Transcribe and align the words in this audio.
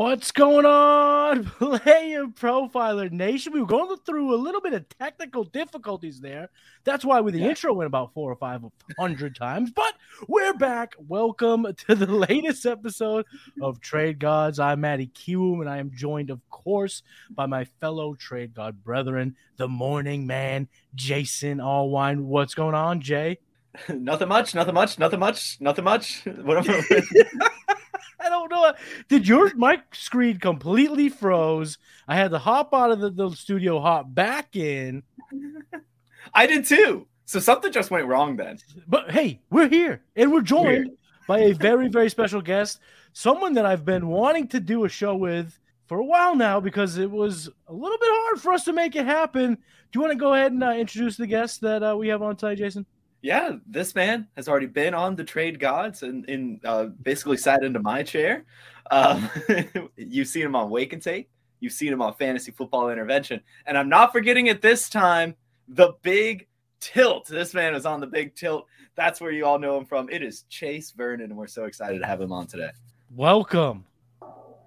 What's 0.00 0.32
going 0.32 0.64
on, 0.64 1.44
Player 1.58 2.24
Profiler 2.24 3.10
Nation? 3.12 3.52
We 3.52 3.60
were 3.60 3.66
going 3.66 3.98
through 4.06 4.34
a 4.34 4.40
little 4.40 4.62
bit 4.62 4.72
of 4.72 4.88
technical 4.98 5.44
difficulties 5.44 6.22
there. 6.22 6.48
That's 6.84 7.04
why 7.04 7.20
with 7.20 7.34
the 7.34 7.44
intro 7.44 7.74
went 7.74 7.86
about 7.86 8.14
four 8.14 8.32
or 8.32 8.36
five 8.36 8.62
hundred 8.98 9.36
times. 9.36 9.70
But 9.70 9.92
we're 10.26 10.54
back. 10.54 10.94
Welcome 11.06 11.66
to 11.86 11.94
the 11.94 12.06
latest 12.06 12.64
episode 12.64 13.26
of 13.60 13.82
Trade 13.82 14.18
Gods. 14.18 14.58
I'm 14.58 14.80
Matty 14.80 15.08
Kiwoom, 15.08 15.60
and 15.60 15.68
I 15.68 15.76
am 15.76 15.90
joined, 15.94 16.30
of 16.30 16.40
course, 16.48 17.02
by 17.28 17.44
my 17.44 17.66
fellow 17.66 18.14
Trade 18.14 18.54
God 18.54 18.82
brethren, 18.82 19.36
the 19.58 19.68
Morning 19.68 20.26
Man, 20.26 20.68
Jason 20.94 21.58
Allwine. 21.58 22.22
What's 22.22 22.54
going 22.54 22.74
on, 22.74 23.02
Jay? 23.02 23.36
nothing 23.90 24.28
much, 24.28 24.54
nothing 24.54 24.74
much, 24.74 24.98
nothing 24.98 25.20
much, 25.20 25.58
nothing 25.60 25.84
much. 25.84 26.24
Whatever. 26.24 26.72
I 26.72 27.69
don't 28.50 28.50
know. 28.50 28.72
Did 29.08 29.28
your 29.28 29.54
my 29.54 29.82
screen 29.92 30.38
completely 30.38 31.08
froze? 31.08 31.78
I 32.08 32.16
had 32.16 32.30
to 32.30 32.38
hop 32.38 32.72
out 32.72 32.90
of 32.90 33.00
the, 33.00 33.10
the 33.10 33.30
studio, 33.30 33.80
hop 33.80 34.14
back 34.14 34.56
in. 34.56 35.02
I 36.34 36.46
did 36.46 36.64
too. 36.64 37.06
So 37.26 37.38
something 37.38 37.70
just 37.70 37.90
went 37.90 38.06
wrong 38.06 38.36
then. 38.36 38.58
But 38.88 39.10
hey, 39.10 39.40
we're 39.50 39.68
here 39.68 40.02
and 40.16 40.32
we're 40.32 40.40
joined 40.40 40.66
Weird. 40.66 40.88
by 41.28 41.38
a 41.40 41.52
very, 41.52 41.88
very 41.88 42.10
special 42.10 42.40
guest, 42.40 42.80
someone 43.12 43.54
that 43.54 43.66
I've 43.66 43.84
been 43.84 44.08
wanting 44.08 44.48
to 44.48 44.60
do 44.60 44.84
a 44.84 44.88
show 44.88 45.14
with 45.14 45.58
for 45.86 45.98
a 45.98 46.04
while 46.04 46.34
now 46.34 46.60
because 46.60 46.98
it 46.98 47.10
was 47.10 47.48
a 47.68 47.72
little 47.72 47.98
bit 47.98 48.08
hard 48.10 48.40
for 48.40 48.52
us 48.52 48.64
to 48.64 48.72
make 48.72 48.96
it 48.96 49.06
happen. 49.06 49.54
Do 49.54 49.98
you 49.98 50.00
want 50.00 50.12
to 50.12 50.18
go 50.18 50.34
ahead 50.34 50.52
and 50.52 50.62
uh, 50.62 50.70
introduce 50.70 51.16
the 51.16 51.26
guest 51.26 51.60
that 51.62 51.82
uh, 51.82 51.96
we 51.96 52.08
have 52.08 52.22
on 52.22 52.36
tonight, 52.36 52.58
Jason? 52.58 52.86
Yeah, 53.22 53.56
this 53.66 53.94
man 53.94 54.28
has 54.36 54.48
already 54.48 54.66
been 54.66 54.94
on 54.94 55.14
the 55.14 55.24
Trade 55.24 55.60
Gods 55.60 56.02
and 56.02 56.24
in 56.28 56.60
uh, 56.64 56.86
basically 56.86 57.36
sat 57.36 57.62
into 57.62 57.80
my 57.80 58.02
chair. 58.02 58.44
Um, 58.90 59.28
you've 59.96 60.28
seen 60.28 60.42
him 60.42 60.56
on 60.56 60.70
Wake 60.70 60.92
and 60.92 61.02
Take. 61.02 61.28
You've 61.60 61.74
seen 61.74 61.92
him 61.92 62.00
on 62.00 62.14
Fantasy 62.14 62.50
Football 62.50 62.90
Intervention, 62.90 63.40
and 63.66 63.76
I'm 63.76 63.90
not 63.90 64.12
forgetting 64.12 64.46
it 64.46 64.62
this 64.62 64.88
time. 64.88 65.36
The 65.68 65.92
Big 66.02 66.48
Tilt. 66.80 67.28
This 67.28 67.52
man 67.52 67.74
is 67.74 67.84
on 67.84 68.00
the 68.00 68.06
Big 68.06 68.34
Tilt. 68.34 68.66
That's 68.94 69.20
where 69.20 69.30
you 69.30 69.44
all 69.44 69.58
know 69.58 69.76
him 69.76 69.84
from. 69.84 70.08
It 70.08 70.22
is 70.22 70.44
Chase 70.48 70.90
Vernon, 70.92 71.26
and 71.26 71.36
we're 71.36 71.46
so 71.46 71.64
excited 71.66 72.00
to 72.00 72.06
have 72.06 72.20
him 72.20 72.32
on 72.32 72.46
today. 72.46 72.70
Welcome. 73.14 73.84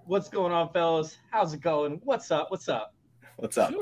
What's 0.05 0.29
going 0.29 0.51
on, 0.51 0.71
fellas? 0.71 1.17
How's 1.31 1.53
it 1.53 1.61
going? 1.61 1.99
What's 2.03 2.29
up? 2.29 2.51
What's 2.51 2.69
up? 2.69 2.93
What's 3.37 3.57
up? 3.57 3.73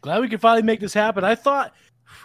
Glad 0.00 0.20
we 0.20 0.28
could 0.28 0.40
finally 0.40 0.62
make 0.62 0.80
this 0.80 0.94
happen. 0.94 1.24
I 1.24 1.34
thought, 1.34 1.74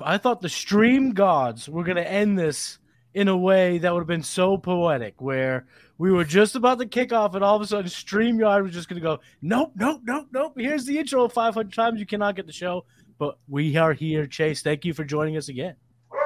I 0.01 0.17
thought 0.17 0.41
the 0.41 0.49
stream 0.49 1.11
gods 1.11 1.67
were 1.67 1.83
gonna 1.83 2.01
end 2.01 2.37
this 2.37 2.79
in 3.13 3.27
a 3.27 3.37
way 3.37 3.79
that 3.79 3.91
would 3.91 4.01
have 4.01 4.07
been 4.07 4.23
so 4.23 4.57
poetic, 4.57 5.19
where 5.19 5.65
we 5.97 6.11
were 6.11 6.23
just 6.23 6.55
about 6.55 6.79
to 6.79 6.85
kick 6.85 7.11
off, 7.11 7.35
and 7.35 7.43
all 7.43 7.55
of 7.55 7.61
a 7.61 7.67
sudden, 7.67 7.89
StreamYard 7.89 8.63
was 8.63 8.73
just 8.73 8.87
gonna 8.87 9.01
go, 9.01 9.19
nope, 9.41 9.71
nope, 9.75 10.01
nope, 10.03 10.27
nope. 10.31 10.53
Here's 10.57 10.85
the 10.85 10.97
intro 10.97 11.27
500 11.27 11.73
times. 11.73 11.99
You 11.99 12.05
cannot 12.05 12.35
get 12.35 12.45
the 12.45 12.53
show, 12.53 12.85
but 13.17 13.37
we 13.47 13.75
are 13.77 13.93
here. 13.93 14.27
Chase, 14.27 14.61
thank 14.61 14.85
you 14.85 14.93
for 14.93 15.03
joining 15.03 15.37
us 15.37 15.49
again. 15.49 15.75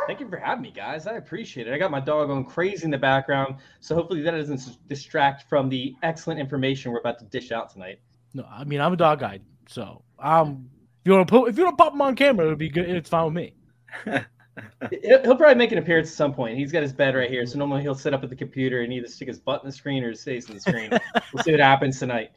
Thank 0.08 0.20
you 0.20 0.30
for 0.30 0.38
having 0.38 0.62
me, 0.62 0.72
guys. 0.72 1.08
I 1.08 1.14
appreciate 1.14 1.68
it. 1.68 1.74
I 1.74 1.78
got 1.78 1.90
my 1.90 2.00
dog 2.00 2.28
going 2.28 2.46
crazy 2.46 2.84
in 2.84 2.92
the 2.92 2.98
background, 2.98 3.56
so 3.80 3.96
hopefully 3.96 4.22
that 4.22 4.32
doesn't 4.32 4.78
distract 4.90 5.48
from 5.48 5.70
the 5.70 5.96
excellent 6.04 6.40
information 6.40 6.92
we're 6.92 7.00
about 7.00 7.20
to 7.20 7.26
dish 7.26 7.52
out 7.52 7.72
tonight. 7.72 8.00
No, 8.34 8.46
I 8.52 8.64
mean 8.66 8.82
I'm 8.82 8.92
a 8.92 8.98
dog 8.98 9.20
guide, 9.20 9.42
so 9.68 10.04
um, 10.20 10.70
if 11.04 11.08
you 11.08 11.14
want 11.16 11.28
to 11.28 11.32
put, 11.32 11.50
if 11.50 11.58
you 11.58 11.66
want 11.66 11.78
to 11.78 11.84
pop 11.84 11.94
him 11.94 12.02
on 12.02 12.16
camera, 12.16 12.46
it 12.46 12.50
would 12.50 12.58
be 12.58 12.70
good. 12.70 12.90
It's 12.90 13.10
fine 13.10 13.26
with 13.26 13.34
me. 13.34 13.54
He'll 15.04 15.36
probably 15.36 15.56
make 15.56 15.74
an 15.74 15.80
appearance 15.80 16.10
at 16.10 16.16
some 16.16 16.34
point. 16.34 16.58
He's 16.58 16.72
got 16.72 16.82
his 16.82 16.94
bed 16.94 17.14
right 17.14 17.30
here, 17.30 17.46
so 17.46 17.58
normally 17.58 17.82
he'll 17.82 17.94
sit 17.94 18.14
up 18.14 18.24
at 18.24 18.30
the 18.30 18.38
computer 18.38 18.84
and 18.84 18.94
either 18.94 19.08
stick 19.10 19.28
his 19.28 19.38
butt 19.38 19.62
in 19.64 19.68
the 19.68 19.76
screen 19.76 20.02
or 20.02 20.12
his 20.12 20.24
face 20.24 20.48
in 20.48 20.56
the 20.56 20.62
screen. 20.62 20.92
we'll 21.34 21.44
see 21.44 21.52
what 21.52 21.60
happens 21.60 22.00
tonight. 22.00 22.32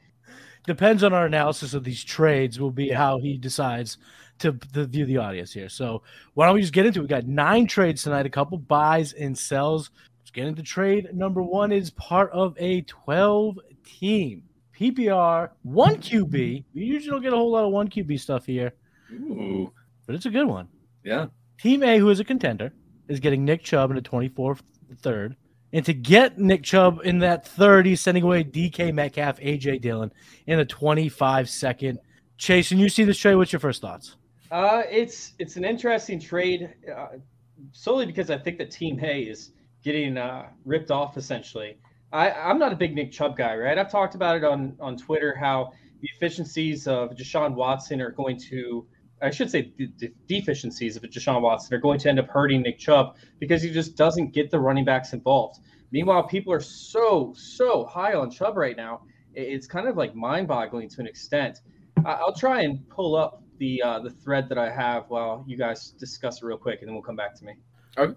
depends 0.66 1.04
on 1.04 1.12
our 1.12 1.26
analysis 1.26 1.74
of 1.74 1.84
these 1.84 2.02
trades 2.02 2.58
will 2.58 2.72
be 2.72 2.88
how 2.88 3.18
he 3.18 3.38
decides 3.38 3.98
to, 4.40 4.52
to 4.72 4.86
view 4.86 5.06
the 5.06 5.18
audience 5.18 5.52
here. 5.52 5.68
So 5.68 6.02
why 6.34 6.46
don't 6.46 6.56
we 6.56 6.60
just 6.60 6.72
get 6.72 6.86
into 6.86 6.98
it? 6.98 7.02
We 7.02 7.08
got 7.08 7.26
nine 7.26 7.68
trades 7.68 8.02
tonight, 8.02 8.26
a 8.26 8.30
couple 8.30 8.58
buys 8.58 9.12
and 9.12 9.38
sells. 9.38 9.90
Let's 10.20 10.32
get 10.32 10.48
into 10.48 10.64
trade 10.64 11.14
number 11.14 11.40
one 11.40 11.70
is 11.70 11.90
part 11.90 12.32
of 12.32 12.56
a 12.58 12.80
12 12.82 13.60
team 13.84 14.42
PPR 14.78 15.50
one 15.62 15.96
QB. 15.96 16.30
We 16.74 16.82
usually 16.82 17.10
don't 17.10 17.22
get 17.22 17.32
a 17.32 17.36
whole 17.36 17.50
lot 17.52 17.64
of 17.64 17.72
one 17.72 17.88
QB 17.88 18.20
stuff 18.20 18.46
here, 18.46 18.74
Ooh, 19.12 19.72
but 20.06 20.14
it's 20.14 20.26
a 20.26 20.30
good 20.30 20.46
one. 20.46 20.68
yeah. 21.04 21.26
Team 21.58 21.82
A, 21.82 21.98
who 21.98 22.10
is 22.10 22.20
a 22.20 22.24
contender, 22.24 22.72
is 23.08 23.18
getting 23.18 23.44
Nick 23.44 23.62
Chubb 23.62 23.90
in 23.90 23.96
the 23.96 24.02
24th 24.02 24.60
third. 24.98 25.36
And 25.72 25.84
to 25.86 25.94
get 25.94 26.38
Nick 26.38 26.62
Chubb 26.62 27.00
in 27.04 27.18
that 27.20 27.48
third, 27.48 27.86
he's 27.86 28.00
sending 28.02 28.22
away 28.22 28.44
DK 28.44 28.92
Metcalf, 28.92 29.40
AJ 29.40 29.80
Dillon 29.80 30.12
in 30.46 30.58
a 30.58 30.64
25 30.66 31.48
second. 31.48 31.98
Chase, 32.36 32.70
and 32.70 32.78
you 32.80 32.90
see 32.90 33.04
this 33.04 33.16
trade, 33.16 33.36
what's 33.36 33.52
your 33.52 33.60
first 33.60 33.80
thoughts? 33.80 34.16
Uh, 34.50 34.82
it's 34.90 35.32
it's 35.38 35.56
an 35.56 35.64
interesting 35.64 36.20
trade, 36.20 36.74
uh, 36.94 37.06
solely 37.72 38.04
because 38.04 38.30
I 38.30 38.36
think 38.36 38.58
that 38.58 38.70
Team 38.70 39.02
A 39.02 39.22
is 39.22 39.52
getting 39.82 40.18
uh, 40.18 40.48
ripped 40.66 40.90
off. 40.90 41.16
Essentially, 41.16 41.78
I, 42.16 42.30
I'm 42.48 42.58
not 42.58 42.72
a 42.72 42.76
big 42.76 42.94
Nick 42.94 43.12
Chubb 43.12 43.36
guy, 43.36 43.56
right? 43.56 43.76
I've 43.76 43.90
talked 43.90 44.14
about 44.14 44.36
it 44.36 44.44
on 44.44 44.74
on 44.80 44.96
Twitter 44.96 45.34
how 45.34 45.72
the 46.00 46.08
efficiencies 46.16 46.88
of 46.88 47.10
Deshaun 47.10 47.54
Watson 47.54 48.00
are 48.00 48.10
going 48.10 48.38
to, 48.50 48.86
I 49.20 49.30
should 49.30 49.50
say, 49.50 49.72
the, 49.76 49.90
the 49.98 50.12
deficiencies 50.26 50.96
of 50.96 51.02
Deshaun 51.02 51.42
Watson 51.42 51.76
are 51.76 51.80
going 51.80 51.98
to 52.00 52.08
end 52.08 52.18
up 52.18 52.28
hurting 52.28 52.62
Nick 52.62 52.78
Chubb 52.78 53.16
because 53.38 53.62
he 53.62 53.70
just 53.70 53.96
doesn't 53.96 54.32
get 54.32 54.50
the 54.50 54.58
running 54.58 54.84
backs 54.84 55.12
involved. 55.12 55.60
Meanwhile, 55.92 56.24
people 56.24 56.52
are 56.54 56.60
so 56.60 57.34
so 57.36 57.84
high 57.84 58.14
on 58.14 58.30
Chubb 58.30 58.56
right 58.56 58.76
now. 58.76 59.02
It's 59.34 59.66
kind 59.66 59.86
of 59.86 59.98
like 59.98 60.14
mind-boggling 60.14 60.88
to 60.88 61.00
an 61.02 61.06
extent. 61.06 61.58
I'll 62.06 62.34
try 62.34 62.62
and 62.62 62.88
pull 62.88 63.14
up 63.14 63.42
the 63.58 63.82
uh, 63.82 64.00
the 64.00 64.10
thread 64.10 64.48
that 64.48 64.58
I 64.58 64.70
have 64.70 65.04
while 65.08 65.44
you 65.46 65.58
guys 65.58 65.90
discuss 65.90 66.42
it 66.42 66.46
real 66.46 66.56
quick, 66.56 66.80
and 66.80 66.88
then 66.88 66.94
we'll 66.94 67.04
come 67.04 67.16
back 67.16 67.34
to 67.36 67.44
me. 67.44 67.54
Okay. 67.98 68.16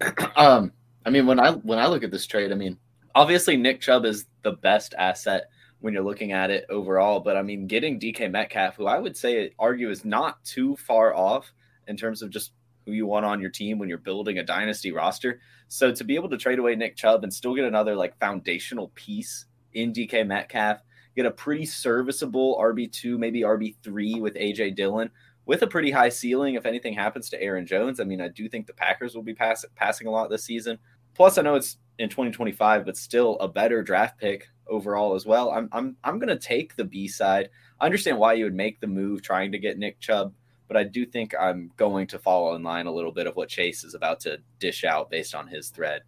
um, 0.36 0.72
I 1.04 1.10
mean, 1.10 1.26
when 1.26 1.40
I 1.40 1.52
when 1.52 1.80
I 1.80 1.86
look 1.88 2.04
at 2.04 2.12
this 2.12 2.26
trade, 2.26 2.52
I 2.52 2.54
mean, 2.54 2.78
obviously 3.14 3.56
Nick 3.56 3.80
Chubb 3.80 4.04
is 4.04 4.26
the 4.42 4.52
best 4.52 4.94
asset 4.98 5.48
when 5.80 5.92
you're 5.92 6.02
looking 6.02 6.32
at 6.32 6.50
it 6.50 6.64
overall. 6.70 7.20
But 7.20 7.36
I 7.36 7.42
mean, 7.42 7.66
getting 7.66 8.00
DK 8.00 8.30
Metcalf, 8.30 8.76
who 8.76 8.86
I 8.86 8.98
would 8.98 9.16
say 9.16 9.52
argue 9.58 9.90
is 9.90 10.04
not 10.04 10.42
too 10.44 10.76
far 10.76 11.14
off 11.14 11.52
in 11.86 11.96
terms 11.96 12.22
of 12.22 12.30
just 12.30 12.52
who 12.86 12.92
you 12.92 13.06
want 13.06 13.26
on 13.26 13.40
your 13.40 13.50
team 13.50 13.78
when 13.78 13.88
you're 13.88 13.98
building 13.98 14.38
a 14.38 14.42
dynasty 14.42 14.92
roster. 14.92 15.40
So 15.68 15.92
to 15.92 16.04
be 16.04 16.14
able 16.14 16.28
to 16.30 16.36
trade 16.36 16.58
away 16.58 16.74
Nick 16.74 16.96
Chubb 16.96 17.22
and 17.22 17.32
still 17.32 17.54
get 17.54 17.64
another 17.64 17.96
like 17.96 18.18
foundational 18.18 18.92
piece 18.94 19.46
in 19.72 19.92
DK 19.92 20.26
Metcalf, 20.26 20.80
get 21.16 21.26
a 21.26 21.30
pretty 21.30 21.66
serviceable 21.66 22.58
RB 22.60 22.90
two, 22.90 23.18
maybe 23.18 23.42
RB 23.42 23.76
three 23.82 24.20
with 24.20 24.34
AJ 24.34 24.76
Dillon 24.76 25.10
with 25.46 25.62
a 25.62 25.66
pretty 25.66 25.90
high 25.90 26.08
ceiling 26.08 26.54
if 26.54 26.66
anything 26.66 26.94
happens 26.94 27.28
to 27.30 27.42
Aaron 27.42 27.66
Jones. 27.66 28.00
I 28.00 28.04
mean, 28.04 28.20
I 28.20 28.28
do 28.28 28.48
think 28.48 28.66
the 28.66 28.72
Packers 28.72 29.14
will 29.14 29.22
be 29.22 29.34
pass- 29.34 29.64
passing 29.76 30.06
a 30.06 30.10
lot 30.10 30.30
this 30.30 30.44
season. 30.44 30.78
Plus, 31.14 31.38
I 31.38 31.42
know 31.42 31.54
it's 31.54 31.76
in 31.98 32.08
2025, 32.08 32.84
but 32.84 32.96
still 32.96 33.38
a 33.38 33.48
better 33.48 33.82
draft 33.82 34.18
pick 34.18 34.48
overall 34.66 35.14
as 35.14 35.26
well. 35.26 35.50
I'm 35.50 35.68
I'm 35.72 35.96
I'm 36.04 36.18
gonna 36.18 36.38
take 36.38 36.76
the 36.76 36.84
B 36.84 37.08
side. 37.08 37.50
I 37.80 37.86
understand 37.86 38.18
why 38.18 38.34
you 38.34 38.44
would 38.44 38.54
make 38.54 38.80
the 38.80 38.86
move 38.86 39.22
trying 39.22 39.52
to 39.52 39.58
get 39.58 39.78
Nick 39.78 40.00
Chubb, 40.00 40.32
but 40.68 40.76
I 40.76 40.84
do 40.84 41.04
think 41.04 41.34
I'm 41.38 41.70
going 41.76 42.06
to 42.08 42.18
follow 42.18 42.54
in 42.54 42.62
line 42.62 42.86
a 42.86 42.92
little 42.92 43.12
bit 43.12 43.26
of 43.26 43.36
what 43.36 43.48
Chase 43.48 43.84
is 43.84 43.94
about 43.94 44.20
to 44.20 44.38
dish 44.58 44.84
out 44.84 45.10
based 45.10 45.34
on 45.34 45.46
his 45.46 45.68
thread. 45.68 46.02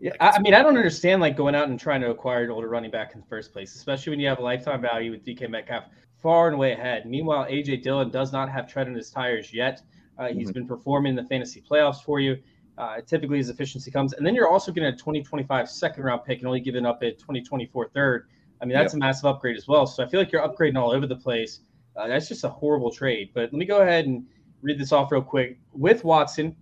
Yeah, 0.00 0.12
I, 0.20 0.30
I 0.30 0.38
mean, 0.40 0.54
I 0.54 0.62
don't 0.62 0.76
understand 0.76 1.20
like 1.20 1.36
going 1.36 1.54
out 1.54 1.68
and 1.68 1.78
trying 1.78 2.00
to 2.00 2.10
acquire 2.10 2.44
an 2.44 2.50
older 2.50 2.68
running 2.68 2.90
back 2.90 3.14
in 3.14 3.20
the 3.20 3.26
first 3.26 3.52
place, 3.52 3.74
especially 3.74 4.10
when 4.10 4.20
you 4.20 4.28
have 4.28 4.38
a 4.38 4.42
lifetime 4.42 4.82
value 4.82 5.10
with 5.10 5.24
DK 5.24 5.48
Metcalf 5.48 5.84
far 6.20 6.46
and 6.48 6.56
away 6.56 6.72
ahead. 6.72 7.06
Meanwhile, 7.06 7.46
AJ 7.46 7.82
Dillon 7.82 8.10
does 8.10 8.32
not 8.32 8.50
have 8.50 8.66
tread 8.66 8.88
on 8.88 8.94
his 8.94 9.10
tires 9.10 9.52
yet. 9.52 9.82
Uh, 10.18 10.28
He's 10.28 10.50
been 10.50 10.66
performing 10.66 11.10
in 11.10 11.16
the 11.16 11.28
fantasy 11.28 11.62
playoffs 11.62 12.02
for 12.02 12.18
you. 12.20 12.38
Uh, 12.76 13.00
typically, 13.06 13.38
his 13.38 13.50
efficiency 13.50 13.90
comes, 13.90 14.14
and 14.14 14.26
then 14.26 14.34
you're 14.34 14.48
also 14.48 14.72
getting 14.72 14.88
a 14.88 14.96
2025 14.96 15.68
second 15.68 16.02
round 16.02 16.24
pick 16.24 16.38
and 16.38 16.46
only 16.46 16.60
giving 16.60 16.84
up 16.84 17.02
a 17.02 17.12
2024 17.12 17.90
third. 17.90 18.26
I 18.60 18.64
mean, 18.64 18.74
that's 18.74 18.94
a 18.94 18.96
massive 18.96 19.26
upgrade 19.26 19.56
as 19.56 19.68
well. 19.68 19.86
So 19.86 20.02
I 20.02 20.08
feel 20.08 20.18
like 20.18 20.32
you're 20.32 20.46
upgrading 20.46 20.76
all 20.76 20.90
over 20.90 21.06
the 21.06 21.16
place. 21.16 21.60
Uh, 21.96 22.08
that's 22.08 22.28
just 22.28 22.44
a 22.44 22.48
horrible 22.48 22.90
trade. 22.90 23.30
But 23.34 23.44
let 23.44 23.54
me 23.54 23.64
go 23.66 23.82
ahead 23.82 24.06
and 24.06 24.24
read 24.62 24.78
this 24.78 24.90
off 24.90 25.12
real 25.12 25.22
quick. 25.22 25.58
With 25.72 26.02
Watson, 26.02 26.56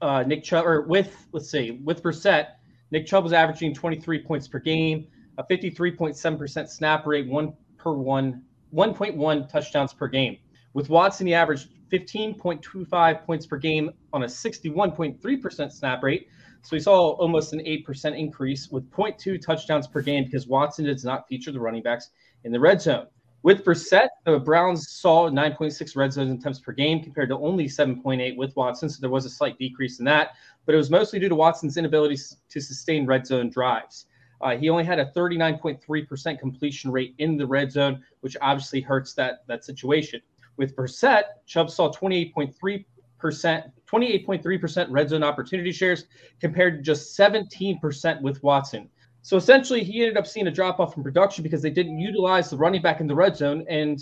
uh, 0.00 0.22
Nick 0.26 0.44
Chubb, 0.44 0.64
or 0.64 0.82
with, 0.82 1.26
let's 1.32 1.50
see, 1.50 1.72
with 1.84 2.02
Brissett, 2.02 2.52
Nick 2.90 3.06
Chubb 3.06 3.24
was 3.24 3.32
averaging 3.32 3.74
23 3.74 4.22
points 4.22 4.48
per 4.48 4.58
game, 4.58 5.06
a 5.38 5.44
53.7% 5.44 6.68
snap 6.68 7.06
rate, 7.06 7.28
one 7.28 7.52
per 7.76 7.92
one, 7.92 8.42
1.1 8.74 9.48
touchdowns 9.48 9.92
per 9.92 10.08
game. 10.08 10.38
With 10.72 10.88
Watson, 10.88 11.26
he 11.26 11.34
averaged 11.34 11.68
15.25 11.92 13.24
points 13.24 13.46
per 13.46 13.56
game 13.56 13.90
on 14.12 14.22
a 14.22 14.26
61.3% 14.26 15.72
snap 15.72 16.02
rate. 16.02 16.28
So 16.62 16.76
we 16.76 16.80
saw 16.80 17.12
almost 17.12 17.52
an 17.52 17.60
8% 17.60 18.18
increase 18.18 18.68
with 18.70 18.88
0.2 18.90 19.40
touchdowns 19.40 19.86
per 19.86 20.00
game 20.00 20.24
because 20.24 20.46
Watson 20.46 20.84
does 20.84 21.04
not 21.04 21.26
feature 21.26 21.52
the 21.52 21.60
running 21.60 21.82
backs 21.82 22.10
in 22.44 22.52
the 22.52 22.60
red 22.60 22.80
zone. 22.80 23.06
With 23.42 23.64
Brissett, 23.64 24.08
the 24.26 24.38
Browns 24.38 24.90
saw 24.90 25.30
9.6 25.30 25.96
red 25.96 26.12
zone 26.12 26.30
attempts 26.30 26.60
per 26.60 26.72
game 26.72 27.02
compared 27.02 27.30
to 27.30 27.38
only 27.38 27.64
7.8 27.64 28.36
with 28.36 28.54
Watson. 28.54 28.90
So 28.90 29.00
there 29.00 29.08
was 29.08 29.24
a 29.24 29.30
slight 29.30 29.58
decrease 29.58 29.98
in 29.98 30.04
that, 30.04 30.32
but 30.66 30.74
it 30.74 30.78
was 30.78 30.90
mostly 30.90 31.18
due 31.18 31.30
to 31.30 31.34
Watson's 31.34 31.78
inability 31.78 32.18
to 32.50 32.60
sustain 32.60 33.06
red 33.06 33.26
zone 33.26 33.48
drives. 33.48 34.06
Uh, 34.42 34.56
he 34.56 34.68
only 34.68 34.84
had 34.84 34.98
a 34.98 35.06
39.3% 35.16 36.38
completion 36.38 36.90
rate 36.90 37.14
in 37.18 37.38
the 37.38 37.46
red 37.46 37.72
zone, 37.72 38.02
which 38.20 38.36
obviously 38.42 38.80
hurts 38.80 39.14
that, 39.14 39.46
that 39.48 39.64
situation. 39.64 40.20
With 40.60 40.76
Brissett, 40.76 41.22
Chubb 41.46 41.70
saw 41.70 41.90
28.3%, 41.90 42.84
28.3% 43.22 44.86
red 44.90 45.08
zone 45.08 45.22
opportunity 45.22 45.72
shares 45.72 46.04
compared 46.38 46.76
to 46.76 46.82
just 46.82 47.18
17% 47.18 48.20
with 48.20 48.42
Watson. 48.42 48.90
So 49.22 49.38
essentially, 49.38 49.82
he 49.82 50.02
ended 50.02 50.18
up 50.18 50.26
seeing 50.26 50.48
a 50.48 50.50
drop 50.50 50.78
off 50.78 50.98
in 50.98 51.02
production 51.02 51.42
because 51.42 51.62
they 51.62 51.70
didn't 51.70 51.98
utilize 51.98 52.50
the 52.50 52.58
running 52.58 52.82
back 52.82 53.00
in 53.00 53.06
the 53.06 53.14
red 53.14 53.38
zone. 53.38 53.64
And 53.70 53.98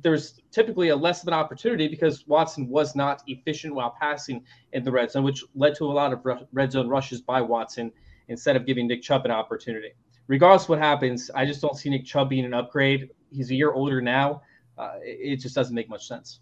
there's 0.00 0.40
typically 0.52 0.90
a 0.90 0.96
less 0.96 1.22
of 1.22 1.26
an 1.26 1.34
opportunity 1.34 1.88
because 1.88 2.24
Watson 2.28 2.68
was 2.68 2.94
not 2.94 3.24
efficient 3.26 3.74
while 3.74 3.96
passing 4.00 4.44
in 4.74 4.84
the 4.84 4.92
red 4.92 5.10
zone, 5.10 5.24
which 5.24 5.42
led 5.56 5.74
to 5.74 5.86
a 5.86 5.92
lot 5.92 6.12
of 6.12 6.24
red 6.52 6.70
zone 6.70 6.88
rushes 6.88 7.20
by 7.20 7.40
Watson 7.40 7.90
instead 8.28 8.54
of 8.54 8.64
giving 8.64 8.86
Nick 8.86 9.02
Chubb 9.02 9.24
an 9.24 9.32
opportunity. 9.32 9.90
Regardless 10.28 10.68
what 10.68 10.78
happens, 10.78 11.32
I 11.34 11.44
just 11.44 11.60
don't 11.60 11.76
see 11.76 11.90
Nick 11.90 12.04
Chubb 12.04 12.30
being 12.30 12.44
an 12.44 12.54
upgrade. 12.54 13.10
He's 13.32 13.50
a 13.50 13.56
year 13.56 13.72
older 13.72 14.00
now. 14.00 14.42
Uh, 14.78 14.94
it 15.02 15.36
just 15.36 15.54
doesn't 15.54 15.74
make 15.74 15.88
much 15.88 16.06
sense. 16.06 16.40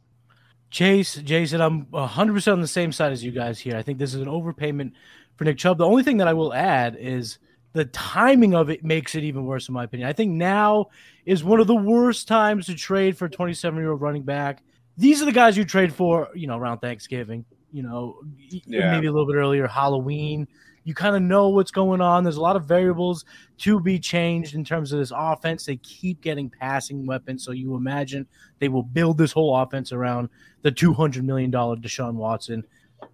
Chase, 0.71 1.17
Jason, 1.17 1.61
I'm 1.61 1.87
100% 1.87 2.53
on 2.53 2.61
the 2.61 2.67
same 2.67 2.91
side 2.91 3.13
as 3.13 3.23
you 3.23 3.31
guys 3.31 3.61
here. 3.61 3.77
I 3.77 3.83
think 3.83 3.99
this 3.99 4.15
is 4.15 4.21
an 4.21 4.27
overpayment 4.27 4.93
for 5.37 5.45
Nick 5.45 5.59
Chubb. 5.59 5.79
The 5.79 5.87
only 5.87 6.03
thing 6.03 6.17
that 6.17 6.29
I 6.29 6.33
will 6.33 6.53
add 6.53 6.97
is– 6.97 7.39
the 7.75 7.85
timing 7.87 8.55
of 8.55 8.71
it 8.71 8.85
makes 8.85 9.15
it 9.17 9.25
even 9.25 9.45
worse, 9.45 9.69
in 9.69 9.75
my 9.75 9.85
opinion. 9.85 10.09
I 10.09 10.13
think 10.13 10.31
now 10.31 10.87
is 11.27 11.45
one 11.45 11.61
of 11.61 11.67
the 11.67 11.75
worst 11.75 12.29
times 12.29 12.67
to 12.67 12.75
trade 12.75 13.19
for 13.19 13.27
a 13.27 13.31
27 13.31 13.79
year 13.79 13.91
old 13.91 14.01
running 14.01 14.23
back. 14.23 14.63
These 14.97 15.21
are 15.21 15.25
the 15.25 15.33
guys 15.33 15.57
you 15.57 15.65
trade 15.65 15.93
for, 15.93 16.29
you 16.35 16.47
know, 16.47 16.57
around 16.57 16.79
Thanksgiving, 16.79 17.45
you 17.73 17.83
know, 17.83 18.21
yeah. 18.49 18.93
maybe 18.93 19.09
a 19.09 19.13
little 19.13 19.27
bit 19.27 19.35
earlier, 19.35 19.67
Halloween. 19.67 20.47
You 20.85 20.95
kind 20.95 21.17
of 21.17 21.23
know 21.23 21.49
what's 21.49 21.71
going 21.71 22.01
on. 22.01 22.25
There's 22.25 22.37
a 22.37 22.43
lot 22.43 22.57
of 22.57 22.67
variables 22.67 23.25
to 23.59 23.81
be 23.81 23.99
changed 23.99 24.55
in 24.55 24.65
terms 24.65 24.93
of 24.93 24.99
this 24.99 25.13
offense. 25.15 25.65
They 25.65 25.77
keep 25.77 26.21
getting 26.21 26.51
passing 26.51 27.07
weapons. 27.07 27.45
So 27.45 27.53
you 27.53 27.75
imagine 27.75 28.27
they 28.59 28.69
will 28.69 28.83
build 28.83 29.19
this 29.19 29.33
whole 29.33 29.57
offense 29.57 29.93
around 29.93 30.29
the 30.63 30.71
$200 30.71 31.23
million 31.23 31.51
Deshaun 31.51 32.15
Watson. 32.15 32.65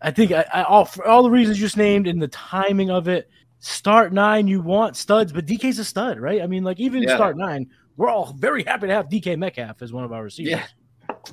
I 0.03 0.11
think 0.11 0.33
I, 0.33 0.45
I, 0.53 0.63
all, 0.65 0.85
for 0.85 1.07
all 1.07 1.23
the 1.23 1.31
reasons 1.31 1.59
you 1.59 1.67
just 1.67 1.77
named 1.77 2.07
and 2.07 2.21
the 2.21 2.29
timing 2.29 2.91
of 2.91 3.09
it, 3.09 3.29
start 3.61 4.13
nine, 4.13 4.49
you 4.49 4.61
want 4.61 4.97
studs, 4.97 5.33
but 5.33 5.47
DK's 5.47 5.79
a 5.79 5.85
stud, 5.85 6.19
right? 6.19 6.43
I 6.43 6.47
mean, 6.47 6.65
like 6.65 6.81
even 6.81 7.03
yeah. 7.03 7.15
start 7.15 7.37
nine, 7.37 7.69
we're 7.97 8.09
all 8.09 8.33
very 8.33 8.65
happy 8.65 8.87
to 8.87 8.95
have 8.95 9.09
DK 9.09 9.39
Metcalf 9.39 9.83
as 9.83 9.93
one 9.93 10.05
of 10.05 10.13
our 10.13 10.25
receivers. 10.25 10.53
Yeah, 10.53 10.65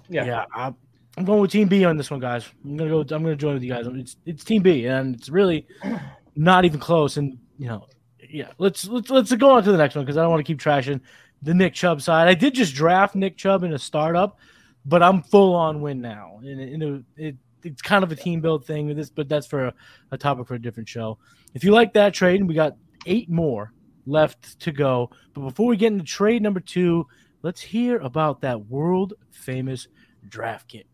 yeah. 0.09 0.25
yeah 0.25 0.45
I'm, 0.53 0.75
I'm 1.17 1.25
going 1.25 1.41
with 1.41 1.51
Team 1.51 1.67
B 1.67 1.83
on 1.83 1.97
this 1.97 2.11
one, 2.11 2.19
guys. 2.19 2.45
I'm 2.63 2.77
gonna 2.77 2.89
go. 2.89 2.99
I'm 2.99 3.23
gonna 3.23 3.35
join 3.35 3.55
with 3.55 3.63
you 3.63 3.73
guys. 3.73 3.87
It's 3.87 4.17
it's 4.25 4.43
Team 4.43 4.61
B, 4.61 4.85
and 4.85 5.15
it's 5.15 5.29
really 5.29 5.65
not 6.37 6.65
even 6.65 6.79
close. 6.79 7.17
And 7.17 7.37
you 7.57 7.67
know, 7.67 7.87
yeah. 8.29 8.51
Let's 8.57 8.87
let's 8.87 9.09
let's 9.09 9.33
go 9.33 9.51
on 9.51 9.63
to 9.63 9.71
the 9.71 9.77
next 9.77 9.95
one 9.95 10.05
because 10.05 10.17
I 10.17 10.21
don't 10.21 10.31
want 10.31 10.45
to 10.45 10.49
keep 10.51 10.59
trashing 10.59 11.01
the 11.41 11.53
Nick 11.53 11.73
Chubb 11.73 12.01
side. 12.01 12.27
I 12.27 12.33
did 12.33 12.53
just 12.53 12.73
draft 12.73 13.15
Nick 13.15 13.37
Chubb 13.37 13.63
in 13.63 13.73
a 13.73 13.79
startup, 13.79 14.39
but 14.85 15.03
I'm 15.03 15.21
full 15.23 15.55
on 15.55 15.81
win 15.81 16.01
now, 16.01 16.39
and, 16.41 16.83
it, 16.83 17.03
it 17.17 17.35
it's 17.63 17.81
kind 17.81 18.03
of 18.03 18.11
a 18.11 18.15
team 18.15 18.39
build 18.39 18.65
thing 18.65 18.87
with 18.87 18.97
this, 18.97 19.09
but 19.09 19.27
that's 19.27 19.47
for 19.47 19.67
a, 19.67 19.73
a 20.11 20.17
topic 20.17 20.47
for 20.47 20.55
a 20.55 20.61
different 20.61 20.87
show. 20.87 21.17
If 21.53 21.63
you 21.63 21.71
like 21.71 21.93
that 21.93 22.13
trade, 22.13 22.47
we 22.47 22.53
got 22.53 22.77
eight 23.05 23.29
more 23.29 23.73
left 24.05 24.59
to 24.61 24.71
go. 24.71 25.09
But 25.33 25.41
before 25.41 25.67
we 25.67 25.77
get 25.77 25.91
into 25.91 26.05
trade 26.05 26.41
number 26.41 26.59
two, 26.59 27.07
let's 27.41 27.61
hear 27.61 27.97
about 27.97 28.41
that 28.41 28.67
world 28.67 29.13
famous 29.31 29.87
draft 30.27 30.69
kit. 30.69 30.87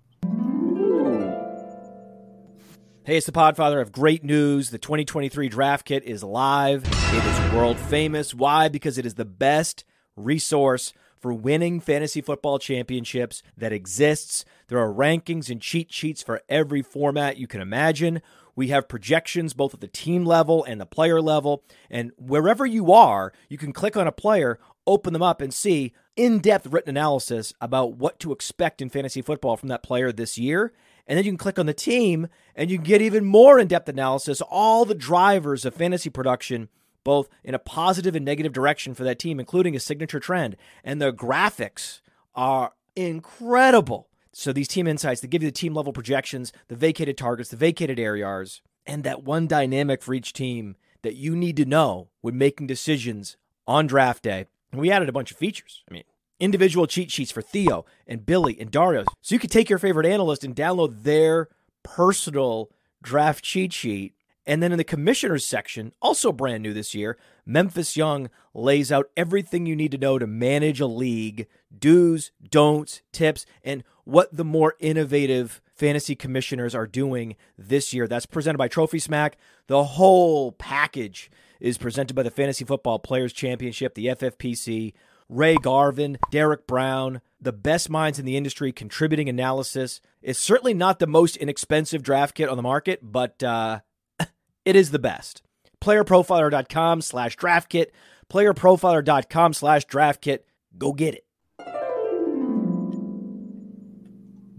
Hey, 3.06 3.18
it's 3.18 3.26
the 3.26 3.34
Podfather 3.34 3.82
of 3.82 3.92
great 3.92 4.24
news. 4.24 4.70
The 4.70 4.78
2023 4.78 5.50
draft 5.50 5.86
kit 5.86 6.06
is 6.06 6.24
live. 6.24 6.86
It 6.86 7.26
is 7.26 7.54
world 7.54 7.78
famous. 7.78 8.34
Why? 8.34 8.70
Because 8.70 8.98
it 8.98 9.06
is 9.06 9.16
the 9.16 9.26
best 9.26 9.84
resource 10.16 10.94
for 11.20 11.34
winning 11.34 11.82
fantasy 11.82 12.22
football 12.22 12.60
championships 12.60 13.44
that 13.58 13.74
exists. 13.74 14.46
There 14.70 14.80
are 14.80 14.88
rankings 14.88 15.50
and 15.50 15.62
cheat 15.62 15.92
sheets 15.92 16.24
for 16.24 16.44
every 16.48 16.82
format 16.82 17.36
you 17.36 17.46
can 17.46 17.60
imagine. 17.60 18.22
We 18.56 18.70
have 18.70 18.88
projections 18.88 19.54
both 19.54 19.74
at 19.74 19.82
the 19.82 19.90
team 19.90 20.26
level 20.26 20.64
and 20.64 20.80
the 20.80 20.86
player 20.86 21.22
level. 21.22 21.66
And 21.90 22.14
wherever 22.18 22.66
you 22.66 22.94
are, 22.94 23.34
you 23.50 23.58
can 23.58 23.74
click 23.74 23.98
on 23.98 24.08
a 24.08 24.14
player, 24.14 24.60
open 24.88 25.12
them 25.12 25.22
up, 25.22 25.42
and 25.42 25.54
see 25.54 25.92
in 26.16 26.40
depth 26.40 26.68
written 26.68 26.92
analysis 26.92 27.54
about 27.60 27.96
what 27.98 28.18
to 28.22 28.32
expect 28.32 28.82
in 28.82 28.90
fantasy 28.90 29.22
football 29.22 29.58
from 29.58 29.68
that 29.68 29.84
player 29.84 30.14
this 30.14 30.38
year. 30.38 30.72
And 31.08 31.18
then 31.18 31.26
you 31.26 31.32
can 31.32 31.38
click 31.38 31.60
on 31.60 31.66
the 31.66 31.74
team 31.74 32.28
and 32.56 32.72
you 32.72 32.78
can 32.78 32.86
get 32.86 33.02
even 33.02 33.26
more 33.26 33.60
in 33.60 33.68
depth 33.68 33.90
analysis, 33.90 34.42
all 34.42 34.86
the 34.86 34.96
drivers 34.96 35.66
of 35.66 35.74
fantasy 35.74 36.10
production, 36.10 36.70
both 37.04 37.28
in 37.44 37.54
a 37.54 37.60
positive 37.60 38.16
and 38.16 38.24
negative 38.24 38.54
direction 38.54 38.94
for 38.94 39.04
that 39.04 39.20
team, 39.20 39.40
including 39.40 39.76
a 39.76 39.80
signature 39.80 40.20
trend. 40.20 40.56
And 40.84 41.02
the 41.02 41.12
graphics 41.12 42.00
are 42.36 42.74
incredible. 42.96 44.08
So 44.32 44.54
these 44.54 44.68
team 44.68 44.88
insights, 44.88 45.22
they 45.22 45.28
give 45.28 45.44
you 45.44 45.50
the 45.50 45.56
team 45.56 45.74
level 45.74 45.94
projections, 45.94 46.54
the 46.68 46.76
vacated 46.76 47.18
targets, 47.18 47.50
the 47.50 47.58
vacated 47.58 48.00
areas, 48.00 48.62
and 48.86 49.04
that 49.04 49.24
one 49.24 49.48
dynamic 49.48 50.02
for 50.02 50.14
each 50.14 50.34
team 50.34 50.76
that 51.04 51.16
you 51.16 51.36
need 51.36 51.58
to 51.58 51.66
know 51.66 52.08
when 52.22 52.38
making 52.38 52.68
decisions 52.68 53.38
on 53.68 53.88
draft 53.88 54.24
day. 54.24 54.46
And 54.72 54.82
we 54.82 54.90
added 54.90 55.10
a 55.10 55.14
bunch 55.14 55.32
of 55.32 55.38
features. 55.38 55.84
I 55.90 55.94
mean, 55.94 56.04
individual 56.44 56.88
cheat 56.88 57.12
sheets 57.12 57.32
for 57.32 57.42
Theo 57.42 57.86
and 58.08 58.26
Billy 58.26 58.60
and 58.60 58.70
Dario. 58.70 59.06
So 59.22 59.36
you 59.36 59.40
could 59.40 59.52
take 59.52 59.70
your 59.70 59.80
favorite 59.80 60.06
analyst 60.06 60.44
and 60.44 60.56
download 60.56 61.04
their 61.04 61.50
personal 61.84 62.70
draft 63.02 63.44
cheat 63.44 63.74
sheet 63.74 64.14
and 64.46 64.62
then 64.62 64.72
in 64.72 64.78
the 64.78 64.84
commissioners 64.84 65.46
section, 65.46 65.94
also 66.02 66.32
brand 66.32 66.64
new 66.64 66.74
this 66.74 66.94
year, 66.94 67.18
Memphis 67.46 67.96
Young 67.96 68.30
lays 68.54 68.92
out 68.92 69.10
everything 69.16 69.66
you 69.66 69.76
need 69.76 69.92
to 69.92 69.98
know 69.98 70.20
to 70.20 70.28
manage 70.28 70.82
a 70.82 70.86
league, 70.86 71.48
do's, 71.78 72.32
don'ts, 72.50 73.02
tips, 73.12 73.46
and 73.64 73.84
what 74.04 74.36
the 74.36 74.44
more 74.44 74.76
innovative 74.80 75.62
fantasy 75.74 76.16
commissioners 76.16 76.76
are 76.76 76.88
doing 76.88 77.36
this 77.58 77.94
year. 77.94 78.08
That's 78.08 78.26
presented 78.26 78.58
by 78.58 78.68
TrophySmack. 78.68 79.34
The 79.68 79.84
whole 79.84 80.52
package 80.52 81.32
is 81.62 81.78
presented 81.78 82.14
by 82.14 82.24
the 82.24 82.32
Fantasy 82.32 82.66
Football 82.66 83.00
Players 83.00 83.32
Championship, 83.32 83.96
the 83.96 84.08
FFPC. 84.08 84.94
Ray 85.34 85.56
Garvin, 85.56 86.18
Derek 86.32 86.68
Brown, 86.68 87.22
the 87.42 87.52
best 87.52 87.90
minds 87.90 88.20
in 88.20 88.26
the 88.26 88.38
industry 88.38 88.72
contributing 88.72 89.28
analysis. 89.28 90.00
It's 90.22 90.40
certainly 90.40 90.74
not 90.74 91.00
the 91.00 91.08
most 91.08 91.36
inexpensive 91.38 92.04
draft 92.04 92.36
kit 92.36 92.50
on 92.50 92.58
the 92.58 92.64
market, 92.64 93.00
but 93.02 93.42
uh, 93.44 93.80
it 94.66 94.76
is 94.76 94.92
the 94.92 95.00
best. 95.00 95.42
Playerprofiler.com 95.82 97.02
slash 97.02 97.36
draft 97.36 97.70
kit. 97.70 97.94
Playerprofiler.com 98.30 99.54
slash 99.54 99.86
draft 99.86 100.22
kit. 100.22 100.46
Go 100.78 100.94
get 100.94 101.16
it. 101.16 101.26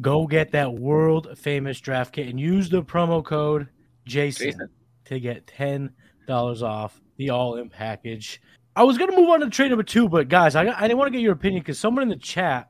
Go 0.01 0.27
get 0.27 0.51
that 0.53 0.75
world 0.75 1.39
famous 1.39 1.81
draft 1.81 2.13
kit 2.13 2.29
and 2.29 2.39
use 2.39 2.69
the 2.69 2.83
promo 2.83 3.25
code 3.25 3.69
Jason, 4.05 4.49
Jason. 4.49 4.69
to 5.07 5.19
get 5.19 5.47
ten 5.47 5.95
dollars 6.27 6.63
off 6.63 7.01
the 7.17 7.31
all 7.31 7.57
in 7.57 7.71
package. 7.71 8.43
I 8.77 8.83
was 8.83 8.99
gonna 8.99 9.17
move 9.17 9.29
on 9.31 9.41
to 9.41 9.51
trade 9.51 9.69
number 9.69 9.85
two, 9.85 10.09
but 10.09 10.29
guys, 10.29 10.57
I, 10.57 10.63
I 10.63 10.83
didn't 10.83 10.99
want 10.99 11.13
to 11.13 11.19
get 11.19 11.23
your 11.23 11.33
opinion 11.33 11.63
because 11.63 11.79
someone 11.79 12.03
in 12.03 12.09
the 12.09 12.17
chat 12.17 12.69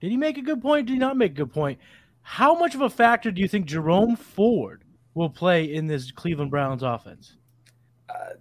did 0.00 0.10
he 0.10 0.16
make 0.16 0.38
a 0.38 0.42
good 0.42 0.60
point? 0.60 0.86
Did 0.86 0.94
he 0.94 0.98
not 0.98 1.16
make 1.16 1.32
a 1.32 1.34
good 1.34 1.52
point? 1.52 1.78
How 2.22 2.54
much 2.54 2.74
of 2.74 2.80
a 2.80 2.90
factor 2.90 3.30
do 3.30 3.40
you 3.40 3.48
think 3.48 3.66
Jerome 3.66 4.16
Ford 4.16 4.84
will 5.14 5.30
play 5.30 5.72
in 5.72 5.86
this 5.86 6.10
Cleveland 6.10 6.50
Browns 6.50 6.82
offense? 6.82 7.36
Uh, 8.08 8.34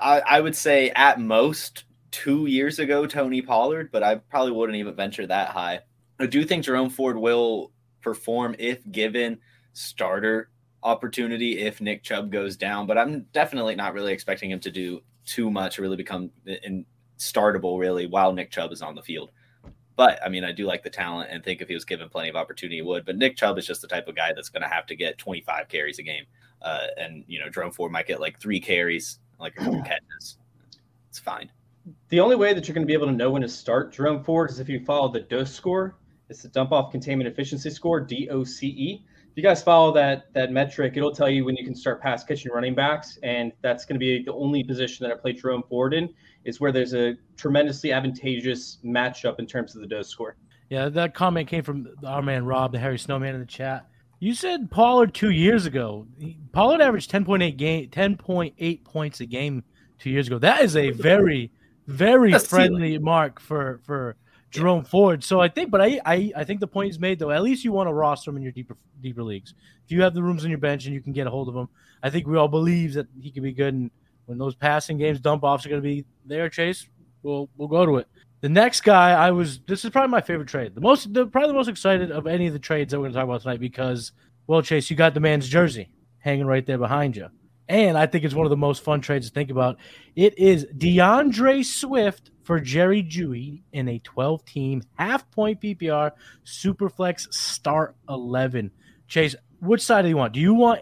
I, 0.00 0.20
I 0.20 0.40
would 0.40 0.54
say 0.54 0.90
at 0.90 1.20
most 1.20 1.84
two 2.10 2.46
years 2.46 2.78
ago, 2.78 3.06
Tony 3.06 3.42
Pollard, 3.42 3.90
but 3.90 4.02
I 4.02 4.16
probably 4.16 4.52
wouldn't 4.52 4.76
even 4.76 4.94
venture 4.94 5.26
that 5.26 5.48
high. 5.48 5.80
I 6.20 6.26
do 6.26 6.44
think 6.44 6.64
Jerome 6.64 6.90
Ford 6.90 7.16
will 7.16 7.72
perform 8.00 8.54
if 8.58 8.80
given 8.92 9.40
starter 9.72 10.50
opportunity 10.82 11.58
if 11.60 11.80
Nick 11.80 12.04
Chubb 12.04 12.30
goes 12.30 12.56
down, 12.56 12.86
but 12.86 12.98
I'm 12.98 13.22
definitely 13.32 13.74
not 13.74 13.94
really 13.94 14.12
expecting 14.12 14.50
him 14.50 14.60
to 14.60 14.70
do 14.70 15.00
too 15.24 15.50
much, 15.50 15.78
really 15.78 15.96
become 15.96 16.30
in 16.46 16.84
startable 17.18 17.78
really 17.78 18.06
while 18.06 18.32
Nick 18.32 18.50
Chubb 18.50 18.72
is 18.72 18.82
on 18.82 18.94
the 18.94 19.02
field. 19.02 19.30
But 19.96 20.18
I 20.24 20.28
mean, 20.28 20.44
I 20.44 20.52
do 20.52 20.66
like 20.66 20.82
the 20.82 20.90
talent 20.90 21.30
and 21.30 21.42
think 21.42 21.62
if 21.62 21.68
he 21.68 21.74
was 21.74 21.84
given 21.84 22.08
plenty 22.08 22.28
of 22.28 22.36
opportunity, 22.36 22.76
he 22.76 22.82
would. 22.82 23.04
But 23.04 23.16
Nick 23.16 23.36
Chubb 23.36 23.58
is 23.58 23.66
just 23.66 23.80
the 23.80 23.88
type 23.88 24.08
of 24.08 24.16
guy 24.16 24.32
that's 24.34 24.48
going 24.48 24.62
to 24.62 24.68
have 24.68 24.86
to 24.86 24.96
get 24.96 25.18
25 25.18 25.68
carries 25.68 25.98
a 25.98 26.02
game. 26.02 26.24
Uh, 26.62 26.86
and, 26.96 27.24
you 27.28 27.38
know, 27.38 27.48
Jerome 27.48 27.70
Ford 27.70 27.92
might 27.92 28.06
get 28.06 28.20
like 28.20 28.40
three 28.40 28.58
carries, 28.58 29.18
like 29.38 29.54
a 29.60 29.64
couple 29.64 29.82
catches. 29.82 30.38
It's 31.10 31.18
fine. 31.18 31.50
The 32.08 32.20
only 32.20 32.34
way 32.34 32.54
that 32.54 32.66
you're 32.66 32.74
going 32.74 32.86
to 32.86 32.90
be 32.90 32.94
able 32.94 33.06
to 33.06 33.12
know 33.12 33.30
when 33.30 33.42
to 33.42 33.48
start 33.48 33.92
Jerome 33.92 34.24
Ford 34.24 34.50
is 34.50 34.58
if 34.58 34.68
you 34.68 34.84
follow 34.84 35.12
the 35.12 35.20
DOSE 35.20 35.54
score. 35.54 35.96
It's 36.30 36.42
the 36.42 36.48
dump 36.48 36.72
off 36.72 36.90
containment 36.90 37.28
efficiency 37.28 37.68
score, 37.68 38.00
D 38.00 38.28
O 38.30 38.42
C 38.42 38.68
E. 38.68 39.04
If 39.34 39.38
you 39.38 39.42
guys 39.42 39.64
follow 39.64 39.92
that 39.94 40.32
that 40.32 40.52
metric, 40.52 40.92
it'll 40.96 41.10
tell 41.10 41.28
you 41.28 41.44
when 41.44 41.56
you 41.56 41.64
can 41.64 41.74
start 41.74 42.00
pass 42.00 42.22
catching 42.22 42.52
running 42.52 42.72
backs, 42.72 43.18
and 43.24 43.50
that's 43.62 43.84
going 43.84 43.96
to 43.96 43.98
be 43.98 44.22
the 44.22 44.32
only 44.32 44.62
position 44.62 45.04
that 45.04 45.12
I 45.12 45.18
play 45.18 45.32
Jerome 45.32 45.64
Ford 45.68 45.92
in 45.92 46.08
is 46.44 46.60
where 46.60 46.70
there's 46.70 46.94
a 46.94 47.16
tremendously 47.36 47.90
advantageous 47.90 48.78
matchup 48.84 49.40
in 49.40 49.46
terms 49.48 49.74
of 49.74 49.80
the 49.80 49.88
DOSE 49.88 50.08
score. 50.08 50.36
Yeah, 50.70 50.88
that 50.88 51.14
comment 51.14 51.48
came 51.48 51.64
from 51.64 51.88
our 52.06 52.22
man 52.22 52.44
Rob, 52.44 52.70
the 52.70 52.78
Harry 52.78 52.96
Snowman 52.96 53.34
in 53.34 53.40
the 53.40 53.46
chat. 53.46 53.88
You 54.20 54.34
said 54.34 54.70
Pollard 54.70 55.14
two 55.14 55.30
years 55.30 55.66
ago. 55.66 56.06
Pollard 56.52 56.80
averaged 56.80 57.10
10.8 57.10 57.56
game 57.56 57.88
10.8 57.88 58.84
points 58.84 59.18
a 59.18 59.26
game 59.26 59.64
two 59.98 60.10
years 60.10 60.28
ago. 60.28 60.38
That 60.38 60.62
is 60.62 60.76
a 60.76 60.90
very, 60.90 61.50
very 61.88 62.30
That's 62.30 62.46
friendly 62.46 62.90
stealing. 62.90 63.02
mark 63.02 63.40
for 63.40 63.80
for 63.84 64.14
Jerome 64.54 64.84
Ford. 64.84 65.24
So 65.24 65.40
I 65.40 65.48
think, 65.48 65.70
but 65.70 65.80
I, 65.80 66.00
I 66.06 66.32
I 66.36 66.44
think 66.44 66.60
the 66.60 66.66
point 66.66 66.90
is 66.90 66.98
made 67.00 67.18
though. 67.18 67.32
At 67.32 67.42
least 67.42 67.64
you 67.64 67.72
want 67.72 67.88
to 67.88 67.92
roster 67.92 68.30
him 68.30 68.36
in 68.36 68.42
your 68.42 68.52
deeper 68.52 68.76
deeper 69.02 69.22
leagues. 69.22 69.54
If 69.84 69.90
you 69.90 70.02
have 70.02 70.14
the 70.14 70.22
rooms 70.22 70.44
on 70.44 70.50
your 70.50 70.58
bench 70.58 70.84
and 70.86 70.94
you 70.94 71.00
can 71.00 71.12
get 71.12 71.26
a 71.26 71.30
hold 71.30 71.48
of 71.48 71.56
him, 71.56 71.68
I 72.02 72.10
think 72.10 72.26
we 72.26 72.36
all 72.36 72.48
believe 72.48 72.94
that 72.94 73.08
he 73.20 73.32
could 73.32 73.42
be 73.42 73.52
good. 73.52 73.74
And 73.74 73.90
when 74.26 74.38
those 74.38 74.54
passing 74.54 74.96
games 74.96 75.18
dump 75.18 75.42
offs 75.42 75.66
are 75.66 75.70
going 75.70 75.82
to 75.82 75.86
be 75.86 76.04
there, 76.24 76.48
Chase, 76.48 76.86
we'll 77.24 77.48
we'll 77.56 77.68
go 77.68 77.84
to 77.84 77.96
it. 77.96 78.06
The 78.42 78.48
next 78.48 78.82
guy, 78.82 79.10
I 79.10 79.32
was. 79.32 79.58
This 79.66 79.84
is 79.84 79.90
probably 79.90 80.10
my 80.10 80.20
favorite 80.20 80.48
trade. 80.48 80.74
The 80.74 80.80
most, 80.80 81.12
the, 81.12 81.26
probably 81.26 81.48
the 81.48 81.54
most 81.54 81.68
excited 81.68 82.12
of 82.12 82.28
any 82.28 82.46
of 82.46 82.52
the 82.52 82.58
trades 82.60 82.92
that 82.92 82.98
we're 82.98 83.04
going 83.04 83.12
to 83.14 83.18
talk 83.18 83.24
about 83.24 83.40
tonight 83.40 83.58
because, 83.58 84.12
well, 84.46 84.62
Chase, 84.62 84.88
you 84.88 84.96
got 84.96 85.14
the 85.14 85.20
man's 85.20 85.48
jersey 85.48 85.88
hanging 86.18 86.46
right 86.46 86.64
there 86.64 86.78
behind 86.78 87.16
you, 87.16 87.28
and 87.68 87.98
I 87.98 88.06
think 88.06 88.24
it's 88.24 88.34
one 88.34 88.46
of 88.46 88.50
the 88.50 88.56
most 88.56 88.84
fun 88.84 89.00
trades 89.00 89.28
to 89.28 89.34
think 89.34 89.50
about. 89.50 89.78
It 90.14 90.38
is 90.38 90.66
D'Andre 90.76 91.62
Swift 91.62 92.30
for 92.44 92.60
Jerry 92.60 93.02
Jeudy 93.02 93.62
in 93.72 93.88
a 93.88 93.98
12-team 94.00 94.82
half-point 94.94 95.60
PPR 95.60 96.12
Superflex 96.44 97.32
Start 97.32 97.96
11. 98.08 98.70
Chase, 99.08 99.34
which 99.60 99.82
side 99.82 100.02
do 100.02 100.08
you 100.08 100.16
want? 100.16 100.32
Do 100.32 100.40
you 100.40 100.54
want 100.54 100.80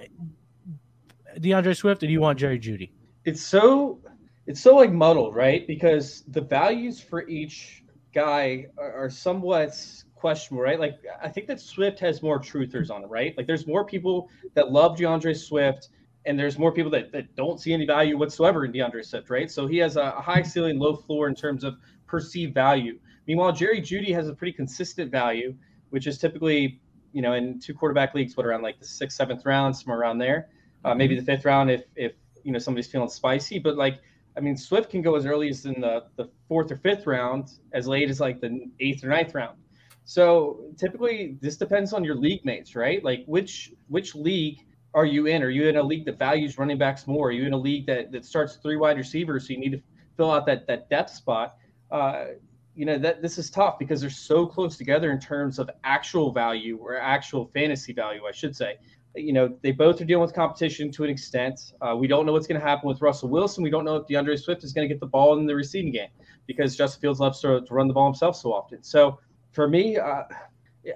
D'Andre 1.40 1.72
Swift 1.72 2.02
or 2.02 2.06
do 2.06 2.12
you 2.12 2.20
want 2.20 2.38
Jerry 2.38 2.58
Jeudy? 2.58 2.90
it's 3.24 3.42
so 3.42 4.00
it's 4.46 4.60
so 4.60 4.76
like 4.76 4.92
muddled, 4.92 5.34
right? 5.34 5.66
Because 5.66 6.24
the 6.28 6.40
values 6.40 7.00
for 7.00 7.28
each 7.28 7.84
guy 8.12 8.66
are, 8.76 9.04
are 9.04 9.10
somewhat 9.10 9.78
questionable, 10.14 10.64
right? 10.64 10.80
Like 10.80 11.00
I 11.22 11.28
think 11.28 11.46
that 11.46 11.60
Swift 11.60 12.00
has 12.00 12.22
more 12.22 12.40
truthers 12.40 12.90
on 12.90 13.04
it, 13.04 13.08
right? 13.08 13.34
Like 13.36 13.46
there's 13.46 13.66
more 13.66 13.84
people 13.84 14.28
that 14.54 14.72
love 14.72 14.98
D'Andre 14.98 15.34
Swift, 15.34 15.90
and 16.24 16.38
there's 16.38 16.58
more 16.58 16.72
people 16.72 16.90
that, 16.90 17.12
that 17.12 17.34
don't 17.34 17.60
see 17.60 17.72
any 17.72 17.86
value 17.86 18.16
whatsoever 18.16 18.64
in 18.64 18.72
D'Andre 18.72 19.02
Swift, 19.02 19.28
right? 19.30 19.50
So 19.50 19.66
he 19.66 19.78
has 19.78 19.96
a 19.96 20.12
high 20.12 20.42
ceiling, 20.42 20.78
low 20.78 20.94
floor 20.94 21.28
in 21.28 21.34
terms 21.34 21.64
of 21.64 21.76
perceived 22.06 22.54
value. 22.54 22.98
Meanwhile, 23.26 23.52
Jerry 23.52 23.80
Jeudy 23.80 24.12
has 24.12 24.28
a 24.28 24.34
pretty 24.34 24.52
consistent 24.52 25.10
value, 25.10 25.54
which 25.90 26.06
is 26.06 26.18
typically, 26.18 26.80
you 27.12 27.22
know, 27.22 27.34
in 27.34 27.58
two 27.60 27.74
quarterback 27.74 28.14
leagues, 28.14 28.36
what 28.36 28.46
around 28.46 28.62
like 28.62 28.78
the 28.78 28.86
sixth, 28.86 29.16
seventh 29.16 29.44
round, 29.44 29.76
somewhere 29.76 29.98
around 29.98 30.18
there, 30.18 30.48
uh, 30.84 30.94
maybe 30.94 31.18
the 31.18 31.24
fifth 31.24 31.44
round 31.44 31.70
if 31.70 31.84
if 31.96 32.12
you 32.42 32.52
know 32.52 32.58
somebody's 32.58 32.88
feeling 32.90 33.08
spicy. 33.08 33.58
But 33.58 33.76
like, 33.76 34.00
I 34.36 34.40
mean, 34.40 34.56
Swift 34.56 34.90
can 34.90 35.02
go 35.02 35.14
as 35.14 35.26
early 35.26 35.48
as 35.48 35.64
in 35.66 35.80
the 35.80 36.04
the 36.16 36.28
fourth 36.48 36.70
or 36.72 36.76
fifth 36.76 37.06
round, 37.06 37.52
as 37.72 37.86
late 37.86 38.10
as 38.10 38.20
like 38.20 38.40
the 38.40 38.66
eighth 38.80 39.04
or 39.04 39.08
ninth 39.08 39.34
round. 39.34 39.58
So 40.04 40.64
typically, 40.76 41.38
this 41.40 41.56
depends 41.56 41.92
on 41.92 42.02
your 42.02 42.16
league 42.16 42.44
mates, 42.44 42.74
right? 42.74 43.02
Like 43.04 43.24
which 43.26 43.72
which 43.88 44.14
league 44.14 44.58
are 44.94 45.06
you 45.06 45.26
in? 45.26 45.42
Are 45.42 45.50
you 45.50 45.68
in 45.68 45.76
a 45.76 45.82
league 45.82 46.04
that 46.04 46.18
values 46.18 46.58
running 46.58 46.78
backs 46.78 47.06
more? 47.06 47.28
Are 47.28 47.32
you 47.32 47.46
in 47.46 47.52
a 47.52 47.58
league 47.58 47.86
that 47.86 48.12
that 48.12 48.24
starts 48.24 48.56
three 48.56 48.76
wide 48.76 48.98
receivers, 48.98 49.46
so 49.46 49.54
you 49.54 49.58
need 49.58 49.72
to 49.72 49.82
fill 50.16 50.30
out 50.30 50.46
that 50.46 50.66
that 50.66 50.90
depth 50.90 51.10
spot? 51.10 51.56
Uh, 51.90 52.26
you 52.74 52.84
know 52.84 52.98
that 52.98 53.22
this 53.22 53.38
is 53.38 53.50
tough 53.50 53.78
because 53.78 54.00
they're 54.00 54.10
so 54.10 54.46
close 54.46 54.76
together 54.76 55.10
in 55.10 55.20
terms 55.20 55.58
of 55.58 55.70
actual 55.84 56.32
value 56.32 56.76
or 56.76 56.96
actual 56.96 57.46
fantasy 57.54 57.92
value, 57.92 58.22
I 58.26 58.32
should 58.32 58.54
say. 58.54 58.76
You 59.14 59.34
know, 59.34 59.54
they 59.62 59.72
both 59.72 60.00
are 60.00 60.06
dealing 60.06 60.22
with 60.22 60.32
competition 60.32 60.90
to 60.92 61.04
an 61.04 61.10
extent. 61.10 61.74
Uh, 61.82 61.94
we 61.94 62.06
don't 62.06 62.24
know 62.24 62.32
what's 62.32 62.46
going 62.46 62.58
to 62.58 62.66
happen 62.66 62.88
with 62.88 63.02
Russell 63.02 63.28
Wilson. 63.28 63.62
We 63.62 63.68
don't 63.68 63.84
know 63.84 63.96
if 63.96 64.06
D'Andre 64.06 64.36
Swift 64.36 64.64
is 64.64 64.72
going 64.72 64.88
to 64.88 64.92
get 64.92 65.00
the 65.00 65.06
ball 65.06 65.38
in 65.38 65.44
the 65.44 65.54
receiving 65.54 65.92
game 65.92 66.08
because 66.46 66.76
Justin 66.76 67.02
Fields 67.02 67.20
loves 67.20 67.40
to, 67.42 67.60
to 67.60 67.74
run 67.74 67.88
the 67.88 67.94
ball 67.94 68.06
himself 68.06 68.36
so 68.36 68.54
often. 68.54 68.82
So 68.82 69.18
for 69.50 69.68
me, 69.68 69.98
uh, 69.98 70.22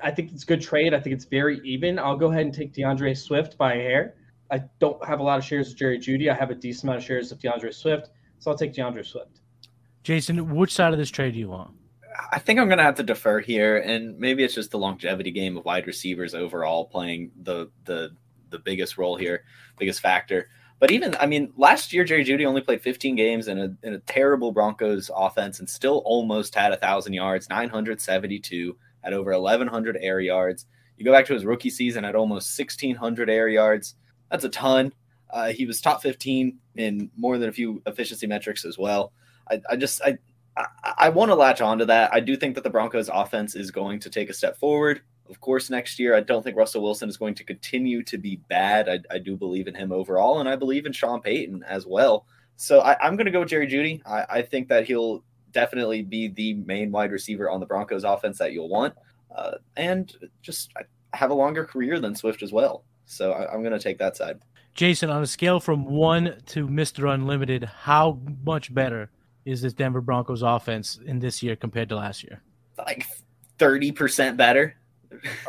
I 0.03 0.11
think 0.11 0.33
it's 0.33 0.43
a 0.43 0.47
good 0.47 0.61
trade. 0.61 0.95
I 0.95 1.01
think 1.01 1.15
it's 1.15 1.25
very 1.25 1.61
even. 1.65 1.99
I'll 1.99 2.17
go 2.17 2.31
ahead 2.31 2.43
and 2.43 2.55
take 2.55 2.73
D'Andre 2.73 3.15
Swift 3.15 3.57
by 3.57 3.75
a 3.75 3.81
hair. 3.81 4.15
I 4.51 4.63
don't 4.79 5.05
have 5.05 5.21
a 5.21 5.23
lot 5.23 5.39
of 5.39 5.45
shares 5.45 5.71
of 5.71 5.77
Jerry 5.77 5.99
Jeudy. 5.99 6.31
I 6.31 6.35
have 6.35 6.51
a 6.51 6.55
decent 6.55 6.85
amount 6.85 6.99
of 6.99 7.05
shares 7.05 7.33
of 7.33 7.41
D'Andre 7.41 7.71
Swift, 7.71 8.11
so 8.39 8.51
I'll 8.51 8.59
take 8.59 8.75
D'Andre 8.75 9.03
Swift. 9.03 9.41
Jason, 10.03 10.55
which 10.55 10.73
side 10.73 10.93
of 10.93 10.99
this 10.99 11.11
trade 11.11 11.35
do 11.35 11.39
you 11.39 11.49
want? 11.49 11.73
I 12.33 12.39
think 12.39 12.59
I'm 12.59 12.69
going 12.69 12.79
to 12.79 12.85
have 12.85 12.95
to 12.97 13.03
defer 13.03 13.41
here, 13.41 13.79
and 13.79 14.19
maybe 14.19 14.43
it's 14.43 14.55
just 14.55 14.71
the 14.71 14.79
longevity 14.79 15.31
game 15.31 15.57
of 15.57 15.65
wide 15.65 15.87
receivers 15.87 16.35
overall 16.35 16.87
playing 16.87 17.33
the 17.43 17.71
the 17.85 18.11
the 18.51 18.59
biggest 18.59 18.97
role 18.97 19.17
here, 19.17 19.45
biggest 19.79 20.01
factor. 20.01 20.49
But 20.79 20.91
even, 20.91 21.17
I 21.19 21.27
mean, 21.27 21.53
last 21.57 21.93
year 21.93 22.05
Jerry 22.05 22.25
Jeudy 22.25 22.45
only 22.45 22.61
played 22.61 22.83
15 22.83 23.17
games 23.17 23.49
in 23.49 23.59
a 23.59 23.77
in 23.87 23.95
a 23.95 23.99
terrible 23.99 24.53
Broncos 24.53 25.11
offense, 25.15 25.59
and 25.59 25.69
still 25.69 26.03
almost 26.05 26.55
had 26.55 26.73
a 26.73 26.77
thousand 26.77 27.13
yards, 27.13 27.49
972 27.49 28.77
at 29.07 29.13
over 29.13 29.33
1,100 29.33 29.97
air 30.01 30.21
yards. 30.21 30.67
You 30.99 31.05
go 31.05 31.13
back 31.13 31.27
to 31.27 31.35
his 31.35 31.45
rookie 31.45 31.71
season 31.71 32.05
at 32.05 32.15
almost 32.15 32.59
1,600 32.59 33.31
air 33.31 33.49
yards. 33.49 33.95
That's 34.31 34.45
a 34.45 34.49
ton. 34.49 34.93
Uh, 35.31 35.49
he 35.49 35.67
was 35.67 35.81
top 35.81 36.03
15 36.03 36.59
in 36.77 37.11
more 37.17 37.39
than 37.39 37.49
a 37.49 37.53
few 37.53 37.83
efficiency 37.87 38.27
metrics 38.27 38.65
as 38.65 38.77
well. 38.79 39.13
I, 39.51 39.61
I 39.71 39.77
just 39.77 40.03
I 40.03 40.19
I, 40.57 40.67
I 40.99 41.09
want 41.11 41.31
to 41.31 41.35
latch 41.35 41.61
on 41.61 41.79
to 41.79 41.87
that. 41.87 42.13
I 42.13 42.21
do 42.21 42.37
think 42.37 42.55
that 42.55 42.65
the 42.65 42.71
Broncos 42.71 43.11
offense 43.13 43.55
is 43.55 43.71
going 43.71 44.01
to 44.01 44.11
take 44.11 44.31
a 44.31 44.35
step 44.35 44.57
forward. 44.57 45.03
Of 45.29 45.41
course, 45.41 45.71
next 45.71 45.99
year, 45.99 46.15
I 46.15 46.21
don't 46.21 46.43
think 46.43 46.57
Russell 46.57 46.83
Wilson 46.83 47.09
is 47.09 47.17
going 47.17 47.35
to 47.35 47.45
continue 47.45 48.03
to 48.05 48.17
be 48.17 48.37
bad. 48.49 48.89
I, 48.89 49.01
I 49.11 49.19
do 49.19 49.37
believe 49.37 49.67
in 49.67 49.75
him 49.75 49.93
overall, 49.93 50.39
and 50.39 50.49
I 50.49 50.57
believe 50.57 50.87
in 50.87 50.93
Sean 50.93 51.21
Payton 51.21 51.65
as 51.65 51.85
well. 51.87 52.27
So 52.57 52.81
I, 52.81 53.07
am 53.07 53.17
going 53.17 53.27
to 53.27 53.33
go 53.33 53.41
with 53.41 53.49
Jerry 53.49 53.67
Jeudy. 53.67 54.01
I, 54.07 54.39
I, 54.39 54.43
think 54.43 54.69
that 54.69 54.87
he'll 54.87 55.25
definitely 55.57 56.03
be 56.03 56.29
the 56.29 56.53
main 56.53 56.93
wide 56.93 57.11
receiver 57.11 57.49
on 57.49 57.61
the 57.61 57.67
Broncos 57.67 58.05
offense 58.05 58.37
that 58.37 58.53
you'll 58.53 58.69
want, 58.69 58.93
uh, 59.35 59.53
and 59.79 60.15
just 60.43 60.71
have 61.15 61.31
a 61.31 61.35
longer 61.35 61.65
career 61.65 61.99
than 61.99 62.15
Swift 62.15 62.43
as 62.43 62.53
well. 62.53 62.85
So 63.07 63.33
I, 63.33 63.51
I'm 63.51 63.63
going 63.63 63.73
to 63.73 63.79
take 63.79 63.97
that 63.99 64.19
side. 64.19 64.39
Jason, 64.75 65.09
on 65.09 65.23
a 65.23 65.27
scale 65.27 65.59
from 65.59 65.87
one 65.87 66.37
to 66.49 66.69
Mr. 66.69 67.13
Unlimited, 67.13 67.65
how 67.65 68.21
much 68.45 68.75
better 68.75 69.11
is 69.47 69.63
this 69.63 69.73
Denver 69.73 70.03
Broncos 70.03 70.43
offense 70.43 71.01
in 71.07 71.19
this 71.19 71.43
year 71.43 71.57
compared 71.57 71.89
to 71.89 71.97
last 71.97 72.23
year? 72.23 72.43
Like 72.77 73.07
30% 73.59 74.37
better. 74.37 74.77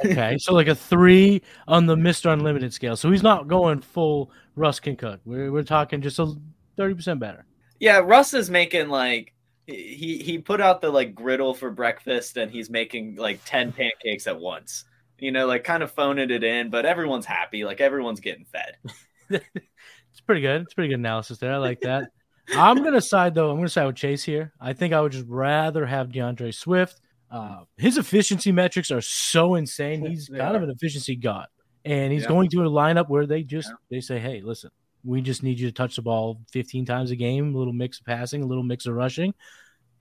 okay, 0.05 0.37
so 0.39 0.53
like 0.53 0.69
a 0.69 0.75
three 0.75 1.41
on 1.67 1.85
the 1.85 1.97
Mr. 1.97 2.31
Unlimited 2.31 2.73
scale. 2.73 2.95
So 2.95 3.11
he's 3.11 3.23
not 3.23 3.49
going 3.49 3.81
full 3.81 4.31
Russ 4.55 4.79
can 4.79 4.95
cook. 4.95 5.19
We're, 5.25 5.51
we're 5.51 5.63
talking 5.63 6.01
just 6.01 6.19
a 6.19 6.33
30% 6.77 7.19
better. 7.19 7.45
Yeah, 7.81 7.97
Russ 7.97 8.33
is 8.33 8.49
making 8.49 8.87
like 8.87 9.33
he 9.67 10.17
he 10.19 10.37
put 10.39 10.61
out 10.61 10.81
the 10.81 10.89
like 10.89 11.13
griddle 11.13 11.53
for 11.53 11.69
breakfast 11.69 12.37
and 12.37 12.49
he's 12.49 12.69
making 12.69 13.15
like 13.17 13.41
10 13.45 13.73
pancakes 13.73 14.25
at 14.25 14.39
once. 14.39 14.85
You 15.19 15.31
know, 15.31 15.45
like 15.47 15.63
kind 15.63 15.83
of 15.83 15.91
phoning 15.91 16.29
it 16.31 16.43
in, 16.43 16.69
but 16.69 16.85
everyone's 16.85 17.25
happy, 17.25 17.65
like 17.65 17.81
everyone's 17.81 18.19
getting 18.19 18.45
fed. 18.45 18.77
it's 19.29 20.21
pretty 20.25 20.41
good. 20.41 20.61
It's 20.61 20.73
pretty 20.73 20.89
good 20.89 20.99
analysis 20.99 21.37
there. 21.39 21.53
I 21.53 21.57
like 21.57 21.81
that. 21.81 22.09
I'm 22.55 22.81
gonna 22.83 23.01
side 23.01 23.35
though. 23.35 23.49
I'm 23.51 23.57
gonna 23.57 23.67
side 23.67 23.87
with 23.87 23.95
Chase 23.97 24.23
here. 24.23 24.53
I 24.61 24.73
think 24.73 24.93
I 24.93 25.01
would 25.01 25.11
just 25.11 25.25
rather 25.27 25.85
have 25.85 26.11
D'Andre 26.13 26.51
Swift. 26.51 27.01
Uh, 27.29 27.63
his 27.75 27.97
efficiency 27.97 28.53
metrics 28.53 28.89
are 28.89 29.01
so 29.01 29.55
insane. 29.55 30.05
He's 30.09 30.29
kind 30.29 30.55
of 30.55 30.63
an 30.63 30.69
efficiency 30.69 31.17
god, 31.17 31.47
and 31.83 32.13
he's 32.13 32.21
Yeah. 32.23 32.29
going 32.29 32.49
to 32.51 32.61
a 32.61 32.69
lineup 32.69 33.09
where 33.09 33.25
they 33.25 33.43
just 33.43 33.69
they 33.91 33.99
say, 33.99 34.17
"Hey, 34.19 34.39
listen, 34.41 34.69
we 35.07 35.21
just 35.21 35.41
need 35.41 35.59
you 35.59 35.67
to 35.67 35.73
touch 35.73 35.95
the 35.95 36.01
ball 36.01 36.39
15 36.51 36.85
times 36.85 37.11
a 37.11 37.15
game, 37.15 37.55
a 37.55 37.57
little 37.57 37.73
mix 37.73 37.99
of 37.99 38.05
passing, 38.05 38.43
a 38.43 38.45
little 38.45 38.63
mix 38.63 38.85
of 38.85 38.93
rushing, 38.93 39.33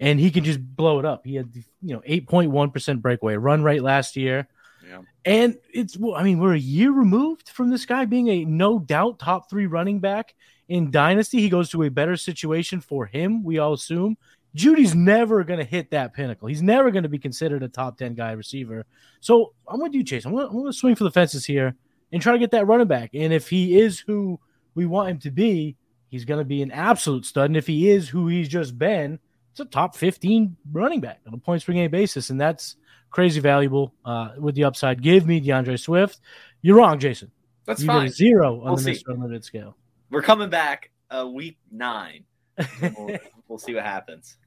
and 0.00 0.18
he 0.18 0.30
can 0.30 0.44
just 0.44 0.60
blow 0.60 0.98
it 0.98 1.04
up." 1.04 1.24
He 1.24 1.36
had 1.36 1.54
you 1.54 1.94
know 1.94 2.00
8.1 2.00 2.72
percent 2.72 3.02
breakaway 3.02 3.36
run 3.36 3.62
rate 3.62 3.82
last 3.82 4.16
year. 4.16 4.48
Yeah. 4.86 5.02
And 5.24 5.56
it's, 5.72 5.96
well, 5.96 6.14
I 6.14 6.22
mean, 6.22 6.38
we're 6.38 6.54
a 6.54 6.58
year 6.58 6.92
removed 6.92 7.48
from 7.48 7.70
this 7.70 7.86
guy 7.86 8.04
being 8.04 8.28
a 8.28 8.44
no 8.44 8.78
doubt 8.78 9.18
top 9.18 9.50
three 9.50 9.66
running 9.66 9.98
back 9.98 10.34
in 10.68 10.90
Dynasty. 10.90 11.40
He 11.40 11.48
goes 11.48 11.70
to 11.70 11.82
a 11.82 11.90
better 11.90 12.16
situation 12.16 12.80
for 12.80 13.06
him, 13.06 13.42
we 13.42 13.58
all 13.58 13.72
assume. 13.72 14.16
Jeudy's 14.54 14.94
never 14.94 15.44
going 15.44 15.58
to 15.58 15.64
hit 15.64 15.90
that 15.90 16.14
pinnacle. 16.14 16.48
He's 16.48 16.62
never 16.62 16.90
going 16.90 17.02
to 17.02 17.10
be 17.10 17.18
considered 17.18 17.62
a 17.62 17.68
top 17.68 17.98
10 17.98 18.14
guy 18.14 18.32
receiver. 18.32 18.86
So 19.20 19.52
I'm 19.68 19.80
with 19.80 19.92
you, 19.92 20.02
Chase. 20.02 20.24
I'm 20.24 20.34
going 20.34 20.64
to 20.64 20.72
swing 20.72 20.94
for 20.94 21.04
the 21.04 21.10
fences 21.10 21.44
here 21.44 21.76
and 22.10 22.22
try 22.22 22.32
to 22.32 22.38
get 22.38 22.52
that 22.52 22.66
running 22.66 22.86
back. 22.86 23.10
And 23.12 23.34
if 23.34 23.50
he 23.50 23.78
is 23.78 23.98
who 24.00 24.40
we 24.76 24.86
want 24.86 25.08
him 25.08 25.18
to 25.20 25.30
be, 25.32 25.76
he's 26.08 26.24
going 26.24 26.38
to 26.38 26.44
be 26.44 26.62
an 26.62 26.70
absolute 26.70 27.24
stud. 27.26 27.46
And 27.46 27.56
if 27.56 27.66
he 27.66 27.90
is 27.90 28.08
who 28.08 28.28
he's 28.28 28.48
just 28.48 28.78
been, 28.78 29.18
it's 29.50 29.60
a 29.60 29.64
top 29.64 29.96
15 29.96 30.56
running 30.70 31.00
back 31.00 31.20
on 31.26 31.34
a 31.34 31.38
points 31.38 31.64
per 31.64 31.72
game 31.72 31.90
basis, 31.90 32.30
and 32.30 32.40
that's 32.40 32.76
crazy 33.10 33.40
valuable 33.40 33.94
uh, 34.04 34.32
with 34.38 34.54
the 34.54 34.64
upside. 34.64 35.02
Give 35.02 35.26
me 35.26 35.40
D'Andre 35.40 35.76
Swift. 35.76 36.20
You're 36.60 36.76
wrong, 36.76 36.98
Jason. 36.98 37.30
That's 37.64 37.80
you 37.80 37.86
fine. 37.86 38.10
zero 38.10 38.60
on 38.60 38.66
We'll 38.66 38.76
the. 38.76 38.92
Mr. 38.92 39.08
Unlimited 39.08 39.44
scale. 39.44 39.76
We're 40.10 40.22
coming 40.22 40.50
back 40.50 40.90
uh, 41.10 41.26
week 41.26 41.58
nine. 41.72 42.24
We'll, 42.80 43.18
we'll 43.48 43.58
see 43.58 43.74
what 43.74 43.84
happens. 43.84 44.38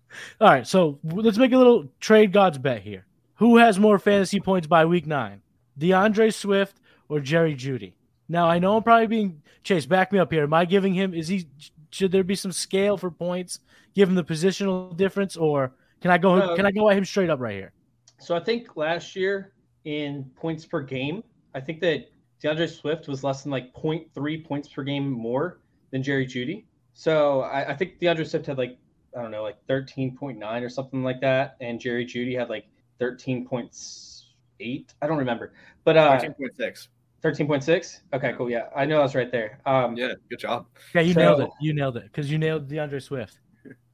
All 0.41 0.49
right, 0.49 0.65
so 0.65 0.99
let's 1.03 1.37
make 1.37 1.51
a 1.51 1.57
little 1.57 1.85
trade 1.99 2.31
gods 2.31 2.57
bet 2.57 2.81
here. 2.81 3.05
Who 3.35 3.57
has 3.57 3.79
more 3.79 3.99
fantasy 3.99 4.39
points 4.39 4.67
by 4.67 4.85
week 4.85 5.05
nine, 5.05 5.41
D'Andre 5.77 6.31
Swift 6.31 6.79
or 7.07 7.19
Jerry 7.19 7.55
Jeudy? 7.55 7.93
Now 8.29 8.47
I 8.47 8.59
know 8.59 8.77
I'm 8.77 8.83
probably 8.83 9.07
being 9.07 9.41
Chase. 9.63 9.87
Back 9.87 10.13
me 10.13 10.19
up 10.19 10.31
here. 10.31 10.43
Am 10.43 10.53
I 10.53 10.65
giving 10.65 10.93
him? 10.93 11.13
Is 11.13 11.27
he? 11.27 11.47
Should 11.91 12.11
there 12.11 12.23
be 12.23 12.35
some 12.35 12.51
scale 12.51 12.95
for 12.95 13.09
points? 13.09 13.59
Give 13.95 14.07
him 14.07 14.15
the 14.15 14.23
positional 14.23 14.95
difference, 14.95 15.35
or 15.35 15.73
can 16.01 16.11
I 16.11 16.19
go? 16.19 16.37
No. 16.37 16.55
Can 16.55 16.65
I 16.65 16.71
go 16.71 16.89
at 16.89 16.97
him 16.97 17.03
straight 17.03 17.29
up 17.29 17.39
right 17.39 17.55
here? 17.55 17.73
So 18.19 18.35
I 18.35 18.39
think 18.39 18.77
last 18.77 19.15
year 19.15 19.53
in 19.85 20.29
points 20.35 20.65
per 20.65 20.81
game, 20.81 21.23
I 21.55 21.59
think 21.59 21.81
that 21.81 22.11
D'Andre 22.41 22.67
Swift 22.67 23.07
was 23.07 23.23
less 23.23 23.43
than 23.43 23.51
like 23.51 23.73
0.3 23.73 24.45
points 24.45 24.67
per 24.67 24.83
game 24.83 25.09
more 25.09 25.59
than 25.91 26.03
Jerry 26.03 26.25
Jeudy. 26.27 26.65
So 26.93 27.41
I, 27.41 27.71
I 27.71 27.75
think 27.75 27.99
D'Andre 27.99 28.25
Swift 28.25 28.45
had 28.45 28.57
like 28.57 28.77
I 29.17 29.21
don't 29.21 29.31
know 29.31 29.43
like 29.43 29.57
13.9 29.67 30.61
or 30.61 30.69
something 30.69 31.03
like 31.03 31.19
that, 31.21 31.57
and 31.61 31.79
Jerry 31.79 32.05
Jeudy 32.05 32.37
had 32.37 32.49
like 32.49 32.65
13.8. 32.99 34.93
I 35.01 35.07
don't 35.07 35.17
remember, 35.17 35.53
but 35.83 35.97
uh, 35.97 36.19
13.6. 36.19 36.87
13.6. 37.23 37.99
Okay, 38.13 38.33
cool. 38.37 38.49
Yeah, 38.49 38.67
I 38.75 38.85
know 38.85 38.99
I 38.99 39.03
was 39.03 39.15
right 39.15 39.31
there. 39.31 39.59
Um, 39.65 39.95
Yeah, 39.95 40.13
good 40.29 40.39
job. 40.39 40.67
Yeah, 40.95 41.01
you 41.01 41.13
So- 41.13 41.19
nailed 41.19 41.39
it. 41.41 41.49
You 41.59 41.73
nailed 41.73 41.97
it 41.97 42.03
because 42.03 42.31
you 42.31 42.37
nailed 42.37 42.67
D'Andre 42.69 42.99
Swift. 42.99 43.39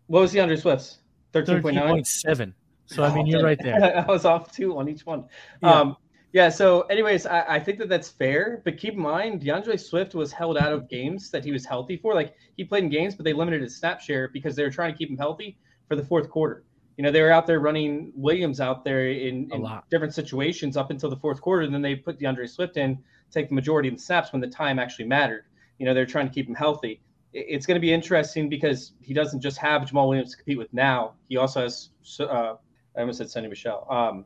what 0.08 0.20
was 0.22 0.34
D'Andre 0.34 0.56
Swift's? 0.56 1.00
13.9. 1.34 1.62
Thirteen 1.64 1.90
point 1.90 2.08
seven. 2.08 2.54
So 2.86 3.04
I 3.04 3.14
mean, 3.14 3.26
you're 3.26 3.44
right 3.44 3.60
there. 3.62 3.98
I 4.08 4.12
was 4.12 4.26
off 4.26 4.52
two 4.56 4.78
on 4.78 4.88
each 4.88 5.06
one. 5.06 5.26
Yeah. 5.62 5.72
Um, 5.74 5.98
yeah. 6.34 6.50
So, 6.50 6.82
anyways, 6.84 7.26
I, 7.26 7.56
I 7.56 7.60
think 7.60 7.80
that 7.80 7.90
that's 7.90 8.10
fair, 8.10 8.62
but 8.64 8.78
keep 8.78 8.94
in 8.94 9.00
mind, 9.00 9.44
D'Andre 9.44 9.76
Swift 9.76 10.14
was 10.16 10.32
held 10.32 10.58
out 10.58 10.72
of 10.72 10.88
games 10.88 11.32
that 11.32 11.44
he 11.44 11.52
was 11.52 11.66
healthy 11.66 11.98
for. 11.98 12.14
Like 12.14 12.36
he 12.58 12.64
played 12.64 12.84
in 12.84 12.90
games, 12.90 13.16
but 13.16 13.26
they 13.26 13.34
limited 13.34 13.62
his 13.62 13.76
snap 13.78 14.00
share 14.02 14.28
because 14.30 14.56
they 14.56 14.64
were 14.64 14.70
trying 14.70 14.92
to 14.94 14.98
keep 14.98 15.10
him 15.10 15.18
healthy 15.18 15.58
for 15.88 15.96
the 15.96 16.04
fourth 16.04 16.30
quarter. 16.30 16.64
You 16.98 17.04
know, 17.04 17.12
they 17.12 17.22
were 17.22 17.32
out 17.32 17.46
there 17.48 17.60
running 17.60 18.14
Williams 18.16 18.62
out 18.62 18.86
there 18.86 19.10
in, 19.10 19.50
in 19.52 19.68
different 19.92 20.14
situations 20.14 20.78
up 20.78 20.92
until 20.92 21.10
the 21.10 21.18
fourth 21.18 21.42
quarter, 21.42 21.64
and 21.64 21.74
then 21.74 21.82
they 21.82 21.96
put 21.96 22.20
D'Andre 22.20 22.48
Swift 22.48 22.78
in, 22.78 22.98
take 23.36 23.50
the 23.50 23.56
majority 23.56 23.90
of 23.90 23.96
the 23.96 24.02
snaps 24.02 24.32
when 24.32 24.42
the 24.42 24.48
time 24.48 24.80
actually 24.80 25.06
mattered. 25.06 25.46
You 25.78 25.86
know, 25.86 25.94
they're 25.94 26.06
trying 26.06 26.28
to 26.28 26.34
keep 26.34 26.48
him 26.48 26.56
healthy. 26.56 27.02
It's 27.34 27.66
going 27.66 27.76
to 27.76 27.82
be 27.82 27.92
interesting 27.92 28.48
because 28.50 28.94
he 29.02 29.14
doesn't 29.14 29.42
just 29.42 29.58
have 29.58 29.82
Jamaal 29.84 30.08
Williams 30.10 30.32
to 30.32 30.38
compete 30.38 30.58
with 30.58 30.74
now. 30.74 31.16
He 31.28 31.38
also 31.38 31.64
has, 31.64 31.90
uh, 32.20 32.56
I 32.96 33.00
almost 33.02 33.18
said 33.18 33.28
Sony 33.28 33.50
Michel, 33.50 33.86
um, 33.90 34.26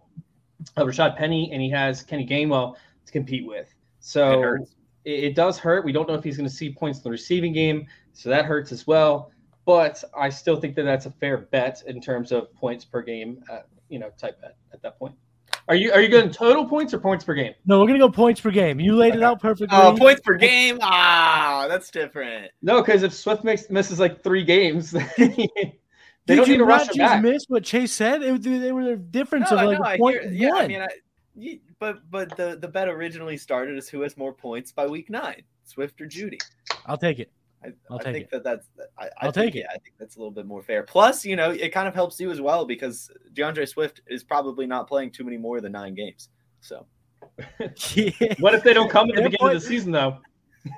uh, 0.78 0.84
Rashaad 0.84 1.18
Penny, 1.18 1.52
and 1.52 1.62
he 1.62 1.70
has 1.72 2.04
Kenny 2.04 2.26
Gainwell 2.26 2.76
to 3.06 3.12
compete 3.12 3.48
with. 3.48 3.74
So 4.00 4.42
hurts. 4.42 4.76
it, 5.06 5.24
it 5.24 5.36
does 5.36 5.58
hurt. 5.58 5.84
We 5.84 5.92
don't 5.92 6.08
know 6.08 6.14
if 6.14 6.24
he's 6.24 6.38
going 6.38 6.48
to 6.48 6.56
see 6.56 6.72
points 6.72 7.00
in 7.00 7.04
the 7.04 7.10
receiving 7.10 7.52
game, 7.52 7.88
so 8.14 8.30
that 8.30 8.46
hurts 8.46 8.72
as 8.72 8.86
well. 8.86 9.32
But 9.66 10.04
I 10.16 10.30
still 10.30 10.60
think 10.60 10.76
that 10.76 10.84
that's 10.84 11.08
a 11.08 11.12
fair 11.12 11.38
bet 11.38 11.84
in 11.88 12.02
terms 12.02 12.32
of 12.32 12.54
points 12.54 12.86
per 12.86 13.02
game, 13.02 13.44
uh, 13.52 13.62
you 13.88 14.00
know, 14.00 14.12
type 14.18 14.40
bet 14.42 14.56
at 14.72 14.82
that 14.84 15.00
point. 15.00 15.16
Are 15.70 15.76
you 15.76 15.92
are 15.94 16.02
you 16.02 16.10
going 16.10 16.32
total 16.32 16.66
points 16.66 16.94
or 16.96 17.00
points 17.00 17.24
per 17.24 17.36
game? 17.36 17.54
No, 17.66 17.80
we're 17.80 17.86
gonna 17.88 18.00
go 18.00 18.10
points 18.10 18.42
per 18.42 18.50
game. 18.52 18.80
You 18.80 18.96
laid 18.96 19.14
it 19.16 19.22
out 19.24 19.40
perfectly. 19.40 19.68
Oh, 19.80 19.96
points 19.98 20.20
per 20.20 20.34
game. 20.34 20.80
Ah, 20.82 21.68
that's 21.70 21.92
different. 21.92 22.52
No, 22.64 22.82
because 22.82 23.04
if 23.04 23.14
Swift 23.14 23.44
makes 23.44 23.70
misses 23.70 24.00
like 24.00 24.24
three 24.24 24.44
games, 24.44 24.90
they 25.18 25.30
Did 26.26 26.36
don't 26.36 26.48
you 26.48 26.54
need 26.54 26.58
to 26.58 26.66
rush 26.66 26.82
him 26.90 26.96
just 26.96 26.98
back. 26.98 27.22
miss 27.22 27.46
what 27.48 27.64
Chase 27.64 27.92
said? 27.92 28.24
It, 28.24 28.32
was- 28.32 28.42
they 28.42 28.72
were 28.72 28.82
a 28.94 28.98
difference 28.98 29.52
No, 29.52 29.58
of 29.58 29.66
like 29.68 29.78
know, 29.80 29.86
a 29.86 29.88
I 29.90 29.98
point 29.98 30.22
hear- 30.24 30.32
yeah, 30.32 30.50
one. 30.50 30.62
I 30.64 30.68
mean, 30.68 30.82
I, 30.82 30.88
you- 31.36 31.60
but 31.78 32.00
but 32.10 32.36
the 32.36 32.58
the 32.60 32.68
bet 32.68 32.88
originally 32.90 33.38
started 33.38 33.78
as 33.78 33.88
who 33.88 34.02
has 34.02 34.18
more 34.18 34.34
points 34.34 34.72
by 34.72 34.88
week 34.88 35.10
nine, 35.12 35.44
Swift 35.66 36.02
or 36.02 36.08
Jeudy. 36.08 36.40
I'll 36.88 36.98
take 36.98 37.20
it. 37.20 37.32
I, 37.64 37.70
I'll 37.90 38.00
I 38.00 38.04
take 38.04 38.14
think 38.14 38.26
it. 38.26 38.32
that 38.32 38.44
that's 38.44 38.68
I, 38.98 39.06
I 39.06 39.10
I'll 39.22 39.32
think, 39.32 39.54
take 39.54 39.56
it. 39.56 39.66
Yeah, 39.66 39.76
I 39.76 39.80
think 39.80 39.96
that's 40.00 40.16
a 40.16 40.20
little 40.20 40.32
bit 40.32 40.46
more 40.46 40.62
fair. 40.62 40.84
Plus, 40.84 41.26
you 41.26 41.36
know, 41.36 41.52
it 41.52 41.70
kind 41.70 41.88
of 41.88 41.94
helps 41.94 42.20
you 42.20 42.32
as 42.32 42.40
well 42.40 42.66
because 42.66 43.12
D'Andre 43.34 43.66
Swift 43.66 44.02
is 44.08 44.24
probably 44.24 44.66
not 44.66 44.88
playing 44.88 45.12
too 45.12 45.24
many 45.24 45.38
more 45.38 45.62
than 45.62 45.72
nine 45.72 45.96
games. 45.96 46.30
So. 46.62 46.86
What 48.40 48.56
if 48.56 48.64
they 48.64 48.74
don't 48.74 48.90
come 48.90 49.10
at 49.10 49.16
the 49.16 49.24
beginning 49.24 49.56
of 49.56 49.62
the 49.62 49.68
season 49.68 49.92
though? 49.92 50.20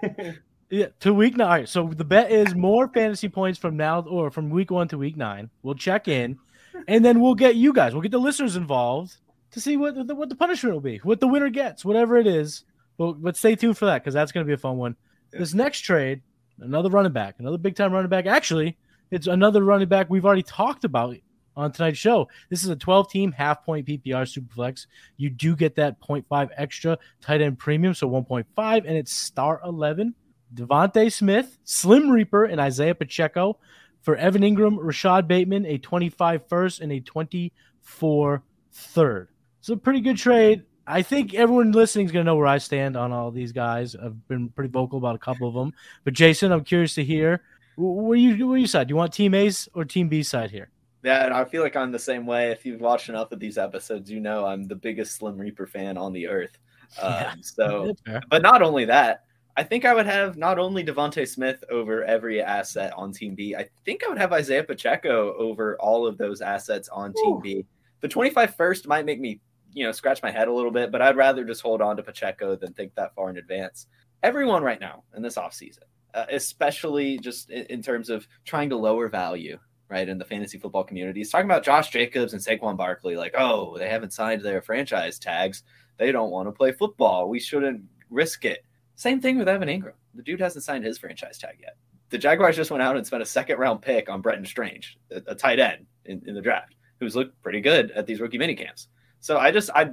Yeah, 0.72 0.88
to 1.02 1.14
week 1.14 1.36
nine. 1.36 1.48
All 1.48 1.54
right, 1.58 1.70
so 1.70 1.88
the 1.88 2.06
bet 2.06 2.32
is 2.32 2.56
more 2.56 2.88
fantasy 2.88 3.28
points 3.28 3.60
from 3.60 3.76
now 3.76 4.04
or 4.04 4.32
from 4.32 4.50
week 4.50 4.72
one 4.72 4.88
to 4.88 4.98
week 4.98 5.18
nine. 5.18 5.50
We'll 5.64 5.76
check 5.76 6.08
in, 6.08 6.40
and 6.88 7.04
then 7.04 7.20
we'll 7.20 7.36
get 7.36 7.58
you 7.58 7.74
guys. 7.74 7.92
We'll 7.92 8.02
get 8.02 8.14
the 8.14 8.20
listeners 8.20 8.56
involved 8.56 9.18
to 9.52 9.60
see 9.60 9.76
what 9.76 10.08
the, 10.08 10.16
what 10.16 10.30
the 10.30 10.36
punishment 10.36 10.74
will 10.74 10.82
be, 10.82 11.00
what 11.00 11.20
the 11.20 11.28
winner 11.28 11.50
gets, 11.50 11.84
whatever 11.84 12.16
it 12.18 12.26
is. 12.26 12.64
But 12.98 13.22
but 13.22 13.36
stay 13.36 13.58
tuned 13.58 13.78
for 13.78 13.86
that 13.88 14.02
because 14.02 14.14
that's 14.14 14.32
going 14.32 14.46
to 14.46 14.48
be 14.48 14.54
a 14.54 14.58
fun 14.58 14.78
one. 14.78 14.96
This 15.34 15.54
next 15.54 15.82
trade, 15.82 16.22
another 16.62 16.90
running 16.90 17.12
back, 17.12 17.36
another 17.40 17.58
big 17.58 17.76
time 17.76 17.92
running 17.92 18.10
back. 18.10 18.26
Actually, 18.26 18.78
it's 19.12 19.28
another 19.28 19.64
running 19.64 19.88
back 19.88 20.10
we've 20.10 20.26
already 20.26 20.44
talked 20.44 20.84
about 20.84 21.16
on 21.56 21.72
tonight's 21.72 21.98
show. 21.98 22.28
This 22.50 22.64
is 22.64 22.70
a 22.70 22.76
12 22.76 23.12
team 23.12 23.32
half 23.32 23.66
point 23.66 23.86
PPR 23.86 24.26
superflex. 24.26 24.88
You 25.18 25.30
do 25.30 25.56
get 25.56 25.76
that 25.76 26.00
0.5 26.00 26.50
extra 26.56 26.98
tight 27.20 27.42
end 27.42 27.60
premium, 27.60 27.94
so 27.94 28.10
1.5, 28.10 28.78
and 28.78 28.98
it's 28.98 29.12
star 29.12 29.62
11. 29.66 30.16
Devonta 30.54 31.12
Smith, 31.12 31.58
Slim 31.64 32.10
Reaper, 32.10 32.46
and 32.46 32.60
Isaiah 32.60 32.96
Pacheco 32.96 33.58
for 34.02 34.16
Evan 34.16 34.42
Engram, 34.42 34.78
Rashod 34.80 35.28
Bateman, 35.28 35.66
a 35.66 35.78
25 35.78 36.48
first 36.48 36.82
and 36.82 36.92
a 36.92 37.00
24 37.00 38.44
third. 38.72 39.28
A 39.70 39.78
pretty 39.78 40.02
good 40.02 40.18
trade. 40.18 40.64
I 40.92 41.02
think 41.02 41.34
everyone 41.34 41.72
listening 41.72 42.06
is 42.06 42.12
going 42.12 42.26
to 42.26 42.30
know 42.30 42.36
where 42.36 42.48
I 42.48 42.58
stand 42.58 42.98
on 42.98 43.12
all 43.12 43.32
these 43.32 43.52
guys. 43.52 43.96
I've 43.96 44.28
been 44.28 44.50
pretty 44.50 44.70
vocal 44.70 44.98
about 44.98 45.16
a 45.16 45.20
couple 45.20 45.48
of 45.48 45.54
them. 45.54 45.74
But 46.04 46.14
Jason, 46.14 46.52
I'm 46.52 46.64
curious 46.64 46.96
to 46.96 47.04
hear 47.04 47.42
where 47.78 48.18
you 48.18 48.48
where 48.48 48.58
you 48.58 48.68
side. 48.68 48.88
Do 48.88 48.92
you 48.92 48.98
want 48.98 49.14
Team 49.14 49.34
A's 49.34 49.70
or 49.74 49.86
Team 49.86 50.10
B 50.10 50.22
side 50.22 50.52
here? 50.52 50.70
yeah, 51.04 51.26
and 51.26 51.34
I 51.34 51.46
feel 51.46 51.64
like 51.64 51.76
I'm 51.76 51.92
the 51.92 52.00
same 52.00 52.26
way. 52.26 52.52
If 52.52 52.66
you've 52.66 52.82
watched 52.82 53.10
enough 53.10 53.32
of 53.32 53.40
these 53.40 53.58
episodes, 53.58 54.12
you 54.12 54.20
know 54.20 54.46
I'm 54.46 54.68
the 54.68 54.76
biggest 54.76 55.16
Slim 55.16 55.38
Reaper 55.38 55.66
fan 55.66 55.98
on 55.98 56.14
the 56.14 56.28
earth. 56.28 56.58
Um, 57.02 57.14
Yeah. 57.14 57.34
So 57.42 57.96
But 58.30 58.42
not 58.42 58.62
only 58.62 58.84
that, 58.84 59.24
I 59.56 59.64
think 59.64 59.86
I 59.86 59.94
would 59.94 60.06
have 60.06 60.36
not 60.36 60.60
only 60.60 60.84
Devonta 60.84 61.26
Smith 61.26 61.64
over 61.70 62.04
every 62.04 62.42
asset 62.42 62.92
on 62.98 63.14
Team 63.14 63.34
B. 63.34 63.56
I 63.56 63.70
think 63.86 64.04
I 64.04 64.10
would 64.10 64.18
have 64.18 64.34
Isaiah 64.34 64.66
Pacheco 64.66 65.34
over 65.38 65.78
all 65.80 66.06
of 66.06 66.18
those 66.18 66.42
assets 66.42 66.90
on 66.90 67.14
Team 67.14 67.40
B. 67.42 67.66
The 68.02 68.10
25 68.10 68.56
first 68.56 68.88
might 68.90 69.06
make 69.06 69.22
me, 69.22 69.40
you 69.74 69.86
know, 69.86 69.92
scratch 69.92 70.22
my 70.24 70.32
head 70.32 70.48
a 70.48 70.54
little 70.54 70.72
bit, 70.72 70.92
but 70.92 71.02
I'd 71.02 71.16
rather 71.16 71.44
just 71.44 71.62
hold 71.62 71.82
on 71.82 71.98
to 71.98 72.04
Pacheco 72.04 72.56
than 72.56 72.74
think 72.74 72.96
that 72.96 73.16
far 73.16 73.30
in 73.30 73.38
advance. 73.38 73.88
Everyone 74.24 74.64
right 74.64 74.80
now 74.80 75.04
in 75.16 75.22
this 75.22 75.36
offseason, 75.38 75.84
uh, 76.14 76.26
especially 76.30 77.18
just 77.20 77.50
in, 77.50 77.66
in 77.66 77.82
terms 77.82 78.10
of 78.10 78.28
trying 78.46 78.70
to 78.70 78.78
lower 78.78 79.10
value, 79.10 79.58
right, 79.90 80.08
in 80.08 80.18
the 80.18 80.26
fantasy 80.26 80.58
football 80.58 80.84
community, 80.84 81.22
is 81.22 81.30
talking 81.30 81.46
about 81.46 81.64
Josh 81.64 81.90
Jacobs 81.90 82.34
and 82.34 82.42
Saquon 82.42 82.78
Barkley, 82.78 83.16
like, 83.16 83.34
oh, 83.38 83.78
they 83.78 83.90
haven't 83.90 84.14
signed 84.14 84.42
their 84.42 84.62
franchise 84.62 85.20
tags. 85.20 85.64
They 85.98 86.12
don't 86.12 86.32
want 86.32 86.48
to 86.48 86.52
play 86.52 86.72
football. 86.72 87.30
We 87.30 87.40
shouldn't 87.40 87.84
risk 88.10 88.46
it. 88.46 88.66
Same 88.96 89.22
thing 89.22 89.38
with 89.38 89.48
Evan 89.48 89.70
Engram. 89.70 89.94
The 90.14 90.24
dude 90.24 90.42
hasn't 90.42 90.64
signed 90.64 90.84
his 90.84 90.98
franchise 90.98 91.38
tag 91.38 91.58
yet. 91.62 91.78
The 92.10 92.18
Jaguars 92.18 92.58
just 92.58 92.72
went 92.72 92.84
out 92.84 92.98
and 92.98 93.08
spent 93.08 93.24
a 93.24 93.26
second 93.26 93.58
round 93.58 93.82
pick 93.82 94.10
on 94.10 94.22
Brenton 94.22 94.46
Strange, 94.46 94.98
a, 95.12 95.22
a 95.28 95.36
tight 95.36 95.60
end 95.60 95.86
in, 96.06 96.22
in 96.28 96.36
the 96.36 96.42
draft, 96.42 96.76
who's 97.00 97.16
looked 97.16 97.42
pretty 97.42 97.62
good 97.62 97.92
at 97.92 98.06
these 98.06 98.20
rookie 98.20 98.38
mini 98.38 98.56
camps. 98.56 98.88
So 99.22 99.38
I 99.38 99.52
just 99.52 99.70
I, 99.74 99.92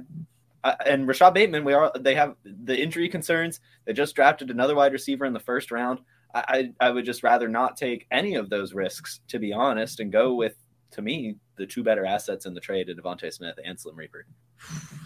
I 0.63 0.75
and 0.85 1.07
Rashod 1.07 1.33
Bateman, 1.33 1.63
we 1.63 1.73
are 1.73 1.91
they 1.97 2.15
have 2.15 2.35
the 2.43 2.79
injury 2.79 3.07
concerns. 3.07 3.61
They 3.85 3.93
just 3.93 4.15
drafted 4.15 4.49
another 4.49 4.75
wide 4.75 4.91
receiver 4.91 5.25
in 5.25 5.33
the 5.33 5.39
first 5.39 5.71
round. 5.71 5.99
I, 6.35 6.71
I 6.79 6.87
I 6.87 6.91
would 6.91 7.05
just 7.05 7.23
rather 7.23 7.47
not 7.47 7.77
take 7.77 8.05
any 8.11 8.35
of 8.35 8.49
those 8.49 8.73
risks, 8.73 9.21
to 9.29 9.39
be 9.39 9.53
honest, 9.53 9.99
and 9.99 10.11
go 10.11 10.33
with 10.33 10.55
to 10.91 11.01
me 11.01 11.35
the 11.55 11.65
two 11.65 11.83
better 11.83 12.05
assets 12.05 12.45
in 12.45 12.53
the 12.53 12.59
trade 12.59 12.89
of 12.89 12.97
Devonta 12.97 13.31
Smith 13.31 13.55
and 13.63 13.79
Slim 13.79 13.95
Reaper. 13.95 14.25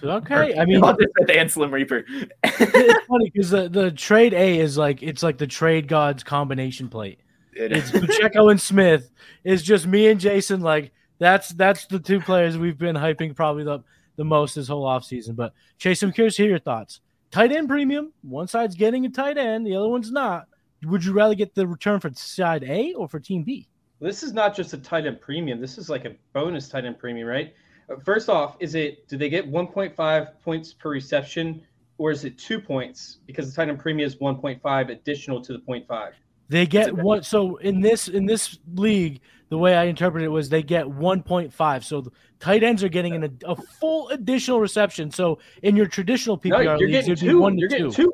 Okay, 0.02 0.58
I 0.58 0.66
mean 0.66 0.82
Devonta 0.82 1.06
Smith 1.18 1.38
and 1.38 1.52
Slim 1.52 1.72
Reaper. 1.72 2.06
it's 2.44 3.06
funny 3.08 3.30
because 3.30 3.50
the, 3.50 3.70
the 3.70 3.92
trade 3.92 4.34
A 4.34 4.60
is 4.60 4.78
like 4.78 5.04
it's 5.04 5.24
like 5.24 5.38
the 5.38 5.48
trade 5.48 5.88
gods 5.88 6.24
combination 6.24 6.88
plate. 6.88 7.20
It 7.56 7.72
It's 7.72 7.94
is. 7.94 8.02
Pacheco 8.02 8.50
and 8.50 8.60
Smith. 8.60 9.12
It's 9.44 9.62
just 9.62 9.86
me 9.86 10.08
and 10.08 10.20
Jason. 10.20 10.62
Like 10.62 10.92
that's 11.20 11.50
that's 11.50 11.86
the 11.88 12.00
two 12.00 12.20
players 12.20 12.58
we've 12.58 12.78
been 12.78 12.96
hyping 12.96 13.36
probably 13.36 13.64
the, 13.64 13.80
the 14.16 14.24
most 14.24 14.56
this 14.56 14.68
whole 14.68 14.86
offseason. 14.86 15.36
But 15.36 15.54
Chase, 15.78 16.04
I'm 16.04 16.12
curious 16.12 16.36
to 16.36 16.44
hear 16.44 16.52
your 16.52 16.60
thoughts. 16.60 17.02
Tight 17.32 17.52
end 17.52 17.68
premium. 17.68 18.14
One 18.22 18.48
side's 18.48 18.76
getting 18.76 19.06
a 19.06 19.10
tight 19.10 19.38
end, 19.38 19.66
the 19.66 19.76
other 19.76 19.90
one's 19.90 20.12
not. 20.12 20.48
Would 20.86 21.04
you 21.04 21.14
rather 21.14 21.36
get 21.36 21.56
the 21.56 21.66
return 21.66 22.00
for 22.00 22.12
side 22.14 22.64
A 22.64 22.94
or 22.94 23.08
for 23.08 23.20
team 23.20 23.44
B? 23.44 23.68
This 24.00 24.22
is 24.22 24.34
not 24.34 24.56
just 24.56 24.74
a 24.74 24.78
tight 24.78 25.06
end 25.06 25.22
premium. 25.22 25.62
This 25.62 25.78
is 25.78 25.90
like 25.90 26.06
a 26.06 26.16
bonus 26.34 26.68
tight 26.68 26.86
end 26.86 27.00
premium, 27.00 27.28
right? 27.28 27.54
Uh, 27.90 27.96
First 28.04 28.30
off, 28.30 28.58
is 28.60 28.76
it 28.76 29.08
do 29.08 29.18
they 29.18 29.30
get 29.30 29.50
1.5 29.50 30.42
points 30.44 30.74
per 30.74 30.90
reception, 30.90 31.62
or 31.98 32.12
is 32.12 32.26
it 32.26 32.38
two 32.38 32.60
points 32.60 33.20
because 33.26 33.50
the 33.50 33.56
tight 33.56 33.70
end 33.70 33.80
premium 33.80 34.06
is 34.06 34.18
1.5 34.18 34.90
additional 34.90 35.42
to 35.42 35.54
the 35.54 35.60
0.5? 35.60 36.12
They 36.50 36.66
get 36.66 36.94
one. 36.96 37.24
So 37.24 37.56
in 37.58 37.80
this 37.82 38.08
in 38.08 38.26
this 38.26 38.60
league, 38.76 39.22
the 39.50 39.58
way 39.58 39.76
I 39.76 39.86
interpret 39.86 40.24
it 40.24 40.28
was 40.28 40.50
they 40.50 40.62
get 40.64 40.86
1.5. 40.86 41.84
So 41.84 42.02
the 42.02 42.12
tight 42.40 42.64
ends 42.64 42.84
are 42.84 42.90
getting 42.90 43.14
an, 43.16 43.38
a 43.46 43.56
full 43.56 44.10
additional 44.10 44.60
reception. 44.60 45.10
So 45.12 45.40
in 45.62 45.76
your 45.76 45.86
traditional 45.88 46.38
PPR 46.38 46.50
No, 46.50 46.60
you're 46.60 46.78
leagues, 46.90 47.08
getting 47.08 47.16
two. 47.16 47.40
one 47.40 47.58
You're 47.58 47.70
getting 47.70 47.92
two. 47.92 48.12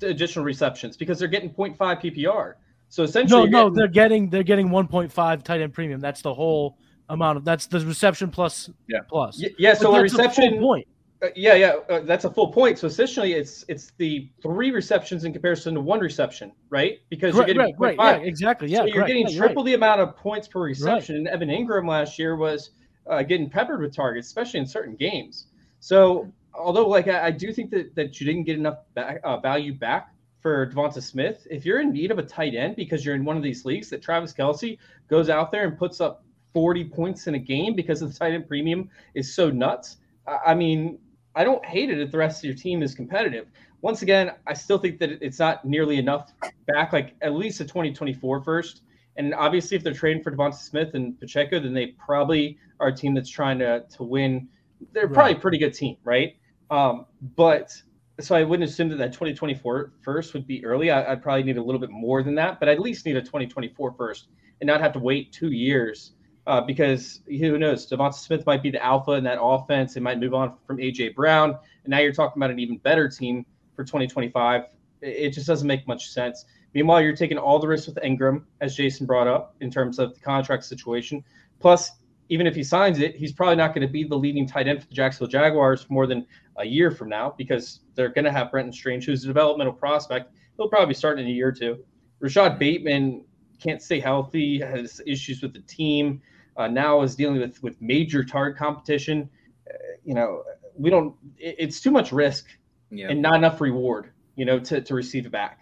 two 0.00 0.06
additional 0.06 0.44
receptions 0.44 0.96
because 0.96 1.18
they're 1.18 1.28
getting 1.28 1.50
0.5 1.50 1.76
PPR. 1.76 2.54
So 2.88 3.02
essentially, 3.02 3.48
No, 3.50 3.64
no, 3.64 3.64
getting- 3.70 3.74
they're 3.74 3.88
getting 3.88 4.30
they're 4.30 4.42
getting 4.42 4.68
1.5 4.68 5.42
tight 5.42 5.60
end 5.60 5.72
premium. 5.74 6.00
That's 6.00 6.22
the 6.22 6.32
whole 6.34 6.78
amount 7.08 7.36
of 7.38 7.44
that's 7.44 7.66
the 7.66 7.80
reception 7.80 8.30
plus 8.30 8.70
Yeah. 8.88 9.00
plus. 9.08 9.40
Y- 9.42 9.50
yeah. 9.58 9.74
So 9.74 9.94
a 9.94 10.00
reception 10.02 10.58
point. 10.58 10.86
Uh, 11.22 11.28
yeah, 11.34 11.54
yeah, 11.54 11.76
uh, 11.88 12.00
that's 12.00 12.24
a 12.26 12.30
full 12.30 12.52
point. 12.52 12.78
So 12.78 12.86
essentially, 12.86 13.32
it's 13.32 13.64
it's 13.68 13.92
the 13.96 14.28
three 14.42 14.70
receptions 14.70 15.24
in 15.24 15.32
comparison 15.32 15.74
to 15.74 15.80
one 15.80 16.00
reception, 16.00 16.52
right? 16.68 16.98
Because 17.08 17.34
Right, 17.34 17.48
you're 17.48 17.54
getting 17.54 17.76
right. 17.78 17.96
0.5. 17.96 18.20
Yeah, 18.20 18.26
exactly. 18.26 18.68
Yeah, 18.68 18.78
so 18.78 18.84
you're 18.84 18.94
correct. 18.96 19.08
getting 19.08 19.26
Yeah, 19.26 19.32
you're 19.32 19.42
right. 19.42 19.48
triple 19.48 19.62
the 19.62 19.74
amount 19.74 20.00
of 20.02 20.16
points 20.16 20.46
per 20.46 20.60
reception. 20.60 21.16
And 21.16 21.28
Evan 21.28 21.48
Engram 21.48 21.88
last 21.88 22.18
year 22.18 22.36
was 22.36 22.70
uh, 23.06 23.22
getting 23.22 23.48
peppered 23.48 23.80
with 23.80 23.94
targets, 23.94 24.26
especially 24.26 24.60
in 24.60 24.66
certain 24.66 24.94
games. 24.94 25.46
So 25.80 26.30
although, 26.54 26.86
like, 26.86 27.08
I, 27.08 27.26
I 27.26 27.30
do 27.30 27.50
think 27.52 27.70
that 27.70 27.94
that 27.94 28.20
you 28.20 28.26
didn't 28.26 28.44
get 28.44 28.58
enough 28.58 28.78
back, 28.94 29.20
uh, 29.24 29.38
value 29.38 29.72
back 29.72 30.12
for 30.40 30.66
Devonta 30.66 31.02
Smith, 31.02 31.46
if 31.50 31.64
you're 31.64 31.80
in 31.80 31.92
need 31.92 32.10
of 32.10 32.18
a 32.18 32.22
tight 32.22 32.54
end 32.54 32.76
because 32.76 33.04
you're 33.04 33.14
in 33.14 33.24
one 33.24 33.38
of 33.38 33.42
these 33.42 33.64
leagues 33.64 33.88
that 33.88 34.02
Travis 34.02 34.34
Kelce 34.34 34.78
goes 35.08 35.30
out 35.30 35.50
there 35.50 35.66
and 35.66 35.78
puts 35.78 36.00
up 36.00 36.24
40 36.52 36.84
points 36.84 37.26
in 37.26 37.34
a 37.34 37.38
game 37.38 37.74
because 37.74 38.00
the 38.00 38.12
tight 38.12 38.32
end 38.32 38.46
premium 38.46 38.90
is 39.14 39.34
so 39.34 39.50
nuts. 39.50 39.96
I, 40.26 40.52
I 40.52 40.54
mean, 40.54 40.98
I 41.36 41.44
don't 41.44 41.64
hate 41.64 41.90
it 41.90 42.00
if 42.00 42.10
the 42.10 42.18
rest 42.18 42.40
of 42.40 42.44
your 42.44 42.54
team 42.54 42.82
is 42.82 42.94
competitive. 42.94 43.46
Once 43.82 44.00
again, 44.02 44.32
I 44.46 44.54
still 44.54 44.78
think 44.78 44.98
that 45.00 45.22
it's 45.22 45.38
not 45.38 45.64
nearly 45.64 45.98
enough 45.98 46.32
back, 46.66 46.94
like 46.94 47.14
at 47.20 47.34
least 47.34 47.60
a 47.60 47.64
2024 47.64 48.42
first. 48.42 48.82
And 49.16 49.34
obviously, 49.34 49.76
if 49.76 49.84
they're 49.84 49.92
trading 49.92 50.22
for 50.22 50.32
Devonta 50.32 50.54
Smith 50.54 50.94
and 50.94 51.18
Pacheco, 51.20 51.60
then 51.60 51.74
they 51.74 51.88
probably 51.88 52.58
are 52.80 52.88
a 52.88 52.94
team 52.94 53.14
that's 53.14 53.30
trying 53.30 53.58
to 53.58 53.84
to 53.96 54.02
win. 54.02 54.48
They're 54.92 55.08
probably 55.08 55.34
a 55.34 55.38
pretty 55.38 55.58
good 55.58 55.74
team, 55.74 55.96
right? 56.04 56.36
Um, 56.70 57.06
but 57.36 57.70
so 58.18 58.34
I 58.34 58.42
wouldn't 58.42 58.68
assume 58.68 58.88
that 58.88 58.96
that 58.96 59.12
2024 59.12 59.92
first 60.02 60.32
would 60.34 60.46
be 60.46 60.64
early. 60.64 60.90
I, 60.90 61.12
I'd 61.12 61.22
probably 61.22 61.44
need 61.44 61.58
a 61.58 61.62
little 61.62 61.80
bit 61.80 61.90
more 61.90 62.22
than 62.22 62.34
that, 62.36 62.58
but 62.60 62.68
I 62.68 62.72
at 62.72 62.80
least 62.80 63.04
need 63.04 63.16
a 63.16 63.20
2024 63.20 63.92
first 63.92 64.28
and 64.60 64.66
not 64.66 64.80
have 64.80 64.92
to 64.94 64.98
wait 64.98 65.32
two 65.32 65.52
years 65.52 66.12
uh, 66.46 66.60
because 66.60 67.20
who 67.26 67.58
knows? 67.58 67.88
Devonta 67.88 68.14
Smith 68.14 68.46
might 68.46 68.62
be 68.62 68.70
the 68.70 68.82
alpha 68.84 69.12
in 69.12 69.24
that 69.24 69.38
offense. 69.40 69.96
It 69.96 70.02
might 70.02 70.20
move 70.20 70.34
on 70.34 70.54
from 70.66 70.78
AJ 70.78 71.14
Brown, 71.14 71.50
and 71.50 71.90
now 71.90 71.98
you're 71.98 72.12
talking 72.12 72.40
about 72.40 72.50
an 72.50 72.58
even 72.58 72.78
better 72.78 73.08
team 73.08 73.44
for 73.74 73.84
2025. 73.84 74.64
It, 75.02 75.30
just 75.30 75.46
doesn't 75.46 75.66
make 75.66 75.86
much 75.86 76.10
sense. 76.10 76.46
Meanwhile, 76.74 77.02
you're 77.02 77.16
taking 77.16 77.38
all 77.38 77.58
the 77.58 77.68
risks 77.68 77.86
with 77.86 77.96
Engram, 77.96 78.44
as 78.60 78.76
Jason 78.76 79.06
brought 79.06 79.26
up, 79.26 79.54
in 79.60 79.70
terms 79.70 79.98
of 79.98 80.14
the 80.14 80.20
contract 80.20 80.64
situation. 80.64 81.22
Plus, 81.60 81.90
even 82.28 82.46
if 82.46 82.54
he 82.54 82.62
signs 82.62 82.98
it, 82.98 83.14
he's 83.14 83.32
probably 83.32 83.56
not 83.56 83.74
going 83.74 83.86
to 83.86 83.92
be 83.92 84.04
the 84.04 84.16
leading 84.16 84.46
tight 84.46 84.66
end 84.66 84.82
for 84.82 84.88
the 84.88 84.94
Jacksonville 84.94 85.30
Jaguars 85.30 85.82
for 85.82 85.92
more 85.92 86.06
than 86.06 86.26
a 86.56 86.64
year 86.64 86.90
from 86.90 87.08
now 87.08 87.34
because 87.36 87.80
they're 87.94 88.08
going 88.08 88.24
to 88.24 88.32
have 88.32 88.50
Brenton 88.50 88.72
Strange, 88.72 89.04
who's 89.04 89.24
a 89.24 89.26
developmental 89.26 89.72
prospect. 89.72 90.32
He'll 90.56 90.68
probably 90.68 90.94
start 90.94 91.18
in 91.18 91.26
a 91.26 91.30
year 91.30 91.48
or 91.48 91.52
two. 91.52 91.84
Rashod 92.20 92.58
Bateman 92.58 93.24
can't 93.62 93.80
stay 93.80 94.00
healthy, 94.00 94.58
has 94.60 95.00
issues 95.06 95.42
with 95.42 95.52
the 95.52 95.60
team. 95.60 96.20
Uh, 96.56 96.68
now 96.68 97.02
is 97.02 97.14
dealing 97.14 97.38
with 97.40 97.62
with 97.62 97.80
major 97.80 98.24
target 98.24 98.58
competition. 98.58 99.28
Uh, 99.68 99.72
you 100.04 100.14
know, 100.14 100.42
we 100.78 100.90
don't. 100.90 101.14
It, 101.38 101.56
it's 101.58 101.80
too 101.80 101.90
much 101.90 102.12
risk 102.12 102.46
Yeah. 102.90 103.08
and 103.10 103.20
not 103.20 103.34
enough 103.36 103.60
reward. 103.60 104.10
You 104.36 104.44
know, 104.44 104.58
to 104.60 104.80
to 104.80 104.94
receive 104.94 105.26
it 105.26 105.32
back. 105.32 105.60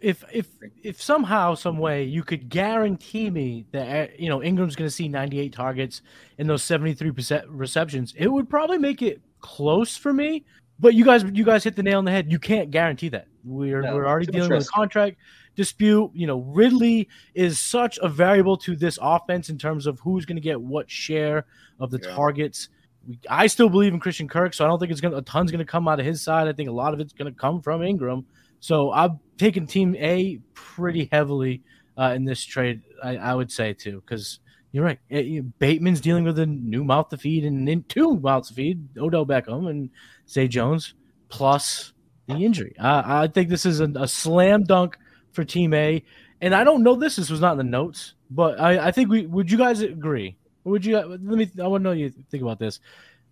if 0.00 0.24
if 0.32 0.48
if 0.82 1.00
somehow 1.00 1.54
some 1.54 1.78
way 1.78 2.02
you 2.02 2.24
could 2.24 2.48
guarantee 2.48 3.30
me 3.30 3.64
that 3.70 4.10
uh, 4.10 4.12
you 4.18 4.28
know 4.28 4.40
Engram's 4.40 4.74
going 4.74 4.88
to 4.88 4.90
see 4.90 5.06
98 5.08 5.52
targets 5.52 6.02
and 6.38 6.50
those 6.50 6.62
73% 6.64 7.44
receptions 7.48 8.12
it 8.18 8.26
would 8.26 8.50
probably 8.50 8.78
make 8.78 9.00
it 9.00 9.20
close 9.38 9.96
for 9.96 10.12
me 10.12 10.44
but 10.80 10.94
you 10.94 11.04
guys 11.04 11.22
you 11.32 11.44
guys 11.44 11.62
hit 11.62 11.76
the 11.76 11.82
nail 11.84 11.98
on 11.98 12.04
the 12.04 12.10
head 12.10 12.30
you 12.32 12.40
can't 12.40 12.72
guarantee 12.72 13.08
that 13.10 13.28
we're 13.44 13.82
No, 13.82 13.94
we're 13.94 14.06
already 14.08 14.26
dealing 14.26 14.50
with 14.50 14.66
a 14.66 14.70
contract 14.70 15.18
dispute 15.54 16.10
you 16.14 16.26
know 16.26 16.38
Ridley 16.40 17.08
is 17.34 17.58
such 17.60 17.98
a 18.02 18.08
variable 18.08 18.56
to 18.58 18.74
this 18.76 18.98
offense 19.02 19.48
in 19.50 19.58
terms 19.58 19.86
of 19.86 20.00
who's 20.00 20.24
going 20.24 20.36
to 20.36 20.42
get 20.42 20.60
what 20.60 20.90
share 20.90 21.44
of 21.80 21.90
the 21.90 22.00
Yeah. 22.02 22.14
targets 22.14 22.68
we, 23.06 23.18
I 23.28 23.48
still 23.48 23.68
believe 23.68 23.92
in 23.92 23.98
Christian 24.00 24.28
Kirk, 24.28 24.54
so 24.54 24.64
I 24.64 24.68
don't 24.68 24.78
think 24.78 24.92
it's 24.92 25.00
gonna 25.00 25.16
a 25.16 25.22
ton's 25.22 25.50
gonna 25.50 25.64
come 25.64 25.88
out 25.88 25.98
of 25.98 26.06
his 26.06 26.22
side. 26.22 26.46
I 26.46 26.52
think 26.52 26.68
a 26.68 26.72
lot 26.72 26.94
of 26.94 27.00
it's 27.00 27.12
gonna 27.12 27.32
come 27.32 27.60
from 27.60 27.80
Engram. 27.80 28.24
So 28.60 28.92
I'm 28.92 29.18
taking 29.38 29.66
Team 29.66 29.96
A 29.96 30.38
pretty 30.54 31.08
heavily 31.10 31.62
uh, 31.98 32.12
in 32.14 32.24
this 32.24 32.44
trade. 32.44 32.80
I, 33.02 33.16
I 33.16 33.34
would 33.34 33.50
say 33.50 33.72
too, 33.72 34.00
because 34.06 34.38
you're 34.70 34.84
right. 34.84 35.00
It- 35.08 35.26
you- 35.26 35.52
Bateman's 35.58 36.00
dealing 36.00 36.22
with 36.22 36.38
a 36.38 36.46
new 36.46 36.84
mouth 36.84 37.08
to 37.08 37.16
feed 37.18 37.44
and 37.44 37.66
then 37.66 37.84
two 37.88 38.20
mouths 38.20 38.48
to 38.48 38.54
feed. 38.54 38.96
Odell 38.96 39.26
Beckham 39.26 39.68
and 39.68 39.90
Zay 40.28 40.46
Jones 40.46 40.94
plus 41.28 41.92
the 42.28 42.36
injury. 42.36 42.76
I, 42.78 43.24
I 43.24 43.26
think 43.26 43.48
this 43.48 43.66
is 43.66 43.80
a, 43.80 43.90
a 43.96 44.06
slam 44.06 44.62
dunk 44.62 44.96
for 45.32 45.44
Team 45.44 45.74
A. 45.74 46.02
And 46.40 46.54
I 46.54 46.64
don't 46.64 46.82
know 46.82 46.96
this. 46.96 47.16
This 47.16 47.30
was 47.30 47.40
not 47.40 47.52
in 47.52 47.58
the 47.58 47.64
notes, 47.64 48.14
but 48.30 48.60
I, 48.60 48.88
I 48.88 48.90
think 48.90 49.10
we 49.10 49.26
would. 49.26 49.50
You 49.50 49.58
guys 49.58 49.80
agree? 49.80 50.36
Would 50.64 50.84
you? 50.84 50.98
Let 50.98 51.20
me. 51.20 51.50
I 51.62 51.66
want 51.66 51.82
to 51.82 51.84
know 51.84 51.92
you 51.92 52.10
think 52.30 52.42
about 52.42 52.58
this. 52.58 52.80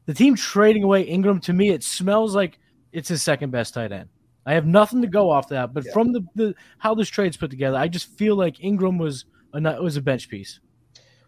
The 0.07 0.15
team 0.15 0.35
trading 0.35 0.83
away 0.83 1.09
Engram 1.09 1.43
to 1.43 1.53
me, 1.53 1.71
it 1.71 1.83
smells 1.83 2.35
like 2.35 2.59
it's 2.93 3.09
his 3.09 3.23
second 3.23 3.51
best 3.51 3.75
tight 3.75 3.93
end. 3.93 4.09
I 4.47 4.55
have 4.55 4.67
nothing 4.67 5.03
to 5.03 5.07
go 5.07 5.31
off 5.31 5.49
that, 5.49 5.75
but 5.75 5.87
from 5.93 6.13
the, 6.13 6.23
the 6.35 6.55
how 6.79 6.95
this 6.95 7.09
trade's 7.09 7.37
put 7.37 7.51
together, 7.51 7.77
I 7.77 7.89
just 7.89 8.17
feel 8.17 8.37
like 8.37 8.57
Engram 8.57 8.99
was 8.99 9.27
a 9.53 9.61
was 9.83 9.97
a 9.97 10.03
bench 10.03 10.29
piece. 10.29 10.61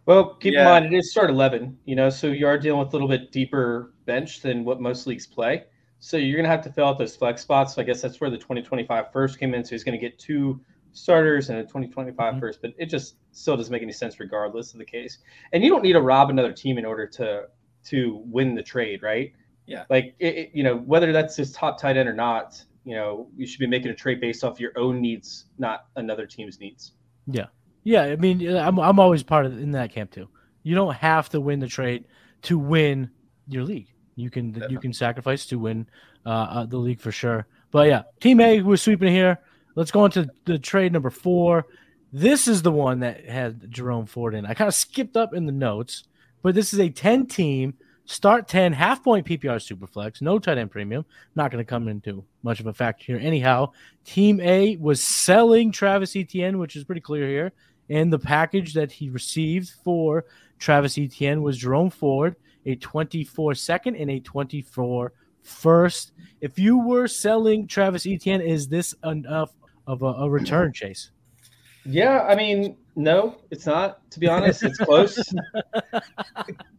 Well, 0.06 0.34
keep 0.34 0.54
in 0.54 0.64
mind 0.64 0.86
it 0.86 0.96
is 0.96 1.10
start 1.10 1.30
eleven, 1.30 1.78
you 1.84 1.94
know, 1.94 2.10
so 2.10 2.28
you 2.28 2.46
are 2.46 2.58
dealing 2.58 2.80
with 2.80 2.88
a 2.88 2.92
little 2.92 3.08
bit 3.08 3.30
deeper 3.30 3.92
bench 4.06 4.40
than 4.40 4.64
what 4.64 4.80
most 4.80 5.06
leagues 5.06 5.26
play. 5.26 5.64
So 6.04 6.16
you're 6.16 6.36
gonna 6.36 6.48
have 6.48 6.62
to 6.62 6.72
fill 6.72 6.86
out 6.86 6.98
those 6.98 7.14
flex 7.14 7.42
spots. 7.42 7.74
So 7.76 7.80
I 7.80 7.84
guess 7.84 8.02
that's 8.02 8.20
where 8.20 8.28
the 8.28 8.36
2025 8.36 9.12
first 9.12 9.38
came 9.38 9.54
in. 9.54 9.62
So 9.64 9.70
he's 9.70 9.84
gonna 9.84 9.98
get 9.98 10.18
two 10.18 10.60
starters 10.90 11.48
and 11.48 11.60
a 11.60 11.62
2025 11.62 12.34
Mhm. 12.34 12.40
first, 12.40 12.60
but 12.60 12.72
it 12.76 12.86
just 12.86 13.18
still 13.30 13.56
doesn't 13.56 13.70
make 13.72 13.82
any 13.82 13.92
sense 13.92 14.18
regardless 14.18 14.72
of 14.72 14.80
the 14.80 14.84
case. 14.84 15.18
And 15.52 15.62
you 15.62 15.70
don't 15.70 15.82
need 15.82 15.92
to 15.92 16.00
rob 16.02 16.28
another 16.28 16.52
team 16.52 16.76
in 16.76 16.84
order 16.84 17.06
to 17.06 17.48
to 17.84 18.20
win 18.26 18.54
the 18.56 18.62
trade, 18.64 19.02
right? 19.04 19.32
Yeah. 19.66 19.84
Like 19.90 20.14
it, 20.18 20.34
it- 20.36 20.50
you 20.54 20.64
know, 20.64 20.76
whether 20.76 21.12
that's 21.12 21.36
his 21.36 21.52
top 21.52 21.80
tight 21.80 21.96
end 21.96 22.08
or 22.08 22.14
not, 22.14 22.62
you 22.84 22.96
know, 22.96 23.28
you 23.36 23.46
should 23.46 23.60
be 23.60 23.66
making 23.68 23.92
a 23.92 23.94
trade 23.94 24.20
based 24.20 24.42
off 24.42 24.58
your 24.58 24.72
own 24.76 25.00
needs, 25.00 25.46
not 25.58 25.86
another 25.94 26.26
team's 26.26 26.58
needs. 26.58 26.92
Yeah, 27.28 27.46
Yeah, 27.84 28.02
I 28.02 28.16
mean, 28.16 28.56
I'm 28.56 28.78
I'm 28.80 28.98
always 28.98 29.22
part 29.22 29.46
of 29.46 29.56
in 29.56 29.70
that 29.72 29.92
camp 29.92 30.10
too. 30.10 30.28
You 30.64 30.74
don't 30.74 30.94
have 30.96 31.28
to 31.30 31.40
win 31.40 31.60
the 31.60 31.68
trade 31.68 32.06
to 32.42 32.58
win 32.58 33.10
your 33.46 33.62
league. 33.64 33.92
You 34.16 34.30
can 34.30 34.64
you 34.68 34.78
can 34.78 34.92
sacrifice 34.92 35.46
to 35.46 35.58
win 35.58 35.86
uh, 36.26 36.28
uh, 36.28 36.66
the 36.66 36.76
league 36.76 37.00
for 37.00 37.12
sure. 37.12 37.46
But 37.70 37.88
yeah, 37.88 38.02
Team 38.20 38.40
A, 38.40 38.60
we're 38.60 38.76
sweeping 38.76 39.12
here. 39.12 39.38
Let's 39.74 39.90
go 39.90 40.04
into 40.04 40.28
the 40.44 40.58
trade 40.58 40.92
number 40.92 41.10
four. 41.10 41.66
This 42.12 42.46
is 42.46 42.60
the 42.60 42.72
one 42.72 43.00
that 43.00 43.24
had 43.24 43.70
Jerome 43.70 44.04
Ford 44.04 44.34
in. 44.34 44.44
I 44.44 44.52
kind 44.52 44.68
of 44.68 44.74
skipped 44.74 45.16
up 45.16 45.32
in 45.32 45.46
the 45.46 45.52
notes, 45.52 46.04
but 46.42 46.54
this 46.54 46.74
is 46.74 46.80
a 46.80 46.90
10 46.90 47.26
team 47.26 47.74
start 48.04 48.48
10 48.48 48.72
half 48.72 49.02
point 49.02 49.26
PPR 49.26 49.56
superflex, 49.56 50.20
no 50.20 50.38
tight 50.38 50.58
end 50.58 50.70
premium. 50.70 51.04
Not 51.34 51.50
going 51.50 51.64
to 51.64 51.68
come 51.68 51.88
into 51.88 52.24
much 52.42 52.60
of 52.60 52.66
a 52.66 52.74
factor 52.74 53.04
here. 53.04 53.18
Anyhow, 53.18 53.72
Team 54.04 54.40
A 54.40 54.76
was 54.76 55.02
selling 55.02 55.72
Travis 55.72 56.16
Etienne, 56.16 56.58
which 56.58 56.76
is 56.76 56.84
pretty 56.84 57.00
clear 57.00 57.26
here. 57.26 57.52
And 57.88 58.12
the 58.12 58.18
package 58.18 58.74
that 58.74 58.92
he 58.92 59.08
received 59.10 59.70
for 59.82 60.24
Travis 60.58 60.98
Etienne 60.98 61.42
was 61.42 61.58
Jerome 61.58 61.90
Ford, 61.90 62.36
a 62.66 62.76
24 62.76 63.54
second 63.54 63.96
and 63.96 64.10
a 64.10 64.20
24 64.20 65.12
first. 65.42 66.12
If 66.40 66.58
you 66.58 66.78
were 66.78 67.08
selling 67.08 67.66
Travis 67.66 68.06
Etienne, 68.06 68.40
is 68.40 68.68
this 68.68 68.94
enough 69.04 69.52
of 69.86 70.02
a, 70.02 70.06
a 70.06 70.30
return 70.30 70.72
chase? 70.72 71.10
Yeah, 71.84 72.22
I 72.22 72.36
mean, 72.36 72.76
no, 72.94 73.36
it's 73.50 73.66
not. 73.66 74.08
To 74.12 74.20
be 74.20 74.28
honest, 74.28 74.62
it's 74.62 74.78
close. 74.78 75.18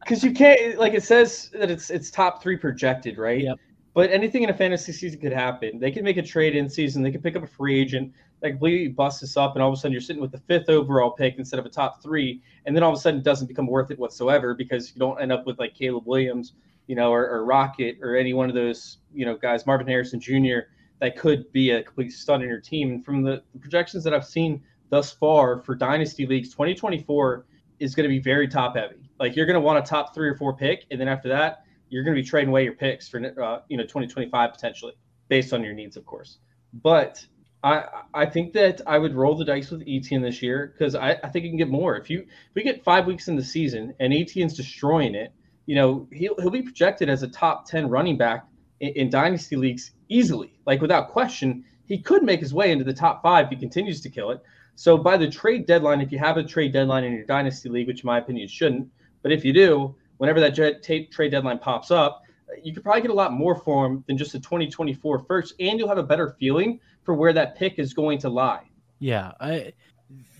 Because 0.03 0.21
you 0.21 0.33
can't, 0.33 0.77
like, 0.77 0.93
it 0.93 1.03
says 1.03 1.49
that 1.53 1.71
it's 1.71 1.89
it's 1.89 2.11
top 2.11 2.43
three 2.43 2.57
projected, 2.57 3.17
right? 3.17 3.41
Yep. 3.41 3.57
But 3.93 4.09
anything 4.09 4.43
in 4.43 4.49
a 4.49 4.53
fantasy 4.53 4.91
season 4.91 5.19
could 5.19 5.33
happen. 5.33 5.79
They 5.79 5.91
can 5.91 6.03
make 6.03 6.17
a 6.17 6.23
trade 6.23 6.55
in 6.55 6.67
season. 6.67 7.03
They 7.03 7.11
can 7.11 7.21
pick 7.21 7.35
up 7.35 7.43
a 7.43 7.47
free 7.47 7.79
agent 7.79 8.11
that 8.41 8.51
completely 8.51 8.87
bust 8.87 9.21
this 9.21 9.37
up, 9.37 9.55
and 9.55 9.61
all 9.61 9.69
of 9.69 9.73
a 9.73 9.77
sudden 9.77 9.91
you're 9.91 10.01
sitting 10.01 10.21
with 10.21 10.31
the 10.31 10.39
fifth 10.39 10.67
overall 10.67 11.11
pick 11.11 11.37
instead 11.37 11.59
of 11.59 11.65
a 11.65 11.69
top 11.69 12.01
three, 12.01 12.41
and 12.65 12.75
then 12.75 12.83
all 12.83 12.91
of 12.91 12.97
a 12.97 13.01
sudden 13.01 13.19
it 13.19 13.23
doesn't 13.23 13.47
become 13.47 13.67
worth 13.67 13.91
it 13.91 13.99
whatsoever 13.99 14.53
because 14.53 14.93
you 14.93 14.99
don't 14.99 15.21
end 15.21 15.31
up 15.31 15.45
with 15.45 15.59
like 15.59 15.75
Caleb 15.75 16.05
Williams, 16.07 16.53
you 16.87 16.95
know, 16.95 17.11
or, 17.11 17.29
or 17.29 17.45
Rocket 17.45 17.97
or 18.01 18.15
any 18.15 18.33
one 18.33 18.49
of 18.49 18.55
those, 18.55 18.97
you 19.13 19.25
know, 19.25 19.37
guys, 19.37 19.65
Marvin 19.65 19.87
Harrison 19.87 20.19
Jr. 20.19 20.67
that 20.99 21.15
could 21.15 21.49
be 21.51 21.71
a 21.71 21.83
complete 21.83 22.11
stud 22.11 22.41
in 22.41 22.49
your 22.49 22.59
team. 22.59 22.91
And 22.91 23.05
from 23.05 23.21
the 23.21 23.43
projections 23.61 24.03
that 24.03 24.13
I've 24.13 24.25
seen 24.25 24.61
thus 24.89 25.11
far 25.11 25.59
for 25.61 25.73
dynasty 25.73 26.27
leagues 26.27 26.49
2024 26.49 27.45
is 27.79 27.95
going 27.95 28.03
to 28.03 28.09
be 28.09 28.19
very 28.19 28.47
top 28.47 28.75
heavy 28.75 29.09
like 29.19 29.35
you're 29.35 29.47
going 29.47 29.55
to 29.55 29.59
want 29.59 29.79
a 29.79 29.81
top 29.81 30.13
three 30.13 30.29
or 30.29 30.35
four 30.35 30.55
pick 30.55 30.85
and 30.91 31.01
then 31.01 31.07
after 31.07 31.27
that 31.27 31.62
you're 31.93 32.03
going 32.03 32.15
to 32.15 32.21
be 32.21 32.27
trading 32.27 32.49
away 32.49 32.63
your 32.63 32.73
picks 32.73 33.07
for 33.07 33.19
uh, 33.19 33.59
you 33.69 33.77
know 33.77 33.83
2025 33.83 34.51
potentially 34.51 34.93
based 35.29 35.53
on 35.53 35.63
your 35.63 35.73
needs 35.73 35.95
of 35.95 36.05
course 36.05 36.39
but 36.73 37.25
I 37.63 37.85
I 38.13 38.25
think 38.25 38.53
that 38.53 38.81
I 38.85 38.97
would 38.97 39.15
roll 39.15 39.35
the 39.35 39.45
dice 39.45 39.71
with 39.71 39.83
Etienne 39.87 40.21
this 40.21 40.41
year 40.41 40.73
because 40.73 40.95
I, 40.95 41.11
I 41.23 41.29
think 41.29 41.45
you 41.45 41.51
can 41.51 41.57
get 41.57 41.69
more. 41.69 41.95
If 41.95 42.09
you 42.09 42.19
if 42.19 42.55
we 42.55 42.63
get 42.63 42.83
five 42.83 43.05
weeks 43.05 43.27
in 43.27 43.35
the 43.35 43.43
season 43.43 43.93
and 43.99 44.13
Etienne's 44.13 44.53
destroying 44.53 45.15
it, 45.15 45.31
you 45.65 45.75
know 45.75 46.07
he'll 46.11 46.35
he'll 46.39 46.49
be 46.49 46.61
projected 46.61 47.09
as 47.09 47.23
a 47.23 47.27
top 47.27 47.65
ten 47.65 47.87
running 47.87 48.17
back 48.17 48.45
in, 48.81 48.89
in 48.89 49.09
dynasty 49.09 49.55
leagues 49.55 49.91
easily, 50.09 50.59
like 50.65 50.81
without 50.81 51.09
question. 51.09 51.63
He 51.85 51.97
could 51.97 52.23
make 52.23 52.39
his 52.39 52.53
way 52.53 52.71
into 52.71 52.85
the 52.85 52.93
top 52.93 53.21
five 53.21 53.45
if 53.45 53.51
he 53.51 53.55
continues 53.57 54.01
to 54.01 54.09
kill 54.09 54.31
it. 54.31 54.41
So 54.75 54.97
by 54.97 55.17
the 55.17 55.29
trade 55.29 55.65
deadline, 55.65 56.01
if 56.01 56.11
you 56.11 56.17
have 56.17 56.37
a 56.37 56.43
trade 56.43 56.73
deadline 56.73 57.03
in 57.03 57.13
your 57.13 57.25
dynasty 57.25 57.69
league, 57.69 57.87
which 57.87 58.03
in 58.03 58.07
my 58.07 58.19
opinion 58.19 58.47
shouldn't, 58.47 58.89
but 59.21 59.31
if 59.31 59.45
you 59.45 59.53
do, 59.53 59.95
whenever 60.23 60.39
that 60.39 60.81
trade 60.81 61.31
deadline 61.31 61.59
pops 61.59 61.91
up, 61.91 62.23
you 62.63 62.73
could 62.73 62.81
probably 62.81 63.01
get 63.01 63.11
a 63.11 63.13
lot 63.13 63.33
more 63.33 63.55
for 63.55 63.85
him 63.85 64.05
than 64.07 64.17
just 64.17 64.33
a 64.35 64.39
2024 64.39 65.19
first, 65.19 65.53
and 65.59 65.77
you'll 65.77 65.89
have 65.89 65.97
a 65.97 66.03
better 66.03 66.37
feeling 66.39 66.79
for 67.03 67.13
where 67.13 67.33
that 67.33 67.57
pick 67.57 67.77
is 67.77 67.93
going 67.93 68.17
to 68.19 68.29
lie. 68.29 68.63
Yeah, 68.99 69.33
I, 69.41 69.73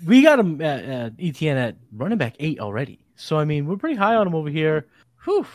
we 0.06 0.22
got 0.22 0.40
him 0.40 0.62
at, 0.62 0.86
at 0.86 1.14
Etienne 1.20 1.58
at 1.58 1.76
running 1.92 2.18
back 2.18 2.38
eight 2.40 2.62
already. 2.62 3.02
So 3.18 3.38
I 3.38 3.44
mean, 3.44 3.66
we're 3.66 3.76
pretty 3.76 3.98
high 3.98 4.16
on 4.16 4.26
him 4.26 4.36
over 4.36 4.50
here. 4.50 4.88
Whew, 5.26 5.46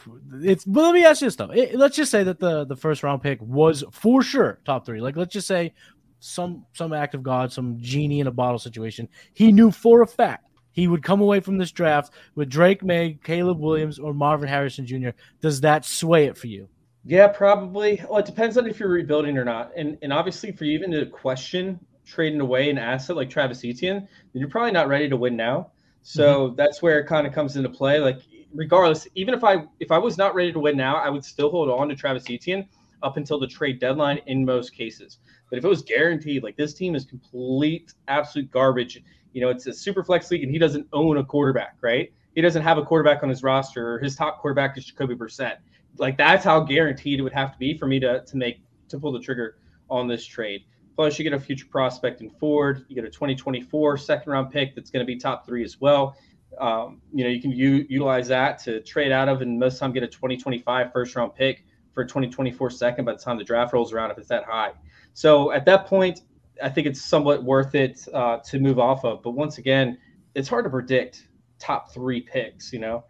it's 0.42 0.66
but 0.66 0.82
let 0.82 0.92
me 0.92 1.06
ask 1.06 1.22
you 1.22 1.28
this 1.28 1.36
though. 1.36 1.50
It, 1.50 1.74
let's 1.74 1.96
just 1.96 2.10
say 2.10 2.22
that 2.24 2.38
the 2.38 2.66
the 2.66 2.76
first 2.76 3.02
round 3.02 3.22
pick 3.22 3.40
was 3.40 3.82
for 3.92 4.22
sure 4.22 4.60
top 4.66 4.84
three. 4.84 5.00
Like 5.00 5.16
let's 5.16 5.32
just 5.32 5.46
say 5.46 5.72
some 6.20 6.66
some 6.74 6.92
act 6.92 7.14
of 7.14 7.22
God, 7.22 7.50
some 7.50 7.78
genie 7.80 8.20
in 8.20 8.26
a 8.26 8.30
bottle 8.30 8.58
situation. 8.58 9.08
He 9.32 9.52
knew 9.52 9.70
for 9.70 10.02
a 10.02 10.06
fact 10.06 10.47
he 10.78 10.86
would 10.86 11.02
come 11.02 11.20
away 11.20 11.40
from 11.40 11.58
this 11.58 11.72
draft 11.72 12.12
with 12.36 12.48
Drake 12.48 12.84
Maye, 12.84 13.18
Caleb 13.24 13.58
Williams, 13.58 13.98
or 13.98 14.14
Marvin 14.14 14.48
Harrison 14.48 14.86
Jr. 14.86 15.08
Does 15.40 15.60
that 15.62 15.84
sway 15.84 16.26
it 16.26 16.38
for 16.38 16.46
you? 16.46 16.68
Yeah, 17.04 17.26
probably. 17.26 18.00
Well, 18.08 18.20
it 18.20 18.26
depends 18.26 18.56
on 18.56 18.64
if 18.64 18.78
you're 18.78 18.88
rebuilding 18.88 19.36
or 19.36 19.44
not. 19.44 19.72
And 19.76 19.98
and 20.02 20.12
obviously 20.12 20.52
for 20.52 20.66
you 20.66 20.78
even 20.78 20.92
to 20.92 21.06
question 21.06 21.80
trading 22.06 22.40
away 22.40 22.70
an 22.70 22.78
asset 22.78 23.16
like 23.16 23.28
Travis 23.28 23.64
Etienne, 23.64 24.06
then 24.32 24.40
you're 24.40 24.48
probably 24.48 24.70
not 24.70 24.86
ready 24.86 25.08
to 25.08 25.16
win 25.16 25.36
now. 25.36 25.72
So 26.02 26.46
mm-hmm. 26.46 26.54
that's 26.54 26.80
where 26.80 27.00
it 27.00 27.06
kind 27.08 27.26
of 27.26 27.32
comes 27.32 27.56
into 27.56 27.70
play. 27.70 27.98
Like 27.98 28.20
regardless, 28.54 29.08
even 29.16 29.34
if 29.34 29.42
I 29.42 29.64
if 29.80 29.90
I 29.90 29.98
was 29.98 30.16
not 30.16 30.36
ready 30.36 30.52
to 30.52 30.60
win 30.60 30.76
now, 30.76 30.94
I 30.94 31.08
would 31.08 31.24
still 31.24 31.50
hold 31.50 31.68
on 31.70 31.88
to 31.88 31.96
Travis 31.96 32.30
Etienne 32.30 32.68
up 33.02 33.16
until 33.16 33.40
the 33.40 33.48
trade 33.48 33.80
deadline 33.80 34.20
in 34.26 34.44
most 34.44 34.74
cases. 34.74 35.18
But 35.50 35.58
if 35.58 35.64
it 35.64 35.68
was 35.68 35.82
guaranteed, 35.82 36.44
like 36.44 36.56
this 36.56 36.74
team 36.74 36.94
is 36.94 37.04
complete, 37.04 37.94
absolute 38.06 38.50
garbage, 38.52 39.02
you 39.32 39.40
know, 39.40 39.50
it's 39.50 39.66
a 39.66 39.72
super 39.72 40.02
flex 40.02 40.30
league 40.30 40.42
and 40.42 40.50
he 40.50 40.58
doesn't 40.58 40.86
own 40.92 41.18
a 41.18 41.24
quarterback, 41.24 41.76
right? 41.80 42.12
He 42.34 42.40
doesn't 42.40 42.62
have 42.62 42.78
a 42.78 42.84
quarterback 42.84 43.22
on 43.22 43.28
his 43.28 43.42
roster. 43.42 43.94
Or 43.94 43.98
his 43.98 44.16
top 44.16 44.40
quarterback 44.40 44.76
is 44.78 44.84
Jacoby 44.84 45.14
Brissett. 45.14 45.56
Like 45.96 46.16
that's 46.16 46.44
how 46.44 46.60
guaranteed 46.60 47.18
it 47.18 47.22
would 47.22 47.32
have 47.32 47.52
to 47.52 47.58
be 47.58 47.76
for 47.76 47.86
me 47.86 47.98
to 48.00 48.24
to 48.24 48.36
make 48.36 48.60
to 48.88 48.98
pull 48.98 49.12
the 49.12 49.20
trigger 49.20 49.56
on 49.90 50.06
this 50.06 50.24
trade. 50.24 50.64
Plus, 50.96 51.18
you 51.18 51.22
get 51.22 51.32
a 51.32 51.38
future 51.38 51.66
prospect 51.66 52.20
in 52.20 52.28
Ford. 52.28 52.84
You 52.88 52.96
get 52.96 53.04
a 53.04 53.10
2024 53.10 53.98
second 53.98 54.32
round 54.32 54.50
pick 54.50 54.74
that's 54.74 54.90
going 54.90 55.04
to 55.04 55.06
be 55.06 55.16
top 55.16 55.46
three 55.46 55.62
as 55.62 55.80
well. 55.80 56.16
Um, 56.60 57.00
you 57.12 57.22
know, 57.22 57.30
you 57.30 57.40
can 57.40 57.52
u- 57.52 57.86
utilize 57.88 58.26
that 58.28 58.58
to 58.64 58.80
trade 58.80 59.12
out 59.12 59.28
of 59.28 59.42
and 59.42 59.58
most 59.58 59.78
time 59.78 59.92
get 59.92 60.02
a 60.02 60.08
2025 60.08 60.92
first 60.92 61.14
round 61.14 61.34
pick 61.34 61.64
for 61.92 62.02
a 62.02 62.06
2024 62.06 62.70
second 62.70 63.04
by 63.04 63.12
the 63.12 63.18
time 63.18 63.38
the 63.38 63.44
draft 63.44 63.72
rolls 63.72 63.92
around 63.92 64.10
if 64.10 64.18
it's 64.18 64.28
that 64.28 64.44
high. 64.44 64.72
So 65.14 65.52
at 65.52 65.64
that 65.66 65.86
point, 65.86 66.22
I 66.62 66.68
think 66.68 66.86
it's 66.86 67.00
somewhat 67.00 67.44
worth 67.44 67.74
it 67.74 68.06
uh, 68.12 68.38
to 68.38 68.58
move 68.58 68.78
off 68.78 69.04
of. 69.04 69.22
But 69.22 69.30
once 69.30 69.58
again, 69.58 69.98
it's 70.34 70.48
hard 70.48 70.64
to 70.64 70.70
predict 70.70 71.28
top 71.58 71.92
three 71.92 72.20
picks. 72.20 72.72
You 72.72 72.80
know. 72.80 73.04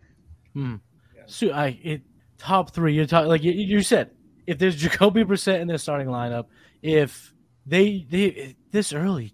Hmm. 0.54 0.76
So 1.26 1.50
I 1.50 1.78
it 1.82 2.02
top 2.38 2.70
three. 2.70 2.94
You're 2.94 3.06
talking 3.06 3.28
like 3.28 3.42
you, 3.42 3.52
you 3.52 3.82
said. 3.82 4.11
If 4.46 4.58
there's 4.58 4.76
Jacoby 4.76 5.24
Brissett 5.24 5.61
in 5.61 5.68
their 5.68 5.76
starting 5.76 6.06
lineup, 6.08 6.46
if 6.80 7.34
they 7.66 8.06
they 8.08 8.56
this 8.70 8.92
early, 8.94 9.32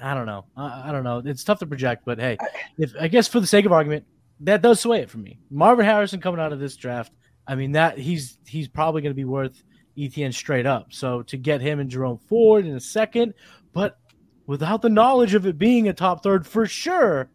I 0.00 0.14
don't 0.14 0.26
know. 0.26 0.44
I, 0.56 0.90
I 0.90 0.92
don't 0.92 1.02
know. 1.02 1.22
It's 1.24 1.42
tough 1.42 1.58
to 1.58 1.66
project, 1.66 2.04
but 2.04 2.20
hey, 2.20 2.38
if 2.78 2.94
I 3.00 3.08
guess 3.08 3.26
for 3.26 3.40
the 3.40 3.46
sake 3.48 3.66
of 3.66 3.72
argument, 3.72 4.04
that 4.40 4.62
does 4.62 4.80
sway 4.80 5.00
it 5.00 5.10
for 5.10 5.18
me. 5.18 5.40
Marvin 5.50 5.84
Harrison 5.84 6.20
coming 6.20 6.40
out 6.40 6.52
of 6.52 6.60
this 6.60 6.76
draft. 6.76 7.12
I 7.46 7.56
mean 7.56 7.72
that 7.72 7.98
he's 7.98 8.38
he's 8.46 8.68
probably 8.68 9.02
going 9.02 9.10
to 9.10 9.16
be 9.16 9.24
worth 9.24 9.62
Etienne 9.98 10.32
straight 10.32 10.66
up. 10.66 10.92
So 10.92 11.22
to 11.22 11.36
get 11.36 11.60
him 11.60 11.80
and 11.80 11.90
Jerome 11.90 12.18
Ford 12.18 12.66
in 12.66 12.74
a 12.74 12.80
second, 12.80 13.34
but 13.72 13.98
without 14.46 14.82
the 14.82 14.88
knowledge 14.88 15.34
of 15.34 15.46
it 15.46 15.58
being 15.58 15.88
a 15.88 15.92
top 15.92 16.22
third 16.22 16.46
for 16.46 16.66
sure, 16.66 17.30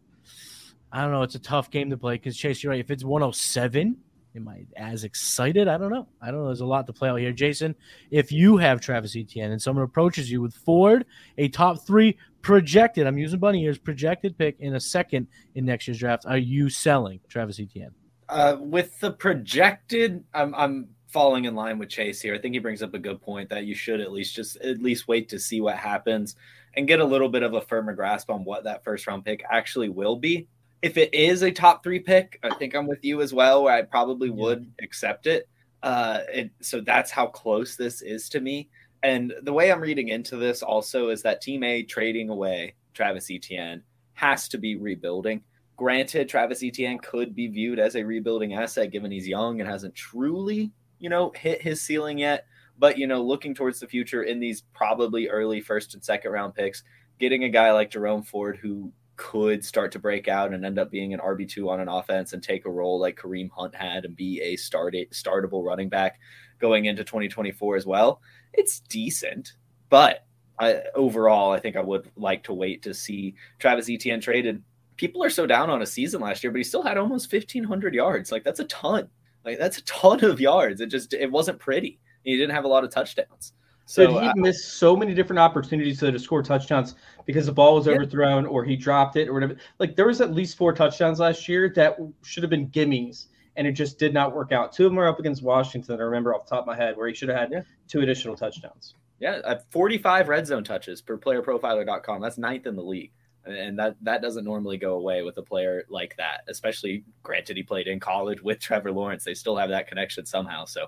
I 0.92 1.02
don't 1.02 1.12
know. 1.12 1.22
It's 1.22 1.36
a 1.36 1.40
tough 1.40 1.70
game 1.70 1.90
to 1.92 1.98
play 1.98 2.16
because 2.16 2.36
Chase, 2.38 2.64
you're 2.64 2.72
right. 2.72 2.80
If 2.80 2.92
it's 2.92 3.04
107, 3.04 3.98
am 4.36 4.48
I 4.48 4.66
as 4.76 5.04
excited? 5.04 5.68
I 5.68 5.78
don't 5.78 5.92
know. 5.92 6.08
I 6.22 6.28
don't 6.28 6.42
know. 6.42 6.48
There's 6.48 6.62
a 6.62 6.66
lot 6.66 6.88
to 6.88 6.94
play 6.94 7.10
out 7.10 7.20
here. 7.20 7.32
Jason, 7.32 7.76
if 8.10 8.32
you 8.32 8.58
have 8.58 8.82
Travis 8.82 9.16
Etienne 9.16 9.52
and 9.52 9.62
someone 9.62 9.86
approaches 9.86 10.32
you 10.32 10.42
with 10.42 10.54
Ford, 10.54 11.06
a 11.38 11.48
top 11.50 11.86
three 11.86 12.18
projected, 12.42 13.06
I'm 13.06 13.18
using 13.18 13.40
bunny 13.40 13.64
ears, 13.64 13.78
projected 13.78 14.38
pick 14.38 14.60
in 14.60 14.76
a 14.76 14.80
second 14.80 15.28
in 15.56 15.66
next 15.66 15.88
year's 15.88 16.00
draft, 16.00 16.26
are 16.26 16.38
you 16.38 16.70
selling 16.70 17.20
Travis 17.28 17.60
Etienne? 17.60 17.92
Uh, 18.28 18.58
with 18.60 19.00
the 19.00 19.12
projected, 19.12 20.24
I'm, 20.34 20.54
I'm 20.56 20.90
falling 21.10 21.46
in 21.46 21.56
line 21.56 21.78
with 21.78 21.90
Chase 21.90 22.22
here. 22.22 22.36
I 22.36 22.38
think 22.38 22.54
he 22.54 22.60
brings 22.60 22.84
up 22.84 22.94
a 22.94 23.00
good 23.00 23.22
point 23.22 23.50
that 23.50 23.66
you 23.66 23.76
should 23.76 24.00
at 24.00 24.12
least 24.12 24.36
just 24.36 24.58
at 24.58 24.82
least 24.82 25.08
wait 25.08 25.28
to 25.30 25.40
see 25.40 25.60
what 25.60 25.76
happens 25.76 26.36
and 26.76 26.88
get 26.88 27.00
a 27.00 27.06
little 27.06 27.30
bit 27.30 27.44
of 27.44 27.54
a 27.56 27.62
firmer 27.62 27.94
grasp 27.94 28.30
on 28.30 28.46
what 28.46 28.64
that 28.64 28.84
first 28.84 29.08
round 29.08 29.26
pick 29.26 29.44
actually 29.50 29.90
will 29.90 30.16
be. 30.16 30.48
If 30.82 30.98
it 30.98 31.14
is 31.14 31.42
a 31.42 31.52
top 31.52 31.84
three 31.84 32.00
pick, 32.00 32.40
I 32.44 32.54
think 32.56 32.74
I'm 32.74 32.88
with 32.88 33.04
you 33.04 33.22
as 33.22 33.34
well. 33.34 33.64
Where 33.64 33.74
I 33.74 33.82
probably 33.82 34.30
would 34.30 34.72
accept 34.82 35.28
it. 35.28 35.50
Uh, 35.84 36.20
it. 36.32 36.52
So 36.62 36.80
that's 36.80 37.12
how 37.12 37.28
close 37.28 37.76
this 37.76 38.02
is 38.02 38.30
to 38.30 38.40
me. 38.40 38.70
And 39.02 39.34
the 39.44 39.54
way 39.54 39.72
I'm 39.72 39.82
reading 39.82 40.10
into 40.10 40.38
this 40.38 40.62
also 40.62 41.10
is 41.10 41.22
that 41.24 41.42
Team 41.42 41.64
A 41.64 41.84
trading 41.84 42.30
away 42.30 42.76
Travis 42.94 43.32
Etienne 43.32 43.82
has 44.14 44.48
to 44.50 44.58
be 44.58 44.76
rebuilding. 44.76 45.42
Granted, 45.78 46.28
Travis 46.28 46.62
Etienne 46.62 47.00
could 47.00 47.34
be 47.34 47.48
viewed 47.48 47.80
as 47.80 47.96
a 47.96 48.04
rebuilding 48.04 48.54
asset 48.54 48.92
given 48.92 49.12
he's 49.12 49.28
young 49.28 49.62
and 49.62 49.70
hasn't 49.70 49.96
truly 49.96 50.72
you 51.00 51.10
know, 51.10 51.32
hit 51.36 51.62
his 51.62 51.82
ceiling 51.82 52.18
yet. 52.18 52.46
But, 52.78 52.98
you 52.98 53.08
know, 53.08 53.22
looking 53.22 53.54
towards 53.54 53.80
the 53.80 53.88
future 53.88 54.24
in 54.24 54.40
these 54.40 54.62
probably 54.74 55.28
early 55.28 55.60
first 55.60 55.94
and 55.94 56.04
second 56.04 56.32
round 56.32 56.56
picks, 56.56 56.84
getting 57.20 57.44
a 57.44 57.50
guy 57.50 57.72
like 57.72 57.92
Jerome 57.92 58.24
Ford 58.24 58.58
who 58.58 58.92
could 59.20 59.66
start 59.66 59.92
to 59.92 60.00
break 60.00 60.30
out 60.30 60.54
and 60.54 60.66
end 60.66 60.80
up 60.80 60.90
being 60.90 61.14
an 61.14 61.20
RB2 61.20 61.68
on 61.68 61.82
an 61.82 61.90
offense 61.90 62.32
and 62.32 62.42
take 62.42 62.66
a 62.66 62.72
role 62.72 62.98
like 62.98 63.20
Kareem 63.20 63.50
Hunt 63.52 63.76
had 63.76 64.06
and 64.06 64.16
be 64.16 64.42
a 64.42 64.56
start 64.56 64.96
startable 65.12 65.62
running 65.62 65.90
back 65.90 66.22
going 66.58 66.86
into 66.86 67.04
2024 67.04 67.76
as 67.76 67.86
well. 67.86 68.22
It's 68.54 68.80
decent, 68.80 69.54
but 69.90 70.26
I, 70.58 70.84
overall, 70.96 71.52
I 71.52 71.60
think 71.60 71.76
I 71.76 71.82
would 71.82 72.10
like 72.16 72.44
to 72.44 72.54
wait 72.54 72.82
to 72.84 72.94
see 72.94 73.36
Travis 73.60 73.90
Etienne 73.90 74.22
traded. 74.22 74.64
People 74.96 75.22
are 75.22 75.30
so 75.30 75.46
down 75.46 75.70
on 75.70 75.82
a 75.82 75.86
season 75.86 76.22
last 76.22 76.42
year, 76.42 76.52
but 76.52 76.58
he 76.58 76.64
still 76.64 76.84
had 76.84 76.98
almost 76.98 77.32
1,500 77.32 77.94
yards. 77.94 78.32
Like 78.32 78.46
that's 78.46 78.62
a 78.62 78.66
ton. 78.66 79.10
Like 79.46 79.58
that's 79.58 79.78
a 79.78 79.84
ton 79.84 80.24
of 80.24 80.40
yards. 80.40 80.82
It 80.82 80.88
just 80.88 81.14
it 81.14 81.32
wasn't 81.32 81.60
pretty. 81.60 82.00
He 82.24 82.38
didn't 82.38 82.56
have 82.56 82.66
a 82.66 82.68
lot 82.68 82.84
of 82.84 82.92
touchdowns. 82.92 83.54
So 83.86 84.06
Did 84.06 84.22
he 84.22 84.28
uh, 84.28 84.34
missed 84.36 84.76
so 84.76 84.96
many 84.96 85.16
different 85.16 85.40
opportunities 85.40 86.00
to 86.02 86.20
score 86.20 86.44
touchdowns 86.44 86.94
because 87.26 87.48
the 87.48 87.52
ball 87.52 87.76
was 87.76 87.88
yeah. 87.88 87.94
overthrown 87.94 88.46
or 88.46 88.64
he 88.64 88.76
dropped 88.76 89.16
it 89.16 89.28
or 89.28 89.34
whatever. 89.34 89.56
Like 89.80 89.96
there 89.96 90.06
was 90.06 90.22
at 90.22 90.32
least 90.32 90.58
four 90.58 90.74
touchdowns 90.74 91.20
last 91.20 91.48
year 91.48 91.74
that 91.76 91.98
should 92.22 92.44
have 92.44 92.52
been 92.52 92.70
gimmies 92.70 93.28
and 93.56 93.66
it 93.66 93.72
just 93.72 93.98
did 93.98 94.14
not 94.14 94.36
work 94.36 94.52
out. 94.52 94.74
Two 94.74 94.86
of 94.86 94.92
them 94.92 94.98
were 94.98 95.08
up 95.08 95.20
against 95.20 95.42
Washington. 95.42 96.00
I 96.00 96.04
remember 96.04 96.36
off 96.36 96.46
the 96.46 96.52
top 96.52 96.64
of 96.64 96.68
my 96.68 96.76
head 96.76 96.98
where 96.98 97.08
he 97.08 97.16
should 97.16 97.30
have 97.30 97.40
had 97.40 97.52
yeah. 97.52 97.62
two 97.88 98.02
additional 98.02 98.36
touchdowns. 98.36 98.94
Yeah, 99.20 99.56
45 99.72 100.30
red 100.30 100.46
zone 100.46 100.64
touches 100.64 101.02
per 101.02 101.18
playerprofiler.com. 101.18 102.22
That's 102.22 102.38
ninth 102.38 102.68
in 102.68 102.76
the 102.76 102.84
league 102.84 103.12
and 103.46 103.78
that 103.80 103.96
that 104.02 104.22
doesn't 104.22 104.44
normally 104.44 104.78
go 104.78 104.96
away 104.96 105.22
with 105.22 105.38
a 105.38 105.42
player 105.42 105.86
like 105.90 106.16
that. 106.18 106.42
Especially, 106.48 107.04
granted, 107.24 107.58
he 107.58 107.64
played 107.64 107.88
in 107.88 108.00
college 108.00 108.42
with 108.42 108.60
Trevor 108.62 108.92
Lawrence. 108.92 109.24
They 109.24 109.34
still 109.34 109.56
have 109.56 109.70
that 109.70 109.88
connection 109.88 110.26
somehow. 110.26 110.66
So, 110.66 110.88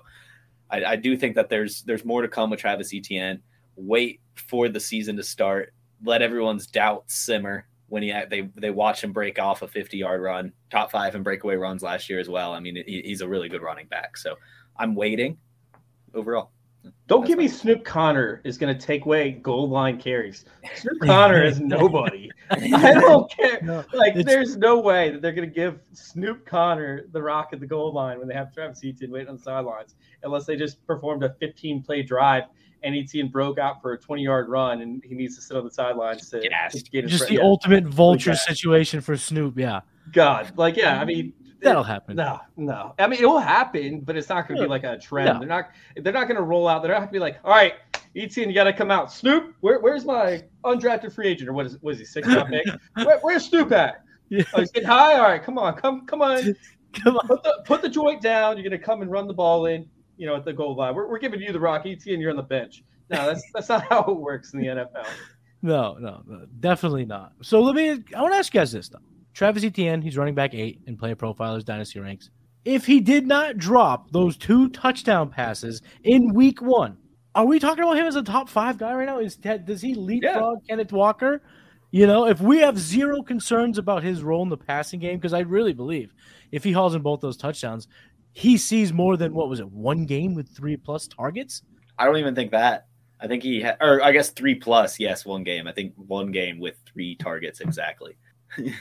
I, 0.70 0.84
I 0.84 0.96
do 0.96 1.16
think 1.16 1.34
that 1.36 1.48
there's 1.48 1.82
there's 1.82 2.04
more 2.04 2.22
to 2.22 2.28
come 2.28 2.50
with 2.50 2.60
Travis 2.60 2.92
Etienne. 2.94 3.42
Wait 3.76 4.20
for 4.34 4.68
the 4.68 4.80
season 4.80 5.16
to 5.16 5.22
start. 5.22 5.72
Let 6.04 6.22
everyone's 6.22 6.66
doubts 6.66 7.14
simmer 7.14 7.66
when 7.88 8.02
he 8.02 8.12
they 8.30 8.48
they 8.54 8.70
watch 8.70 9.02
him 9.02 9.12
break 9.12 9.38
off 9.38 9.62
a 9.62 9.68
50 9.68 9.96
yard 9.96 10.22
run, 10.22 10.52
top 10.70 10.90
five 10.90 11.14
and 11.14 11.24
breakaway 11.24 11.56
runs 11.56 11.82
last 11.82 12.08
year 12.08 12.20
as 12.20 12.28
well. 12.28 12.52
I 12.52 12.60
mean, 12.60 12.76
he, 12.86 13.02
he's 13.04 13.20
a 13.20 13.28
really 13.28 13.48
good 13.48 13.62
running 13.62 13.86
back. 13.86 14.16
So, 14.16 14.36
I'm 14.76 14.94
waiting 14.94 15.38
overall. 16.14 16.50
Don't 17.06 17.26
give 17.26 17.38
me 17.38 17.46
Snoop 17.48 17.84
Conner 17.84 18.40
is 18.44 18.56
going 18.56 18.76
to 18.76 18.86
take 18.86 19.04
away 19.04 19.32
goal 19.32 19.68
line 19.68 20.00
carries. 20.00 20.44
Snoop 20.76 21.00
Conner 21.02 21.44
is 21.44 21.60
nobody. 21.60 22.30
I 22.50 22.94
don't 22.94 23.30
care. 23.30 23.60
No, 23.62 23.84
like, 23.92 24.14
there's 24.14 24.56
no 24.56 24.80
way 24.80 25.10
that 25.10 25.20
they're 25.20 25.32
going 25.32 25.48
to 25.48 25.54
give 25.54 25.78
Snoop 25.92 26.46
Conner 26.46 27.06
the 27.12 27.22
rock 27.22 27.50
at 27.52 27.60
the 27.60 27.66
goal 27.66 27.92
line 27.92 28.18
when 28.18 28.28
they 28.28 28.34
have 28.34 28.52
Travis 28.54 28.80
Etienne 28.84 29.10
waiting 29.10 29.28
on 29.28 29.36
the 29.36 29.42
sidelines, 29.42 29.94
unless 30.22 30.46
they 30.46 30.56
just 30.56 30.84
performed 30.86 31.22
a 31.22 31.34
15 31.40 31.82
play 31.82 32.02
drive 32.02 32.44
and 32.82 32.96
Etienne 32.96 33.28
broke 33.28 33.58
out 33.58 33.80
for 33.80 33.92
a 33.92 33.98
20 33.98 34.22
yard 34.22 34.48
run 34.48 34.80
and 34.82 35.02
he 35.04 35.14
needs 35.14 35.36
to 35.36 35.42
sit 35.42 35.56
on 35.56 35.64
the 35.64 35.70
sidelines 35.70 36.28
to, 36.30 36.40
to 36.40 36.82
get 36.90 37.06
Just 37.06 37.28
the 37.28 37.40
ultimate 37.40 37.84
vulture 37.84 38.34
situation 38.34 39.00
for 39.00 39.16
Snoop. 39.16 39.58
Yeah. 39.58 39.80
God, 40.12 40.52
like, 40.56 40.76
yeah, 40.76 40.94
I 40.94 40.98
mm-hmm. 40.98 41.06
mean, 41.06 41.32
That'll 41.62 41.82
happen. 41.82 42.16
No, 42.16 42.40
no. 42.56 42.94
I 42.98 43.06
mean, 43.06 43.20
it 43.22 43.26
will 43.26 43.38
happen, 43.38 44.00
but 44.00 44.16
it's 44.16 44.28
not 44.28 44.48
going 44.48 44.58
to 44.58 44.64
be 44.64 44.68
like 44.68 44.84
a 44.84 44.98
trend. 44.98 45.34
No. 45.34 45.38
They're 45.38 45.48
not. 45.48 45.70
They're 45.96 46.12
not 46.12 46.26
going 46.26 46.36
to 46.36 46.42
roll 46.42 46.68
out. 46.68 46.82
They're 46.82 46.92
not 46.92 46.98
going 46.98 47.08
to 47.08 47.12
be 47.12 47.18
like, 47.18 47.38
all 47.44 47.52
right, 47.52 47.74
Etienne, 48.16 48.48
you 48.48 48.54
got 48.54 48.64
to 48.64 48.72
come 48.72 48.90
out. 48.90 49.12
Snoop, 49.12 49.54
where, 49.60 49.80
where's 49.80 50.04
my 50.04 50.42
undrafted 50.64 51.12
free 51.12 51.28
agent 51.28 51.48
or 51.48 51.52
what 51.52 51.66
is 51.66 51.78
what 51.80 51.94
is 51.94 52.00
he 52.00 52.04
six 52.04 52.28
round 52.28 52.48
pick? 52.50 52.66
Where, 53.06 53.18
where's 53.20 53.44
Snoop 53.46 53.72
at? 53.72 54.04
Yeah. 54.28 54.44
Oh, 54.54 54.60
he's 54.60 54.70
getting 54.70 54.88
high. 54.88 55.14
All 55.14 55.22
right, 55.22 55.42
come 55.42 55.58
on, 55.58 55.74
come 55.74 56.06
come 56.06 56.22
on, 56.22 56.56
Come 56.92 57.16
on. 57.16 57.26
put 57.26 57.42
the 57.42 57.62
put 57.64 57.82
the 57.82 57.88
joint 57.88 58.20
down. 58.20 58.56
You're 58.56 58.64
gonna 58.68 58.82
come 58.82 59.02
and 59.02 59.10
run 59.10 59.26
the 59.26 59.34
ball 59.34 59.66
in. 59.66 59.88
You 60.18 60.26
know, 60.26 60.36
at 60.36 60.44
the 60.44 60.52
goal 60.52 60.76
line. 60.76 60.94
We're, 60.94 61.08
we're 61.08 61.18
giving 61.18 61.40
you 61.40 61.52
the 61.52 61.58
rock, 61.58 61.84
Etienne. 61.86 62.20
You're 62.20 62.30
on 62.30 62.36
the 62.36 62.42
bench. 62.42 62.84
No, 63.10 63.26
that's 63.26 63.42
that's 63.54 63.68
not 63.68 63.84
how 63.88 64.02
it 64.02 64.16
works 64.16 64.52
in 64.52 64.60
the 64.60 64.66
NFL. 64.66 65.06
No, 65.62 65.94
no, 65.94 66.22
no, 66.26 66.46
definitely 66.60 67.04
not. 67.04 67.32
So 67.42 67.60
let 67.60 67.74
me. 67.74 68.02
I 68.14 68.20
want 68.20 68.32
to 68.34 68.38
ask 68.38 68.52
you 68.52 68.60
guys 68.60 68.72
this 68.72 68.88
though. 68.88 68.98
Travis 69.34 69.64
Etienne, 69.64 70.02
he's 70.02 70.16
running 70.16 70.34
back 70.34 70.54
eight 70.54 70.80
in 70.86 70.96
Player 70.96 71.16
Profilers 71.16 71.64
Dynasty 71.64 72.00
ranks. 72.00 72.30
If 72.64 72.86
he 72.86 73.00
did 73.00 73.26
not 73.26 73.56
drop 73.56 74.10
those 74.12 74.36
two 74.36 74.68
touchdown 74.68 75.30
passes 75.30 75.82
in 76.04 76.32
Week 76.34 76.60
One, 76.60 76.96
are 77.34 77.46
we 77.46 77.58
talking 77.58 77.82
about 77.82 77.96
him 77.96 78.06
as 78.06 78.16
a 78.16 78.22
top 78.22 78.48
five 78.48 78.78
guy 78.78 78.92
right 78.94 79.06
now? 79.06 79.18
Is 79.18 79.36
does 79.36 79.80
he 79.80 79.94
leapfrog 79.94 80.58
Kenneth 80.68 80.92
Walker? 80.92 81.42
You 81.90 82.06
know, 82.06 82.26
if 82.26 82.40
we 82.40 82.58
have 82.58 82.78
zero 82.78 83.22
concerns 83.22 83.78
about 83.78 84.02
his 84.02 84.22
role 84.22 84.42
in 84.42 84.48
the 84.48 84.56
passing 84.56 85.00
game, 85.00 85.18
because 85.18 85.34
I 85.34 85.40
really 85.40 85.72
believe 85.72 86.14
if 86.50 86.62
he 86.64 86.72
hauls 86.72 86.94
in 86.94 87.02
both 87.02 87.20
those 87.20 87.36
touchdowns, 87.36 87.88
he 88.32 88.56
sees 88.56 88.92
more 88.92 89.16
than 89.16 89.34
what 89.34 89.48
was 89.48 89.60
it, 89.60 89.70
one 89.70 90.06
game 90.06 90.34
with 90.34 90.48
three 90.48 90.76
plus 90.76 91.06
targets? 91.06 91.62
I 91.98 92.06
don't 92.06 92.16
even 92.16 92.34
think 92.34 92.50
that. 92.52 92.86
I 93.20 93.26
think 93.26 93.42
he 93.42 93.60
had, 93.60 93.76
or 93.80 94.02
I 94.02 94.12
guess 94.12 94.30
three 94.30 94.54
plus. 94.54 94.98
Yes, 94.98 95.24
one 95.24 95.44
game. 95.44 95.66
I 95.66 95.72
think 95.72 95.92
one 95.96 96.32
game 96.32 96.58
with 96.58 96.76
three 96.86 97.14
targets 97.16 97.60
exactly. 97.60 98.16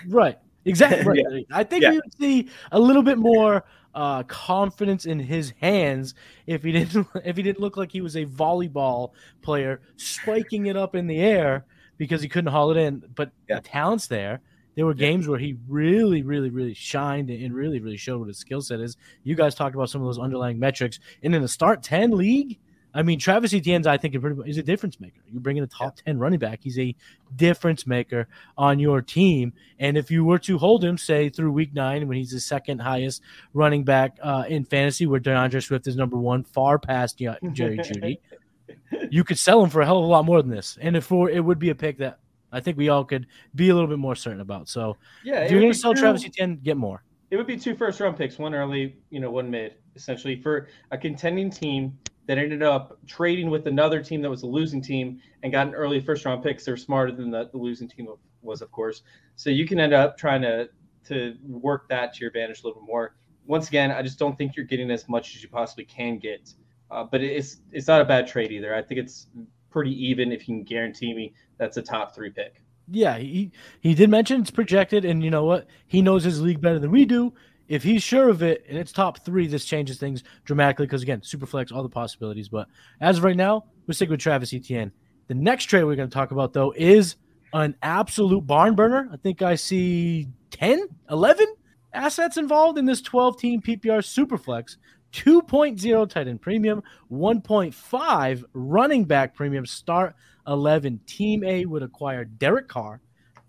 Right. 0.07 0.37
Exactly. 0.65 1.03
Right. 1.05 1.45
I 1.51 1.63
think 1.63 1.83
Yeah. 1.83 1.91
we 1.91 1.95
would 1.97 2.13
see 2.19 2.49
a 2.71 2.79
little 2.79 3.03
bit 3.03 3.17
more 3.17 3.63
uh, 3.93 4.23
confidence 4.23 5.05
in 5.05 5.19
his 5.19 5.53
hands 5.59 6.13
if 6.47 6.63
he 6.63 6.71
didn't 6.71 7.07
if 7.25 7.35
he 7.35 7.43
didn't 7.43 7.59
look 7.59 7.77
like 7.77 7.91
he 7.91 8.01
was 8.01 8.15
a 8.15 8.25
volleyball 8.25 9.11
player 9.41 9.81
spiking 9.97 10.67
it 10.67 10.77
up 10.77 10.95
in 10.95 11.07
the 11.07 11.19
air 11.19 11.65
because 11.97 12.21
he 12.21 12.29
couldn't 12.29 12.51
haul 12.51 12.71
it 12.71 12.77
in. 12.77 13.03
But 13.15 13.31
Yeah. 13.49 13.55
the 13.57 13.61
talent's 13.61 14.07
there. 14.07 14.41
There 14.75 14.85
were 14.85 14.93
games 14.93 15.27
where 15.27 15.37
he 15.39 15.57
really, 15.67 16.21
really, 16.21 16.49
really 16.49 16.73
shined 16.73 17.29
and 17.29 17.53
really, 17.53 17.79
really 17.79 17.97
showed 17.97 18.19
what 18.19 18.29
his 18.29 18.37
skill 18.37 18.61
set 18.61 18.79
is. 18.79 18.95
You 19.23 19.35
guys 19.35 19.53
talked 19.53 19.75
about 19.75 19.89
some 19.89 20.01
of 20.01 20.07
those 20.07 20.17
underlying 20.17 20.57
metrics. 20.59 20.97
And 21.23 21.35
in 21.35 21.43
a 21.43 21.47
start 21.47 21.83
10 21.83 22.11
league, 22.11 22.57
I 22.93 23.03
mean, 23.03 23.19
Travis 23.19 23.53
Etienne's, 23.53 23.87
I 23.87 23.97
think, 23.97 24.15
is 24.45 24.57
a 24.57 24.63
difference 24.63 24.99
maker. 24.99 25.21
You 25.31 25.39
bring 25.39 25.57
in 25.57 25.63
a 25.63 25.67
top 25.67 25.95
10 25.97 26.19
running 26.19 26.39
back, 26.39 26.59
he's 26.61 26.77
a 26.77 26.95
difference 27.35 27.87
maker 27.87 28.27
on 28.57 28.79
your 28.79 29.01
team. 29.01 29.53
And 29.79 29.97
if 29.97 30.11
you 30.11 30.25
were 30.25 30.39
to 30.39 30.57
hold 30.57 30.83
him, 30.83 30.97
say, 30.97 31.29
through 31.29 31.51
week 31.51 31.73
nine, 31.73 32.07
when 32.07 32.17
he's 32.17 32.31
the 32.31 32.39
second 32.39 32.79
highest 32.79 33.21
running 33.53 33.83
back 33.83 34.17
uh, 34.21 34.43
in 34.47 34.65
fantasy, 34.65 35.07
where 35.07 35.19
D'Andre 35.19 35.61
Swift 35.61 35.87
is 35.87 35.95
number 35.95 36.17
one, 36.17 36.43
far 36.43 36.77
past 36.77 37.17
Jerry 37.17 37.37
Jeudy, 37.77 38.19
you 39.09 39.23
could 39.23 39.37
sell 39.39 39.63
him 39.63 39.69
for 39.69 39.81
a 39.81 39.85
hell 39.85 39.99
of 39.99 40.03
a 40.03 40.07
lot 40.07 40.25
more 40.25 40.41
than 40.41 40.51
this. 40.51 40.77
And 40.81 40.97
if 40.97 41.05
for, 41.05 41.29
it 41.29 41.43
would 41.43 41.59
be 41.59 41.69
a 41.69 41.75
pick 41.75 41.97
that 41.99 42.19
I 42.51 42.59
think 42.59 42.77
we 42.77 42.89
all 42.89 43.05
could 43.05 43.27
be 43.55 43.69
a 43.69 43.73
little 43.73 43.89
bit 43.89 43.99
more 43.99 44.15
certain 44.15 44.41
about. 44.41 44.67
So 44.67 44.97
Yeah, 45.23 45.41
if 45.41 45.51
you're 45.51 45.61
going 45.61 45.71
to 45.71 45.77
sell 45.77 45.93
two- 45.93 46.01
Travis 46.01 46.25
Etienne, 46.25 46.57
get 46.57 46.77
more. 46.77 47.03
It 47.29 47.37
would 47.37 47.47
be 47.47 47.55
two 47.55 47.75
first 47.75 48.01
round 48.01 48.17
picks, 48.17 48.37
one 48.37 48.53
early, 48.53 48.97
you 49.09 49.21
know, 49.21 49.31
one 49.31 49.49
mid, 49.49 49.75
essentially 49.95 50.35
for 50.41 50.67
a 50.91 50.97
contending 50.97 51.49
team 51.49 51.97
that 52.27 52.37
ended 52.37 52.63
up 52.63 52.97
trading 53.07 53.49
with 53.49 53.67
another 53.67 54.01
team 54.01 54.21
that 54.21 54.29
was 54.29 54.43
a 54.43 54.47
losing 54.47 54.81
team 54.81 55.19
and 55.43 55.51
got 55.51 55.67
an 55.67 55.73
early 55.73 55.99
first 55.99 56.25
round 56.25 56.43
pick. 56.43 56.63
They're 56.63 56.77
smarter 56.77 57.11
than 57.11 57.31
the, 57.31 57.49
the 57.51 57.57
losing 57.57 57.87
team 57.87 58.07
was, 58.41 58.61
of 58.61 58.71
course. 58.71 59.01
So 59.35 59.49
you 59.49 59.67
can 59.67 59.79
end 59.79 59.93
up 59.93 60.17
trying 60.17 60.41
to 60.43 60.69
to 61.07 61.35
work 61.47 61.89
that 61.89 62.13
to 62.13 62.19
your 62.21 62.27
advantage 62.27 62.61
a 62.61 62.67
little 62.67 62.81
bit 62.81 62.87
more. 62.87 63.15
Once 63.47 63.67
again, 63.67 63.91
I 63.91 64.03
just 64.03 64.19
don't 64.19 64.37
think 64.37 64.55
you're 64.55 64.65
getting 64.65 64.91
as 64.91 65.09
much 65.09 65.35
as 65.35 65.41
you 65.41 65.49
possibly 65.49 65.83
can 65.83 66.19
get. 66.19 66.53
Uh, 66.91 67.03
but 67.03 67.21
it's 67.21 67.57
it's 67.71 67.87
not 67.87 68.01
a 68.01 68.05
bad 68.05 68.27
trade 68.27 68.51
either. 68.51 68.75
I 68.75 68.81
think 68.81 68.99
it's 68.99 69.27
pretty 69.69 69.91
even 70.07 70.31
if 70.31 70.47
you 70.47 70.55
can 70.55 70.63
guarantee 70.63 71.13
me 71.13 71.33
that's 71.57 71.77
a 71.77 71.81
top 71.81 72.13
three 72.13 72.29
pick. 72.29 72.61
Yeah, 72.89 73.17
he 73.17 73.51
he 73.79 73.93
did 73.93 74.09
mention 74.09 74.41
it's 74.41 74.51
projected, 74.51 75.05
and 75.05 75.23
you 75.23 75.31
know 75.31 75.45
what? 75.45 75.67
He 75.87 76.01
knows 76.01 76.23
his 76.23 76.41
league 76.41 76.61
better 76.61 76.79
than 76.79 76.91
we 76.91 77.05
do. 77.05 77.33
If 77.67 77.83
he's 77.83 78.03
sure 78.03 78.29
of 78.29 78.43
it 78.43 78.65
and 78.67 78.77
it's 78.77 78.91
top 78.91 79.23
three, 79.23 79.47
this 79.47 79.65
changes 79.65 79.97
things 79.97 80.23
dramatically 80.43 80.85
because 80.85 81.03
again, 81.03 81.21
super 81.23 81.45
flex, 81.45 81.71
all 81.71 81.83
the 81.83 81.89
possibilities. 81.89 82.49
But 82.49 82.67
as 82.99 83.17
of 83.17 83.23
right 83.23 83.35
now, 83.35 83.65
we're 83.87 83.93
sticking 83.93 84.11
with 84.11 84.19
Travis 84.19 84.53
Etienne. 84.53 84.91
The 85.27 85.35
next 85.35 85.65
trade 85.65 85.83
we're 85.83 85.95
going 85.95 86.09
to 86.09 86.13
talk 86.13 86.31
about 86.31 86.53
though 86.53 86.73
is 86.75 87.15
an 87.53 87.75
absolute 87.81 88.45
barn 88.45 88.75
burner. 88.75 89.09
I 89.11 89.17
think 89.17 89.41
I 89.41 89.55
see 89.55 90.27
10, 90.51 90.87
11 91.09 91.45
assets 91.93 92.37
involved 92.37 92.77
in 92.77 92.85
this 92.85 93.01
12 93.01 93.37
team 93.37 93.61
PPR 93.61 94.03
super 94.03 94.37
flex. 94.37 94.77
2.0 95.13 96.09
tight 96.09 96.27
end 96.27 96.41
premium, 96.41 96.81
1.5 97.11 98.43
running 98.53 99.03
back 99.03 99.35
premium, 99.35 99.65
start 99.65 100.15
11. 100.47 100.99
Team 101.05 101.43
A 101.43 101.65
would 101.65 101.83
acquire 101.83 102.25
Derek 102.25 102.67
Carr, 102.67 103.01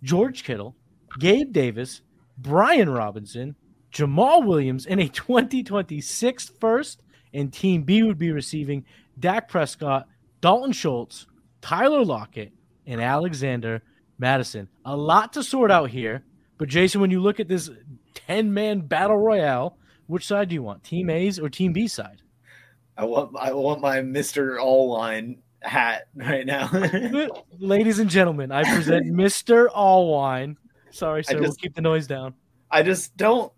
George 0.02 0.44
Kittle, 0.44 0.74
Gabe 1.18 1.52
Davis, 1.52 2.02
Brian 2.38 2.88
Robinson, 2.88 3.54
Jamaal 3.92 4.44
Williams, 4.44 4.86
in 4.86 4.98
a 4.98 5.08
2026 5.08 6.52
first. 6.60 7.02
And 7.34 7.52
Team 7.52 7.82
B 7.82 8.02
would 8.02 8.18
be 8.18 8.30
receiving 8.30 8.84
Dak 9.18 9.48
Prescott, 9.48 10.06
Dalton 10.42 10.72
Schultz, 10.72 11.26
Tyler 11.62 12.04
Lockett, 12.04 12.52
and 12.86 13.00
Alexander 13.00 13.82
Mattison. 14.18 14.68
A 14.84 14.94
lot 14.94 15.32
to 15.32 15.42
sort 15.42 15.70
out 15.70 15.88
here. 15.88 16.24
But 16.58 16.68
Jason, 16.68 17.00
when 17.00 17.10
you 17.10 17.20
look 17.20 17.40
at 17.40 17.48
this 17.48 17.70
10 18.14 18.52
man 18.52 18.80
battle 18.80 19.16
royale, 19.16 19.78
which 20.06 20.26
side 20.26 20.50
do 20.50 20.54
you 20.54 20.62
want? 20.62 20.84
Team 20.84 21.08
A's 21.08 21.38
or 21.38 21.48
Team 21.48 21.72
B 21.72 21.88
side? 21.88 22.20
I 22.96 23.04
want 23.04 23.34
I 23.38 23.52
want 23.52 23.80
my 23.80 24.02
Mister 24.02 24.58
Allwine 24.58 25.38
hat 25.62 26.08
right 26.14 26.44
now. 26.44 26.70
Ladies 27.58 27.98
and 27.98 28.10
gentlemen, 28.10 28.52
I 28.52 28.64
present 28.64 29.06
Mr. 29.16 29.68
Allwine. 29.70 30.56
Sorry, 30.90 31.24
sir. 31.24 31.40
we'll 31.40 31.54
keep 31.54 31.74
the 31.74 31.80
noise 31.80 32.06
down. 32.06 32.34
I 32.70 32.82
just 32.82 33.16
don't. 33.16 33.50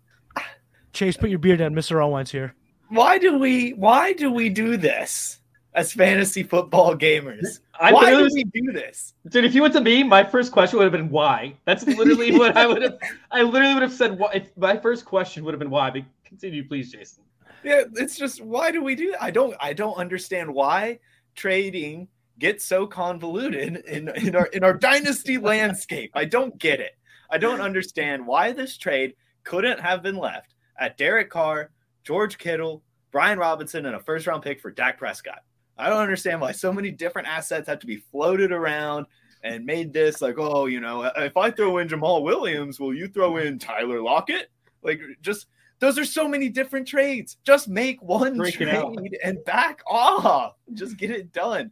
Chase, 0.95 1.17
put 1.17 1.29
your 1.29 1.39
beard 1.39 1.59
down. 1.59 1.75
Mr. 1.75 2.01
Allwine's 2.01 2.31
here. 2.31 2.55
Why 2.87 3.17
do 3.17 3.37
we? 3.37 3.71
Why 3.71 4.13
do 4.13 4.31
we 4.31 4.47
do 4.47 4.77
this 4.77 5.39
as 5.73 5.91
fantasy 5.91 6.41
football 6.41 6.95
gamers? 6.95 7.59
I 7.79 7.91
why 7.91 8.11
do 8.11 8.29
we 8.33 8.45
do 8.45 8.71
this? 8.71 9.13
Dude, 9.29 9.43
if 9.43 9.53
you 9.53 9.61
went 9.61 9.73
to 9.73 9.81
me, 9.81 10.03
my 10.03 10.23
first 10.23 10.53
question 10.53 10.79
would 10.79 10.85
have 10.85 10.93
been 10.93 11.09
why. 11.09 11.53
That's 11.65 11.85
literally 11.85 12.37
what 12.39 12.55
I 12.55 12.65
would 12.65 12.81
have. 12.81 12.97
I 13.31 13.41
literally 13.41 13.73
would 13.73 13.83
have 13.83 13.93
said 13.93 14.17
why. 14.17 14.31
If 14.35 14.57
my 14.57 14.77
first 14.77 15.03
question 15.03 15.43
would 15.43 15.53
have 15.53 15.59
been 15.59 15.69
why. 15.69 15.91
But 15.91 16.03
continue, 16.23 16.65
please, 16.65 16.93
Jason. 16.93 17.23
Yeah, 17.63 17.83
it's 17.95 18.17
just 18.17 18.41
why 18.41 18.71
do 18.71 18.81
we 18.81 18.95
do 18.95 19.11
that? 19.11 19.21
I 19.21 19.31
don't 19.31 19.55
I 19.59 19.73
don't 19.73 19.97
understand 19.97 20.53
why 20.53 20.99
trading 21.35 22.07
gets 22.39 22.63
so 22.63 22.87
convoluted 22.87 23.83
in, 23.85 24.09
in 24.15 24.35
our 24.35 24.45
in 24.45 24.63
our 24.63 24.73
dynasty 24.73 25.37
landscape. 25.37 26.11
I 26.13 26.23
don't 26.23 26.57
get 26.57 26.79
it. 26.79 26.97
I 27.29 27.37
don't 27.37 27.59
understand 27.59 28.25
why 28.25 28.53
this 28.53 28.77
trade 28.77 29.15
couldn't 29.43 29.79
have 29.79 30.01
been 30.01 30.15
left 30.15 30.54
at 30.79 30.97
Derek 30.97 31.29
Carr, 31.29 31.71
George 32.03 32.37
Kittle, 32.37 32.83
Brian 33.11 33.39
Robinson, 33.39 33.85
and 33.85 33.95
a 33.95 33.99
first 33.99 34.27
round 34.27 34.43
pick 34.43 34.59
for 34.59 34.71
Dak 34.71 34.97
Prescott. 34.97 35.43
I 35.77 35.89
don't 35.89 36.01
understand 36.01 36.39
why 36.41 36.51
so 36.51 36.71
many 36.71 36.91
different 36.91 37.27
assets 37.27 37.67
have 37.67 37.79
to 37.79 37.87
be 37.87 37.97
floated 37.97 38.51
around 38.51 39.07
and 39.43 39.65
made 39.65 39.93
this 39.93 40.21
like, 40.21 40.35
oh, 40.37 40.65
you 40.65 40.79
know, 40.79 41.03
if 41.17 41.37
I 41.37 41.51
throw 41.51 41.77
in 41.77 41.87
Jamaal 41.87 42.23
Williams, 42.23 42.79
will 42.79 42.93
you 42.93 43.07
throw 43.07 43.37
in 43.37 43.59
Tyler 43.59 44.01
Lockett? 44.01 44.49
Like, 44.81 45.01
just 45.21 45.47
those 45.79 45.99
are 45.99 46.05
so 46.05 46.27
many 46.27 46.49
different 46.49 46.87
trades. 46.87 47.37
Just 47.43 47.67
make 47.67 48.01
one 48.01 48.37
Break 48.37 48.59
it 48.61 48.69
out. 48.69 48.93
trade 48.95 49.17
and 49.23 49.43
back 49.45 49.81
off. 49.87 50.55
Just 50.73 50.97
get 50.97 51.11
it 51.11 51.33
done. 51.33 51.69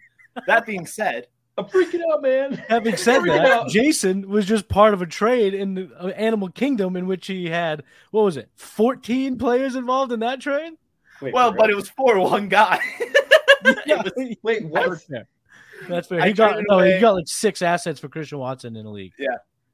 That 0.47 0.65
being 0.65 0.85
said, 0.85 1.27
I'm 1.57 1.65
freaking 1.65 1.99
out, 2.11 2.21
man. 2.21 2.53
Having 2.67 2.97
said 2.97 3.21
that, 3.25 3.45
out. 3.51 3.69
Jason 3.69 4.27
was 4.27 4.45
just 4.45 4.67
part 4.67 4.93
of 4.93 5.01
a 5.01 5.05
trade 5.05 5.53
in 5.53 5.75
the 5.75 5.89
uh, 5.99 6.07
Animal 6.09 6.49
Kingdom 6.49 6.95
in 6.95 7.05
which 7.05 7.27
he 7.27 7.47
had, 7.49 7.83
what 8.11 8.23
was 8.23 8.37
it, 8.37 8.49
14 8.55 9.37
players 9.37 9.75
involved 9.75 10.11
in 10.11 10.19
that 10.21 10.39
trade? 10.41 10.73
Wait, 11.21 11.33
well, 11.33 11.51
but 11.53 11.69
it 11.69 11.75
was 11.75 11.89
for 11.89 12.19
one 12.19 12.49
guy. 12.49 12.79
Yeah, 13.85 14.01
wait, 14.43 14.65
what? 14.65 14.89
that's 14.89 15.03
fair. 15.05 15.27
That's 15.87 16.07
fair. 16.09 16.19
I 16.21 16.27
He 16.27 16.33
got, 16.33 16.49
traded 16.49 16.65
no, 16.69 16.79
he 16.79 16.99
got 16.99 17.15
like 17.15 17.27
six 17.27 17.61
assets 17.61 17.97
for 17.97 18.09
Christian 18.09 18.37
Watson 18.39 18.75
in 18.75 18.83
the 18.83 18.91
league. 18.91 19.13
yeah, 19.17 19.27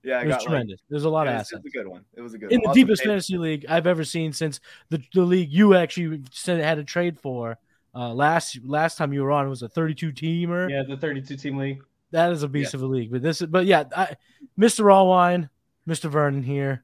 Yeah, 0.03 0.17
I 0.17 0.21
It 0.21 0.25
was 0.27 0.31
got 0.33 0.39
like, 0.41 0.47
tremendous. 0.47 0.79
There's 0.91 1.03
a 1.05 1.09
lot 1.09 1.25
it 1.25 1.31
of 1.31 1.37
was, 1.39 1.51
it 1.51 1.55
was 1.55 1.65
a 1.65 1.69
good 1.75 1.87
one. 1.87 2.05
It 2.15 2.21
was 2.21 2.33
a 2.35 2.37
good 2.37 2.45
one. 2.49 2.53
in 2.53 2.57
one. 2.59 2.63
the 2.63 2.67
Lots 2.67 2.75
deepest 2.75 3.01
paper. 3.01 3.09
fantasy 3.13 3.37
league 3.39 3.65
I've 3.67 3.87
ever 3.87 4.03
seen 4.03 4.31
since 4.31 4.59
the, 4.89 5.01
the 5.15 5.23
league 5.23 5.51
you 5.51 5.73
actually 5.75 6.21
said 6.31 6.59
had 6.59 6.77
a 6.77 6.83
trade 6.83 7.17
for 7.19 7.57
uh, 7.95 8.13
last 8.13 8.59
last 8.63 8.97
time 8.97 9.13
you 9.13 9.23
were 9.23 9.31
on 9.31 9.45
it 9.45 9.49
was 9.49 9.61
a 9.61 9.69
32 9.69 10.11
teamer. 10.11 10.69
Yeah, 10.69 10.83
the 10.87 10.97
32 10.97 11.35
team 11.37 11.57
league. 11.57 11.83
That 12.11 12.31
is 12.31 12.43
a 12.43 12.47
beast 12.47 12.73
of 12.73 12.81
a 12.81 12.87
league. 12.87 13.11
But 13.11 13.21
this 13.21 13.41
is 13.41 13.47
but 13.47 13.65
yeah, 13.65 13.83
I, 13.95 14.15
Mr. 14.59 14.85
Allwine, 14.85 15.49
Mr. 15.87 16.09
Vernon 16.09 16.43
here, 16.43 16.83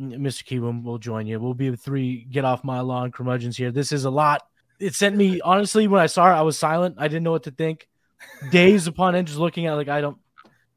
Mr. 0.00 0.44
Kiwoom 0.44 0.82
will 0.82 0.98
join 0.98 1.26
you. 1.26 1.38
We'll 1.38 1.54
be 1.54 1.70
the 1.70 1.76
three 1.76 2.26
get 2.30 2.44
off 2.44 2.64
my 2.64 2.80
lawn 2.80 3.12
curmudgeons 3.12 3.56
here. 3.56 3.70
This 3.70 3.92
is 3.92 4.04
a 4.04 4.10
lot. 4.10 4.46
It 4.78 4.94
sent 4.94 5.16
me 5.16 5.40
honestly 5.44 5.86
when 5.86 6.00
I 6.00 6.06
saw 6.06 6.30
it, 6.30 6.36
I 6.36 6.42
was 6.42 6.58
silent. 6.58 6.96
I 6.98 7.08
didn't 7.08 7.22
know 7.22 7.32
what 7.32 7.44
to 7.44 7.50
think. 7.50 7.88
Days 8.50 8.86
upon 8.86 9.14
end, 9.14 9.26
just 9.26 9.38
looking 9.38 9.66
at 9.66 9.72
it, 9.72 9.76
like 9.76 9.88
I 9.88 10.00
don't. 10.00 10.18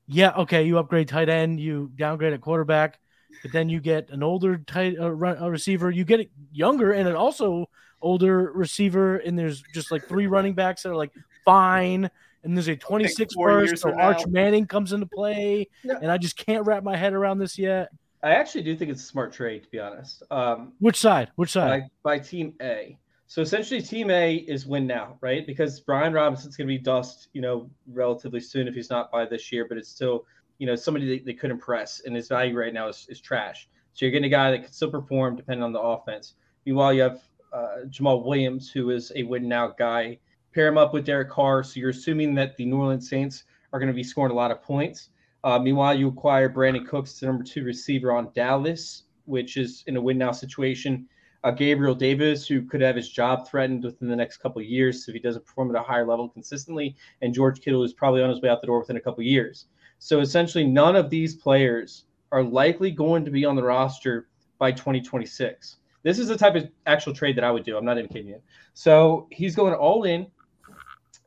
Yeah, 0.08 0.32
okay, 0.38 0.64
you 0.64 0.78
upgrade 0.78 1.08
tight 1.08 1.30
end, 1.30 1.60
you 1.60 1.92
downgrade 1.96 2.34
at 2.34 2.42
quarterback, 2.42 3.00
but 3.42 3.52
then 3.52 3.70
you 3.70 3.80
get 3.80 4.10
an 4.12 4.22
older 4.22 4.58
tight 4.58 4.98
uh, 5.00 5.12
run, 5.12 5.42
uh, 5.42 5.50
receiver. 5.50 5.90
You 5.90 6.06
get 6.06 6.20
it 6.20 6.32
younger 6.52 6.92
and 6.92 7.08
an 7.08 7.16
also 7.16 7.70
older 8.10 8.52
receiver, 8.54 9.18
and 9.18 9.38
there's 9.38 9.64
just 9.74 9.92
like 9.92 10.08
three 10.08 10.28
running 10.28 10.54
backs 10.54 10.84
that 10.84 10.92
are 10.92 10.96
like 10.96 11.12
fine, 11.44 12.10
and 12.44 12.56
there's 12.56 12.68
a 12.68 12.76
26 12.76 13.34
four 13.34 13.50
first, 13.50 13.72
years 13.72 13.82
so 13.82 13.92
Arch 14.00 14.20
now. 14.28 14.32
Manning 14.32 14.68
comes 14.68 14.94
into 14.94 15.08
play, 15.08 15.68
Yeah. 15.84 15.96
and 16.02 16.12
I 16.12 16.18
just 16.18 16.38
can't 16.38 16.66
wrap 16.66 16.84
my 16.84 16.96
head 16.96 17.14
around 17.14 17.40
this 17.40 17.58
yet. 17.58 17.90
I 18.24 18.32
actually 18.32 18.64
do 18.64 18.76
think 18.76 18.92
it's 18.92 19.02
a 19.02 19.06
smart 19.06 19.34
trade, 19.34 19.64
to 19.64 19.70
be 19.70 19.80
honest. 19.80 20.24
Um, 20.32 20.74
Which 20.80 20.98
side? 20.98 21.30
Which 21.36 21.52
side? 21.52 21.90
by, 22.04 22.18
by 22.18 22.20
Team 22.20 22.54
A. 22.62 22.98
So 23.28 23.42
essentially, 23.42 23.82
Team 23.82 24.12
A 24.12 24.36
is 24.36 24.68
win 24.68 24.86
now, 24.86 25.18
right? 25.22 25.46
Because 25.48 25.80
Brian 25.80 26.14
Robinson's 26.14 26.56
going 26.56 26.68
to 26.68 26.74
be 26.74 26.78
dust, 26.78 27.30
you 27.34 27.42
know, 27.42 27.70
relatively 27.92 28.40
soon 28.40 28.68
if 28.68 28.76
he's 28.76 28.92
not 28.92 29.12
by 29.12 29.26
this 29.26 29.52
year. 29.52 29.66
But 29.68 29.80
it's 29.80 29.90
still, 29.90 30.26
you 30.60 30.68
know, 30.68 30.76
somebody 30.76 31.18
that 31.18 31.26
they 31.26 31.34
could 31.34 31.50
impress, 31.50 32.02
and 32.06 32.16
his 32.16 32.28
value 32.28 32.56
right 32.58 32.72
now 32.74 32.88
is, 32.88 33.08
is 33.10 33.20
trash. 33.20 33.68
So 33.94 34.06
you're 34.06 34.12
getting 34.12 34.26
a 34.26 34.30
guy 34.30 34.52
that 34.52 34.64
can 34.64 34.72
still 34.72 34.92
perform 34.92 35.36
depending 35.36 35.64
on 35.64 35.74
the 35.74 35.80
offense. 35.80 36.34
Meanwhile, 36.66 36.94
you 36.94 37.02
have 37.02 37.22
uh, 37.56 37.86
Jamaal 37.88 38.26
Williams, 38.26 38.70
who 38.70 38.90
is 38.90 39.14
a 39.16 39.24
win 39.24 39.48
now 39.48 39.70
guy. 39.70 40.20
Pair 40.54 40.68
him 40.68 40.78
up 40.78 40.94
with 40.94 41.06
Derek 41.06 41.30
Carr, 41.30 41.64
so 41.64 41.80
you're 41.80 41.90
assuming 41.90 42.36
that 42.36 42.58
the 42.58 42.66
New 42.66 42.78
Orleans 42.78 43.10
Saints 43.10 43.46
are 43.72 43.80
going 43.80 43.92
to 43.92 43.96
be 43.96 44.04
scoring 44.04 44.34
a 44.34 44.36
lot 44.36 44.52
of 44.52 44.62
points. 44.62 45.10
Uh, 45.44 45.58
meanwhile, 45.60 45.94
you 45.94 46.10
acquire 46.10 46.50
Brandin 46.50 46.86
Cooks, 46.86 47.20
the 47.20 47.28
number 47.28 47.44
two 47.44 47.64
receiver 47.64 48.12
on 48.12 48.30
Dallas, 48.34 49.04
which 49.26 49.56
is 49.56 49.84
in 49.88 49.96
a 49.96 50.02
win 50.02 50.18
now 50.18 50.32
situation. 50.32 51.08
Uh, 51.46 51.52
Gabriel 51.52 51.96
Davis, 51.96 52.46
who 52.46 52.64
could 52.64 52.82
have 52.82 52.96
his 52.96 53.10
job 53.10 53.48
threatened 53.48 53.84
within 53.84 54.10
the 54.10 54.16
next 54.16 54.38
couple 54.38 54.62
years 54.62 55.08
if 55.08 55.14
he 55.14 55.20
doesn't 55.20 55.46
perform 55.46 55.74
at 55.74 55.80
a 55.80 55.84
higher 55.84 56.06
level 56.06 56.28
consistently, 56.28 56.96
and 57.22 57.34
George 57.34 57.62
Kittle 57.62 57.84
is 57.84 57.94
probably 57.94 58.22
on 58.22 58.30
his 58.30 58.42
way 58.42 58.50
out 58.50 58.60
the 58.60 58.68
door 58.68 58.80
within 58.80 58.98
a 58.98 59.02
couple 59.02 59.24
years. 59.24 59.68
So 60.00 60.20
essentially, 60.20 60.66
none 60.66 60.96
of 60.96 61.10
these 61.10 61.36
players 61.36 62.06
are 62.32 62.44
likely 62.44 62.92
going 62.92 63.24
to 63.24 63.32
be 63.32 63.46
on 63.46 63.56
the 63.56 63.64
roster 63.64 64.28
by 64.58 64.72
2026. 64.72 65.78
This 66.06 66.20
is 66.20 66.28
the 66.28 66.38
type 66.38 66.54
of 66.54 66.70
actual 66.86 67.16
trade 67.16 67.36
that 67.36 67.44
I 67.44 67.50
would 67.50 67.66
do. 67.66 67.76
I'm 67.76 67.84
not 67.84 67.98
even 67.98 68.10
kidding 68.10 68.28
you. 68.28 68.40
So 68.76 69.28
he's 69.32 69.56
going 69.56 69.74
all 69.74 70.04
in 70.04 70.28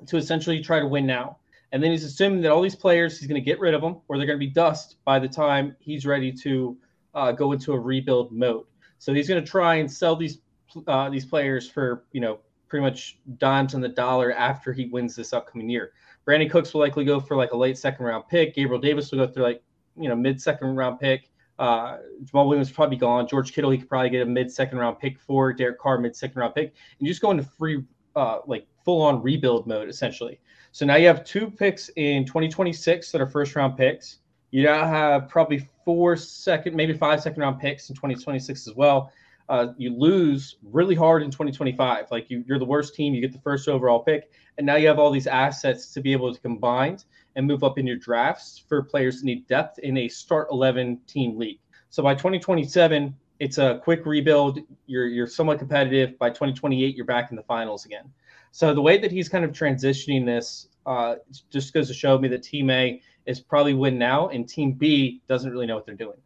to 0.07 0.17
essentially 0.17 0.63
try 0.63 0.79
to 0.79 0.87
win 0.87 1.05
now. 1.05 1.39
And 1.73 1.83
then 1.83 1.91
he's 1.91 2.05
assuming 2.05 2.43
that 2.43 2.53
all 2.53 2.63
these 2.63 2.77
players, 2.77 3.19
he's 3.19 3.27
going 3.27 3.43
to 3.43 3.45
get 3.45 3.59
rid 3.59 3.75
of 3.75 3.81
them 3.81 3.97
or 4.07 4.17
they're 4.17 4.27
going 4.27 4.39
to 4.39 4.47
be 4.47 4.53
dust 4.53 4.99
by 5.05 5.19
the 5.19 5.27
time 5.27 5.75
he's 5.81 6.07
ready 6.07 6.31
to 6.33 6.77
uh, 7.13 7.33
go 7.33 7.51
into 7.51 7.73
a 7.73 7.79
rebuild 7.79 8.31
mode. 8.31 8.67
So 9.01 9.13
he's 9.13 9.27
going 9.27 9.45
to 9.45 9.51
try 9.51 9.75
and 9.75 9.91
sell 9.91 10.15
these 10.15 10.39
uh, 10.87 11.11
these 11.11 11.25
players 11.25 11.69
for 11.69 12.05
you 12.13 12.21
know 12.21 12.39
pretty 12.69 12.85
much 12.85 13.19
dimes 13.39 13.75
on 13.75 13.81
the 13.81 13.89
dollar 13.89 14.33
after 14.33 14.73
he 14.73 14.87
wins 14.87 15.17
this 15.17 15.33
upcoming 15.33 15.69
year. 15.69 15.91
Brandin 16.25 16.51
Cooks 16.51 16.73
will 16.73 16.83
likely 16.83 17.05
go 17.05 17.19
for 17.19 17.37
like 17.37 17.51
a 17.51 17.57
late 17.57 17.79
second 17.79 18.07
round 18.07 18.29
pick. 18.29 18.55
Gabriel 18.55 18.81
Davis 18.81 19.11
will 19.11 19.27
go 19.27 19.33
through 19.33 19.43
like 19.43 19.63
you 19.97 20.09
know 20.09 20.15
mid 20.15 20.41
second 20.41 20.77
round 20.77 21.01
pick. 21.01 21.31
Uh, 21.59 21.99
Jamaal 22.25 22.49
Williams 22.49 22.71
probably 22.71 22.97
gone. 22.97 23.27
George 23.27 23.53
Kittle 23.53 23.71
he 23.71 23.79
could 23.79 23.89
probably 23.89 24.11
get 24.11 24.23
a 24.23 24.27
mid 24.27 24.51
second 24.51 24.79
round 24.79 24.99
pick 24.99 25.19
for. 25.19 25.53
Derek 25.53 25.79
Carr 25.79 25.99
mid 25.99 26.15
second 26.15 26.41
round 26.41 26.55
pick, 26.55 26.67
and 26.67 27.07
you 27.07 27.09
just 27.09 27.23
go 27.23 27.31
into 27.31 27.43
free 27.43 27.83
uh, 28.15 28.39
like 28.47 28.67
full 28.85 29.03
on 29.03 29.23
rebuild 29.23 29.67
mode 29.67 29.89
essentially. 29.89 30.41
So 30.73 30.87
now 30.87 30.97
you 30.97 31.07
have 31.07 31.25
two 31.25 31.51
picks 31.51 31.91
in 31.97 32.25
2026 32.25 33.11
that 33.11 33.21
are 33.21 33.27
first 33.27 33.57
round 33.57 33.77
picks. 33.77 34.19
You 34.51 34.63
now 34.63 34.87
have 34.87 35.29
probably 35.29 35.67
four 35.85 36.17
second, 36.17 36.75
maybe 36.75 36.93
five 36.95 37.21
second 37.21 37.43
round 37.43 37.61
picks 37.61 37.91
in 37.91 37.97
2026 37.97 38.69
as 38.69 38.75
well. 38.75 39.13
Uh, 39.49 39.69
you 39.79 39.95
lose 39.95 40.57
really 40.63 40.95
hard 40.95 41.23
in 41.23 41.31
2025. 41.31 42.11
Like 42.11 42.31
you, 42.31 42.45
you're 42.47 42.59
the 42.59 42.65
worst 42.65 42.95
team. 42.95 43.15
You 43.15 43.21
get 43.21 43.33
the 43.33 43.41
first 43.41 43.69
overall 43.69 44.01
pick, 44.01 44.31
and 44.59 44.67
now 44.67 44.77
you 44.77 44.89
have 44.89 44.99
all 44.99 45.11
these 45.11 45.27
assets 45.27 45.93
to 45.95 46.01
be 46.01 46.13
able 46.13 46.35
to 46.35 46.41
combine 46.41 46.99
and 47.37 47.47
move 47.47 47.63
up 47.65 47.79
in 47.79 47.87
your 47.87 47.97
drafts 47.97 48.63
for 48.69 48.83
players 48.83 49.21
that 49.21 49.27
need 49.27 49.47
depth 49.47 49.79
in 49.81 49.97
a 49.99 50.09
start 50.09 50.49
11 50.51 51.01
team 51.07 51.39
league. 51.39 51.61
So 51.91 52.03
by 52.03 52.15
2027, 52.15 53.15
it's 53.41 53.59
a 53.59 53.81
quick 53.83 54.05
rebuild. 54.05 54.61
You're 54.87 55.07
you're 55.07 55.27
somewhat 55.27 55.59
competitive. 55.59 56.19
By 56.19 56.31
2028, 56.31 56.97
you're 56.97 57.07
back 57.07 57.31
in 57.31 57.37
the 57.37 57.43
finals 57.45 57.85
again. 57.85 58.11
So 58.51 58.75
the 58.75 58.81
way 58.81 58.99
that 58.99 59.13
he's 59.13 59.29
kind 59.29 59.45
of 59.45 59.53
transitioning 59.53 60.27
this 60.27 60.69
uh, 60.87 61.17
just 61.51 61.73
goes 61.73 61.89
to 61.89 61.95
show 61.95 62.19
me 62.19 62.29
that 62.29 62.43
Team 62.43 62.71
A 62.71 63.01
is 63.27 63.41
probably 63.41 63.75
win 63.75 63.99
now, 63.99 64.29
and 64.29 64.49
Team 64.49 64.73
B 64.73 65.21
doesn't 65.29 65.51
really 65.51 65.67
know 65.67 65.77
what 65.77 65.87
they're 65.87 65.95
doing. 65.95 66.17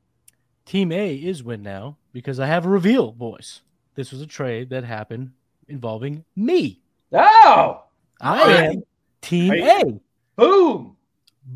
Team 0.64 0.92
A 0.92 1.14
is 1.14 1.42
win 1.42 1.62
now 1.62 1.98
because 2.12 2.38
I 2.38 2.46
have 2.46 2.64
a 2.64 2.68
reveal, 2.68 3.12
boys. 3.12 3.62
This 3.94 4.12
was 4.12 4.20
a 4.20 4.26
trade 4.26 4.70
that 4.70 4.84
happened 4.84 5.32
involving 5.68 6.24
me. 6.36 6.80
Oh, 7.12 7.82
I 8.20 8.52
am 8.66 8.82
Team. 9.20 9.52
A. 9.52 10.00
boom! 10.36 10.96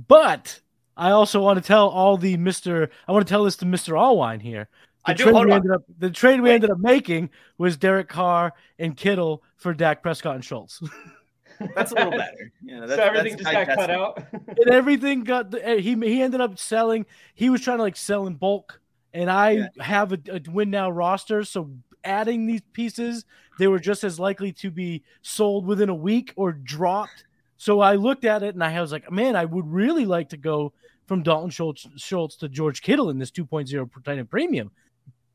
But 0.09 0.61
I 0.97 1.11
also 1.11 1.41
want 1.41 1.63
to 1.63 1.67
tell 1.67 1.89
all 1.89 2.17
the 2.17 2.37
Mister. 2.37 2.91
I 3.07 3.13
want 3.13 3.27
to 3.27 3.31
tell 3.31 3.45
this 3.45 3.57
to 3.57 3.67
Mister 3.67 3.93
Allwine 3.95 4.41
here. 4.43 4.69
The 5.07 5.11
I 5.13 5.15
do- 5.15 5.23
trade 5.25 5.35
hold 5.35 5.47
we 5.47 5.53
on. 5.53 5.57
ended 5.59 5.73
up 5.73 5.83
the 5.99 6.11
trade 6.11 6.41
we 6.41 6.49
Wait. 6.51 6.55
ended 6.57 6.71
up 6.71 6.79
making 6.79 7.31
was 7.59 7.77
Derek 7.77 8.09
Carr 8.09 8.53
and 8.79 8.97
Kittle 8.97 9.43
for 9.57 9.73
Dak 9.73 10.03
Prescott 10.03 10.35
and 10.35 10.45
Schultz, 10.45 10.83
That's 11.75 11.93
a 11.93 11.95
little 11.95 12.11
better. 12.11 12.53
Yeah, 12.63 12.81
that's, 12.81 12.97
so 12.97 13.03
everything 13.03 13.37
that's 13.39 13.51
just 13.51 13.67
got 13.69 13.77
cut 13.79 13.91
out. 13.91 14.23
and 14.33 14.71
everything 14.71 15.25
got. 15.25 15.51
The, 15.53 15.67
eh, 15.67 15.77
he 15.79 15.95
he 15.95 16.21
ended 16.23 16.41
up 16.41 16.59
selling. 16.59 17.07
He 17.35 17.49
was 17.51 17.61
trying 17.63 17.79
to 17.79 17.83
like 17.85 17.97
sell 17.97 18.27
in 18.27 18.35
bulk, 18.35 18.81
and 19.15 19.31
I 19.31 19.51
Yeah. 19.53 19.69
have 19.81 20.13
a, 20.13 20.19
a 20.31 20.41
win 20.51 20.71
now 20.71 20.91
roster. 20.91 21.45
So 21.45 21.71
adding 22.05 22.47
these 22.47 22.61
pieces, 22.73 23.25
they 23.59 23.69
were 23.69 23.79
just 23.79 24.05
as 24.05 24.19
likely 24.21 24.53
to 24.53 24.71
be 24.71 25.03
sold 25.23 25.67
within 25.67 25.89
a 25.89 25.95
week 25.95 26.33
or 26.37 26.53
dropped. 26.53 27.25
So 27.57 27.81
I 27.81 27.95
looked 27.95 28.25
at 28.25 28.43
it 28.43 28.55
and 28.55 28.63
I 28.63 28.81
was 28.81 28.93
like, 28.93 29.11
man, 29.11 29.37
I 29.37 29.45
would 29.45 29.71
really 29.71 30.05
like 30.05 30.31
to 30.31 30.37
go 30.37 30.73
from 31.07 31.23
Dalton 31.23 31.51
Schultz, 31.51 31.87
Schultz 31.97 32.37
to 32.37 32.49
George 32.49 32.83
Kittle 32.83 33.11
in 33.11 33.19
this 33.19 33.31
2.0 33.31 33.91
per 33.91 34.01
tight 34.01 34.29
premium. 34.29 34.71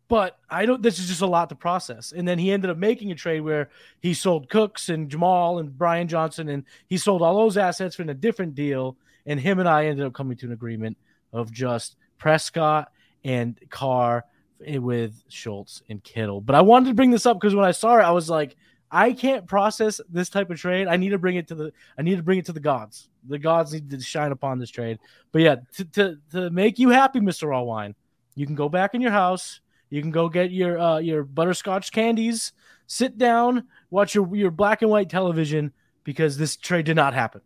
But 0.08 0.38
I 0.50 0.66
don't. 0.66 0.84
This 0.84 1.00
is 1.00 1.08
just 1.08 1.22
a 1.22 1.26
lot 1.26 1.48
to 1.50 1.56
process. 1.56 2.12
And 2.12 2.28
then 2.28 2.38
he 2.38 2.52
ended 2.52 2.70
up 2.70 2.78
making 2.78 3.12
a 3.12 3.16
trade 3.16 3.40
where 3.40 3.70
he 4.02 4.14
sold 4.14 4.50
Cooks 4.50 4.90
and 4.90 5.10
Jamal 5.10 5.60
and 5.60 5.78
Brian 5.78 6.10
Johnson, 6.10 6.50
and 6.50 6.66
he 6.88 6.98
sold 6.98 7.22
all 7.22 7.38
those 7.38 7.56
assets 7.56 7.96
for 7.96 8.04
a 8.04 8.14
different 8.14 8.54
deal. 8.54 8.98
And 9.26 9.40
him 9.40 9.60
and 9.60 9.70
I 9.70 9.86
ended 9.86 10.06
up 10.06 10.14
coming 10.14 10.36
to 10.38 10.48
an 10.48 10.52
agreement 10.52 10.98
of 11.32 11.50
just 11.50 11.96
Prescott 12.18 12.92
and 13.24 13.58
Carr 13.70 14.26
with 14.60 15.24
Schultz 15.30 15.82
and 15.90 16.04
Kittle. 16.04 16.42
But 16.42 16.56
I 16.56 16.62
wanted 16.62 16.90
to 16.90 16.94
bring 16.94 17.12
this 17.12 17.26
up 17.26 17.40
because 17.40 17.56
when 17.56 17.66
I 17.66 17.72
saw 17.72 17.98
it, 17.98 18.04
I 18.04 18.12
was 18.12 18.30
like, 18.30 18.58
I 18.92 19.14
can't 19.14 19.48
process 19.48 20.02
this 20.10 20.30
type 20.30 20.50
of 20.50 20.60
trade. 20.60 20.88
I 20.88 20.98
need 20.98 21.10
to 21.10 21.18
bring 21.18 21.38
it 21.38 21.48
to 21.48 21.56
the. 21.56 21.74
I 21.98 22.02
need 22.02 22.18
to 22.18 22.24
bring 22.24 22.40
it 22.40 22.46
to 22.48 22.54
the 22.54 22.60
gods. 22.60 23.08
The 23.28 23.40
gods 23.40 23.72
need 23.74 23.90
to 23.90 24.02
shine 24.02 24.32
upon 24.34 24.60
this 24.60 24.70
trade. 24.70 25.00
But 25.32 25.42
yeah, 25.42 25.56
to 25.78 25.86
to, 25.86 26.18
to 26.32 26.50
make 26.50 26.78
you 26.78 26.90
happy, 26.90 27.22
Mister 27.22 27.48
Allwine, 27.48 27.96
you 28.36 28.46
can 28.46 28.56
go 28.56 28.68
back 28.68 28.94
in 28.94 29.02
your 29.02 29.12
house. 29.12 29.62
You 29.90 30.02
can 30.02 30.12
go 30.12 30.28
get 30.28 30.52
your 30.52 30.78
uh, 30.78 30.98
your 30.98 31.24
butterscotch 31.24 31.92
candies. 31.92 32.52
Sit 32.88 33.18
down, 33.18 33.68
watch 33.90 34.14
your 34.14 34.36
your 34.36 34.52
black 34.52 34.82
and 34.82 34.92
white 34.92 35.10
television 35.10 35.72
because 36.04 36.38
this 36.38 36.58
trade 36.58 36.86
did 36.86 36.98
not 36.98 37.14
happen. 37.14 37.42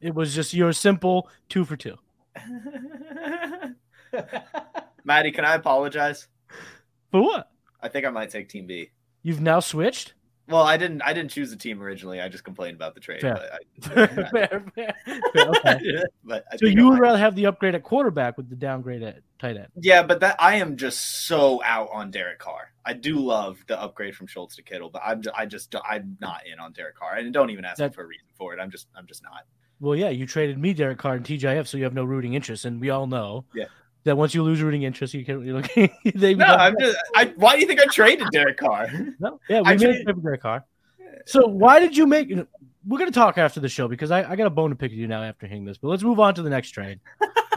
It 0.00 0.14
was 0.14 0.34
just 0.34 0.52
your 0.52 0.72
simple 0.72 1.28
two 1.48 1.64
for 1.64 1.76
two. 1.76 1.96
Matty, 5.04 5.30
can 5.30 5.44
I 5.44 5.54
apologize? 5.54 6.26
For 7.10 7.22
what? 7.22 7.50
I 7.80 7.88
think 7.88 8.04
I 8.04 8.10
might 8.10 8.30
take 8.30 8.48
Team 8.48 8.66
B. 8.66 8.90
You've 9.22 9.40
now 9.40 9.60
switched. 9.60 10.14
Well, 10.48 10.62
I 10.62 10.76
didn't. 10.78 11.02
I 11.02 11.12
didn't 11.12 11.30
choose 11.30 11.50
the 11.50 11.56
team 11.56 11.82
originally. 11.82 12.20
I 12.20 12.28
just 12.28 12.42
complained 12.42 12.74
about 12.76 12.94
the 12.94 13.00
trade. 13.00 13.20
Fair. 13.20 13.34
But, 13.34 13.52
I, 13.52 14.06
fair, 14.06 14.30
fair, 14.32 14.94
fair. 15.34 15.48
Okay. 15.48 16.02
but 16.24 16.44
So 16.58 16.66
you 16.66 16.88
would 16.88 16.98
rather 16.98 17.18
have 17.18 17.34
the 17.34 17.46
upgrade 17.46 17.74
at 17.74 17.82
quarterback 17.82 18.36
with 18.38 18.48
the 18.48 18.56
downgrade 18.56 19.02
at 19.02 19.18
tight 19.38 19.56
end? 19.56 19.68
Yeah, 19.76 20.02
but 20.02 20.20
that 20.20 20.36
I 20.38 20.54
am 20.56 20.76
just 20.76 21.26
so 21.26 21.62
out 21.64 21.90
on 21.92 22.10
Derek 22.10 22.38
Carr. 22.38 22.72
I 22.86 22.94
do 22.94 23.16
love 23.18 23.58
the 23.66 23.78
upgrade 23.80 24.16
from 24.16 24.26
Schultz 24.26 24.56
to 24.56 24.62
Kittle, 24.62 24.88
but 24.88 25.02
I'm 25.04 25.20
just, 25.20 25.36
I 25.36 25.44
just 25.44 25.74
I'm 25.86 26.16
not 26.20 26.46
in 26.50 26.58
on 26.58 26.72
Derek 26.72 26.96
Carr, 26.96 27.16
and 27.16 27.32
don't 27.32 27.50
even 27.50 27.64
ask 27.66 27.78
That- 27.78 27.90
me 27.90 27.94
for 27.94 28.04
a 28.04 28.06
reason 28.06 28.26
for 28.36 28.54
it. 28.54 28.60
I'm 28.60 28.70
just 28.70 28.86
I'm 28.96 29.06
just 29.06 29.22
not. 29.22 29.44
Well, 29.80 29.94
yeah, 29.94 30.08
you 30.08 30.26
traded 30.26 30.58
me 30.58 30.72
Derek 30.72 30.98
Carr 30.98 31.14
and 31.14 31.24
TJF, 31.24 31.66
so 31.68 31.76
you 31.76 31.84
have 31.84 31.94
no 31.94 32.04
rooting 32.04 32.34
interest, 32.34 32.64
and 32.64 32.80
we 32.80 32.90
all 32.90 33.06
know 33.06 33.44
Yeah. 33.54 33.66
That 34.04 34.16
once 34.16 34.34
you 34.34 34.42
lose 34.42 34.62
rooting 34.62 34.82
interest, 34.82 35.14
you 35.14 35.24
can. 35.24 35.44
You're 35.44 35.60
like, 35.60 35.72
they 36.14 36.34
No, 36.34 36.46
I'm 36.46 36.74
just. 36.78 36.96
I, 37.14 37.32
why 37.36 37.54
do 37.54 37.60
you 37.60 37.66
think 37.66 37.80
I 37.80 37.86
traded 37.86 38.28
Derek 38.32 38.56
Carr? 38.56 38.88
No, 39.20 39.40
yeah, 39.48 39.60
we 39.60 39.66
I 39.66 39.70
made 39.72 39.80
traded- 39.80 40.00
a 40.00 40.04
trade 40.12 40.22
Derek 40.22 40.42
Carr. 40.42 40.64
So 41.26 41.46
why 41.46 41.80
did 41.80 41.96
you 41.96 42.06
make? 42.06 42.30
We're 42.86 42.98
gonna 42.98 43.10
talk 43.10 43.36
after 43.38 43.60
the 43.60 43.68
show 43.68 43.88
because 43.88 44.10
I, 44.10 44.30
I 44.30 44.36
got 44.36 44.46
a 44.46 44.50
bone 44.50 44.70
to 44.70 44.76
pick 44.76 44.92
with 44.92 44.98
you 44.98 45.08
now 45.08 45.22
after 45.22 45.46
hearing 45.46 45.64
this. 45.64 45.76
But 45.78 45.88
let's 45.88 46.02
move 46.02 46.20
on 46.20 46.34
to 46.34 46.42
the 46.42 46.50
next 46.50 46.70
trade. 46.70 47.00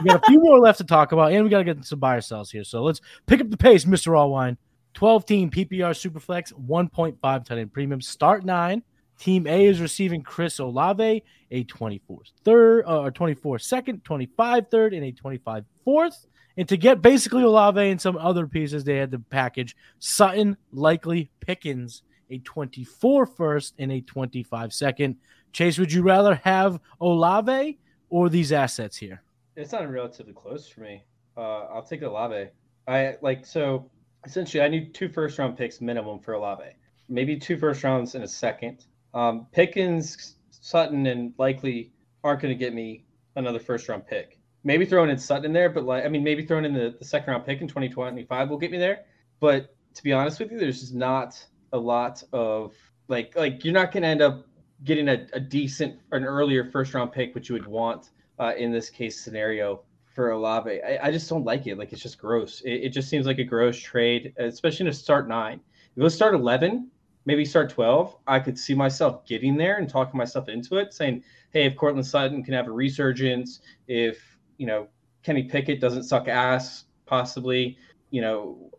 we 0.02 0.08
got 0.08 0.22
a 0.22 0.26
few 0.26 0.40
more 0.40 0.58
left 0.58 0.78
to 0.78 0.84
talk 0.84 1.12
about, 1.12 1.32
and 1.32 1.44
we 1.44 1.48
got 1.50 1.58
to 1.58 1.64
get 1.64 1.84
some 1.84 1.98
buyer 2.00 2.20
sells 2.20 2.50
here. 2.50 2.64
So 2.64 2.82
let's 2.82 3.00
pick 3.26 3.40
up 3.40 3.48
the 3.48 3.56
pace, 3.56 3.86
Mister 3.86 4.10
Allwine. 4.10 4.56
Twelve 4.94 5.24
team 5.24 5.50
PPR 5.50 5.92
Superflex, 5.94 6.50
one 6.50 6.88
point 6.88 7.16
five 7.22 7.44
tight 7.44 7.58
end 7.58 7.72
premium, 7.72 8.00
start 8.00 8.44
nine. 8.44 8.82
Team 9.18 9.46
A 9.46 9.66
is 9.66 9.80
receiving 9.80 10.22
Chris 10.22 10.58
Olave, 10.58 11.22
a 11.52 11.64
24th 11.64 12.32
third, 12.44 12.84
uh, 12.86 13.02
or 13.02 13.10
24 13.12 13.58
second, 13.60 14.02
25 14.04 14.66
third, 14.68 14.94
and 14.94 15.04
a 15.04 15.12
25 15.12 15.64
fourth. 15.84 16.26
And 16.56 16.68
to 16.68 16.76
get 16.76 17.02
basically 17.02 17.42
Olave 17.42 17.80
and 17.80 18.00
some 18.00 18.16
other 18.16 18.46
pieces, 18.46 18.84
they 18.84 18.96
had 18.96 19.10
to 19.12 19.18
package 19.18 19.76
Sutton, 19.98 20.56
Likely 20.72 21.30
Pickens, 21.40 22.02
a 22.30 22.38
24 22.38 23.26
first 23.26 23.74
and 23.78 23.92
a 23.92 24.00
25 24.00 24.72
second. 24.72 25.16
Chase, 25.52 25.78
would 25.78 25.92
you 25.92 26.02
rather 26.02 26.34
have 26.36 26.80
Olave 27.00 27.78
or 28.08 28.28
these 28.28 28.52
assets 28.52 28.96
here? 28.96 29.22
It's 29.56 29.72
not 29.72 29.88
relatively 29.90 30.32
close 30.32 30.68
for 30.68 30.80
me. 30.80 31.02
Uh, 31.36 31.64
I'll 31.64 31.82
take 31.82 32.02
Olave. 32.02 32.50
I 32.88 33.16
like 33.22 33.46
so 33.46 33.90
essentially 34.24 34.62
I 34.62 34.68
need 34.68 34.94
two 34.94 35.08
first 35.08 35.38
round 35.38 35.56
picks 35.56 35.80
minimum 35.80 36.20
for 36.20 36.34
Olave. 36.34 36.64
Maybe 37.08 37.36
two 37.38 37.56
first 37.56 37.84
rounds 37.84 38.14
and 38.14 38.24
a 38.24 38.28
second. 38.28 38.86
Um, 39.14 39.46
Pickens, 39.52 40.36
Sutton, 40.50 41.06
and 41.06 41.34
Likely 41.38 41.92
aren't 42.24 42.40
going 42.40 42.56
to 42.56 42.58
get 42.58 42.74
me 42.74 43.04
another 43.36 43.58
first 43.58 43.88
round 43.88 44.06
pick. 44.06 44.38
Maybe 44.64 44.86
throwing 44.86 45.10
in 45.10 45.18
Sutton 45.18 45.46
in 45.46 45.52
there, 45.52 45.68
but 45.68 45.84
like 45.84 46.04
I 46.04 46.08
mean, 46.08 46.22
maybe 46.22 46.46
throwing 46.46 46.64
in 46.64 46.74
the, 46.74 46.94
the 46.98 47.04
second 47.04 47.32
round 47.32 47.44
pick 47.44 47.60
in 47.60 47.68
2025 47.68 48.48
will 48.48 48.58
get 48.58 48.70
me 48.70 48.78
there. 48.78 49.04
But 49.40 49.74
to 49.94 50.02
be 50.02 50.12
honest 50.12 50.38
with 50.38 50.52
you, 50.52 50.58
there's 50.58 50.80
just 50.80 50.94
not 50.94 51.44
a 51.72 51.78
lot 51.78 52.22
of 52.32 52.74
like 53.08 53.34
like 53.36 53.64
you're 53.64 53.74
not 53.74 53.92
going 53.92 54.02
to 54.02 54.08
end 54.08 54.22
up 54.22 54.46
getting 54.84 55.08
a, 55.08 55.26
a 55.32 55.40
decent 55.40 55.98
an 56.12 56.24
earlier 56.24 56.64
first 56.64 56.94
round 56.94 57.12
pick, 57.12 57.34
which 57.34 57.48
you 57.48 57.54
would 57.54 57.66
want 57.66 58.10
uh, 58.38 58.52
in 58.56 58.72
this 58.72 58.90
case 58.90 59.20
scenario 59.20 59.82
for 60.14 60.30
Olave. 60.30 60.82
I, 60.82 61.06
I, 61.06 61.10
just 61.10 61.28
don't 61.28 61.44
like 61.44 61.66
it. 61.66 61.78
Like 61.78 61.92
it's 61.92 62.02
just 62.02 62.18
gross. 62.18 62.60
It, 62.62 62.84
it, 62.84 62.88
just 62.90 63.08
seems 63.08 63.26
like 63.26 63.38
a 63.38 63.44
gross 63.44 63.78
trade, 63.78 64.34
especially 64.36 64.88
a 64.88 64.92
start 64.92 65.28
nine. 65.28 65.60
If 65.92 65.98
it 65.98 66.02
was 66.02 66.14
start 66.14 66.34
eleven, 66.34 66.90
maybe 67.24 67.44
start 67.44 67.70
twelve, 67.70 68.16
I 68.26 68.38
could 68.40 68.58
see 68.58 68.74
myself 68.74 69.24
getting 69.26 69.56
there 69.56 69.78
and 69.78 69.88
talking 69.88 70.18
myself 70.18 70.48
into 70.48 70.76
it, 70.76 70.92
saying, 70.92 71.22
"Hey, 71.50 71.66
if 71.66 71.76
Courtland 71.76 72.06
Sutton 72.06 72.42
can 72.42 72.54
have 72.54 72.66
a 72.66 72.72
resurgence, 72.72 73.60
if 73.88 74.31
you 74.62 74.68
know 74.68 74.86
Kenny 75.24 75.42
Pickett 75.42 75.80
doesn't 75.80 76.04
suck 76.04 76.28
ass, 76.28 76.84
possibly, 77.04 77.76
you 78.10 78.22
know, 78.22 78.70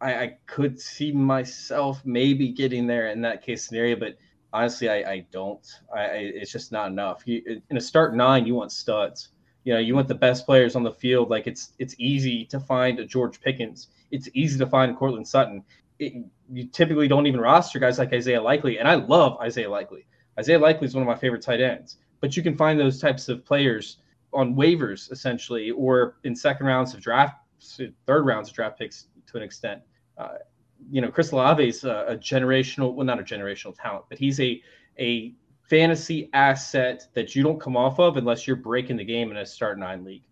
I, 0.00 0.14
I 0.14 0.36
could 0.46 0.78
see 0.78 1.12
myself 1.12 2.02
maybe 2.04 2.50
getting 2.50 2.86
there 2.86 3.08
in 3.08 3.22
that 3.22 3.42
case 3.42 3.66
scenario, 3.66 3.96
but." 3.96 4.18
honestly, 4.52 4.88
I, 4.88 5.12
I 5.12 5.26
don't. 5.30 5.66
I, 5.94 6.06
it's 6.40 6.52
just 6.52 6.72
not 6.72 6.90
enough. 6.90 7.22
You, 7.24 7.62
in 7.70 7.76
a 7.76 7.80
start 7.80 8.14
nine, 8.14 8.46
you 8.46 8.54
want 8.54 8.72
studs. 8.72 9.28
You 9.64 9.74
know, 9.74 9.78
you 9.78 9.94
want 9.94 10.08
the 10.08 10.14
best 10.14 10.46
players 10.46 10.74
on 10.74 10.82
the 10.82 10.92
field. 10.92 11.30
Like 11.30 11.46
it's 11.46 11.72
it's 11.78 11.94
easy 11.98 12.44
to 12.46 12.58
find 12.58 12.98
a 12.98 13.04
George 13.04 13.40
Pickens. 13.40 13.88
It's 14.10 14.28
easy 14.34 14.58
to 14.58 14.66
find 14.66 14.96
Courtland 14.96 15.28
Sutton. 15.28 15.62
It, 15.98 16.24
you 16.50 16.66
typically 16.66 17.08
don't 17.08 17.26
even 17.26 17.40
roster 17.40 17.78
guys 17.78 17.98
like 17.98 18.12
Isaiah 18.12 18.42
Likely, 18.42 18.78
and 18.78 18.88
I 18.88 18.94
love 18.94 19.38
Isaiah 19.40 19.70
Likely. 19.70 20.06
Isaiah 20.38 20.58
Likely 20.58 20.86
is 20.86 20.94
one 20.94 21.02
of 21.02 21.08
my 21.08 21.14
favorite 21.14 21.42
tight 21.42 21.60
ends. 21.60 21.98
But 22.20 22.36
you 22.36 22.42
can 22.42 22.56
find 22.56 22.78
those 22.78 23.00
types 23.00 23.28
of 23.28 23.44
players 23.44 23.98
on 24.32 24.54
waivers 24.54 25.10
essentially, 25.10 25.70
or 25.70 26.16
in 26.24 26.34
second 26.34 26.66
rounds 26.66 26.94
of 26.94 27.00
draft, 27.00 27.36
third 28.06 28.26
rounds 28.26 28.48
of 28.48 28.54
draft 28.54 28.78
picks 28.78 29.06
to 29.26 29.36
an 29.36 29.42
extent. 29.42 29.82
Uh, 30.16 30.34
you 30.90 31.00
know, 31.00 31.10
Chris 31.10 31.32
Olave 31.32 31.66
is 31.66 31.84
a, 31.84 32.06
a, 32.08 32.16
generational, 32.16 32.94
well, 32.94 33.04
not 33.04 33.20
a 33.20 33.22
generational 33.22 33.74
talent, 33.78 34.04
but 34.08 34.18
he's 34.18 34.40
a 34.40 34.62
a 34.98 35.34
fantasy 35.62 36.28
asset 36.32 37.06
that 37.14 37.34
you 37.34 37.42
don't 37.42 37.60
come 37.60 37.76
off 37.76 38.00
of 38.00 38.16
unless 38.16 38.46
you're 38.46 38.56
breaking 38.56 38.96
the 38.96 39.04
game 39.04 39.30
in 39.30 39.36
a 39.36 39.46
start 39.46 39.78
nine 39.78 40.04
league. 40.04 40.22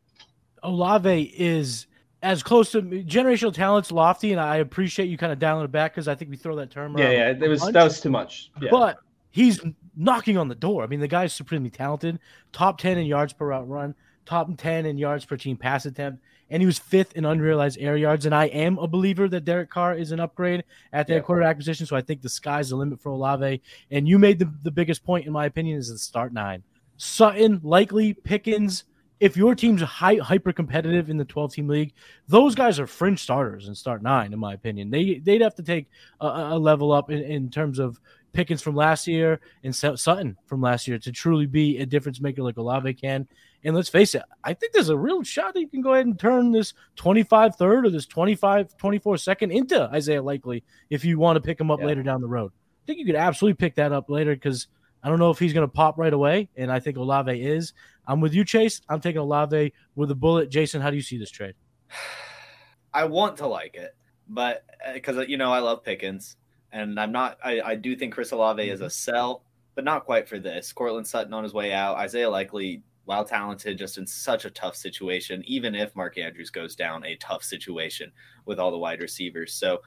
Olave 0.63 1.35
is 1.37 1.87
as 2.23 2.43
close 2.43 2.73
to 2.73 2.83
generational 2.83 3.55
talents 3.55 3.93
lofty, 3.93 4.33
and 4.33 4.41
I 4.41 4.57
appreciate 4.57 5.07
you 5.07 5.17
kind 5.17 5.33
of 5.33 5.39
dialing 5.39 5.65
it 5.65 5.73
back 5.73 5.93
because 5.93 6.09
I 6.09 6.15
think 6.15 6.31
we 6.31 6.37
throw 6.37 6.57
that 6.57 6.71
term. 6.71 6.99
Yeah, 6.99 7.11
yeah, 7.11 7.29
it 7.31 7.49
was 7.49 7.61
that 7.61 7.85
was 7.85 8.01
too 8.01 8.11
much. 8.11 8.51
Yeah. 8.61 8.71
But 8.71 8.99
he's 9.31 9.61
knocking 9.97 10.37
on 10.37 10.49
the 10.49 10.55
door. 10.55 10.83
I 10.83 10.87
mean, 10.87 11.01
the 11.01 11.09
guy's 11.09 11.33
supremely 11.33 11.71
talented. 11.71 12.19
Top 12.53 12.79
ten 12.79 12.99
in 12.99 13.07
yards 13.07 13.33
per 13.33 13.47
route 13.47 13.69
run, 13.69 13.95
top 14.27 14.49
ten 14.57 14.87
in 14.87 14.99
yards 14.99 15.25
per 15.25 15.37
team 15.37 15.57
pass 15.57 15.87
attempt 15.87 16.23
and 16.51 16.63
he 16.63 16.67
was 16.67 16.79
fifth 16.79 17.15
in 17.15 17.25
unrealized 17.25 17.79
air 17.81 17.97
yards. 17.97 18.27
And 18.27 18.35
I 18.35 18.47
am 18.47 18.79
a 18.79 18.87
believer 18.87 19.29
that 19.29 19.45
Derek 19.45 19.71
Carr 19.71 19.95
is 19.95 20.13
an 20.13 20.21
upgrade 20.21 20.65
at 20.93 21.07
that 21.07 21.15
yeah. 21.15 21.21
quarterback 21.21 21.57
position. 21.57 21.87
So 21.87 21.97
I 21.97 22.01
think 22.01 22.23
the 22.23 22.29
sky's 22.29 22.71
the 22.71 22.77
limit 22.77 23.01
for 23.01 23.11
Olave. 23.11 23.61
And 23.91 24.09
you 24.09 24.19
made 24.19 24.39
the, 24.39 24.53
the 24.63 24.71
biggest 24.71 25.05
point, 25.05 25.27
in 25.27 25.33
my 25.33 25.47
opinion, 25.47 25.79
is 25.79 25.91
the 25.91 25.99
start 25.99 26.33
nine. 26.33 26.63
Sutton, 26.97 27.61
Likely 27.63 28.15
Pickens. 28.15 28.85
If 29.21 29.37
your 29.37 29.57
team's 29.57 29.83
high, 29.83 30.15
hyper 30.17 30.53
competitive 30.53 31.11
in 31.11 31.17
the 31.17 31.25
12 31.25 31.53
team 31.53 31.69
league, 31.69 31.93
those 32.29 32.55
guys 32.55 32.79
are 32.79 32.87
fringe 32.87 33.21
starters 33.21 33.67
in 33.67 33.75
start 33.75 34.01
nine, 34.01 34.33
in 34.33 34.39
my 34.39 34.55
opinion. 34.55 34.91
They, 34.91 35.19
they'd 35.19 35.41
have 35.41 35.57
to 35.57 35.63
take 35.65 35.89
a, 36.21 36.27
a 36.27 36.59
level 36.59 36.93
up 36.93 37.11
in, 37.11 37.25
in 37.25 37.51
terms 37.51 37.81
of 37.81 37.99
Pickens 38.33 38.63
from 38.63 38.77
last 38.77 39.07
year 39.07 39.41
and 39.65 39.75
Sutton 39.75 40.37
from 40.47 40.61
last 40.61 40.87
year 40.87 40.99
to 40.99 41.13
truly 41.13 41.47
be 41.47 41.79
a 41.79 41.87
difference 41.87 42.21
maker 42.21 42.43
like 42.43 42.57
Olave 42.57 42.95
can. 42.95 43.27
And 43.65 43.75
let's 43.75 43.89
face 43.89 44.15
it, 44.15 44.23
I 44.45 44.55
think 44.55 44.73
there's 44.73 44.89
a 44.89 44.97
real 44.97 45.23
shot 45.23 45.55
that 45.55 45.61
you 45.61 45.69
can 45.69 45.81
go 45.81 45.95
ahead 45.95 46.07
and 46.07 46.19
turn 46.19 46.53
this 46.53 46.75
25 46.97 47.57
third 47.57 47.87
or 47.87 47.91
this 47.91 48.07
25 48.07 48.77
24 48.77 49.17
second 49.17 49.51
into 49.51 49.83
Isaiah 49.91 50.23
Likely 50.23 50.63
if 50.91 51.05
you 51.05 51.19
want 51.19 51.37
to 51.37 51.41
pick 51.41 51.61
him 51.61 51.71
up 51.71 51.81
yeah. 51.81 51.87
later 51.87 52.03
down 52.03 52.21
the 52.21 52.29
road. 52.29 52.53
I 52.53 52.87
think 52.87 53.01
you 53.01 53.07
could 53.07 53.17
absolutely 53.17 53.57
pick 53.57 53.75
that 53.77 53.93
up 53.93 54.09
later 54.09 54.35
because 54.35 54.69
I 55.03 55.09
don't 55.09 55.19
know 55.19 55.31
if 55.31 55.39
he's 55.39 55.53
going 55.53 55.67
to 55.67 55.73
pop 55.73 55.99
right 55.99 56.13
away. 56.13 56.49
And 56.57 56.71
I 56.71 56.81
think 56.81 56.97
Olave 56.97 57.33
is. 57.33 57.73
I'm 58.07 58.21
with 58.21 58.35
you, 58.35 58.45
Chase. 58.45 58.81
I'm 58.89 59.01
taking 59.01 59.21
Olave 59.21 59.73
with 59.95 60.11
a 60.11 60.15
bullet. 60.15 60.51
Jason, 60.51 60.81
how 60.81 60.91
do 60.91 60.97
you 60.97 61.03
see 61.03 61.19
this 61.19 61.31
trade? 61.31 61.55
I 62.95 63.05
want 63.05 63.37
to 63.39 63.47
like 63.47 63.75
it, 63.75 63.95
but 64.29 64.65
because, 64.95 65.19
uh, 65.19 65.21
you 65.21 65.37
know, 65.37 65.53
I 65.53 65.59
love 65.59 65.85
Pickens 65.85 66.37
and 66.73 66.99
I'm 66.99 67.13
not, 67.13 67.39
I, 67.45 67.61
I 67.61 67.75
do 67.75 67.97
think 67.97 68.15
Chris 68.15 68.33
Olave 68.33 68.69
is 68.69 68.81
a 68.81 68.85
mm-hmm. 68.85 68.91
sell, 68.91 69.43
but 69.75 69.85
not 69.85 70.05
quite 70.05 70.29
for 70.29 70.39
this. 70.39 70.73
Courtland 70.73 71.07
Sutton 71.07 71.33
on 71.33 71.43
his 71.43 71.55
way 71.55 71.73
out. 71.73 71.97
Isaiah 71.97 72.31
Likely 72.31 72.83
while 73.09 73.25
talented, 73.25 73.79
just 73.79 73.97
in 73.97 74.07
such 74.07 74.45
a 74.45 74.51
tough 74.51 74.77
situation, 74.77 75.43
even 75.47 75.75
if 75.75 75.97
Mark 75.97 76.19
Andrews 76.19 76.51
goes 76.51 76.77
down, 76.77 77.07
a 77.07 77.17
tough 77.17 77.43
situation 77.43 78.13
with 78.45 78.59
all 78.59 78.71
the 78.71 78.77
wide 78.77 79.01
receivers. 79.01 79.55
So 79.55 79.81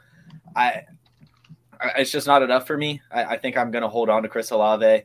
I, 0.56 0.86
it's 1.98 2.12
just 2.12 2.26
not 2.26 2.42
enough 2.42 2.66
for 2.66 2.78
me. 2.78 3.00
I, 3.12 3.26
I 3.26 3.38
think 3.38 3.58
I'm 3.58 3.70
going 3.70 3.84
to 3.84 3.88
hold 3.88 4.10
on 4.10 4.24
to 4.24 4.28
Chris 4.28 4.50
Olave. 4.50 5.04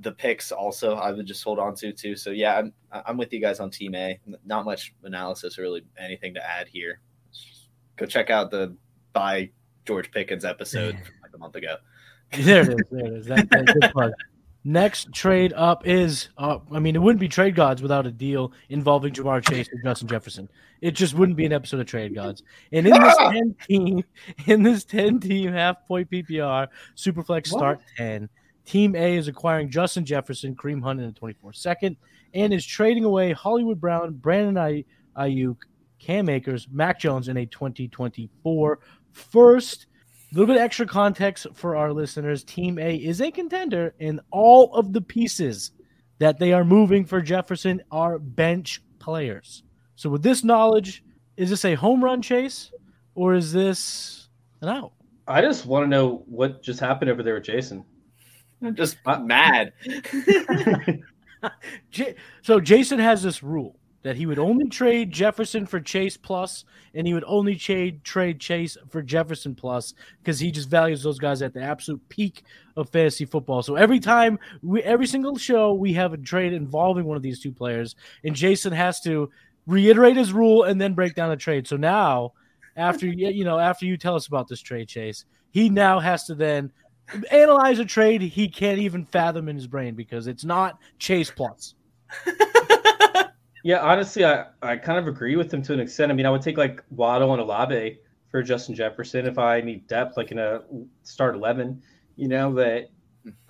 The 0.00 0.12
picks 0.12 0.50
also, 0.50 0.96
I 0.96 1.12
would 1.12 1.26
just 1.26 1.44
hold 1.44 1.60
on 1.60 1.76
to 1.76 1.92
too. 1.92 2.16
So 2.16 2.30
yeah, 2.30 2.56
I'm 2.56 2.72
I'm 2.90 3.16
with 3.16 3.32
you 3.32 3.40
guys 3.40 3.60
on 3.60 3.70
Team 3.70 3.94
A. 3.94 4.18
Not 4.44 4.64
much 4.64 4.92
analysis, 5.04 5.58
or 5.58 5.62
really, 5.62 5.84
anything 5.96 6.34
to 6.34 6.44
add 6.44 6.66
here. 6.66 7.00
Go 7.96 8.06
check 8.06 8.30
out 8.30 8.50
the 8.50 8.76
buy 9.12 9.50
George 9.88 10.10
Pickens 10.10 10.44
episode 10.44 10.94
like 11.22 11.32
a 11.34 11.38
month 11.38 11.56
ago. 11.56 11.76
there 12.40 12.70
it 12.70 12.78
is. 12.78 12.86
There 12.90 13.06
it 13.06 13.12
is. 13.14 13.26
That, 13.26 13.48
that 13.48 13.66
good 13.66 13.90
plug. 13.90 14.12
Next 14.62 15.10
trade 15.14 15.54
up 15.54 15.86
is, 15.86 16.28
uh, 16.36 16.58
I 16.70 16.78
mean, 16.78 16.94
it 16.94 16.98
wouldn't 16.98 17.20
be 17.20 17.28
Trade 17.28 17.54
Gods 17.54 17.80
without 17.80 18.06
a 18.06 18.10
deal 18.10 18.52
involving 18.68 19.14
Ja'Marr 19.14 19.42
Chase 19.48 19.66
and 19.72 19.82
Justin 19.82 20.08
Jefferson. 20.08 20.46
It 20.82 20.90
just 20.90 21.14
wouldn't 21.14 21.38
be 21.38 21.46
an 21.46 21.54
episode 21.54 21.80
of 21.80 21.86
Trade 21.86 22.14
Gods. 22.14 22.42
And 22.70 22.86
in 22.86 22.92
this 22.92 23.16
ten 23.18 23.56
team, 23.66 24.04
in 24.46 24.62
this 24.62 24.84
ten 24.84 25.20
team 25.20 25.52
half 25.52 25.86
point 25.88 26.10
PPR 26.10 26.68
Superflex 26.94 27.46
start 27.46 27.80
ten, 27.96 28.28
Team 28.66 28.94
A 28.94 29.16
is 29.16 29.26
acquiring 29.26 29.70
Justin 29.70 30.04
Jefferson, 30.04 30.54
Kareem 30.54 30.82
Hunt 30.82 31.00
in 31.00 31.06
the 31.06 31.12
twenty 31.12 31.34
four 31.40 31.54
second, 31.54 31.96
and 32.34 32.52
is 32.52 32.66
trading 32.66 33.04
away 33.04 33.32
Hollywood 33.32 33.80
Brown, 33.80 34.12
Brandon 34.12 34.84
Aiyuk, 35.16 35.56
Cam 35.98 36.28
Akers, 36.28 36.68
Mac 36.70 37.00
Jones 37.00 37.28
in 37.28 37.38
a 37.38 37.46
twenty 37.46 37.88
twenty 37.88 38.28
four 38.42 38.80
first 39.18 39.86
a 40.30 40.34
little 40.34 40.54
bit 40.54 40.60
extra 40.60 40.86
context 40.86 41.46
for 41.54 41.76
our 41.76 41.92
listeners. 41.92 42.44
Team 42.44 42.78
A 42.78 42.96
is 42.96 43.20
a 43.20 43.30
contender, 43.30 43.94
and 43.98 44.20
all 44.30 44.74
of 44.74 44.92
the 44.92 45.00
pieces 45.00 45.72
that 46.18 46.38
they 46.38 46.52
are 46.52 46.64
moving 46.64 47.04
for 47.04 47.22
Jefferson 47.22 47.82
are 47.90 48.18
bench 48.18 48.82
players. 48.98 49.62
So, 49.96 50.10
with 50.10 50.22
this 50.22 50.44
knowledge, 50.44 51.02
is 51.36 51.50
this 51.50 51.64
a 51.64 51.74
home 51.74 52.04
run 52.04 52.20
chase 52.20 52.70
or 53.14 53.34
is 53.34 53.52
this 53.52 54.28
an 54.60 54.68
out? 54.68 54.92
I 55.26 55.40
just 55.40 55.66
want 55.66 55.84
to 55.84 55.88
know 55.88 56.24
what 56.26 56.62
just 56.62 56.80
happened 56.80 57.10
over 57.10 57.22
there 57.22 57.34
with 57.34 57.44
Jason. 57.44 57.84
I'm 58.62 58.74
just 58.74 58.98
mad. 59.22 59.72
so, 62.42 62.60
Jason 62.60 62.98
has 62.98 63.22
this 63.22 63.42
rule 63.42 63.78
that 64.08 64.16
he 64.16 64.24
would 64.24 64.38
only 64.38 64.66
trade 64.66 65.12
Jefferson 65.12 65.66
for 65.66 65.80
Chase 65.80 66.16
plus, 66.16 66.64
and 66.94 67.06
he 67.06 67.12
would 67.12 67.24
only 67.26 67.54
trade 67.54 68.02
trade 68.04 68.40
Chase 68.40 68.74
for 68.88 69.02
Jefferson 69.02 69.54
plus 69.54 69.92
because 70.18 70.40
he 70.40 70.50
just 70.50 70.70
values 70.70 71.02
those 71.02 71.18
guys 71.18 71.42
at 71.42 71.52
the 71.52 71.60
absolute 71.60 72.00
peak 72.08 72.42
of 72.74 72.88
fantasy 72.88 73.26
football. 73.26 73.62
So 73.62 73.76
every 73.76 74.00
time 74.00 74.38
we, 74.62 74.82
every 74.82 75.06
single 75.06 75.36
show, 75.36 75.74
we 75.74 75.92
have 75.92 76.14
a 76.14 76.16
trade 76.16 76.54
involving 76.54 77.04
one 77.04 77.18
of 77.18 77.22
these 77.22 77.38
two 77.38 77.52
players, 77.52 77.96
and 78.24 78.34
Jason 78.34 78.72
has 78.72 78.98
to 79.02 79.28
reiterate 79.66 80.16
his 80.16 80.32
rule 80.32 80.62
and 80.62 80.80
then 80.80 80.94
break 80.94 81.14
down 81.14 81.28
the 81.28 81.36
trade. 81.36 81.68
So 81.68 81.76
now, 81.76 82.32
after 82.76 83.06
you 83.06 83.44
know, 83.44 83.58
after 83.58 83.84
you 83.84 83.98
tell 83.98 84.14
us 84.14 84.26
about 84.26 84.48
this 84.48 84.62
trade, 84.62 84.88
Chase, 84.88 85.26
he 85.50 85.68
now 85.68 86.00
has 86.00 86.24
to 86.28 86.34
then 86.34 86.72
analyze 87.30 87.78
a 87.78 87.84
trade 87.84 88.22
he 88.22 88.48
can't 88.48 88.78
even 88.78 89.04
fathom 89.04 89.50
in 89.50 89.56
his 89.56 89.66
brain 89.66 89.94
because 89.94 90.28
it's 90.28 90.46
not 90.46 90.78
Chase 90.98 91.30
plus. 91.30 91.74
Yeah, 93.68 93.80
honestly, 93.80 94.24
I, 94.24 94.46
I 94.62 94.78
kind 94.78 94.98
of 94.98 95.08
agree 95.08 95.36
with 95.36 95.52
him 95.52 95.60
to 95.64 95.74
an 95.74 95.80
extent. 95.80 96.10
I 96.10 96.14
mean, 96.14 96.24
I 96.24 96.30
would 96.30 96.40
take 96.40 96.56
like 96.56 96.82
Waddle 96.88 97.34
and 97.34 97.42
Olave 97.42 97.98
for 98.30 98.42
Justin 98.42 98.74
Jefferson 98.74 99.26
if 99.26 99.36
I 99.36 99.60
need 99.60 99.86
depth, 99.86 100.16
like 100.16 100.30
in 100.30 100.38
a 100.38 100.62
start 101.02 101.34
11, 101.34 101.82
you 102.16 102.28
know, 102.28 102.54
that 102.54 102.88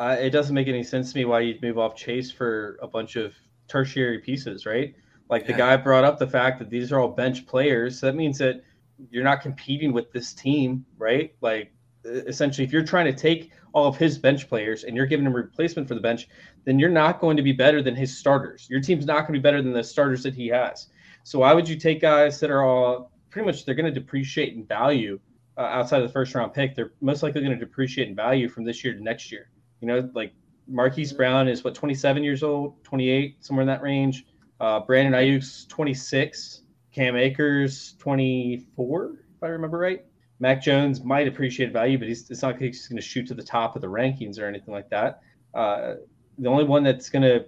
uh, 0.00 0.16
it 0.18 0.30
doesn't 0.30 0.56
make 0.56 0.66
any 0.66 0.82
sense 0.82 1.12
to 1.12 1.18
me 1.18 1.24
why 1.24 1.38
you'd 1.38 1.62
move 1.62 1.78
off 1.78 1.94
Chase 1.94 2.32
for 2.32 2.80
a 2.82 2.88
bunch 2.88 3.14
of 3.14 3.32
tertiary 3.68 4.18
pieces, 4.18 4.66
right? 4.66 4.92
Like 5.30 5.42
yeah. 5.42 5.52
the 5.52 5.52
guy 5.52 5.76
brought 5.76 6.02
up 6.02 6.18
the 6.18 6.26
fact 6.26 6.58
that 6.58 6.68
these 6.68 6.90
are 6.90 6.98
all 6.98 7.10
bench 7.10 7.46
players. 7.46 8.00
So 8.00 8.06
that 8.06 8.16
means 8.16 8.38
that 8.38 8.64
you're 9.12 9.22
not 9.22 9.40
competing 9.40 9.92
with 9.92 10.10
this 10.10 10.32
team, 10.34 10.84
right? 10.96 11.32
Like 11.42 11.70
essentially, 12.04 12.64
if 12.64 12.72
you're 12.72 12.82
trying 12.82 13.06
to 13.06 13.12
take 13.12 13.52
all 13.72 13.86
of 13.86 13.96
his 13.96 14.18
bench 14.18 14.48
players 14.48 14.84
and 14.84 14.96
you're 14.96 15.06
giving 15.06 15.26
him 15.26 15.34
replacement 15.34 15.88
for 15.88 15.94
the 15.94 16.00
bench, 16.00 16.28
then 16.64 16.78
you're 16.78 16.88
not 16.88 17.20
going 17.20 17.36
to 17.36 17.42
be 17.42 17.52
better 17.52 17.82
than 17.82 17.94
his 17.94 18.16
starters. 18.16 18.66
Your 18.70 18.80
team's 18.80 19.06
not 19.06 19.20
going 19.20 19.34
to 19.34 19.38
be 19.38 19.38
better 19.38 19.62
than 19.62 19.72
the 19.72 19.84
starters 19.84 20.22
that 20.22 20.34
he 20.34 20.48
has. 20.48 20.88
So 21.22 21.40
why 21.40 21.52
would 21.52 21.68
you 21.68 21.76
take 21.76 22.00
guys 22.00 22.40
that 22.40 22.50
are 22.50 22.62
all 22.62 23.12
pretty 23.30 23.46
much 23.46 23.64
they're 23.64 23.74
going 23.74 23.92
to 23.92 24.00
depreciate 24.00 24.54
in 24.54 24.64
value 24.64 25.18
uh, 25.56 25.62
outside 25.62 26.02
of 26.02 26.08
the 26.08 26.12
first 26.12 26.34
round 26.34 26.54
pick? 26.54 26.74
They're 26.74 26.92
most 27.00 27.22
likely 27.22 27.40
going 27.40 27.58
to 27.58 27.64
depreciate 27.64 28.08
in 28.08 28.14
value 28.14 28.48
from 28.48 28.64
this 28.64 28.84
year 28.84 28.94
to 28.94 29.02
next 29.02 29.30
year. 29.30 29.50
You 29.80 29.88
know, 29.88 30.10
like 30.14 30.32
Marquise 30.66 31.12
Brown 31.12 31.48
is 31.48 31.64
what 31.64 31.74
27 31.74 32.24
years 32.24 32.42
old, 32.42 32.82
28, 32.84 33.44
somewhere 33.44 33.62
in 33.62 33.68
that 33.68 33.82
range. 33.82 34.26
Uh, 34.60 34.80
Brandon 34.80 35.12
Aiyuk's 35.12 35.66
26. 35.66 36.62
Cam 36.98 37.14
Akers 37.14 37.94
24, 37.98 39.12
if 39.36 39.42
I 39.42 39.46
remember 39.48 39.78
right. 39.78 40.04
Mac 40.40 40.62
Jones 40.62 41.02
might 41.02 41.26
appreciate 41.26 41.72
value, 41.72 41.98
but 41.98 42.08
he's, 42.08 42.30
it's 42.30 42.42
not 42.42 42.52
like 42.52 42.60
he's 42.60 42.86
going 42.86 42.96
to 42.96 43.02
shoot 43.02 43.26
to 43.28 43.34
the 43.34 43.42
top 43.42 43.74
of 43.76 43.82
the 43.82 43.88
rankings 43.88 44.38
or 44.38 44.46
anything 44.46 44.72
like 44.72 44.88
that. 44.90 45.20
Uh, 45.54 45.94
the 46.38 46.48
only 46.48 46.64
one 46.64 46.84
that's 46.84 47.10
going 47.10 47.22
to 47.22 47.44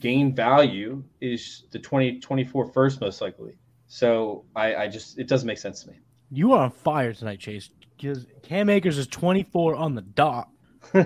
gain 0.00 0.34
value 0.34 1.04
is 1.20 1.64
the 1.70 1.78
2024 1.78 2.72
first, 2.72 3.00
most 3.00 3.20
likely. 3.20 3.52
So 3.86 4.44
I, 4.56 4.74
I 4.74 4.88
just, 4.88 5.18
it 5.18 5.28
doesn't 5.28 5.46
make 5.46 5.58
sense 5.58 5.82
to 5.84 5.90
me. 5.90 5.96
You 6.30 6.52
are 6.52 6.64
on 6.64 6.70
fire 6.70 7.12
tonight, 7.12 7.38
Chase. 7.40 7.70
Because 7.96 8.26
Cam 8.42 8.68
Akers 8.68 8.98
is 8.98 9.06
24 9.06 9.76
on 9.76 9.94
the 9.94 10.00
dot. 10.02 10.48
nice. 10.94 11.04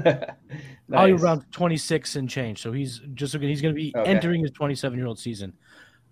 Probably 0.89 1.13
around 1.13 1.45
26 1.53 2.17
and 2.17 2.31
change. 2.31 2.63
So 2.63 2.73
he's 2.73 3.01
just 3.13 3.37
he's 3.37 3.61
going 3.61 3.75
to 3.75 3.79
be 3.79 3.93
Okay. 3.95 4.11
entering 4.11 4.41
his 4.43 4.53
27 4.53 4.97
year 4.99 5.07
old 5.07 5.19
season. 5.19 5.53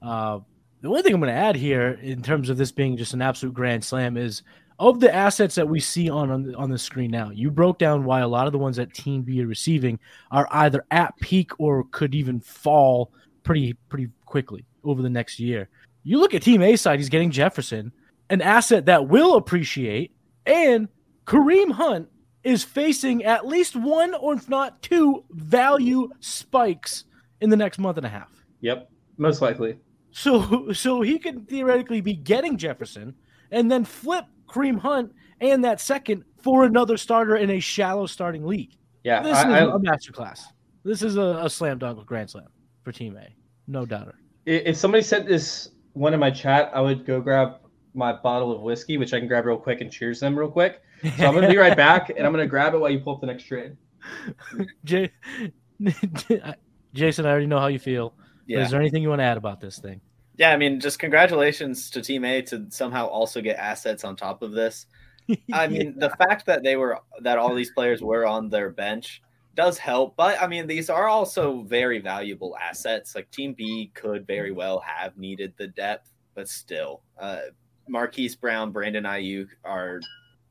Uh, 0.02 0.40
the 0.82 0.88
only 0.88 1.00
thing 1.00 1.14
I'm 1.14 1.20
going 1.20 1.32
to 1.32 1.38
add 1.40 1.56
here, 1.56 1.92
in 2.02 2.22
terms 2.22 2.50
of 2.50 2.58
this 2.58 2.72
being 2.72 2.98
just 2.98 3.14
an 3.14 3.22
absolute 3.22 3.54
grand 3.54 3.84
slam, 3.84 4.18
is 4.18 4.42
of 4.78 5.00
the 5.00 5.14
assets 5.14 5.54
that 5.54 5.68
we 5.68 5.80
see 5.80 6.10
on 6.10 6.30
on 6.30 6.42
the, 6.42 6.54
on 6.56 6.70
the 6.70 6.78
screen 6.78 7.10
now. 7.10 7.30
You 7.30 7.50
broke 7.50 7.78
down 7.78 8.04
why 8.04 8.20
a 8.20 8.28
lot 8.28 8.46
of 8.46 8.52
the 8.52 8.58
ones 8.58 8.76
that 8.76 8.92
Team 8.94 9.22
B 9.22 9.42
are 9.42 9.46
receiving 9.46 9.98
are 10.30 10.48
either 10.50 10.84
at 10.90 11.16
peak 11.20 11.52
or 11.58 11.84
could 11.90 12.14
even 12.14 12.40
fall 12.40 13.12
pretty 13.42 13.74
pretty 13.88 14.08
quickly 14.26 14.64
over 14.82 15.02
the 15.02 15.10
next 15.10 15.38
year. 15.38 15.68
You 16.02 16.18
look 16.18 16.34
at 16.34 16.42
Team 16.42 16.62
A 16.62 16.76
side; 16.76 16.98
he's 16.98 17.08
getting 17.08 17.30
Jefferson, 17.30 17.92
an 18.30 18.42
asset 18.42 18.86
that 18.86 19.08
will 19.08 19.36
appreciate, 19.36 20.12
and 20.46 20.88
Kareem 21.26 21.72
Hunt 21.72 22.08
is 22.42 22.62
facing 22.62 23.24
at 23.24 23.46
least 23.46 23.74
one 23.74 24.14
or 24.14 24.34
if 24.34 24.48
not 24.48 24.82
two 24.82 25.24
value 25.30 26.10
spikes 26.20 27.04
in 27.40 27.48
the 27.48 27.56
next 27.56 27.78
month 27.78 27.96
and 27.96 28.06
a 28.06 28.10
half. 28.10 28.30
Yep, 28.60 28.90
most 29.16 29.40
likely. 29.40 29.78
So 30.10 30.72
so 30.72 31.00
he 31.00 31.18
could 31.18 31.48
theoretically 31.48 32.00
be 32.00 32.14
getting 32.14 32.56
Jefferson 32.56 33.14
and 33.50 33.70
then 33.70 33.84
flip 33.84 34.24
Kareem 34.54 34.78
Hunt 34.78 35.12
and 35.40 35.64
that 35.64 35.80
second 35.80 36.24
for 36.40 36.64
another 36.64 36.96
starter 36.96 37.36
in 37.36 37.50
a 37.50 37.60
shallow 37.60 38.06
starting 38.06 38.46
league. 38.46 38.76
Yeah, 39.02 39.22
This 39.22 39.36
I, 39.36 39.62
is 39.62 39.68
I, 39.68 39.74
a 39.74 39.78
masterclass. 39.78 40.42
This 40.84 41.02
is 41.02 41.16
a, 41.16 41.40
a 41.42 41.50
slam 41.50 41.78
dunk 41.78 42.00
a 42.00 42.04
grand 42.04 42.30
slam 42.30 42.46
for 42.82 42.92
Team 42.92 43.16
A. 43.16 43.26
No 43.66 43.84
doubter. 43.84 44.14
if 44.46 44.76
somebody 44.76 45.02
sent 45.02 45.26
this 45.26 45.70
one 45.94 46.14
in 46.14 46.20
my 46.20 46.30
chat, 46.30 46.70
I 46.74 46.80
would 46.80 47.04
go 47.04 47.20
grab 47.20 47.56
my 47.94 48.12
bottle 48.12 48.52
of 48.52 48.60
whiskey, 48.60 48.98
which 48.98 49.12
I 49.12 49.18
can 49.18 49.28
grab 49.28 49.46
real 49.46 49.56
quick 49.56 49.80
and 49.80 49.90
cheers 49.90 50.20
them 50.20 50.38
real 50.38 50.50
quick. 50.50 50.82
So 51.02 51.26
I'm 51.26 51.34
gonna 51.34 51.48
be 51.48 51.56
right 51.56 51.76
back, 51.76 52.10
and 52.10 52.26
I'm 52.26 52.32
gonna 52.32 52.46
grab 52.46 52.74
it 52.74 52.78
while 52.78 52.90
you 52.90 52.98
pull 52.98 53.14
up 53.14 53.20
the 53.20 53.26
next 53.26 53.44
trade. 53.44 53.76
Jay, 54.84 55.10
Jason, 56.94 57.26
I 57.26 57.30
already 57.30 57.46
know 57.46 57.58
how 57.58 57.68
you 57.68 57.78
feel. 57.78 58.14
Yeah. 58.46 58.60
Is 58.60 58.70
there 58.70 58.80
anything 58.80 59.02
you 59.02 59.08
want 59.08 59.20
to 59.20 59.24
add 59.24 59.36
about 59.36 59.60
this 59.60 59.78
thing? 59.78 60.00
Yeah, 60.36 60.50
I 60.50 60.56
mean, 60.56 60.80
just 60.80 60.98
congratulations 60.98 61.90
to 61.90 62.02
Team 62.02 62.24
A 62.24 62.42
to 62.42 62.66
somehow 62.70 63.06
also 63.06 63.40
get 63.40 63.56
assets 63.56 64.04
on 64.04 64.16
top 64.16 64.42
of 64.42 64.52
this. 64.52 64.86
I 65.52 65.68
mean, 65.68 65.98
the 65.98 66.10
fact 66.10 66.46
that 66.46 66.62
they 66.62 66.76
were 66.76 66.98
that 67.20 67.38
all 67.38 67.54
these 67.54 67.70
players 67.70 68.02
were 68.02 68.26
on 68.26 68.50
their 68.50 68.70
bench 68.70 69.22
does 69.54 69.78
help, 69.78 70.16
but 70.16 70.40
I 70.42 70.46
mean, 70.46 70.66
these 70.66 70.90
are 70.90 71.08
also 71.08 71.62
very 71.62 72.00
valuable 72.00 72.56
assets. 72.60 73.14
Like 73.14 73.30
Team 73.30 73.54
B 73.54 73.90
could 73.94 74.26
very 74.26 74.50
well 74.50 74.80
have 74.80 75.16
needed 75.16 75.54
the 75.56 75.68
depth, 75.68 76.10
but 76.34 76.48
still, 76.48 77.00
uh, 77.18 77.38
Marquise 77.88 78.34
Brown, 78.34 78.72
Brandon 78.72 79.04
Aiyuk 79.04 79.48
are 79.64 80.00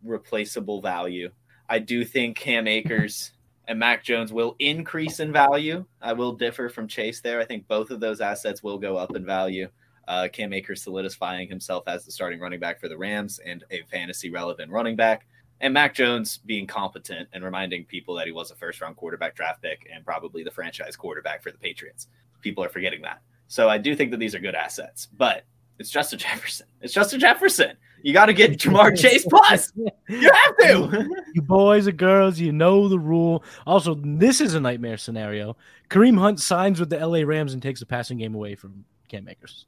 replaceable 0.03 0.81
value. 0.81 1.29
I 1.69 1.79
do 1.79 2.05
think 2.05 2.37
Cam 2.37 2.67
Akers 2.67 3.31
and 3.67 3.79
Mac 3.79 4.03
Jones 4.03 4.33
will 4.33 4.55
increase 4.59 5.19
in 5.19 5.31
value. 5.31 5.85
I 6.01 6.13
will 6.13 6.33
differ 6.33 6.69
from 6.69 6.87
Chase 6.87 7.21
there. 7.21 7.39
I 7.39 7.45
think 7.45 7.67
both 7.67 7.91
of 7.91 7.99
those 7.99 8.21
assets 8.21 8.61
will 8.61 8.77
go 8.77 8.97
up 8.97 9.15
in 9.15 9.25
value. 9.25 9.69
Uh, 10.07 10.27
Cam 10.31 10.51
Akers 10.51 10.83
solidifying 10.83 11.47
himself 11.47 11.87
as 11.87 12.05
the 12.05 12.11
starting 12.11 12.39
running 12.39 12.59
back 12.59 12.79
for 12.79 12.89
the 12.89 12.97
Rams 12.97 13.39
and 13.45 13.63
a 13.71 13.83
fantasy 13.89 14.29
relevant 14.29 14.69
running 14.69 14.97
back. 14.97 15.25
And 15.61 15.73
Mac 15.73 15.95
Jones 15.95 16.39
being 16.45 16.67
competent 16.67 17.29
and 17.31 17.43
reminding 17.43 17.85
people 17.85 18.15
that 18.15 18.27
he 18.27 18.33
was 18.33 18.51
a 18.51 18.55
first 18.55 18.81
round 18.81 18.97
quarterback 18.97 19.35
draft 19.35 19.61
pick 19.61 19.87
and 19.93 20.03
probably 20.03 20.43
the 20.43 20.51
franchise 20.51 20.97
quarterback 20.97 21.41
for 21.41 21.51
the 21.51 21.57
Patriots. 21.57 22.07
People 22.41 22.65
are 22.65 22.69
forgetting 22.69 23.01
that. 23.03 23.21
So 23.47 23.69
I 23.69 23.77
do 23.77 23.95
think 23.95 24.11
that 24.11 24.17
these 24.17 24.35
are 24.35 24.39
good 24.39 24.55
assets, 24.55 25.07
but 25.17 25.45
it's 25.79 25.89
Justin 25.89 26.19
Jefferson. 26.19 26.67
It's 26.81 26.93
Justin 26.93 27.19
Jefferson. 27.19 27.75
You 28.03 28.13
got 28.13 28.25
to 28.25 28.33
get 28.33 28.51
Ja'Marr 28.59 28.97
Chase 28.97 29.25
plus. 29.29 29.71
You 30.09 30.31
have 30.31 30.57
to. 30.61 31.09
You 31.33 31.41
boys 31.41 31.87
and 31.87 31.97
girls, 31.97 32.39
you 32.39 32.51
know 32.51 32.87
the 32.89 32.99
rule. 32.99 33.43
Also, 33.65 33.95
this 34.03 34.41
is 34.41 34.55
a 34.55 34.59
nightmare 34.59 34.97
scenario. 34.97 35.55
Kareem 35.89 36.17
Hunt 36.19 36.39
signs 36.39 36.79
with 36.79 36.89
the 36.89 36.97
LA 37.05 37.19
Rams 37.19 37.53
and 37.53 37.61
takes 37.61 37.79
the 37.79 37.85
passing 37.85 38.17
game 38.17 38.35
away 38.35 38.55
from 38.55 38.83
Cam 39.07 39.27
Akers. 39.29 39.67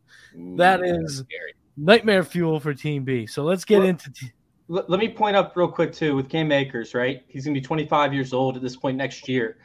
That 0.58 0.84
is 0.84 1.20
scary. 1.20 1.54
nightmare 1.78 2.24
fuel 2.24 2.60
for 2.60 2.74
Team 2.74 3.04
B. 3.06 3.26
So 3.26 3.44
let's 3.44 3.64
get 3.64 3.80
Well- 3.80 3.88
into. 3.90 4.12
T- 4.12 4.32
Let, 4.68 4.90
let 4.90 5.00
me 5.00 5.08
point 5.10 5.36
up 5.38 5.56
real 5.56 5.68
quick 5.70 5.94
too 5.94 6.16
with 6.16 6.28
Cam 6.30 6.52
Akers, 6.52 6.94
right? 6.94 7.24
He's 7.28 7.46
gonna 7.46 7.54
be 7.54 7.62
25 7.62 8.14
years 8.14 8.34
old 8.34 8.56
at 8.58 8.62
this 8.62 8.76
point 8.76 8.98
next 8.98 9.30
year. 9.30 9.58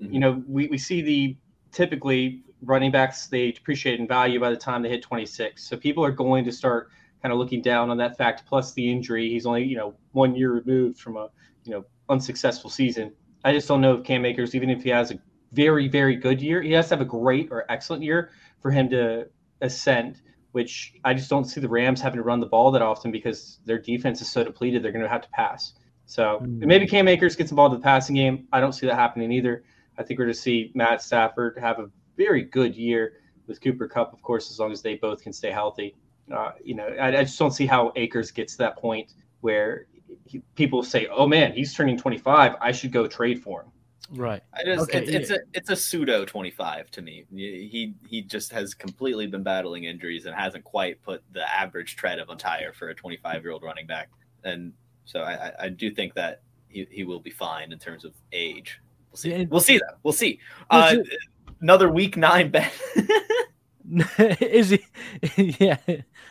Mhm. 0.00 0.12
You 0.14 0.20
know, 0.20 0.42
we, 0.48 0.68
we 0.68 0.78
see 0.78 1.02
the 1.02 1.36
typically 1.72 2.42
running 2.64 2.90
backs 2.90 3.26
they 3.26 3.52
depreciate 3.52 4.00
in 4.00 4.06
value 4.06 4.40
by 4.40 4.50
the 4.50 4.56
time 4.56 4.82
they 4.82 4.88
hit 4.88 5.02
26. 5.02 5.62
So 5.62 5.76
people 5.76 6.04
are 6.04 6.10
going 6.10 6.44
to 6.44 6.52
start 6.52 6.90
kind 7.22 7.32
of 7.32 7.38
looking 7.38 7.62
down 7.62 7.90
on 7.90 7.96
that 7.98 8.16
fact. 8.16 8.44
Plus 8.46 8.72
the 8.74 8.90
injury, 8.90 9.30
he's 9.30 9.46
only 9.46 9.64
you 9.64 9.76
know 9.76 9.94
one 10.12 10.34
year 10.34 10.52
removed 10.52 10.98
from 10.98 11.16
a 11.16 11.28
you 11.64 11.72
know 11.72 11.84
unsuccessful 12.08 12.70
season. 12.70 13.12
I 13.44 13.52
just 13.52 13.68
don't 13.68 13.80
know 13.80 13.94
if 13.94 14.04
Cam 14.04 14.24
Akers, 14.24 14.54
even 14.54 14.70
if 14.70 14.82
he 14.82 14.90
has 14.90 15.10
a 15.10 15.18
very 15.52 15.88
very 15.88 16.16
good 16.16 16.40
year, 16.42 16.62
he 16.62 16.72
has 16.72 16.88
to 16.88 16.96
have 16.96 17.00
a 17.00 17.04
great 17.04 17.48
or 17.50 17.64
excellent 17.70 18.02
year 18.02 18.30
for 18.60 18.70
him 18.70 18.88
to 18.90 19.28
ascend 19.60 20.20
which 20.54 20.94
I 21.02 21.14
just 21.14 21.28
don't 21.28 21.46
see 21.46 21.60
the 21.60 21.68
Rams 21.68 22.00
having 22.00 22.18
to 22.18 22.22
run 22.22 22.38
the 22.38 22.46
ball 22.46 22.70
that 22.70 22.80
often 22.80 23.10
because 23.10 23.58
their 23.64 23.76
defense 23.76 24.20
is 24.20 24.30
so 24.30 24.44
depleted. 24.44 24.84
They're 24.84 24.92
going 24.92 25.02
to 25.02 25.08
have 25.08 25.22
to 25.22 25.28
pass. 25.30 25.72
So 26.06 26.38
Hmm. 26.38 26.60
maybe 26.60 26.86
Cam 26.86 27.08
Akers 27.08 27.34
gets 27.34 27.50
involved 27.50 27.74
in 27.74 27.80
the 27.80 27.84
passing 27.84 28.14
game. 28.14 28.46
I 28.52 28.60
don't 28.60 28.72
see 28.72 28.86
that 28.86 28.94
happening 28.94 29.32
either. 29.32 29.64
I 29.98 30.04
think 30.04 30.20
we're 30.20 30.26
going 30.26 30.34
to 30.34 30.40
see 30.40 30.70
Matt 30.76 31.02
Stafford 31.02 31.58
have 31.58 31.80
a 31.80 31.90
very 32.16 32.42
good 32.42 32.74
year 32.74 33.14
with 33.46 33.60
Cooper 33.60 33.88
Kupp, 33.88 34.12
of 34.12 34.22
course, 34.22 34.50
as 34.50 34.58
long 34.58 34.72
as 34.72 34.82
they 34.82 34.94
both 34.96 35.22
can 35.22 35.32
stay 35.32 35.50
healthy. 35.50 35.94
Uh, 36.34 36.52
you 36.62 36.74
know, 36.74 36.86
I, 36.86 37.08
I 37.18 37.24
just 37.24 37.38
don't 37.38 37.50
see 37.50 37.66
how 37.66 37.92
Akers 37.96 38.30
gets 38.30 38.52
to 38.54 38.58
that 38.58 38.76
point 38.78 39.12
where 39.42 39.86
he, 40.26 40.40
people 40.54 40.82
say, 40.82 41.06
"Oh 41.08 41.26
man, 41.26 41.52
he's 41.52 41.74
turning 41.74 41.98
25. 41.98 42.54
I 42.60 42.72
should 42.72 42.92
go 42.92 43.06
trade 43.06 43.42
for 43.42 43.62
him." 43.62 43.68
right. 44.18 44.42
I 44.52 44.62
just 44.64 44.82
Okay, 44.84 44.98
it's, 44.98 45.10
it's 45.10 45.30
a 45.30 45.38
it's 45.54 45.70
a 45.70 45.76
pseudo 45.76 46.24
twenty 46.24 46.50
five 46.50 46.90
to 46.92 47.02
me. 47.02 47.24
He 47.34 47.94
he 48.08 48.22
just 48.22 48.52
has 48.52 48.74
completely 48.74 49.26
been 49.26 49.42
battling 49.42 49.84
injuries 49.84 50.26
and 50.26 50.34
hasn't 50.34 50.64
quite 50.64 51.02
put 51.02 51.22
the 51.32 51.42
average 51.50 51.96
tread 51.96 52.18
of 52.18 52.28
a 52.30 52.36
tire 52.36 52.72
for 52.72 52.88
a 52.90 52.94
twenty 52.94 53.16
five 53.16 53.42
year 53.42 53.52
old 53.52 53.62
running 53.62 53.86
back. 53.86 54.08
And 54.44 54.72
so 55.04 55.20
I, 55.20 55.32
I- 55.48 55.52
I 55.64 55.68
do 55.70 55.90
think 55.90 56.14
that 56.14 56.40
he, 56.68 56.86
he 56.90 57.04
will 57.04 57.20
be 57.20 57.30
fine 57.30 57.72
in 57.72 57.78
terms 57.78 58.04
of 58.04 58.12
age. 58.32 58.80
We'll 59.10 59.16
see. 59.18 59.30
Yeah, 59.30 59.36
and- 59.36 59.50
we'll 59.50 59.60
see 59.60 59.78
though. 59.78 59.96
We'll 60.02 60.12
see. 60.12 60.38
Uh, 60.70 60.96
another 61.64 61.88
week 61.88 62.16
nine 62.16 62.50
bet. 62.50 62.72
is 64.40 64.70
he? 64.70 64.84
Yeah, 65.58 65.78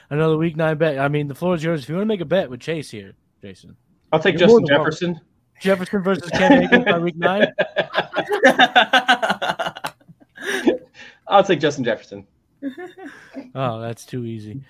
another 0.09 0.37
week 0.37 0.55
nine 0.55 0.77
bet. 0.77 0.99
I 0.99 1.07
mean, 1.07 1.27
the 1.27 1.35
floor 1.35 1.55
is 1.55 1.63
yours. 1.63 1.83
If 1.83 1.89
you 1.89 1.95
want 1.95 2.03
to 2.03 2.07
make 2.07 2.21
a 2.21 2.25
bet 2.25 2.49
with 2.49 2.59
Chase 2.59 2.91
here, 2.91 3.13
Jason 3.41 3.75
I'll 4.11 4.19
take 4.19 4.33
You're 4.33 4.47
Justin 4.47 4.63
than 4.63 4.75
welcome. 4.75 4.85
Jefferson. 4.85 5.21
Jefferson 5.59 6.03
versus 6.03 6.29
Cam 6.29 6.63
Akers 6.63 6.85
by 6.85 6.99
week 6.99 7.15
nine. 7.15 7.47
I'll 11.27 11.43
take 11.43 11.59
Justin 11.59 11.83
Jefferson. 11.83 12.27
Oh, 13.55 13.81
that's 13.81 14.05
too 14.05 14.25
easy. 14.25 14.61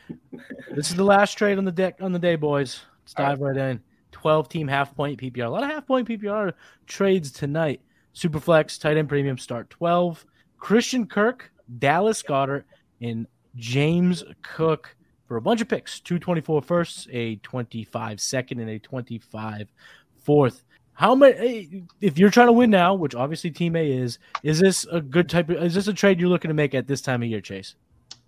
This 0.73 0.89
is 0.89 0.95
the 0.95 1.03
last 1.03 1.33
trade 1.33 1.57
on 1.57 1.65
the 1.65 1.71
deck 1.71 1.95
on 1.99 2.11
the 2.11 2.19
day, 2.19 2.35
boys. 2.35 2.81
Let's 3.03 3.13
All 3.17 3.25
dive 3.25 3.41
right 3.41 3.57
in. 3.57 3.81
12 4.11 4.49
team 4.49 4.67
half 4.67 4.95
point 4.95 5.19
PPR. 5.19 5.45
A 5.45 5.49
lot 5.49 5.63
of 5.63 5.69
half 5.69 5.85
point 5.87 6.07
PPR 6.07 6.53
trades 6.85 7.31
tonight. 7.31 7.81
Superflex, 8.15 8.79
tight 8.79 8.97
end 8.97 9.09
premium 9.09 9.37
start 9.37 9.69
12. 9.69 10.25
Christian 10.63 11.05
Kirk, 11.05 11.51
Dallas 11.77 12.23
Goedert, 12.23 12.63
and 13.01 13.27
James 13.57 14.23
Cook 14.43 14.95
for 15.27 15.35
a 15.35 15.41
bunch 15.41 15.59
of 15.59 15.67
picks. 15.67 15.99
224 15.99 16.61
firsts, 16.61 17.05
a 17.11 17.35
25 17.35 18.21
second, 18.21 18.61
and 18.61 18.69
a 18.69 18.79
25 18.79 19.67
fourth. 20.21 20.63
How 20.93 21.15
many 21.15 21.83
if 21.99 22.17
you're 22.17 22.29
trying 22.29 22.47
to 22.47 22.53
win 22.53 22.69
now, 22.69 22.93
which 22.93 23.13
obviously 23.13 23.51
team 23.51 23.75
A 23.75 23.91
is, 23.91 24.19
is 24.41 24.57
this 24.57 24.87
a 24.89 25.01
good 25.01 25.29
type 25.29 25.49
of 25.49 25.61
is 25.61 25.73
this 25.73 25.89
a 25.89 25.93
trade 25.93 26.21
you're 26.21 26.29
looking 26.29 26.47
to 26.47 26.55
make 26.55 26.73
at 26.73 26.87
this 26.87 27.01
time 27.01 27.21
of 27.21 27.27
year, 27.27 27.41
Chase? 27.41 27.75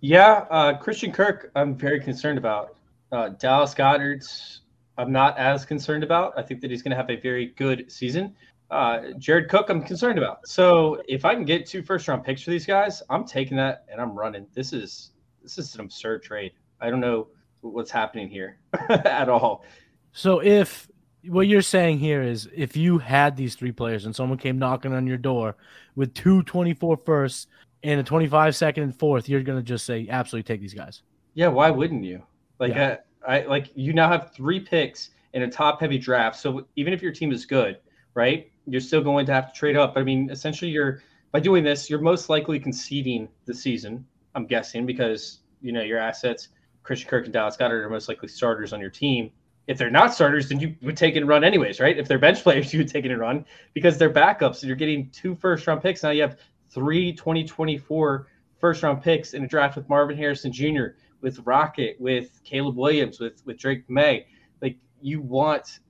Yeah, 0.00 0.44
uh, 0.50 0.76
Christian 0.76 1.12
Kirk, 1.12 1.50
I'm 1.56 1.74
very 1.74 2.00
concerned 2.00 2.36
about. 2.36 2.76
Uh, 3.12 3.30
Dallas 3.30 3.72
Goedert's, 3.72 4.60
I'm 4.98 5.10
not 5.10 5.38
as 5.38 5.64
concerned 5.64 6.04
about. 6.04 6.34
I 6.36 6.42
think 6.42 6.60
that 6.60 6.70
he's 6.70 6.82
going 6.82 6.90
to 6.90 6.98
have 6.98 7.08
a 7.08 7.16
very 7.16 7.54
good 7.56 7.90
season. 7.90 8.34
Uh, 8.70 9.12
Jared 9.18 9.48
Cook, 9.48 9.70
I'm 9.70 9.82
concerned 9.82 10.18
about. 10.18 10.46
So 10.46 11.00
if 11.08 11.24
I 11.24 11.34
can 11.34 11.44
get 11.44 11.66
two 11.66 11.82
first 11.82 12.08
round 12.08 12.24
picks 12.24 12.42
for 12.42 12.50
these 12.50 12.66
guys, 12.66 13.02
I'm 13.08 13.24
taking 13.24 13.56
that 13.58 13.84
and 13.90 14.00
I'm 14.00 14.16
running. 14.18 14.46
This 14.54 14.72
is 14.72 15.12
this 15.42 15.58
is 15.58 15.74
an 15.74 15.82
absurd 15.82 16.22
trade. 16.22 16.52
I 16.80 16.90
don't 16.90 17.00
know 17.00 17.28
what's 17.60 17.90
happening 17.90 18.28
here 18.28 18.58
at 18.88 19.28
all. 19.28 19.64
So 20.12 20.40
if 20.42 20.88
what 21.28 21.46
you're 21.46 21.62
saying 21.62 21.98
here 21.98 22.22
is 22.22 22.48
if 22.54 22.76
you 22.76 22.98
had 22.98 23.36
these 23.36 23.54
three 23.54 23.72
players 23.72 24.06
and 24.06 24.14
someone 24.14 24.38
came 24.38 24.58
knocking 24.58 24.92
on 24.92 25.06
your 25.06 25.16
door 25.16 25.56
with 25.94 26.14
two 26.14 26.42
24 26.44 26.98
firsts 27.04 27.46
and 27.82 28.00
a 28.00 28.02
25 28.02 28.56
second 28.56 28.84
and 28.84 28.98
fourth, 28.98 29.28
you're 29.28 29.42
going 29.42 29.58
to 29.58 29.64
just 29.64 29.84
say, 29.84 30.06
absolutely 30.08 30.44
take 30.44 30.60
these 30.60 30.74
guys. 30.74 31.02
Yeah, 31.34 31.48
why 31.48 31.70
wouldn't 31.70 32.04
you? 32.04 32.22
Like, 32.58 32.74
Yeah. 32.74 32.98
I, 33.26 33.40
I 33.40 33.46
like 33.46 33.70
you 33.74 33.92
now 33.92 34.08
have 34.08 34.32
three 34.32 34.60
picks 34.60 35.10
in 35.34 35.42
a 35.42 35.50
top 35.50 35.80
heavy 35.80 35.98
draft. 35.98 36.36
So 36.38 36.66
even 36.76 36.92
if 36.92 37.02
your 37.02 37.12
team 37.12 37.32
is 37.32 37.44
good, 37.44 37.78
right, 38.16 38.50
you're 38.66 38.80
still 38.80 39.02
going 39.02 39.26
to 39.26 39.32
have 39.32 39.52
to 39.52 39.58
trade 39.58 39.76
up. 39.76 39.94
But 39.94 40.00
I 40.00 40.04
mean, 40.04 40.30
essentially, 40.30 40.70
you're 40.70 41.02
by 41.30 41.40
doing 41.40 41.62
this, 41.62 41.88
you're 41.88 42.00
most 42.00 42.28
likely 42.28 42.58
conceding 42.58 43.28
the 43.44 43.54
season. 43.54 44.04
I'm 44.34 44.46
guessing 44.46 44.86
because 44.86 45.40
you 45.60 45.70
know 45.70 45.82
your 45.82 45.98
assets, 45.98 46.48
Christian 46.82 47.08
Kirk 47.08 47.24
and 47.24 47.32
Dallas 47.32 47.56
Goedert 47.56 47.84
are 47.84 47.90
most 47.90 48.08
likely 48.08 48.28
starters 48.28 48.72
on 48.72 48.80
your 48.80 48.90
team. 48.90 49.30
If 49.66 49.78
they're 49.78 49.90
not 49.90 50.14
starters, 50.14 50.48
then 50.48 50.60
you 50.60 50.74
would 50.82 50.96
take 50.96 51.14
it 51.14 51.18
and 51.18 51.28
run 51.28 51.44
anyways, 51.44 51.80
right? 51.80 51.98
If 51.98 52.08
they're 52.08 52.18
bench 52.18 52.42
players, 52.42 52.72
you 52.72 52.80
would 52.80 52.88
take 52.88 53.04
it 53.04 53.10
and 53.10 53.20
run 53.20 53.44
because 53.74 53.98
they're 53.98 54.12
backups. 54.12 54.60
And 54.60 54.64
you're 54.64 54.76
getting 54.76 55.10
two 55.10 55.34
first 55.34 55.66
round 55.66 55.82
picks. 55.82 56.02
Now 56.02 56.10
you 56.10 56.22
have 56.22 56.38
three 56.70 57.12
2024 57.12 58.26
first 58.58 58.82
round 58.82 59.02
picks 59.02 59.34
in 59.34 59.44
a 59.44 59.48
draft 59.48 59.76
with 59.76 59.88
Marvin 59.88 60.16
Harrison 60.16 60.52
Jr., 60.52 60.96
with 61.20 61.40
Rocket, 61.44 61.96
with 61.98 62.40
Caleb 62.44 62.76
Williams, 62.76 63.20
with 63.20 63.44
with 63.44 63.58
Drake 63.58 63.88
Maye. 63.90 64.26
Like 64.62 64.76
you 65.00 65.20
want 65.20 65.80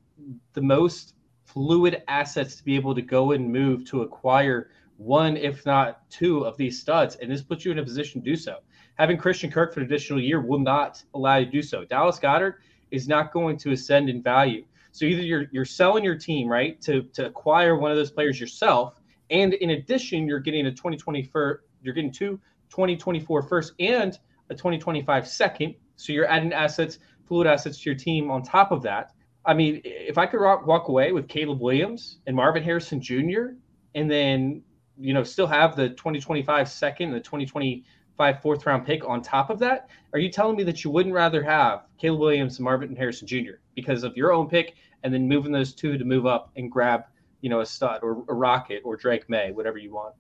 the 0.55 0.63
most 0.63 1.15
fluid 1.47 2.03
assets 2.09 2.57
to 2.57 2.65
be 2.65 2.75
able 2.77 2.95
to 2.95 3.03
go 3.03 3.33
and 3.33 3.51
move 3.51 3.85
to 3.87 4.03
acquire 4.03 4.71
one, 4.99 5.37
if 5.37 5.65
not 5.65 6.09
two, 6.11 6.45
of 6.45 6.57
these 6.57 6.81
studs, 6.81 7.17
and 7.17 7.31
this 7.31 7.43
puts 7.43 7.65
you 7.65 7.73
in 7.73 7.79
a 7.79 7.83
position 7.83 8.21
to 8.21 8.31
do 8.31 8.37
so. 8.37 8.59
Having 8.95 9.19
Christian 9.19 9.51
Kirk 9.51 9.73
for 9.73 9.81
an 9.81 9.87
additional 9.87 10.21
year 10.21 10.41
will 10.41 10.59
not 10.59 11.03
allow 11.15 11.37
you 11.37 11.47
to 11.47 11.51
do 11.51 11.63
so. 11.63 11.85
Dallas 11.85 12.19
Goedert 12.19 12.55
is 12.91 13.09
not 13.09 13.33
going 13.33 13.57
to 13.59 13.73
ascend 13.73 14.09
in 14.09 14.23
value. 14.23 14.65
So 14.93 15.05
either 15.05 15.23
you're 15.23 15.47
you're 15.53 15.67
selling 15.67 16.03
your 16.03 16.17
team 16.17 16.49
right 16.49 16.81
to 16.83 17.03
to 17.13 17.27
acquire 17.27 17.77
one 17.77 17.91
of 17.91 17.99
those 17.99 18.11
players 18.11 18.41
yourself, 18.41 19.01
and 19.31 19.53
in 19.55 19.71
addition, 19.71 20.27
you're 20.27 20.41
getting 20.41 20.67
a 20.67 20.71
2024 20.71 21.63
you're 21.83 21.95
getting 21.95 22.13
two 22.13 22.41
2024 22.71 23.43
first 23.43 23.75
and 23.79 24.19
a 24.49 24.55
2025 24.55 25.29
second. 25.29 25.75
So 25.97 26.13
you're 26.13 26.27
adding 26.27 26.53
assets, 26.53 26.99
fluid 27.27 27.47
assets 27.47 27.79
to 27.83 27.91
your 27.91 27.99
team 27.99 28.31
on 28.31 28.43
top 28.43 28.73
of 28.73 28.83
that. 28.83 29.13
I 29.47 29.55
mean, 29.55 29.81
if 29.85 30.19
I 30.19 30.27
could 30.27 30.41
walk, 30.41 30.89
away 30.89 31.13
with 31.13 31.29
Caleb 31.29 31.61
Williams 31.61 32.19
and 32.27 32.35
Marvin 32.35 32.63
Harrison 32.63 33.01
Jr. 33.01 33.55
and 33.95 34.11
then 34.11 34.63
you 34.99 35.15
know 35.15 35.23
still 35.23 35.47
have 35.47 35.77
the 35.77 35.91
2025 35.91 36.69
second 36.69 37.09
and 37.09 37.17
the 37.17 37.21
2025 37.21 38.43
fourth 38.43 38.67
round 38.67 38.85
pick 38.85 39.09
on 39.09 39.23
top 39.23 39.51
of 39.51 39.59
that, 39.61 39.89
are 40.13 40.19
you 40.19 40.31
telling 40.31 40.57
me 40.57 40.65
that 40.65 40.83
you 40.85 40.91
wouldn't 40.91 41.15
rather 41.15 41.43
have 41.43 41.85
Caleb 41.99 42.21
Williams 42.21 42.59
and 42.59 42.65
Marvin 42.65 42.97
Harrison 42.97 43.27
Jr. 43.27 43.59
because 43.75 44.03
of 44.03 44.17
your 44.17 44.33
own 44.33 44.49
pick 44.49 44.75
and 45.05 45.15
then 45.15 45.29
moving 45.29 45.53
those 45.53 45.73
two 45.75 45.97
to 45.97 46.05
move 46.05 46.27
up 46.27 46.51
and 46.57 46.71
grab 46.71 47.05
you 47.41 47.49
know 47.49 47.61
a 47.61 47.67
stud 47.67 48.01
or 48.03 48.25
a 48.29 48.35
rocket 48.35 48.83
or 48.85 48.97
Drake 48.97 49.31
Maye, 49.31 49.53
whatever 49.53 49.79
you 49.79 49.93
want? 49.93 50.15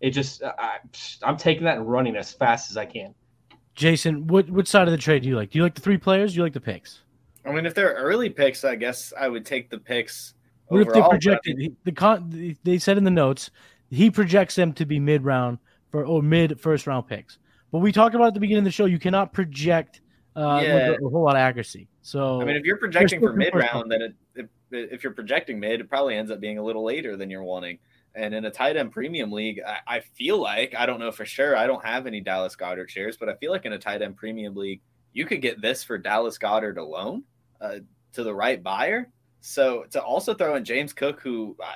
It 0.00 0.10
just 0.10 0.44
I, 0.44 0.76
I'm 1.24 1.36
taking 1.36 1.64
that 1.64 1.78
and 1.78 1.90
running 1.90 2.16
as 2.16 2.32
fast 2.32 2.70
as 2.70 2.76
I 2.76 2.86
can. 2.86 3.14
Jason, 3.74 4.28
what 4.28 4.48
what 4.48 4.68
side 4.68 4.86
of 4.86 4.92
the 4.92 4.98
trade 4.98 5.22
do 5.22 5.28
you 5.28 5.36
like? 5.36 5.50
Do 5.50 5.58
you 5.58 5.64
like 5.64 5.74
the 5.74 5.80
three 5.80 5.98
players? 5.98 6.32
Do 6.32 6.36
you 6.36 6.42
like 6.44 6.52
the 6.52 6.60
picks? 6.60 7.00
I 7.48 7.52
mean, 7.52 7.66
if 7.66 7.74
they're 7.74 7.94
early 7.94 8.30
picks, 8.30 8.64
I 8.64 8.74
guess 8.74 9.12
I 9.18 9.28
would 9.28 9.46
take 9.46 9.70
the 9.70 9.78
picks. 9.78 10.34
What 10.66 10.82
if 10.82 10.86
they 10.88 10.90
overall, 10.92 11.04
but 11.04 11.10
projected 11.10 11.76
the 11.84 11.92
con? 11.92 12.56
They 12.62 12.78
said 12.78 12.98
in 12.98 13.04
the 13.04 13.10
notes 13.10 13.50
he 13.90 14.10
projects 14.10 14.54
them 14.54 14.72
to 14.74 14.84
be 14.84 15.00
mid 15.00 15.24
round 15.24 15.58
for 15.90 16.04
or 16.04 16.22
mid 16.22 16.60
first 16.60 16.86
round 16.86 17.06
picks. 17.08 17.38
But 17.72 17.78
we 17.78 17.92
talked 17.92 18.14
about 18.14 18.28
at 18.28 18.34
the 18.34 18.40
beginning 18.40 18.60
of 18.60 18.64
the 18.64 18.70
show, 18.70 18.84
you 18.84 18.98
cannot 18.98 19.32
project 19.32 20.00
uh, 20.36 20.60
with 20.62 21.00
a, 21.00 21.04
a 21.04 21.08
whole 21.08 21.22
lot 21.22 21.36
of 21.36 21.40
accuracy. 21.40 21.88
So 22.02 22.40
I 22.40 22.44
mean, 22.44 22.56
if 22.56 22.64
you're 22.64 22.76
projecting 22.76 23.20
for 23.20 23.32
mid 23.32 23.54
round, 23.54 23.90
then 23.90 24.02
it, 24.02 24.14
if, 24.34 24.46
if 24.70 25.02
you're 25.02 25.12
projecting 25.12 25.58
mid, 25.58 25.80
it 25.80 25.88
probably 25.88 26.16
ends 26.16 26.30
up 26.30 26.40
being 26.40 26.58
a 26.58 26.62
little 26.62 26.84
later 26.84 27.16
than 27.16 27.30
you're 27.30 27.42
wanting. 27.42 27.78
And 28.14 28.34
in 28.34 28.44
a 28.46 28.50
tight 28.50 28.76
end 28.76 28.92
premium 28.92 29.30
league, 29.30 29.60
I, 29.66 29.96
I 29.96 30.00
feel 30.00 30.38
like 30.40 30.74
I 30.76 30.86
don't 30.86 31.00
know 31.00 31.12
for 31.12 31.24
sure. 31.24 31.56
I 31.56 31.66
don't 31.66 31.84
have 31.84 32.06
any 32.06 32.20
Dallas 32.20 32.56
Goedert 32.56 32.88
shares, 32.88 33.16
but 33.16 33.28
I 33.28 33.34
feel 33.36 33.52
like 33.52 33.64
in 33.64 33.72
a 33.72 33.78
tight 33.78 34.02
end 34.02 34.16
premium 34.16 34.54
league, 34.54 34.80
you 35.12 35.24
could 35.24 35.42
get 35.42 35.60
this 35.60 35.84
for 35.84 35.98
Dallas 35.98 36.38
Goedert 36.38 36.78
alone 36.78 37.24
uh, 37.60 37.76
to 38.12 38.22
the 38.22 38.34
right 38.34 38.62
buyer. 38.62 39.10
So 39.40 39.84
to 39.90 40.02
also 40.02 40.34
throw 40.34 40.56
in 40.56 40.64
James 40.64 40.92
Cook, 40.92 41.20
who 41.20 41.56
I, 41.62 41.74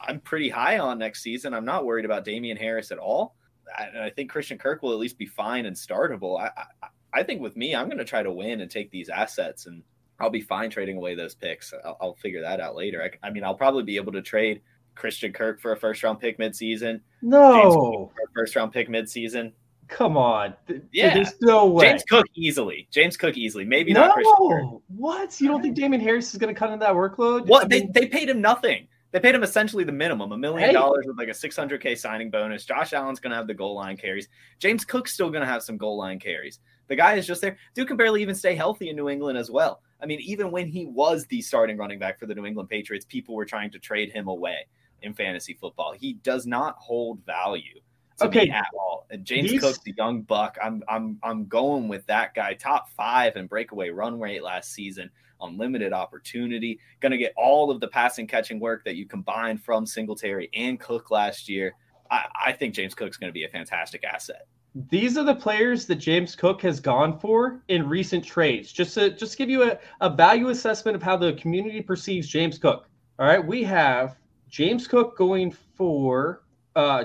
I'm 0.00 0.20
pretty 0.20 0.48
high 0.48 0.78
on 0.78 0.98
next 0.98 1.22
season, 1.22 1.54
I'm 1.54 1.64
not 1.64 1.84
worried 1.84 2.04
about 2.04 2.24
Damien 2.24 2.56
Harris 2.56 2.90
at 2.90 2.98
all. 2.98 3.36
I, 3.76 3.84
and 3.84 3.98
I 4.02 4.10
think 4.10 4.30
Christian 4.30 4.58
Kirk 4.58 4.82
will 4.82 4.92
at 4.92 4.98
least 4.98 5.18
be 5.18 5.26
fine 5.26 5.66
and 5.66 5.76
startable. 5.76 6.40
I, 6.40 6.50
I, 6.82 6.88
I 7.14 7.22
think 7.22 7.40
with 7.40 7.56
me, 7.56 7.74
I'm 7.74 7.86
going 7.86 7.98
to 7.98 8.04
try 8.04 8.22
to 8.22 8.32
win 8.32 8.60
and 8.60 8.70
take 8.70 8.90
these 8.90 9.08
assets, 9.08 9.66
and 9.66 9.82
I'll 10.18 10.30
be 10.30 10.40
fine 10.40 10.70
trading 10.70 10.96
away 10.96 11.14
those 11.14 11.34
picks. 11.34 11.72
I'll, 11.84 11.96
I'll 12.00 12.14
figure 12.14 12.42
that 12.42 12.60
out 12.60 12.74
later. 12.74 13.02
I, 13.02 13.26
I 13.26 13.30
mean, 13.30 13.44
I'll 13.44 13.54
probably 13.54 13.82
be 13.82 13.96
able 13.96 14.12
to 14.12 14.22
trade 14.22 14.62
Christian 14.94 15.32
Kirk 15.32 15.60
for 15.60 15.72
a 15.72 15.76
first 15.76 16.02
round 16.02 16.20
pick 16.20 16.38
midseason, 16.38 17.00
No, 17.20 18.10
for 18.14 18.22
a 18.22 18.32
first 18.34 18.56
round 18.56 18.72
pick 18.72 18.88
midseason. 18.88 19.52
Come 19.92 20.16
on. 20.16 20.54
Yeah. 20.92 21.14
there's 21.14 21.34
no 21.40 21.66
way. 21.66 21.88
James 21.90 22.02
Cook 22.08 22.26
easily. 22.34 22.88
James 22.90 23.16
Cook 23.16 23.36
easily. 23.36 23.64
Maybe 23.64 23.92
not 23.92 24.14
Christian 24.14 24.34
no, 24.40 24.82
what? 24.88 25.40
You 25.40 25.48
don't 25.48 25.62
think 25.62 25.76
Damien 25.76 26.00
Harris 26.00 26.32
is 26.32 26.38
going 26.40 26.52
to 26.54 26.58
cut 26.58 26.70
into 26.72 26.84
that 26.84 26.94
workload? 26.94 27.46
What 27.46 27.64
I 27.64 27.68
they, 27.68 27.80
mean, 27.80 27.92
they 27.92 28.06
paid 28.06 28.28
him 28.28 28.40
nothing. 28.40 28.88
They 29.10 29.20
paid 29.20 29.34
him 29.34 29.42
essentially 29.42 29.84
the 29.84 29.92
minimum, 29.92 30.32
a 30.32 30.38
million 30.38 30.68
Hey. 30.68 30.72
dollars 30.72 31.04
with 31.06 31.18
like 31.18 31.28
a 31.28 31.32
600k 31.32 31.98
signing 31.98 32.30
bonus. 32.30 32.64
Josh 32.64 32.94
Allen's 32.94 33.20
going 33.20 33.30
to 33.32 33.36
have 33.36 33.46
the 33.46 33.54
goal 33.54 33.74
line 33.74 33.96
carries. 33.98 34.28
James 34.58 34.84
Cook's 34.86 35.12
still 35.12 35.28
going 35.28 35.42
to 35.42 35.46
have 35.46 35.62
some 35.62 35.76
goal 35.76 35.98
line 35.98 36.18
carries. 36.18 36.60
The 36.88 36.96
guy 36.96 37.14
is 37.14 37.26
just 37.26 37.42
there. 37.42 37.58
Dude 37.74 37.88
can 37.88 37.98
barely 37.98 38.22
even 38.22 38.34
stay 38.34 38.54
healthy 38.54 38.88
in 38.88 38.96
New 38.96 39.10
England 39.10 39.36
as 39.36 39.50
well. 39.50 39.82
I 40.02 40.06
mean, 40.06 40.20
even 40.20 40.50
when 40.50 40.66
he 40.66 40.86
was 40.86 41.26
the 41.26 41.42
starting 41.42 41.76
running 41.76 41.98
back 41.98 42.18
for 42.18 42.26
the 42.26 42.34
New 42.34 42.46
England 42.46 42.70
Patriots, 42.70 43.04
people 43.04 43.34
were 43.34 43.44
trying 43.44 43.70
to 43.72 43.78
trade 43.78 44.10
him 44.10 44.28
away 44.28 44.66
in 45.02 45.12
fantasy 45.12 45.54
football. 45.54 45.92
He 45.92 46.14
does 46.14 46.46
not 46.46 46.76
hold 46.78 47.24
value 47.26 47.80
to 48.22 48.28
Okay. 48.28 48.44
me 48.46 48.50
at 48.50 48.66
all. 48.78 49.06
And 49.10 49.24
James 49.24 49.50
These- 49.50 49.60
Cook, 49.60 49.76
the 49.84 49.94
young 49.96 50.22
buck, 50.22 50.56
I'm 50.62 50.82
I'm 50.88 51.18
I'm 51.22 51.46
going 51.46 51.88
with 51.88 52.06
that 52.06 52.34
guy. 52.34 52.54
Top 52.54 52.88
five 52.90 53.36
and 53.36 53.48
breakaway 53.48 53.90
run 53.90 54.18
rate 54.20 54.42
last 54.42 54.72
season 54.72 55.10
unlimited 55.40 55.92
opportunity. 55.92 56.78
Going 57.00 57.10
to 57.10 57.18
get 57.18 57.32
all 57.36 57.70
of 57.70 57.80
the 57.80 57.88
passing 57.88 58.28
catching 58.28 58.60
work 58.60 58.84
that 58.84 58.94
you 58.94 59.06
combined 59.06 59.60
from 59.60 59.84
Singletary 59.86 60.48
and 60.54 60.78
Cook 60.78 61.10
last 61.10 61.48
year. 61.48 61.74
I, 62.12 62.26
I 62.46 62.52
think 62.52 62.74
James 62.74 62.94
Cook's 62.94 63.16
going 63.16 63.28
to 63.28 63.34
be 63.34 63.42
a 63.44 63.48
fantastic 63.48 64.04
asset. 64.04 64.46
these 64.88 65.18
are 65.18 65.24
the 65.24 65.34
players 65.34 65.84
that 65.86 65.96
James 65.96 66.36
Cook 66.36 66.62
has 66.62 66.78
gone 66.80 67.18
for 67.18 67.60
in 67.68 67.88
recent 67.88 68.24
trades. 68.24 68.70
Just 68.72 68.94
to 68.94 69.10
just 69.10 69.36
give 69.36 69.50
you 69.50 69.64
a, 69.64 69.78
a 70.00 70.08
value 70.08 70.48
assessment 70.50 70.94
of 70.94 71.02
how 71.02 71.16
the 71.16 71.32
community 71.34 71.82
perceives 71.82 72.28
James 72.28 72.56
Cook. 72.56 72.88
All 73.18 73.26
right, 73.26 73.44
we 73.44 73.64
have 73.64 74.16
James 74.48 74.86
Cook 74.86 75.16
going 75.18 75.50
for 75.50 76.42
uh. 76.76 77.04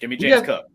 Give 0.00 0.10
me 0.10 0.16
James 0.16 0.34
have- 0.34 0.44
Cook. 0.44 0.66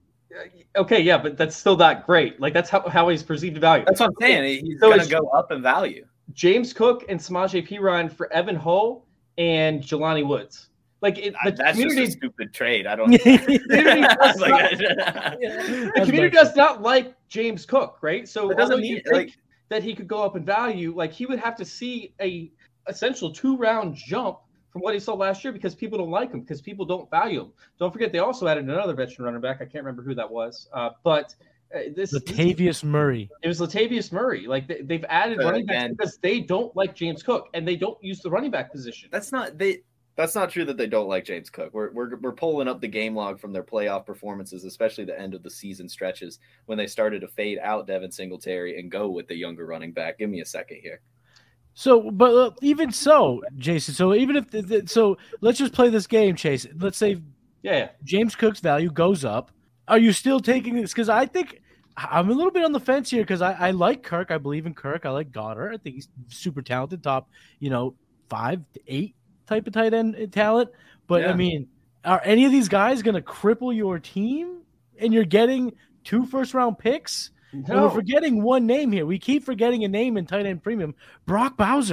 Okay, 0.77 1.01
yeah, 1.01 1.17
but 1.17 1.37
that's 1.37 1.55
still 1.55 1.75
not 1.75 2.05
great. 2.05 2.39
Like 2.39 2.53
that's 2.53 2.69
how, 2.69 2.87
how 2.87 3.09
he's 3.09 3.23
perceived 3.23 3.55
in 3.55 3.61
value. 3.61 3.83
That's 3.85 3.99
what 3.99 4.09
I'm 4.09 4.15
saying. 4.21 4.63
He's 4.65 4.79
So 4.79 4.89
going 4.89 5.01
to 5.01 5.09
go 5.09 5.27
up 5.29 5.51
in 5.51 5.61
value. 5.63 6.05
James 6.33 6.71
Cook 6.71 7.05
and 7.09 7.19
Samaje 7.19 7.67
Perine 7.67 8.11
for 8.11 8.31
Evan 8.31 8.55
Hull 8.55 9.07
and 9.39 9.81
Jelani 9.81 10.25
Woods. 10.25 10.69
Like 11.01 11.17
it, 11.17 11.33
the 11.43 11.51
That's 11.51 11.71
community, 11.71 12.05
just 12.05 12.17
a 12.17 12.19
stupid 12.19 12.53
trade. 12.53 12.85
I 12.85 12.95
don't. 12.97 13.11
community 13.19 13.57
does 14.01 14.37
not, 14.37 14.71
the 14.77 15.91
community 16.05 16.29
does 16.35 16.55
not 16.55 16.81
like 16.83 17.15
James 17.29 17.65
Cook, 17.65 17.97
right? 18.01 18.27
So 18.27 18.51
It 18.51 18.57
doesn't 18.57 18.81
mean- 18.81 18.95
think 19.01 19.07
like- 19.11 19.37
that 19.69 19.83
he 19.83 19.93
could 19.95 20.07
go 20.07 20.23
up 20.23 20.35
in 20.35 20.43
value, 20.43 20.93
like 20.95 21.11
he 21.13 21.25
would 21.27 21.39
have 21.39 21.55
to 21.55 21.63
see 21.65 22.11
a 22.21 22.51
essential 22.87 23.31
two 23.31 23.55
round 23.57 23.95
jump 23.95 24.39
from 24.71 24.81
what 24.81 24.93
he 24.93 24.99
saw 24.99 25.13
last 25.13 25.43
year 25.43 25.51
because 25.53 25.75
people 25.75 25.97
don't 25.97 26.11
like 26.11 26.31
him 26.31 26.41
because 26.41 26.61
people 26.61 26.85
don't 26.85 27.09
value 27.09 27.41
him. 27.41 27.51
Don't 27.79 27.91
forget 27.91 28.11
they 28.11 28.19
also 28.19 28.47
added 28.47 28.63
another 28.63 28.93
veteran 28.93 29.25
running 29.25 29.41
back. 29.41 29.57
I 29.57 29.65
can't 29.65 29.83
remember 29.83 30.03
who 30.03 30.13
that 30.15 30.29
was, 30.29 30.69
uh, 30.73 30.91
but 31.03 31.33
uh, 31.75 31.79
this 31.95 32.13
Latavius 32.13 32.83
Murray. 32.83 33.29
it 33.43 33.47
was 33.47 33.59
Latavius 33.59 34.11
Murray. 34.11 34.47
Like 34.47 34.67
they, 34.67 34.81
they've 34.81 35.05
added 35.09 35.37
But 35.37 35.45
running 35.45 35.65
backs 35.65 35.77
again- 35.77 35.93
because 35.95 36.17
they 36.17 36.39
don't 36.39 36.75
like 36.75 36.95
James 36.95 37.21
Cook 37.23 37.47
and 37.53 37.67
they 37.67 37.75
don't 37.75 37.97
use 38.03 38.21
the 38.21 38.29
running 38.29 38.51
back 38.51 38.71
position. 38.71 39.09
That's 39.11 39.31
not 39.31 39.57
they. 39.57 39.83
That's 40.15 40.35
not 40.35 40.49
true 40.49 40.65
that 40.65 40.75
they 40.75 40.87
don't 40.87 41.07
like 41.07 41.23
James 41.23 41.49
Cook. 41.49 41.69
We're, 41.73 41.91
we're 41.93 42.17
we're 42.17 42.33
pulling 42.33 42.67
up 42.67 42.81
the 42.81 42.89
game 42.89 43.15
log 43.15 43.39
from 43.39 43.53
their 43.53 43.63
playoff 43.63 44.05
performances, 44.05 44.65
especially 44.65 45.05
the 45.05 45.17
end 45.17 45.33
of 45.33 45.43
the 45.43 45.49
season 45.49 45.87
stretches 45.87 46.39
when 46.65 46.77
they 46.77 46.87
started 46.87 47.21
to 47.21 47.29
fade 47.29 47.57
out 47.63 47.87
Devin 47.87 48.11
Singletary 48.11 48.79
and 48.79 48.91
go 48.91 49.07
with 49.09 49.29
the 49.29 49.35
younger 49.35 49.65
running 49.65 49.93
back. 49.93 50.17
Give 50.17 50.29
me 50.29 50.41
a 50.41 50.45
second 50.45 50.79
here. 50.83 50.99
So, 51.73 52.11
but 52.11 52.33
uh, 52.33 52.51
even 52.61 52.91
so, 52.91 53.41
Jason. 53.57 53.93
So 53.93 54.13
even 54.13 54.35
if 54.35 54.51
the, 54.51 54.61
the, 54.61 54.87
so, 54.87 55.17
let's 55.41 55.57
just 55.57 55.73
play 55.73 55.89
this 55.89 56.07
game, 56.07 56.35
Chase. 56.35 56.67
Let's 56.77 56.97
say 56.97 57.21
Yeah, 57.61 57.77
yeah. 57.77 57.89
James 58.03 58.35
Cook's 58.35 58.59
value 58.59 58.91
goes 58.91 59.23
up. 59.23 59.51
Are 59.87 59.97
you 59.97 60.11
still 60.11 60.39
taking 60.39 60.75
this? 60.75 60.91
Because 60.91 61.09
I 61.09 61.25
think 61.25 61.61
I'm 61.97 62.29
a 62.29 62.33
little 62.33 62.51
bit 62.51 62.63
on 62.63 62.71
the 62.71 62.79
fence 62.79 63.09
here 63.09 63.23
because 63.23 63.41
I, 63.41 63.53
I 63.53 63.71
like 63.71 64.03
Kirk. 64.03 64.31
I 64.31 64.37
believe 64.37 64.65
in 64.65 64.73
Kirk. 64.73 65.05
I 65.05 65.09
like 65.09 65.31
Goedert. 65.31 65.73
I 65.73 65.77
think 65.77 65.95
he's 65.95 66.09
super 66.27 66.61
talented, 66.61 67.03
top, 67.03 67.29
you 67.59 67.69
know, 67.69 67.95
five 68.29 68.61
to 68.73 68.81
eight 68.87 69.15
type 69.47 69.67
of 69.67 69.73
tight 69.73 69.93
end 69.93 70.31
talent. 70.31 70.69
But 71.07 71.27
I 71.27 71.33
mean, 71.33 71.67
are 72.05 72.21
any 72.23 72.45
of 72.45 72.51
these 72.51 72.69
guys 72.69 73.01
going 73.01 73.15
to 73.15 73.21
cripple 73.21 73.75
your 73.75 73.99
team? 73.99 74.61
And 74.99 75.13
you're 75.13 75.25
getting 75.25 75.73
two 76.03 76.25
first 76.25 76.53
round 76.53 76.77
picks. 76.77 77.31
And 77.51 77.67
No. 77.67 77.83
we're 77.83 77.89
forgetting 77.89 78.43
one 78.43 78.65
name 78.67 78.91
here. 78.91 79.05
We 79.05 79.17
keep 79.19 79.43
forgetting 79.43 79.83
a 79.83 79.87
name 79.87 80.17
in 80.17 80.25
tight 80.25 80.45
end 80.45 80.61
premium. 80.63 80.95
Brock 81.25 81.57
Bowers. 81.57 81.91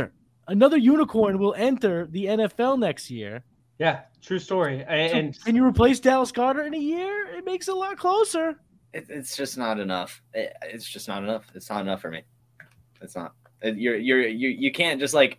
another 0.49 0.77
unicorn 0.77 1.39
will 1.39 1.55
enter 1.55 2.07
the 2.07 2.27
NFL 2.27 2.79
next 2.79 3.11
year. 3.11 3.43
Yeah, 3.79 4.03
true 4.23 4.39
story. 4.39 4.85
And, 4.89 5.35
so 5.35 5.45
can 5.45 5.55
you 5.57 5.65
replace 5.65 6.01
Dallas 6.01 6.33
Goedert 6.33 6.67
in 6.67 6.75
a 6.75 6.79
year? 6.79 7.27
It 7.37 7.45
makes 7.45 7.69
it 7.69 7.73
a 7.73 7.75
lot 7.79 7.99
closer. 7.99 8.57
It, 8.93 9.07
it's 9.09 9.37
just 9.37 9.59
not 9.59 9.79
enough. 9.81 10.23
It, 10.33 10.55
it's 10.63 10.89
just 10.89 11.09
not 11.09 11.23
enough. 11.23 11.51
It's 11.55 11.69
not 11.69 11.83
enough 11.83 12.01
for 12.01 12.11
me. 12.11 12.23
It's 13.03 13.15
not. 13.17 13.35
You're 13.63 13.97
you're 13.97 14.27
you 14.27 14.49
you 14.49 14.71
can't 14.73 15.01
just 15.01 15.13
like 15.15 15.39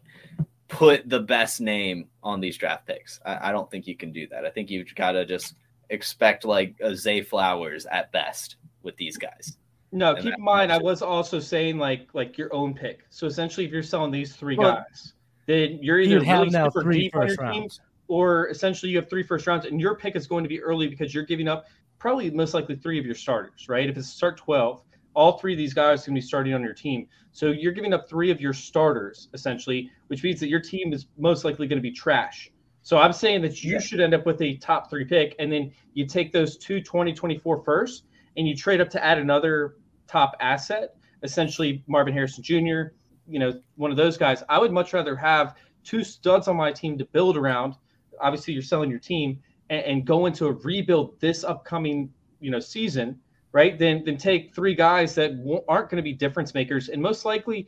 put 0.67 1.07
the 1.09 1.19
best 1.21 1.61
name 1.61 2.07
on 2.21 2.39
these 2.39 2.57
draft 2.57 2.85
picks. 2.85 3.19
I, 3.25 3.49
I 3.49 3.51
don't 3.51 3.69
think 3.71 3.87
you 3.87 3.95
can 3.95 4.11
do 4.11 4.27
that. 4.27 4.45
I 4.45 4.49
think 4.49 4.69
you've 4.69 4.93
got 4.95 5.13
to 5.13 5.25
just 5.25 5.55
expect 5.89 6.43
like 6.45 6.75
a 6.81 6.93
Zay 6.95 7.21
Flowers 7.21 7.85
at 7.87 8.11
best 8.11 8.57
with 8.83 8.95
these 8.97 9.17
guys. 9.17 9.57
No, 9.91 10.13
and 10.13 10.23
keep 10.23 10.33
in 10.37 10.43
mind, 10.43 10.71
I 10.71 10.77
was 10.77 11.01
also 11.01 11.39
saying 11.39 11.77
like 11.77 12.09
like 12.13 12.37
your 12.37 12.53
own 12.53 12.73
pick. 12.73 13.05
So 13.09 13.25
essentially, 13.25 13.65
if 13.65 13.71
you're 13.71 13.83
selling 13.83 14.11
these 14.11 14.35
three 14.35 14.57
well, 14.57 14.75
guys, 14.75 15.13
then 15.45 15.79
you're 15.81 15.99
either 15.99 16.19
really 16.19 16.49
now 16.49 16.69
three 16.69 17.01
deep 17.01 17.15
on 17.15 17.27
your 17.27 17.37
team, 17.51 17.69
or 18.07 18.49
essentially 18.49 18.91
you 18.91 18.97
have 18.97 19.09
three 19.09 19.23
first 19.23 19.47
rounds, 19.47 19.65
and 19.65 19.79
your 19.79 19.95
pick 19.95 20.15
is 20.15 20.27
going 20.27 20.43
to 20.43 20.49
be 20.49 20.61
early 20.61 20.87
because 20.87 21.13
you're 21.13 21.25
giving 21.25 21.47
up 21.47 21.67
probably 21.99 22.29
most 22.29 22.53
likely 22.53 22.75
three 22.75 22.99
of 22.99 23.05
your 23.05 23.15
starters, 23.15 23.69
right? 23.69 23.89
If 23.89 23.97
it's 23.97 24.09
start 24.09 24.37
twelve, 24.37 24.81
all 25.13 25.37
three 25.37 25.53
of 25.53 25.57
these 25.57 25.73
guys 25.73 26.03
are 26.03 26.11
going 26.11 26.15
to 26.15 26.21
be 26.21 26.27
starting 26.27 26.53
on 26.53 26.61
your 26.61 26.73
team. 26.73 27.07
So 27.31 27.47
you're 27.47 27.71
giving 27.71 27.93
up 27.93 28.09
three 28.09 28.29
of 28.29 28.41
your 28.41 28.53
starters 28.53 29.29
essentially, 29.33 29.89
which 30.07 30.23
means 30.23 30.39
that 30.41 30.49
your 30.49 30.59
team 30.59 30.91
is 30.91 31.07
most 31.17 31.45
likely 31.45 31.67
going 31.67 31.77
to 31.77 31.83
be 31.83 31.91
trash. 31.91 32.51
So 32.83 32.97
I'm 32.97 33.13
saying 33.13 33.41
that 33.41 33.63
you 33.63 33.73
yeah. 33.73 33.79
should 33.79 33.99
end 33.99 34.13
up 34.13 34.25
with 34.25 34.41
a 34.41 34.55
top 34.57 34.89
three 34.89 35.05
pick, 35.05 35.35
and 35.39 35.51
then 35.51 35.71
you 35.93 36.05
take 36.05 36.31
those 36.31 36.57
two 36.57 36.79
2024 36.79 37.63
first, 37.63 38.03
and 38.37 38.47
you 38.47 38.55
trade 38.55 38.79
up 38.79 38.89
to 38.91 39.03
add 39.03 39.17
another 39.17 39.75
top 40.07 40.35
asset, 40.39 40.95
essentially 41.23 41.83
Marvin 41.87 42.13
Harrison 42.13 42.43
Jr., 42.43 42.93
you 43.27 43.39
know, 43.39 43.59
one 43.75 43.91
of 43.91 43.97
those 43.97 44.17
guys. 44.17 44.43
I 44.47 44.57
would 44.59 44.71
much 44.71 44.93
rather 44.93 45.15
have 45.15 45.55
two 45.83 46.03
studs 46.03 46.47
on 46.47 46.55
my 46.55 46.71
team 46.71 46.97
to 46.97 47.05
build 47.05 47.35
around. 47.35 47.75
Obviously, 48.21 48.53
you're 48.53 48.63
selling 48.63 48.89
your 48.89 48.99
team 48.99 49.39
and, 49.69 49.83
and 49.83 50.05
go 50.05 50.27
into 50.27 50.45
a 50.45 50.53
rebuild 50.53 51.19
this 51.19 51.43
upcoming, 51.43 52.09
you 52.39 52.51
know, 52.51 52.59
season, 52.59 53.19
right? 53.51 53.77
Then 53.77 54.03
then 54.05 54.17
take 54.17 54.55
three 54.55 54.75
guys 54.75 55.13
that 55.15 55.31
aren't 55.67 55.89
going 55.89 55.97
to 55.97 56.03
be 56.03 56.13
difference 56.13 56.53
makers, 56.53 56.89
and 56.89 57.01
most 57.01 57.25
likely 57.25 57.67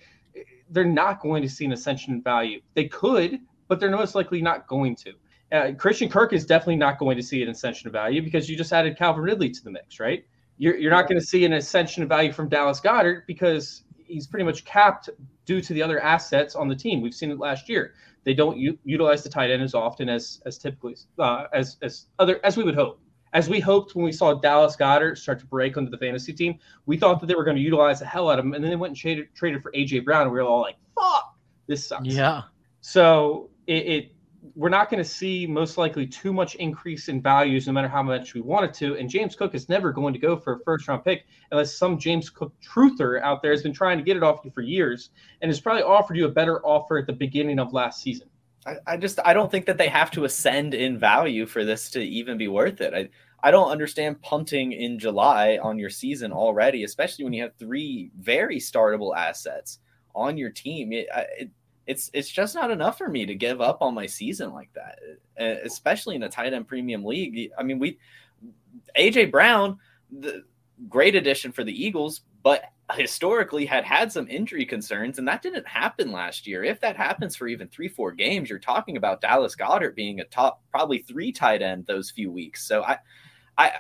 they're 0.70 0.86
not 0.86 1.20
going 1.20 1.42
to 1.42 1.50
see 1.50 1.66
an 1.66 1.74
ascension 1.74 2.14
in 2.14 2.22
value. 2.22 2.62
They 2.76 2.88
could, 2.88 3.40
but 3.68 3.80
they're 3.80 3.90
most 3.90 4.16
likely 4.16 4.42
not 4.42 4.68
going 4.68 4.96
to. 4.98 5.14
Uh, 5.52 5.72
Christian 5.74 6.10
Kirk 6.10 6.32
is 6.32 6.46
definitely 6.46 6.76
not 6.76 7.00
going 7.00 7.18
to 7.18 7.24
see 7.24 7.42
an 7.42 7.50
ascension 7.50 7.88
of 7.88 7.94
value 7.94 8.22
because 8.22 8.48
you 8.48 8.56
just 8.56 8.72
added 8.72 8.98
Calvin 8.98 9.24
Ridley 9.24 9.50
to 9.50 9.64
the 9.64 9.72
mix, 9.72 10.00
right? 10.00 10.24
You're, 10.60 10.78
you're 10.78 10.92
not 10.92 11.08
going 11.08 11.20
to 11.20 11.26
see 11.26 11.46
an 11.46 11.54
ascension 11.54 12.04
of 12.04 12.10
value 12.10 12.32
from 12.32 12.50
Dallas 12.50 12.80
Goedert 12.80 13.26
because 13.26 13.84
he's 13.98 14.28
pretty 14.28 14.44
much 14.44 14.66
capped 14.66 15.10
due 15.46 15.62
to 15.62 15.74
the 15.74 15.82
other 15.82 16.02
assets 16.02 16.54
on 16.54 16.68
the 16.68 16.76
team. 16.76 17.02
We've 17.02 17.14
seen 17.14 17.32
it 17.32 17.40
last 17.40 17.70
year. 17.70 17.94
They 18.26 18.34
don't 18.34 18.58
u- 18.58 18.78
utilize 18.84 19.24
the 19.24 19.30
tight 19.30 19.50
end 19.50 19.64
as 19.64 19.74
often 19.74 20.10
as 20.10 20.42
as 20.46 20.58
typically 20.58 20.98
uh, 21.18 21.46
as 21.54 21.78
as 21.82 22.08
other 22.20 22.40
as 22.44 22.58
we 22.58 22.64
would 22.64 22.76
hope. 22.76 23.00
As 23.32 23.48
we 23.48 23.60
hoped 23.60 23.96
when 23.96 24.04
we 24.04 24.12
saw 24.12 24.34
Dallas 24.34 24.76
Goedert 24.76 25.18
start 25.18 25.40
to 25.40 25.46
break 25.46 25.78
onto 25.78 25.90
the 25.90 25.98
fantasy 25.98 26.34
team, 26.34 26.60
we 26.86 26.98
thought 26.98 27.20
that 27.22 27.28
they 27.28 27.36
were 27.36 27.44
going 27.44 27.56
to 27.56 27.64
utilize 27.64 28.00
the 28.00 28.06
hell 28.06 28.30
out 28.30 28.40
of 28.40 28.46
him, 28.46 28.54
and 28.54 28.64
then 28.64 28.72
they 28.72 28.76
went 28.76 28.92
and 28.92 28.98
traded 28.98 29.34
traded 29.36 29.62
for 29.64 29.72
AJ 29.72 30.04
Brown, 30.04 30.24
and 30.24 30.32
we 30.32 30.40
were 30.40 30.44
all 30.44 30.62
like, 30.62 30.76
"Fuck, 30.96 31.36
this 31.68 31.88
sucks." 31.88 32.06
Yeah. 32.06 32.44
So 32.82 33.50
it, 33.68 33.88
it 33.88 34.12
we're 34.60 34.68
not 34.68 34.90
going 34.90 35.02
to 35.02 35.10
see 35.10 35.48
most 35.48 35.78
likely 35.78 36.06
too 36.06 36.34
much 36.34 36.56
increase 36.56 37.08
in 37.08 37.22
values 37.22 37.66
no 37.66 37.72
matter 37.72 37.88
how 37.88 38.04
much 38.04 38.34
we 38.34 38.42
wanted 38.42 38.74
to. 38.74 38.98
And 38.98 39.10
James 39.10 39.34
Cook 39.34 39.56
is 39.56 39.70
never 39.70 39.94
going 39.94 40.12
to 40.14 40.20
go 40.20 40.36
for 40.36 40.56
a 40.56 40.60
first 40.66 40.86
round 40.90 41.06
pick 41.06 41.26
unless 41.50 41.74
some 41.74 41.98
James 41.98 42.30
Cook 42.30 42.52
truther 42.62 43.22
out 43.22 43.42
there 43.42 43.52
has 43.52 43.64
been 43.64 43.72
trying 43.72 43.98
to 44.00 44.04
get 44.04 44.18
it 44.18 44.24
off 44.24 44.42
you 44.44 44.52
for 44.52 44.60
years 44.60 45.12
and 45.42 45.48
has 45.48 45.62
probably 45.62 45.84
offered 45.84 46.18
you 46.18 46.26
a 46.26 46.30
better 46.30 46.60
offer 46.66 46.98
at 46.98 47.08
the 47.08 47.14
beginning 47.14 47.58
of 47.58 47.72
last 47.72 48.02
season. 48.02 48.28
I, 48.66 48.76
I 48.86 48.98
just 48.98 49.22
I 49.24 49.34
don't 49.34 49.50
think 49.50 49.66
that 49.66 49.78
they 49.78 49.88
have 49.88 50.12
to 50.12 50.26
ascend 50.26 50.74
in 50.74 51.00
value 51.00 51.46
for 51.46 51.64
this 51.64 51.90
to 51.92 52.02
even 52.02 52.38
be 52.38 52.50
worth 52.50 52.82
it. 52.82 52.94
I 52.94 53.08
I 53.42 53.52
don't 53.52 53.72
understand 53.72 54.22
punting 54.22 54.74
in 54.74 55.00
July 55.00 55.58
on 55.64 55.80
your 55.80 55.90
season 55.90 56.34
already, 56.34 56.84
especially 56.84 57.24
when 57.24 57.32
you 57.32 57.44
have 57.44 57.56
three 57.56 58.12
very 58.20 58.58
startable 58.58 59.16
assets 59.16 59.80
on 60.14 60.38
your 60.38 60.50
team. 60.50 60.92
It, 60.92 61.08
it, 61.38 61.50
it's 61.90 62.12
it's 62.14 62.30
just 62.30 62.54
not 62.54 62.70
enough 62.70 63.00
for 63.00 63.10
me 63.10 63.26
to 63.26 63.34
give 63.34 63.62
up 63.62 63.82
on 63.82 63.96
my 63.96 64.06
season 64.06 64.54
like 64.54 64.70
that, 64.74 65.00
especially 65.66 66.16
in 66.16 66.22
a 66.22 66.30
tight 66.30 66.54
end 66.54 66.68
premium 66.68 67.04
league. 67.04 67.50
I 67.58 67.64
mean, 67.64 67.80
we 67.80 67.98
AJ 68.96 69.32
Brown, 69.32 69.80
the 70.12 70.44
great 70.88 71.16
addition 71.16 71.52
for 71.52 71.64
the 71.64 71.74
Eagles, 71.74 72.22
but 72.44 72.66
historically 72.94 73.66
had 73.66 73.86
had 73.86 74.12
some 74.12 74.28
injury 74.30 74.66
concerns, 74.66 75.18
and 75.18 75.28
that 75.28 75.42
didn't 75.42 75.68
happen 75.68 76.12
last 76.12 76.46
year. 76.46 76.64
If 76.64 76.80
that 76.82 76.96
happens 76.96 77.36
for 77.36 77.48
even 77.48 77.68
three, 77.68 77.88
four 77.88 78.12
games, 78.12 78.52
you're 78.52 78.60
talking 78.60 78.96
about 78.96 79.22
Dallas 79.22 79.56
Goedert 79.56 79.96
being 79.96 80.20
a 80.20 80.26
top, 80.26 80.62
probably 80.70 81.00
three 81.00 81.32
tight 81.32 81.64
end 81.64 81.88
those 81.88 82.12
few 82.12 82.32
weeks. 82.32 82.68
So 82.68 82.84
I, 82.84 83.00
I, 83.58 83.72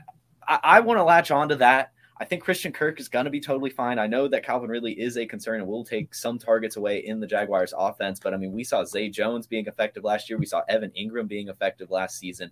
I, 0.47 0.59
I 0.63 0.79
want 0.79 0.97
to 0.97 1.03
latch 1.03 1.29
onto 1.29 1.55
that. 1.57 1.91
I 2.19 2.25
think 2.25 2.43
Christian 2.43 2.73
Kirk 2.73 2.99
is 2.99 3.07
going 3.07 3.25
to 3.25 3.31
be 3.31 3.39
totally 3.39 3.69
fine. 3.69 3.97
I 3.97 4.07
know 4.07 4.27
that 4.27 4.43
Calvin 4.43 4.69
Ridley 4.69 4.91
is 4.91 5.17
a 5.17 5.25
concern 5.25 5.61
and 5.61 5.69
will 5.69 5.85
take 5.85 6.13
some 6.13 6.37
targets 6.37 6.75
away 6.75 6.99
in 7.05 7.21
the 7.21 7.27
Jaguars 7.27 7.73
offense, 7.77 8.19
but 8.19 8.33
I 8.33 8.37
mean, 8.37 8.51
we 8.51 8.65
saw 8.65 8.83
Zay 8.83 9.09
Jones 9.09 9.47
being 9.47 9.67
effective 9.67 10.03
last 10.03 10.29
year. 10.29 10.37
We 10.37 10.45
saw 10.45 10.61
Evan 10.67 10.91
Engram 10.99 11.29
being 11.29 11.47
effective 11.47 11.91
last 11.91 12.19
season. 12.19 12.51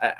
I, 0.00 0.14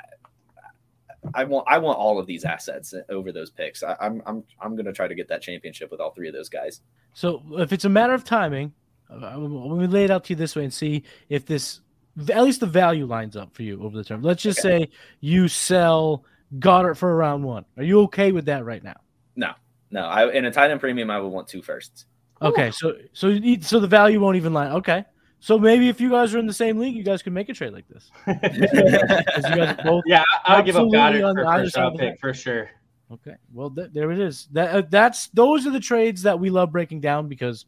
I 1.33 1.43
want 1.43 1.65
I 1.67 1.77
want 1.79 1.97
all 1.97 2.19
of 2.19 2.27
these 2.27 2.45
assets 2.45 2.93
over 3.09 3.31
those 3.31 3.49
picks. 3.49 3.83
I, 3.83 3.95
am 3.99 4.21
I'm 4.25 4.43
I'm 4.61 4.75
going 4.75 4.85
to 4.85 4.93
try 4.93 5.07
to 5.07 5.15
get 5.15 5.27
that 5.27 5.41
championship 5.41 5.91
with 5.91 5.99
all 5.99 6.11
three 6.11 6.27
of 6.27 6.33
those 6.33 6.49
guys. 6.49 6.81
So 7.13 7.43
if 7.53 7.73
it's 7.73 7.85
a 7.85 7.89
matter 7.89 8.13
of 8.13 8.23
timing, 8.23 8.73
uh, 9.09 9.37
let 9.37 9.79
me 9.79 9.87
lay 9.87 10.05
it 10.05 10.11
out 10.11 10.25
to 10.25 10.33
you 10.33 10.37
this 10.37 10.55
way 10.55 10.63
and 10.63 10.73
see 10.73 11.03
if 11.29 11.45
this 11.45 11.81
at 12.29 12.43
least 12.43 12.61
the 12.61 12.67
value 12.67 13.05
lines 13.05 13.35
up 13.35 13.53
for 13.53 13.63
you 13.63 13.83
over 13.83 13.97
the 13.97 14.03
term. 14.03 14.21
Let's 14.21 14.41
just 14.43 14.59
okay. 14.59 14.85
say 14.85 14.89
you 15.19 15.47
sell 15.47 16.23
Goedert 16.59 16.97
for 16.97 17.11
a 17.11 17.15
round 17.15 17.43
one. 17.43 17.65
Are 17.77 17.83
you 17.83 18.01
okay 18.03 18.31
with 18.31 18.45
that 18.45 18.65
right 18.65 18.83
now? 18.83 18.95
No, 19.35 19.51
no. 19.91 20.01
I 20.05 20.31
in 20.31 20.45
a 20.45 20.51
tight 20.51 20.71
end 20.71 20.79
premium, 20.79 21.09
I 21.09 21.19
would 21.19 21.29
want 21.29 21.47
two 21.47 21.61
firsts. 21.61 22.05
Okay, 22.41 22.71
so 22.71 22.95
so 23.13 23.37
so 23.61 23.79
the 23.79 23.87
value 23.87 24.19
won't 24.19 24.37
even 24.37 24.53
line. 24.53 24.71
Okay, 24.73 25.05
so 25.39 25.57
maybe 25.57 25.89
if 25.89 26.01
you 26.01 26.09
guys 26.09 26.33
are 26.35 26.39
in 26.39 26.47
the 26.47 26.53
same 26.53 26.77
league, 26.77 26.95
you 26.95 27.03
guys 27.03 27.21
can 27.21 27.33
make 27.33 27.49
a 27.49 27.53
trade 27.53 27.73
like 27.73 27.87
this. 27.87 28.09
yeah, 30.05 30.23
I'll 30.45 30.63
give 30.63 30.75
up 30.75 30.87
Goedert 30.87 31.35
for 31.35 31.45
first 31.45 31.77
round 31.77 31.97
pick 31.97 32.19
for 32.19 32.33
sure. 32.33 32.69
Okay, 33.11 33.35
well 33.53 33.69
th- 33.69 33.91
there 33.93 34.11
it 34.11 34.19
is. 34.19 34.47
That 34.51 34.75
uh, 34.75 34.81
that's 34.89 35.27
those 35.27 35.65
are 35.67 35.71
the 35.71 35.79
trades 35.79 36.23
that 36.23 36.39
we 36.39 36.49
love 36.49 36.71
breaking 36.71 37.01
down 37.01 37.27
because 37.27 37.65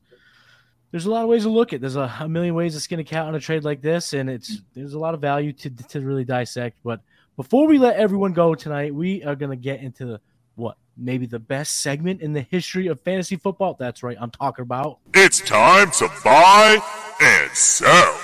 there's 0.91 1.05
a 1.05 1.11
lot 1.11 1.23
of 1.23 1.29
ways 1.29 1.43
to 1.43 1.49
look 1.49 1.73
at. 1.73 1.81
There's 1.81 1.95
a, 1.95 2.11
a 2.19 2.27
million 2.27 2.55
ways 2.55 2.73
to 2.73 2.79
skin 2.79 2.99
a 2.99 3.03
cat 3.03 3.25
on 3.25 3.35
a 3.35 3.39
trade 3.39 3.63
like 3.63 3.81
this, 3.81 4.13
and 4.13 4.29
it's 4.29 4.61
there's 4.73 4.93
a 4.93 4.99
lot 4.99 5.13
of 5.13 5.21
value 5.21 5.53
to 5.53 5.69
to 5.69 6.01
really 6.01 6.25
dissect. 6.25 6.79
But 6.83 7.01
before 7.37 7.67
we 7.67 7.77
let 7.77 7.95
everyone 7.97 8.33
go 8.33 8.55
tonight, 8.55 8.93
we 8.93 9.23
are 9.23 9.35
going 9.35 9.51
to 9.51 9.55
get 9.55 9.79
into 9.79 10.19
what 10.55 10.75
maybe 10.97 11.27
the 11.27 11.37
best 11.37 11.81
segment 11.81 12.19
in 12.19 12.33
the 12.33 12.41
history 12.41 12.87
of 12.87 12.99
fantasy 13.01 13.35
football. 13.35 13.75
That's 13.79 14.01
right, 14.01 14.17
I'm 14.19 14.31
talking 14.31 14.63
about. 14.63 14.97
It's 15.13 15.39
time 15.39 15.91
to 15.91 16.09
buy 16.23 16.79
and 17.21 17.51
sell. 17.51 18.19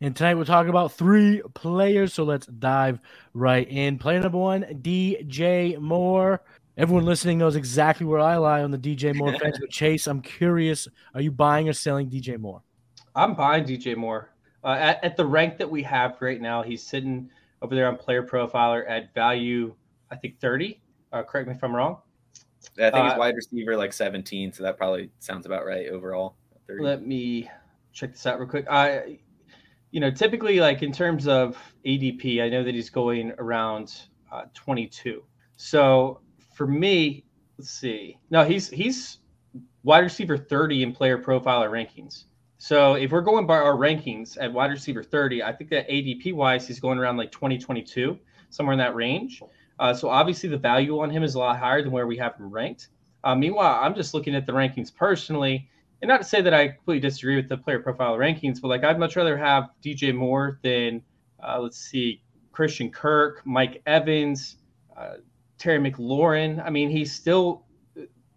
And 0.00 0.16
tonight 0.16 0.34
we're 0.34 0.44
talking 0.44 0.70
about 0.70 0.92
three 0.92 1.42
players, 1.54 2.12
so 2.12 2.24
let's 2.24 2.46
dive 2.46 2.98
right 3.34 3.68
in. 3.68 3.98
Player 3.98 4.20
number 4.20 4.38
one, 4.38 4.62
DJ 4.82 5.78
Moore. 5.78 6.42
Everyone 6.76 7.04
listening 7.04 7.38
knows 7.38 7.54
exactly 7.54 8.06
where 8.06 8.20
I 8.20 8.36
lie 8.36 8.62
on 8.62 8.72
the 8.72 8.78
DJ 8.78 9.14
Moore 9.14 9.32
fence. 9.38 9.58
But 9.60 9.70
Chase, 9.70 10.08
I'm 10.08 10.22
curious: 10.22 10.88
Are 11.14 11.20
you 11.20 11.30
buying 11.30 11.68
or 11.68 11.72
selling 11.72 12.10
DJ 12.10 12.38
Moore? 12.38 12.62
I'm 13.14 13.34
buying 13.34 13.64
DJ 13.64 13.94
Moore. 13.94 14.32
Uh, 14.64 14.76
at, 14.80 15.04
at 15.04 15.16
the 15.16 15.24
rank 15.24 15.58
that 15.58 15.70
we 15.70 15.82
have 15.82 16.16
right 16.20 16.40
now, 16.40 16.62
he's 16.62 16.82
sitting 16.82 17.30
over 17.62 17.74
there 17.74 17.88
on 17.88 17.96
Player 17.96 18.22
Profiler 18.22 18.88
at 18.88 19.12
value, 19.14 19.74
I 20.10 20.16
think 20.16 20.40
30. 20.40 20.80
Uh, 21.12 21.22
correct 21.22 21.48
me 21.48 21.54
if 21.54 21.62
I'm 21.62 21.74
wrong. 21.74 21.98
Yeah, 22.76 22.88
I 22.88 22.90
think 22.90 23.04
uh, 23.04 23.10
he's 23.10 23.18
wide 23.18 23.34
receiver 23.34 23.76
like 23.76 23.92
17, 23.92 24.52
so 24.52 24.62
that 24.62 24.76
probably 24.76 25.10
sounds 25.18 25.46
about 25.46 25.66
right 25.66 25.88
overall. 25.88 26.36
30. 26.68 26.82
Let 26.84 27.06
me 27.06 27.50
check 27.92 28.12
this 28.12 28.26
out 28.26 28.38
real 28.38 28.48
quick. 28.48 28.66
I, 28.70 29.18
you 29.90 30.00
know, 30.00 30.10
typically 30.10 30.60
like 30.60 30.82
in 30.82 30.92
terms 30.92 31.26
of 31.26 31.56
ADP, 31.86 32.42
I 32.42 32.48
know 32.48 32.62
that 32.62 32.74
he's 32.74 32.90
going 32.90 33.32
around 33.38 34.02
uh, 34.30 34.44
22. 34.54 35.22
So 35.56 36.20
for 36.54 36.66
me, 36.66 37.24
let's 37.58 37.70
see. 37.70 38.18
No, 38.30 38.44
he's 38.44 38.68
he's 38.68 39.18
wide 39.82 40.00
receiver 40.00 40.36
30 40.36 40.82
in 40.82 40.92
Player 40.92 41.18
Profiler 41.18 41.70
rankings. 41.70 42.24
So 42.62 42.92
if 42.92 43.10
we're 43.10 43.22
going 43.22 43.46
by 43.46 43.56
our 43.56 43.74
rankings 43.74 44.36
at 44.38 44.52
wide 44.52 44.70
receiver 44.70 45.02
30, 45.02 45.42
I 45.42 45.50
think 45.50 45.70
that 45.70 45.88
ADP 45.88 46.34
wise, 46.34 46.66
he's 46.66 46.78
going 46.78 46.98
around 46.98 47.16
like 47.16 47.32
2022, 47.32 48.18
somewhere 48.50 48.74
in 48.74 48.78
that 48.78 48.94
range. 48.94 49.42
Uh, 49.78 49.94
so 49.94 50.10
obviously 50.10 50.50
the 50.50 50.58
value 50.58 51.00
on 51.00 51.08
him 51.08 51.22
is 51.22 51.36
a 51.36 51.38
lot 51.38 51.58
higher 51.58 51.80
than 51.80 51.90
where 51.90 52.06
we 52.06 52.18
have 52.18 52.36
him 52.36 52.50
ranked. 52.50 52.88
Uh, 53.24 53.34
meanwhile, 53.34 53.82
I'm 53.82 53.94
just 53.94 54.12
looking 54.12 54.34
at 54.34 54.44
the 54.44 54.52
rankings 54.52 54.94
personally, 54.94 55.70
and 56.02 56.10
not 56.10 56.18
to 56.18 56.24
say 56.24 56.42
that 56.42 56.52
I 56.52 56.68
completely 56.68 57.00
disagree 57.00 57.36
with 57.36 57.48
the 57.48 57.56
player 57.56 57.80
profile 57.80 58.18
rankings, 58.18 58.60
but 58.60 58.68
like 58.68 58.84
I'd 58.84 58.98
much 58.98 59.16
rather 59.16 59.38
have 59.38 59.70
DJ 59.82 60.14
Moore 60.14 60.60
than 60.62 61.00
uh, 61.42 61.60
let's 61.60 61.78
see 61.78 62.22
Christian 62.52 62.90
Kirk, 62.90 63.40
Mike 63.46 63.80
Evans, 63.86 64.58
uh, 64.94 65.14
Terry 65.56 65.78
McLaurin. 65.78 66.62
I 66.62 66.68
mean, 66.68 66.90
he's 66.90 67.10
still 67.10 67.64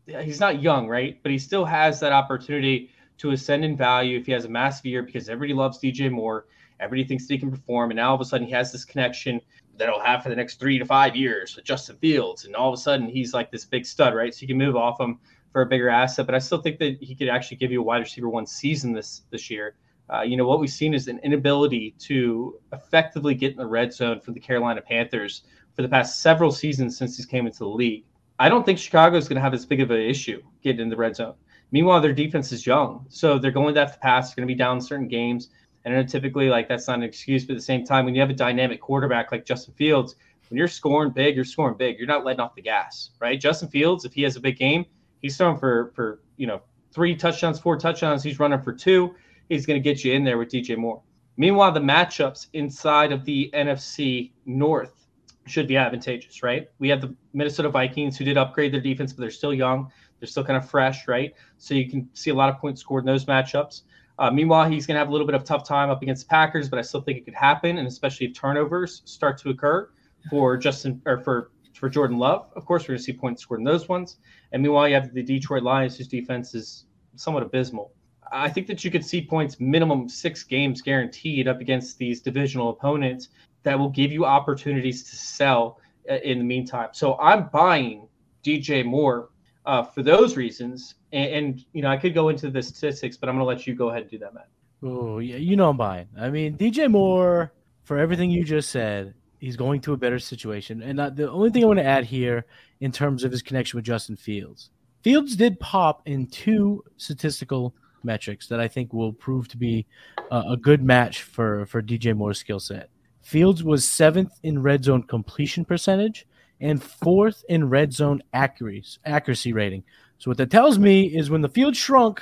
he's 0.05 0.39
not 0.39 0.61
young, 0.61 0.87
right? 0.87 1.21
But 1.21 1.33
he 1.33 1.39
still 1.39 1.65
has 1.65 1.99
that 1.99 2.13
opportunity 2.13 2.89
to 3.17 3.31
ascend 3.31 3.63
in 3.63 3.75
value 3.75 4.19
if 4.19 4.25
he 4.25 4.31
has 4.31 4.45
a 4.45 4.49
massive 4.49 4.85
year 4.85 5.03
because 5.03 5.29
everybody 5.29 5.53
loves 5.53 5.79
DJ 5.79 6.11
Moore. 6.11 6.45
Everybody 6.79 7.07
thinks 7.07 7.27
that 7.27 7.33
he 7.33 7.39
can 7.39 7.51
perform. 7.51 7.91
And 7.91 7.97
now 7.97 8.09
all 8.09 8.15
of 8.15 8.21
a 8.21 8.25
sudden 8.25 8.47
he 8.47 8.53
has 8.53 8.71
this 8.71 8.85
connection 8.85 9.39
that 9.77 9.89
he'll 9.89 9.99
have 9.99 10.23
for 10.23 10.29
the 10.29 10.35
next 10.35 10.59
three 10.59 10.77
to 10.77 10.85
five 10.85 11.15
years 11.15 11.55
with 11.55 11.65
Justin 11.65 11.95
Fields. 11.97 12.45
And 12.45 12.55
all 12.55 12.71
of 12.71 12.77
a 12.77 12.81
sudden 12.81 13.07
he's 13.07 13.33
like 13.33 13.51
this 13.51 13.65
big 13.65 13.85
stud, 13.85 14.13
right? 14.13 14.33
So 14.33 14.41
you 14.41 14.47
can 14.47 14.57
move 14.57 14.75
off 14.75 14.99
him 14.99 15.19
for 15.51 15.61
a 15.61 15.65
bigger 15.65 15.89
asset. 15.89 16.25
But 16.25 16.35
I 16.35 16.39
still 16.39 16.61
think 16.61 16.79
that 16.79 16.97
he 17.01 17.15
could 17.15 17.29
actually 17.29 17.57
give 17.57 17.71
you 17.71 17.79
a 17.79 17.83
wide 17.83 17.99
receiver 17.99 18.29
one 18.29 18.45
season 18.45 18.91
this 18.91 19.21
this 19.29 19.49
year. 19.49 19.75
Uh, 20.13 20.21
you 20.21 20.35
know, 20.35 20.45
what 20.45 20.59
we've 20.59 20.69
seen 20.69 20.93
is 20.93 21.07
an 21.07 21.19
inability 21.23 21.95
to 21.97 22.59
effectively 22.73 23.33
get 23.33 23.51
in 23.51 23.57
the 23.57 23.65
red 23.65 23.93
zone 23.93 24.19
for 24.19 24.31
the 24.31 24.39
Carolina 24.39 24.81
Panthers 24.81 25.43
for 25.75 25.81
the 25.81 25.87
past 25.87 26.21
several 26.21 26.51
seasons 26.51 26.97
since 26.97 27.17
he 27.17 27.23
came 27.23 27.47
into 27.47 27.59
the 27.59 27.67
league. 27.67 28.03
I 28.39 28.49
don't 28.49 28.65
think 28.65 28.79
Chicago 28.79 29.17
is 29.17 29.27
going 29.27 29.37
to 29.37 29.41
have 29.41 29.53
as 29.53 29.65
big 29.65 29.79
of 29.79 29.91
an 29.91 30.01
issue 30.01 30.41
getting 30.61 30.81
in 30.81 30.89
the 30.89 30.97
red 30.97 31.15
zone. 31.15 31.35
Meanwhile, 31.73 32.01
their 32.01 32.13
defense 32.13 32.51
is 32.51 32.67
young, 32.67 33.03
so 33.09 33.39
they're 33.39 33.49
going 33.49 33.73
to 33.73 33.79
have 33.79 33.93
to 33.93 33.99
pass. 33.99 34.29
They're 34.29 34.43
going 34.43 34.47
to 34.47 34.53
be 34.53 34.57
down 34.57 34.77
in 34.77 34.81
certain 34.81 35.07
games, 35.07 35.49
and 35.83 36.07
typically, 36.07 36.47
like 36.47 36.67
that's 36.69 36.87
not 36.87 36.99
an 36.99 37.03
excuse. 37.03 37.45
But 37.45 37.53
at 37.53 37.57
the 37.57 37.63
same 37.63 37.83
time, 37.83 38.05
when 38.05 38.13
you 38.13 38.21
have 38.21 38.29
a 38.29 38.35
dynamic 38.35 38.79
quarterback 38.79 39.31
like 39.31 39.43
Justin 39.43 39.73
Fields, 39.73 40.15
when 40.51 40.59
you're 40.59 40.67
scoring 40.67 41.09
big, 41.09 41.35
you're 41.35 41.43
scoring 41.43 41.75
big. 41.75 41.97
You're 41.97 42.07
not 42.07 42.23
letting 42.23 42.41
off 42.41 42.53
the 42.53 42.61
gas, 42.61 43.09
right? 43.19 43.39
Justin 43.39 43.69
Fields, 43.69 44.05
if 44.05 44.13
he 44.13 44.21
has 44.21 44.35
a 44.35 44.39
big 44.39 44.55
game, 44.55 44.85
he's 45.23 45.35
throwing 45.35 45.57
for 45.57 45.91
for 45.95 46.21
you 46.37 46.45
know 46.45 46.61
three 46.93 47.15
touchdowns, 47.15 47.59
four 47.59 47.75
touchdowns. 47.75 48.21
He's 48.21 48.39
running 48.39 48.61
for 48.61 48.71
two. 48.71 49.15
He's 49.49 49.65
going 49.65 49.81
to 49.81 49.83
get 49.83 50.03
you 50.03 50.13
in 50.13 50.23
there 50.23 50.37
with 50.37 50.49
DJ 50.49 50.77
Moore. 50.77 51.01
Meanwhile, 51.37 51.71
the 51.71 51.79
matchups 51.79 52.49
inside 52.53 53.11
of 53.11 53.25
the 53.25 53.49
NFC 53.51 54.31
North 54.45 55.07
should 55.47 55.67
be 55.67 55.75
advantageous, 55.75 56.43
right? 56.43 56.69
We 56.77 56.87
have 56.89 57.01
the 57.01 57.15
Minnesota 57.33 57.69
Vikings 57.69 58.15
who 58.15 58.25
did 58.25 58.37
upgrade 58.37 58.71
their 58.71 58.79
defense, 58.79 59.11
but 59.11 59.21
they're 59.21 59.31
still 59.31 59.55
young. 59.55 59.91
They're 60.23 60.29
still 60.29 60.45
kind 60.45 60.55
of 60.55 60.69
fresh, 60.69 61.05
right? 61.05 61.35
So 61.57 61.73
you 61.73 61.89
can 61.89 62.07
see 62.13 62.29
a 62.29 62.33
lot 62.33 62.47
of 62.47 62.57
points 62.57 62.79
scored 62.79 63.03
in 63.03 63.07
those 63.07 63.25
matchups. 63.25 63.81
Uh, 64.17 64.31
meanwhile, 64.31 64.69
he's 64.69 64.87
going 64.87 64.95
to 64.95 64.99
have 64.99 65.09
a 65.09 65.11
little 65.11 65.27
bit 65.27 65.35
of 65.35 65.43
tough 65.43 65.67
time 65.67 65.89
up 65.89 66.01
against 66.01 66.23
the 66.23 66.29
Packers, 66.29 66.69
but 66.69 66.79
I 66.79 66.81
still 66.81 67.01
think 67.01 67.17
it 67.17 67.25
could 67.25 67.33
happen, 67.33 67.77
and 67.77 67.85
especially 67.85 68.27
if 68.27 68.33
turnovers 68.33 69.01
start 69.03 69.37
to 69.39 69.49
occur 69.49 69.89
for 70.29 70.55
Justin 70.55 71.01
or 71.05 71.19
for 71.19 71.51
for 71.73 71.89
Jordan 71.89 72.17
Love. 72.17 72.47
Of 72.55 72.65
course, 72.65 72.83
we're 72.83 72.93
going 72.93 72.99
to 72.99 73.03
see 73.03 73.11
points 73.11 73.41
scored 73.41 73.59
in 73.59 73.65
those 73.65 73.89
ones. 73.89 74.15
And 74.53 74.63
meanwhile, 74.63 74.87
you 74.87 74.93
have 74.93 75.13
the 75.13 75.23
Detroit 75.23 75.63
Lions, 75.63 75.97
whose 75.97 76.07
defense 76.07 76.55
is 76.55 76.85
somewhat 77.17 77.43
abysmal. 77.43 77.91
I 78.31 78.47
think 78.47 78.67
that 78.67 78.85
you 78.85 78.91
could 78.91 79.03
see 79.03 79.25
points 79.25 79.59
minimum 79.59 80.07
six 80.07 80.43
games 80.43 80.81
guaranteed 80.81 81.49
up 81.49 81.59
against 81.59 81.97
these 81.97 82.21
divisional 82.21 82.69
opponents 82.69 83.27
that 83.63 83.77
will 83.77 83.89
give 83.89 84.13
you 84.13 84.23
opportunities 84.23 85.03
to 85.09 85.17
sell 85.17 85.81
uh, 86.09 86.15
in 86.15 86.37
the 86.37 86.43
meantime. 86.45 86.89
So 86.93 87.17
I'm 87.19 87.49
buying 87.49 88.07
DJ 88.43 88.85
Moore 88.85 89.29
uh, 89.65 89.83
for 89.83 90.03
those 90.03 90.35
reasons. 90.37 90.95
And, 91.11 91.31
and, 91.31 91.65
you 91.73 91.81
know, 91.81 91.89
I 91.89 91.97
could 91.97 92.13
go 92.13 92.29
into 92.29 92.49
the 92.49 92.61
statistics, 92.61 93.17
but 93.17 93.29
I'm 93.29 93.35
going 93.35 93.43
to 93.43 93.47
let 93.47 93.67
you 93.67 93.75
go 93.75 93.89
ahead 93.89 94.03
and 94.03 94.11
do 94.11 94.17
that, 94.19 94.33
Matt. 94.33 94.47
Oh, 94.81 95.19
yeah, 95.19 95.37
you 95.37 95.55
know 95.55 95.69
I'm 95.69 95.77
buying. 95.77 96.07
I 96.19 96.29
mean, 96.29 96.57
DJ 96.57 96.89
Moore, 96.89 97.53
for 97.83 97.97
everything 97.97 98.29
you 98.29 98.43
just 98.43 98.69
said, 98.69 99.13
he's 99.39 99.55
going 99.55 99.81
to 99.81 99.93
a 99.93 99.97
better 99.97 100.19
situation. 100.19 100.81
And 100.81 100.99
uh, 100.99 101.09
the 101.09 101.31
only 101.31 101.49
thing 101.49 101.63
I 101.63 101.67
want 101.67 101.79
to 101.79 101.85
add 101.85 102.05
here 102.05 102.45
in 102.81 102.91
terms 102.91 103.23
of 103.23 103.31
his 103.31 103.41
connection 103.41 103.77
with 103.77 103.85
Justin 103.85 104.17
Fields, 104.17 104.71
Fields 105.03 105.35
did 105.35 105.59
pop 105.59 106.01
in 106.05 106.27
two 106.27 106.81
statistical 106.95 107.75
metrics 108.03 108.47
that 108.47 108.61
I 108.61 108.69
think 108.69 108.93
will 108.93 109.11
prove 109.11 109.49
to 109.49 109.57
be 109.57 109.85
uh, 110.31 110.43
a 110.49 110.57
good 110.57 110.81
match 110.81 111.23
for 111.23 111.65
for 111.65 111.81
DJ 111.81 112.15
Moore's 112.15 112.39
skill 112.39 112.59
set. 112.59 112.89
Fields 113.21 113.63
was 113.63 113.85
seventh 113.85 114.39
in 114.43 114.61
red 114.61 114.83
zone 114.83 115.03
completion 115.03 115.65
percentage 115.65 116.25
and 116.61 116.81
fourth 116.81 117.43
in 117.49 117.69
red 117.69 117.93
zone 117.93 118.21
accuracy 118.33 118.99
accuracy 119.05 119.53
rating. 119.53 119.83
So 120.17 120.31
what 120.31 120.37
that 120.37 120.51
tells 120.51 120.79
me 120.79 121.05
is 121.05 121.29
when 121.29 121.41
the 121.41 121.49
field 121.49 121.75
shrunk, 121.75 122.21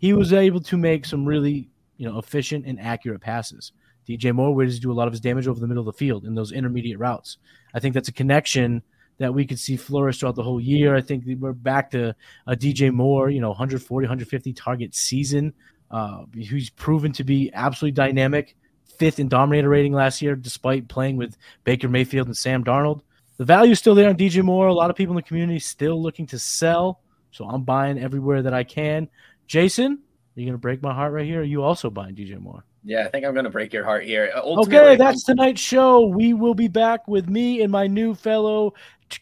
he 0.00 0.12
was 0.12 0.32
able 0.32 0.60
to 0.60 0.76
make 0.76 1.04
some 1.06 1.24
really 1.24 1.68
you 1.96 2.08
know 2.08 2.18
efficient 2.18 2.66
and 2.66 2.80
accurate 2.80 3.20
passes. 3.20 3.72
DJ 4.08 4.32
Moore 4.32 4.54
was 4.54 4.80
do 4.80 4.90
a 4.90 4.94
lot 4.94 5.06
of 5.06 5.12
his 5.12 5.20
damage 5.20 5.46
over 5.46 5.60
the 5.60 5.66
middle 5.66 5.86
of 5.86 5.94
the 5.94 5.98
field 5.98 6.24
in 6.24 6.34
those 6.34 6.52
intermediate 6.52 6.98
routes. 6.98 7.38
I 7.74 7.80
think 7.80 7.94
that's 7.94 8.08
a 8.08 8.12
connection 8.12 8.82
that 9.18 9.34
we 9.34 9.44
could 9.44 9.58
see 9.58 9.76
flourish 9.76 10.20
throughout 10.20 10.36
the 10.36 10.42
whole 10.42 10.60
year. 10.60 10.94
I 10.94 11.00
think 11.00 11.24
we're 11.26 11.52
back 11.52 11.90
to 11.90 12.14
a 12.46 12.56
DJ 12.56 12.92
Moore, 12.92 13.30
you 13.30 13.40
know, 13.40 13.48
140, 13.48 14.04
150 14.04 14.52
target 14.52 14.94
season. 14.94 15.52
Uh, 15.90 16.24
who's 16.50 16.68
proven 16.68 17.12
to 17.12 17.24
be 17.24 17.50
absolutely 17.54 17.94
dynamic 17.94 18.54
fifth 18.98 19.18
in 19.18 19.28
dominator 19.28 19.68
rating 19.68 19.92
last 19.92 20.20
year, 20.20 20.36
despite 20.36 20.88
playing 20.88 21.16
with 21.16 21.36
Baker 21.64 21.88
Mayfield 21.88 22.26
and 22.26 22.36
Sam 22.36 22.64
Darnold. 22.64 23.00
The 23.38 23.44
value 23.44 23.72
is 23.72 23.78
still 23.78 23.94
there 23.94 24.08
on 24.08 24.16
DJ 24.16 24.42
Moore. 24.42 24.66
A 24.66 24.74
lot 24.74 24.90
of 24.90 24.96
people 24.96 25.12
in 25.12 25.16
the 25.16 25.22
community 25.22 25.60
still 25.60 26.02
looking 26.02 26.26
to 26.26 26.38
sell, 26.38 27.00
so 27.30 27.46
I'm 27.46 27.62
buying 27.62 27.98
everywhere 27.98 28.42
that 28.42 28.52
I 28.52 28.64
can. 28.64 29.08
Jason, 29.46 29.92
are 29.92 30.40
you 30.40 30.46
going 30.46 30.54
to 30.54 30.58
break 30.58 30.82
my 30.82 30.92
heart 30.92 31.12
right 31.12 31.24
here? 31.24 31.40
are 31.40 31.44
you 31.44 31.62
also 31.62 31.88
buying 31.88 32.14
DJ 32.14 32.38
Moore? 32.38 32.64
Yeah, 32.84 33.04
I 33.04 33.08
think 33.08 33.24
I'm 33.24 33.34
going 33.34 33.44
to 33.44 33.50
break 33.50 33.72
your 33.72 33.84
heart 33.84 34.04
here. 34.04 34.30
Uh, 34.34 34.40
ultimately, 34.42 34.78
okay, 34.78 34.96
that's 34.96 35.24
tonight's 35.24 35.60
show. 35.60 36.06
We 36.06 36.34
will 36.34 36.54
be 36.54 36.68
back 36.68 37.06
with 37.06 37.28
me 37.28 37.62
and 37.62 37.70
my 37.70 37.86
new 37.86 38.14
fellow 38.14 38.74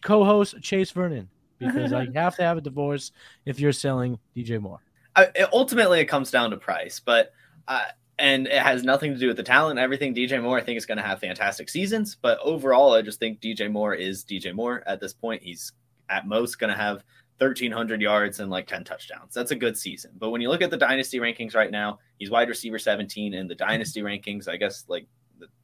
co-host 0.03 0.61
Chase 0.63 0.91
Vernon 0.91 1.29
because 1.59 1.93
I 1.93 2.07
have 2.15 2.37
to 2.37 2.43
have 2.43 2.57
a 2.57 2.61
divorce 2.61 3.13
if 3.45 3.61
you're 3.61 3.73
selling 3.73 4.19
DJ 4.37 4.61
Moore. 4.61 4.81
I, 5.15 5.29
ultimately, 5.53 6.01
it 6.01 6.07
comes 6.07 6.31
down 6.31 6.51
to 6.51 6.57
price, 6.57 7.01
but 7.01 7.33
uh, 7.69 7.85
and 8.19 8.47
it 8.47 8.63
has 8.63 8.83
nothing 8.83 9.13
to 9.13 9.19
do 9.19 9.29
with 9.29 9.37
the 9.37 9.43
talent. 9.43 9.79
Everything 9.79 10.15
DJ 10.15 10.43
Moore, 10.43 10.59
I 10.59 10.63
think, 10.63 10.79
is 10.79 10.87
going 10.87 10.99
to 10.99 11.05
have 11.05 11.21
fantastic 11.21 11.69
seasons. 11.69 12.17
But 12.21 12.39
overall, 12.43 12.95
I 12.95 13.03
just 13.03 13.21
think 13.21 13.41
DJ 13.41 13.71
Moore 13.71 13.95
is 13.95 14.25
DJ 14.25 14.55
Moore 14.55 14.83
at 14.87 15.01
this 15.01 15.13
point. 15.13 15.43
He's 15.43 15.73
at 16.09 16.27
most 16.27 16.59
going 16.59 16.73
to 16.73 16.81
have 16.81 17.05
1,300 17.39 18.01
yards 18.01 18.41
and 18.41 18.51
like 18.51 18.67
10 18.67 18.85
touchdowns. 18.85 19.35
That's 19.35 19.51
a 19.51 19.57
good 19.57 19.77
season. 19.77 20.13
But 20.19 20.31
when 20.31 20.41
you 20.41 20.49
look 20.49 20.63
at 20.63 20.71
the 20.71 20.79
dynasty 20.79 21.19
rankings 21.19 21.55
right 21.55 21.71
now, 21.71 21.99
he's 22.19 22.31
wide 22.31 22.49
receiver 22.49 22.79
17 22.79 23.35
in 23.35 23.47
the 23.49 23.55
dynasty 23.55 24.01
rankings. 24.01 24.49
I 24.49 24.57
guess 24.57 24.85
like 24.89 25.07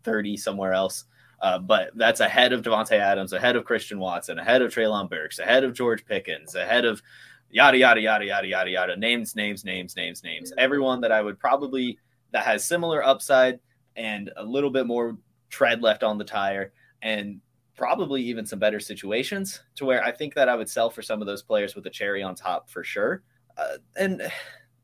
30 0.04 0.36
somewhere 0.36 0.74
else. 0.74 1.04
Uh, 1.40 1.58
but 1.58 1.90
that's 1.96 2.20
ahead 2.20 2.52
of 2.52 2.62
Davante 2.62 2.92
Adams, 2.92 3.32
ahead 3.32 3.56
of 3.56 3.64
Christian 3.64 3.98
Watson, 3.98 4.38
ahead 4.38 4.62
of 4.62 4.72
Treylon 4.72 5.10
Burks, 5.10 5.40
ahead 5.40 5.64
of 5.64 5.72
George 5.72 6.04
Pickens, 6.04 6.54
ahead 6.54 6.84
of 6.84 7.02
yada 7.50 7.76
yada 7.76 8.00
yada 8.00 8.24
yada 8.24 8.46
yada 8.46 8.70
yada 8.70 8.96
names 8.96 9.34
names 9.34 9.64
names 9.64 9.96
names 9.96 10.22
names. 10.22 10.52
Everyone 10.56 11.00
that 11.00 11.10
I 11.10 11.20
would 11.20 11.40
probably 11.40 11.98
that 12.32 12.44
has 12.44 12.64
similar 12.64 13.04
upside 13.04 13.60
and 13.96 14.30
a 14.36 14.44
little 14.44 14.70
bit 14.70 14.86
more 14.86 15.16
tread 15.50 15.82
left 15.82 16.02
on 16.02 16.18
the 16.18 16.24
tire 16.24 16.72
and 17.02 17.40
probably 17.76 18.22
even 18.22 18.46
some 18.46 18.58
better 18.58 18.80
situations 18.80 19.60
to 19.76 19.84
where 19.84 20.02
I 20.04 20.12
think 20.12 20.34
that 20.34 20.48
I 20.48 20.54
would 20.54 20.68
sell 20.68 20.90
for 20.90 21.02
some 21.02 21.20
of 21.20 21.26
those 21.26 21.42
players 21.42 21.74
with 21.74 21.86
a 21.86 21.90
cherry 21.90 22.22
on 22.22 22.34
top 22.34 22.68
for 22.68 22.84
sure. 22.84 23.22
Uh, 23.56 23.76
and 23.96 24.30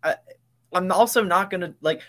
I, 0.03 0.17
I'm 0.73 0.91
also 0.93 1.23
not 1.23 1.51
going 1.51 1.61
to 1.63 1.75
like, 1.81 2.03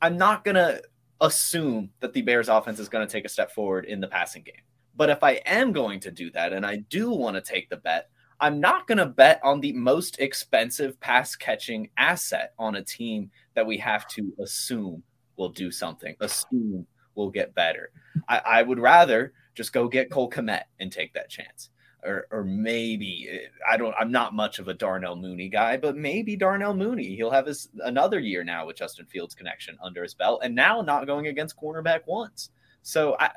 I'm 0.00 0.16
not 0.16 0.44
going 0.44 0.54
to 0.54 0.82
assume 1.20 1.90
that 2.00 2.12
the 2.12 2.22
Bears 2.22 2.48
offense 2.48 2.78
is 2.78 2.88
going 2.88 3.06
to 3.06 3.10
take 3.10 3.24
a 3.24 3.30
step 3.30 3.50
forward 3.50 3.86
in 3.86 4.00
the 4.00 4.08
passing 4.08 4.42
game. 4.42 4.62
But 4.94 5.10
if 5.10 5.22
I 5.22 5.32
am 5.46 5.72
going 5.72 6.00
to 6.00 6.10
do 6.10 6.30
that 6.32 6.52
and 6.52 6.64
I 6.64 6.76
do 6.76 7.10
want 7.10 7.36
to 7.36 7.42
take 7.42 7.68
the 7.68 7.76
bet, 7.76 8.08
I'm 8.40 8.60
not 8.60 8.86
going 8.86 8.98
to 8.98 9.06
bet 9.06 9.40
on 9.42 9.60
the 9.60 9.72
most 9.72 10.18
expensive 10.18 10.98
pass 11.00 11.36
catching 11.36 11.90
asset 11.96 12.52
on 12.58 12.76
a 12.76 12.82
team 12.82 13.30
that 13.54 13.66
we 13.66 13.78
have 13.78 14.06
to 14.08 14.32
assume 14.40 15.02
will 15.36 15.48
do 15.48 15.70
something, 15.70 16.16
assume 16.20 16.86
will 17.14 17.30
get 17.30 17.54
better. 17.54 17.90
I, 18.28 18.38
I 18.38 18.62
would 18.62 18.78
rather 18.78 19.32
just 19.54 19.72
go 19.72 19.88
get 19.88 20.10
Cole 20.10 20.30
Kmet 20.30 20.64
and 20.80 20.92
take 20.92 21.14
that 21.14 21.30
chance. 21.30 21.70
Or, 22.04 22.28
or 22.30 22.44
maybe 22.44 23.26
eh, 23.28 23.46
I 23.68 23.76
don't. 23.76 23.94
I'm 23.98 24.12
not 24.12 24.32
much 24.32 24.60
of 24.60 24.68
a 24.68 24.74
Darnell 24.74 25.16
Mooney 25.16 25.48
guy, 25.48 25.76
but 25.76 25.96
maybe 25.96 26.36
Darnell 26.36 26.74
Mooney. 26.74 27.16
He'll 27.16 27.32
have 27.32 27.46
his 27.46 27.68
another 27.80 28.20
year 28.20 28.44
now 28.44 28.64
with 28.64 28.76
Justin 28.76 29.06
Fields 29.06 29.34
connection 29.34 29.76
under 29.82 30.04
his 30.04 30.14
belt, 30.14 30.42
and 30.44 30.54
now 30.54 30.82
not 30.82 31.06
going 31.06 31.26
against 31.26 31.56
cornerback 31.56 32.02
once. 32.06 32.50
So 32.82 33.16
I, 33.18 33.30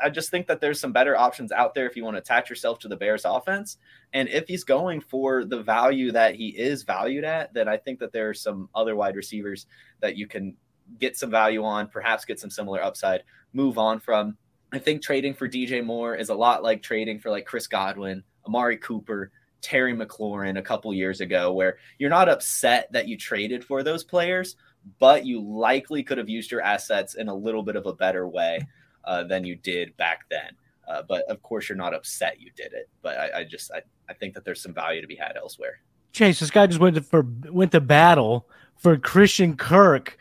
I 0.00 0.10
just 0.10 0.30
think 0.30 0.46
that 0.46 0.60
there's 0.60 0.80
some 0.80 0.92
better 0.92 1.16
options 1.16 1.52
out 1.52 1.74
there 1.74 1.86
if 1.86 1.96
you 1.96 2.04
want 2.04 2.16
to 2.16 2.20
attach 2.20 2.50
yourself 2.50 2.78
to 2.80 2.88
the 2.88 2.96
Bears 2.96 3.24
offense. 3.24 3.78
And 4.12 4.28
if 4.28 4.46
he's 4.48 4.64
going 4.64 5.00
for 5.00 5.44
the 5.44 5.62
value 5.62 6.12
that 6.12 6.34
he 6.34 6.48
is 6.48 6.82
valued 6.82 7.24
at, 7.24 7.52
then 7.54 7.68
I 7.68 7.76
think 7.76 7.98
that 8.00 8.12
there 8.12 8.28
are 8.28 8.34
some 8.34 8.68
other 8.74 8.96
wide 8.96 9.16
receivers 9.16 9.66
that 10.00 10.16
you 10.16 10.26
can 10.26 10.56
get 10.98 11.16
some 11.16 11.30
value 11.30 11.64
on, 11.64 11.88
perhaps 11.88 12.24
get 12.24 12.40
some 12.40 12.50
similar 12.50 12.82
upside, 12.82 13.22
move 13.52 13.78
on 13.78 14.00
from. 14.00 14.36
I 14.72 14.78
think 14.78 15.02
trading 15.02 15.34
for 15.34 15.48
DJ 15.48 15.84
Moore 15.84 16.14
is 16.14 16.28
a 16.28 16.34
lot 16.34 16.62
like 16.62 16.82
trading 16.82 17.18
for 17.18 17.30
like 17.30 17.46
Chris 17.46 17.66
Godwin, 17.66 18.22
Amari 18.46 18.76
Cooper, 18.76 19.30
Terry 19.62 19.94
McLaurin 19.94 20.58
a 20.58 20.62
couple 20.62 20.92
years 20.92 21.20
ago, 21.20 21.52
where 21.52 21.78
you're 21.98 22.10
not 22.10 22.28
upset 22.28 22.88
that 22.92 23.08
you 23.08 23.16
traded 23.16 23.64
for 23.64 23.82
those 23.82 24.04
players, 24.04 24.56
but 24.98 25.24
you 25.24 25.40
likely 25.40 26.02
could 26.02 26.18
have 26.18 26.28
used 26.28 26.50
your 26.50 26.60
assets 26.60 27.14
in 27.14 27.28
a 27.28 27.34
little 27.34 27.62
bit 27.62 27.76
of 27.76 27.86
a 27.86 27.92
better 27.92 28.28
way 28.28 28.60
uh, 29.06 29.24
than 29.24 29.44
you 29.44 29.56
did 29.56 29.96
back 29.96 30.20
then. 30.30 30.50
Uh, 30.88 31.02
but 31.08 31.24
of 31.28 31.42
course, 31.42 31.68
you're 31.68 31.76
not 31.76 31.94
upset 31.94 32.40
you 32.40 32.50
did 32.56 32.72
it. 32.72 32.88
But 33.02 33.18
I, 33.18 33.40
I 33.40 33.44
just 33.44 33.70
I, 33.72 33.82
I 34.08 34.12
think 34.14 34.34
that 34.34 34.44
there's 34.44 34.62
some 34.62 34.74
value 34.74 35.00
to 35.00 35.06
be 35.06 35.16
had 35.16 35.36
elsewhere. 35.36 35.80
Chase, 36.12 36.40
this 36.40 36.50
guy 36.50 36.66
just 36.66 36.80
went 36.80 36.96
to 36.96 37.02
for 37.02 37.26
went 37.50 37.72
to 37.72 37.80
battle 37.80 38.48
for 38.76 38.96
Christian 38.96 39.56
Kirk, 39.56 40.16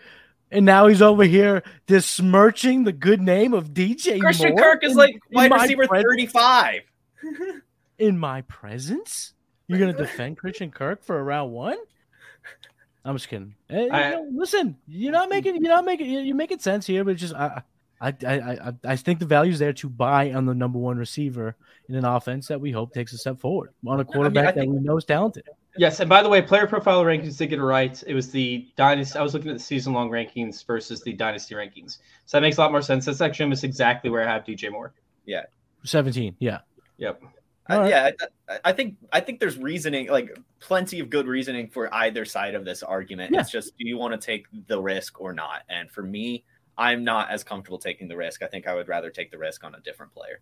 and 0.52 0.66
now 0.66 0.88
he's 0.88 1.02
over 1.02 1.24
here 1.24 1.64
besmirching 1.88 2.84
the 2.84 2.92
good 2.92 3.22
name 3.22 3.54
of 3.54 3.70
DJ. 3.74 4.20
Christian 4.20 4.52
Moore 4.52 4.60
Kirk 4.64 4.84
is 4.84 4.92
in, 4.94 4.98
like 4.98 5.20
wide 5.32 5.52
receiver 5.52 5.88
thirty 5.88 6.26
five. 6.26 6.82
in 8.00 8.18
my 8.18 8.42
presence, 8.44 9.34
you're 9.68 9.80
gonna 9.80 9.94
defend 9.94 10.38
Christian 10.38 10.72
Kirk 10.72 11.04
for 11.04 11.20
a 11.20 11.24
round 11.24 11.52
one? 11.52 11.78
I'm 13.04 13.16
just 13.16 13.28
kidding. 13.30 13.54
Hey, 13.70 13.88
I- 13.90 14.10
you 14.10 14.16
know, 14.16 14.30
listen, 14.34 14.78
you're 14.88 15.12
not 15.12 15.30
making 15.30 15.58
you're 15.58 15.74
not 15.74 15.86
making 15.86 16.10
you're 16.26 16.36
making 16.36 16.60
sense 16.60 16.88
here, 16.88 17.04
but 17.04 17.12
it's 17.12 17.22
just 17.22 17.36
I 17.36 17.62
I 18.02 18.14
I 18.26 18.34
I, 18.36 18.74
I 18.86 18.96
think 18.96 19.20
the 19.20 19.26
value's 19.26 19.60
there 19.60 19.74
to 19.74 19.90
buy 19.90 20.32
on 20.34 20.46
the 20.46 20.54
number 20.54 20.78
one 20.80 20.98
receiver 20.98 21.56
in 21.90 21.96
an 21.96 22.06
offense 22.06 22.48
that 22.48 22.60
we 22.60 22.72
hope 22.72 22.94
takes 22.94 23.14
a 23.14 23.18
step 23.18 23.40
forward 23.40 23.72
on 23.88 24.00
a 24.00 24.06
quarterback 24.06 24.56
that 24.56 24.62
think- 24.62 24.74
we 24.74 24.80
know 24.80 24.98
is 24.98 25.06
talented. 25.06 25.44
Yes, 25.78 26.00
and 26.00 26.08
by 26.08 26.24
the 26.24 26.30
way, 26.30 26.42
player 26.42 26.68
profile 26.68 27.04
rankings 27.04 27.38
did 27.38 27.48
get 27.50 27.60
it 27.60 27.64
right. 27.64 28.02
It 28.08 28.14
was 28.14 28.32
the 28.32 28.66
dynasty. 28.78 29.20
I 29.20 29.22
was 29.22 29.34
looking 29.34 29.52
at 29.52 29.58
the 29.58 29.64
season 29.64 29.92
long 29.92 30.10
rankings 30.10 30.66
versus 30.66 31.02
the 31.04 31.12
dynasty 31.12 31.54
rankings, 31.54 31.98
so 32.26 32.38
that 32.38 32.42
makes 32.42 32.58
a 32.58 32.62
lot 32.62 32.72
more 32.72 32.82
sense. 32.82 33.04
That's 33.06 33.20
actually 33.20 33.44
almost 33.44 33.66
exactly 33.66 34.10
where 34.10 34.26
I 34.26 34.32
have 34.32 34.46
DJ 34.46 34.72
Moore. 34.72 34.94
Yeah, 35.26 35.44
17, 35.84 36.38
yeah. 36.40 36.60
Yep. 36.98 37.22
All 37.70 37.78
Uh, 37.78 37.82
right. 37.82 37.90
yeah, 37.90 38.12
I, 38.48 38.60
I 38.66 38.72
think 38.72 38.96
I 39.12 39.20
think 39.20 39.42
there's 39.42 39.58
reasoning, 39.58 40.08
like 40.08 40.38
plenty 40.62 41.02
of 41.02 41.10
good 41.10 41.28
reasoning 41.28 41.68
for 41.68 41.94
either 41.94 42.24
side 42.24 42.56
of 42.56 42.64
this 42.64 42.82
argument. 42.82 43.34
Yeah. 43.34 43.42
It's 43.42 43.52
just, 43.52 43.78
do 43.78 43.86
you 43.86 43.98
want 43.98 44.14
to 44.14 44.24
take 44.26 44.46
the 44.68 44.82
risk 44.82 45.20
or 45.20 45.34
not? 45.34 45.64
And 45.68 45.92
for 45.92 46.04
me, 46.04 46.46
I'm 46.78 47.04
not 47.04 47.30
as 47.30 47.44
comfortable 47.44 47.78
taking 47.78 48.08
the 48.08 48.18
risk. 48.18 48.44
I 48.44 48.48
think 48.48 48.68
I 48.68 48.76
would 48.76 48.88
rather 48.88 49.10
take 49.10 49.32
the 49.32 49.38
risk 49.38 49.64
on 49.64 49.76
a 49.76 49.80
different 49.82 50.14
player. 50.14 50.42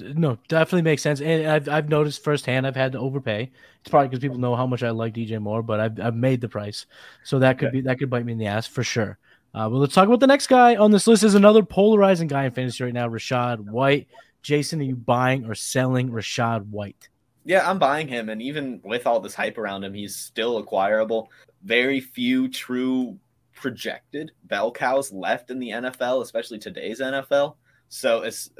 No, 0.00 0.38
definitely 0.48 0.82
makes 0.82 1.02
sense. 1.02 1.20
And 1.20 1.46
I've, 1.46 1.68
I've 1.68 1.88
noticed 1.88 2.24
firsthand 2.24 2.66
I've 2.66 2.76
had 2.76 2.92
to 2.92 2.98
overpay. 2.98 3.50
It's 3.80 3.90
probably 3.90 4.08
because 4.08 4.20
people 4.20 4.38
know 4.38 4.56
how 4.56 4.66
much 4.66 4.82
I 4.82 4.90
like 4.90 5.14
DJ 5.14 5.38
Moore, 5.38 5.62
but 5.62 5.80
I've, 5.80 6.00
I've 6.00 6.14
made 6.14 6.40
the 6.40 6.48
price. 6.48 6.86
So 7.24 7.38
that 7.40 7.58
could 7.58 7.72
be 7.72 7.82
that 7.82 7.98
could 7.98 8.08
bite 8.08 8.24
me 8.24 8.32
in 8.32 8.38
the 8.38 8.46
ass 8.46 8.66
for 8.66 8.82
sure. 8.82 9.18
Uh, 9.54 9.68
but 9.68 9.76
let's 9.76 9.94
talk 9.94 10.06
about 10.06 10.20
the 10.20 10.26
next 10.26 10.46
guy 10.46 10.76
on 10.76 10.90
this 10.90 11.06
list 11.06 11.24
is 11.24 11.34
another 11.34 11.62
polarizing 11.62 12.26
guy 12.26 12.44
in 12.44 12.52
fantasy 12.52 12.84
right 12.84 12.94
now, 12.94 13.06
Rachaad 13.06 13.60
White. 13.60 14.08
Jason, 14.40 14.80
are 14.80 14.84
you 14.84 14.96
buying 14.96 15.44
or 15.44 15.54
selling 15.54 16.10
Rachaad 16.10 16.66
White? 16.68 17.08
Yeah, 17.44 17.68
I'm 17.68 17.78
buying 17.78 18.08
him, 18.08 18.28
and 18.28 18.40
even 18.40 18.80
with 18.84 19.06
all 19.06 19.20
this 19.20 19.34
hype 19.34 19.58
around 19.58 19.84
him, 19.84 19.92
he's 19.92 20.16
still 20.16 20.58
acquirable. 20.58 21.30
Very 21.64 22.00
few 22.00 22.48
true 22.48 23.18
projected 23.62 24.32
bell 24.42 24.72
cows 24.72 25.12
left 25.12 25.48
in 25.48 25.60
the 25.60 25.70
NFL, 25.70 26.20
especially 26.20 26.58
today's 26.58 27.00
NFL. 27.00 27.54
So 27.88 28.22
it's 28.22 28.50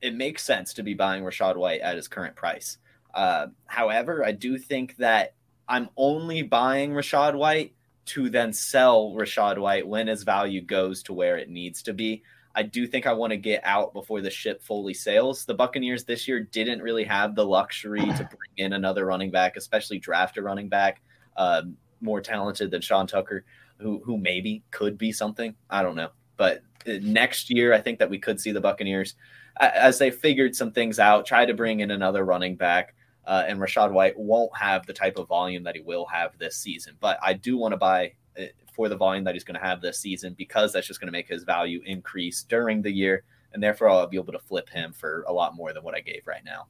it 0.00 0.14
makes 0.14 0.44
sense 0.44 0.72
to 0.74 0.84
be 0.84 0.94
buying 0.94 1.24
Rachaad 1.24 1.56
White 1.56 1.80
at 1.80 1.96
his 1.96 2.06
current 2.06 2.36
price. 2.36 2.78
Uh, 3.12 3.48
however, 3.66 4.24
I 4.24 4.30
do 4.30 4.58
think 4.58 4.96
that 4.98 5.34
I'm 5.68 5.90
only 5.96 6.42
buying 6.42 6.92
Rachaad 6.92 7.34
White 7.34 7.74
to 8.06 8.30
then 8.30 8.52
sell 8.52 9.12
Rachaad 9.16 9.58
White 9.58 9.86
when 9.86 10.06
his 10.06 10.22
value 10.22 10.60
goes 10.60 11.02
to 11.04 11.12
where 11.12 11.36
it 11.36 11.50
needs 11.50 11.82
to 11.82 11.92
be. 11.92 12.22
I 12.54 12.62
do 12.62 12.86
think 12.86 13.06
I 13.06 13.14
want 13.14 13.32
to 13.32 13.36
get 13.36 13.62
out 13.64 13.92
before 13.92 14.20
the 14.20 14.30
ship 14.30 14.62
fully 14.62 14.94
sails. 14.94 15.44
The 15.44 15.54
Buccaneers 15.54 16.04
this 16.04 16.28
year 16.28 16.40
didn't 16.40 16.82
really 16.82 17.04
have 17.04 17.34
the 17.34 17.44
luxury 17.44 18.00
to 18.00 18.12
bring 18.14 18.52
in 18.58 18.74
another 18.74 19.06
running 19.06 19.32
back, 19.32 19.56
especially 19.56 19.98
draft 19.98 20.36
a 20.36 20.42
running 20.42 20.68
back 20.68 21.02
uh, 21.36 21.62
more 22.00 22.20
talented 22.20 22.70
than 22.70 22.80
Sean 22.80 23.06
Tucker, 23.06 23.44
who 23.82 24.02
who 24.04 24.16
maybe 24.16 24.62
could 24.70 24.96
be 24.96 25.12
something. 25.12 25.54
I 25.68 25.82
don't 25.82 25.96
know, 25.96 26.10
but 26.36 26.62
uh, 26.86 26.92
next 27.02 27.50
year 27.50 27.72
I 27.72 27.80
think 27.80 27.98
that 27.98 28.10
we 28.10 28.18
could 28.18 28.40
see 28.40 28.52
the 28.52 28.60
Buccaneers 28.60 29.14
as 29.60 29.98
they 29.98 30.10
figured 30.10 30.56
some 30.56 30.72
things 30.72 30.98
out, 30.98 31.26
try 31.26 31.44
to 31.44 31.54
bring 31.54 31.80
in 31.80 31.90
another 31.90 32.24
running 32.24 32.56
back. 32.56 32.94
Uh, 33.24 33.44
and 33.46 33.60
Rachaad 33.60 33.92
White 33.92 34.18
won't 34.18 34.56
have 34.56 34.84
the 34.86 34.92
type 34.92 35.16
of 35.16 35.28
volume 35.28 35.62
that 35.64 35.76
he 35.76 35.80
will 35.80 36.06
have 36.06 36.36
this 36.38 36.56
season, 36.56 36.96
but 36.98 37.18
I 37.22 37.34
do 37.34 37.56
want 37.56 37.72
to 37.72 37.76
buy 37.76 38.14
uh, 38.36 38.46
for 38.74 38.88
the 38.88 38.96
volume 38.96 39.22
that 39.24 39.34
he's 39.34 39.44
going 39.44 39.60
to 39.60 39.64
have 39.64 39.80
this 39.80 40.00
season 40.00 40.34
because 40.36 40.72
that's 40.72 40.88
just 40.88 41.00
going 41.00 41.06
to 41.06 41.12
make 41.12 41.28
his 41.28 41.44
value 41.44 41.82
increase 41.86 42.42
during 42.42 42.82
the 42.82 42.90
year, 42.90 43.22
and 43.52 43.62
therefore 43.62 43.90
I'll 43.90 44.08
be 44.08 44.16
able 44.16 44.32
to 44.32 44.40
flip 44.40 44.68
him 44.68 44.92
for 44.92 45.24
a 45.28 45.32
lot 45.32 45.54
more 45.54 45.72
than 45.72 45.84
what 45.84 45.94
I 45.94 46.00
gave 46.00 46.26
right 46.26 46.44
now. 46.44 46.66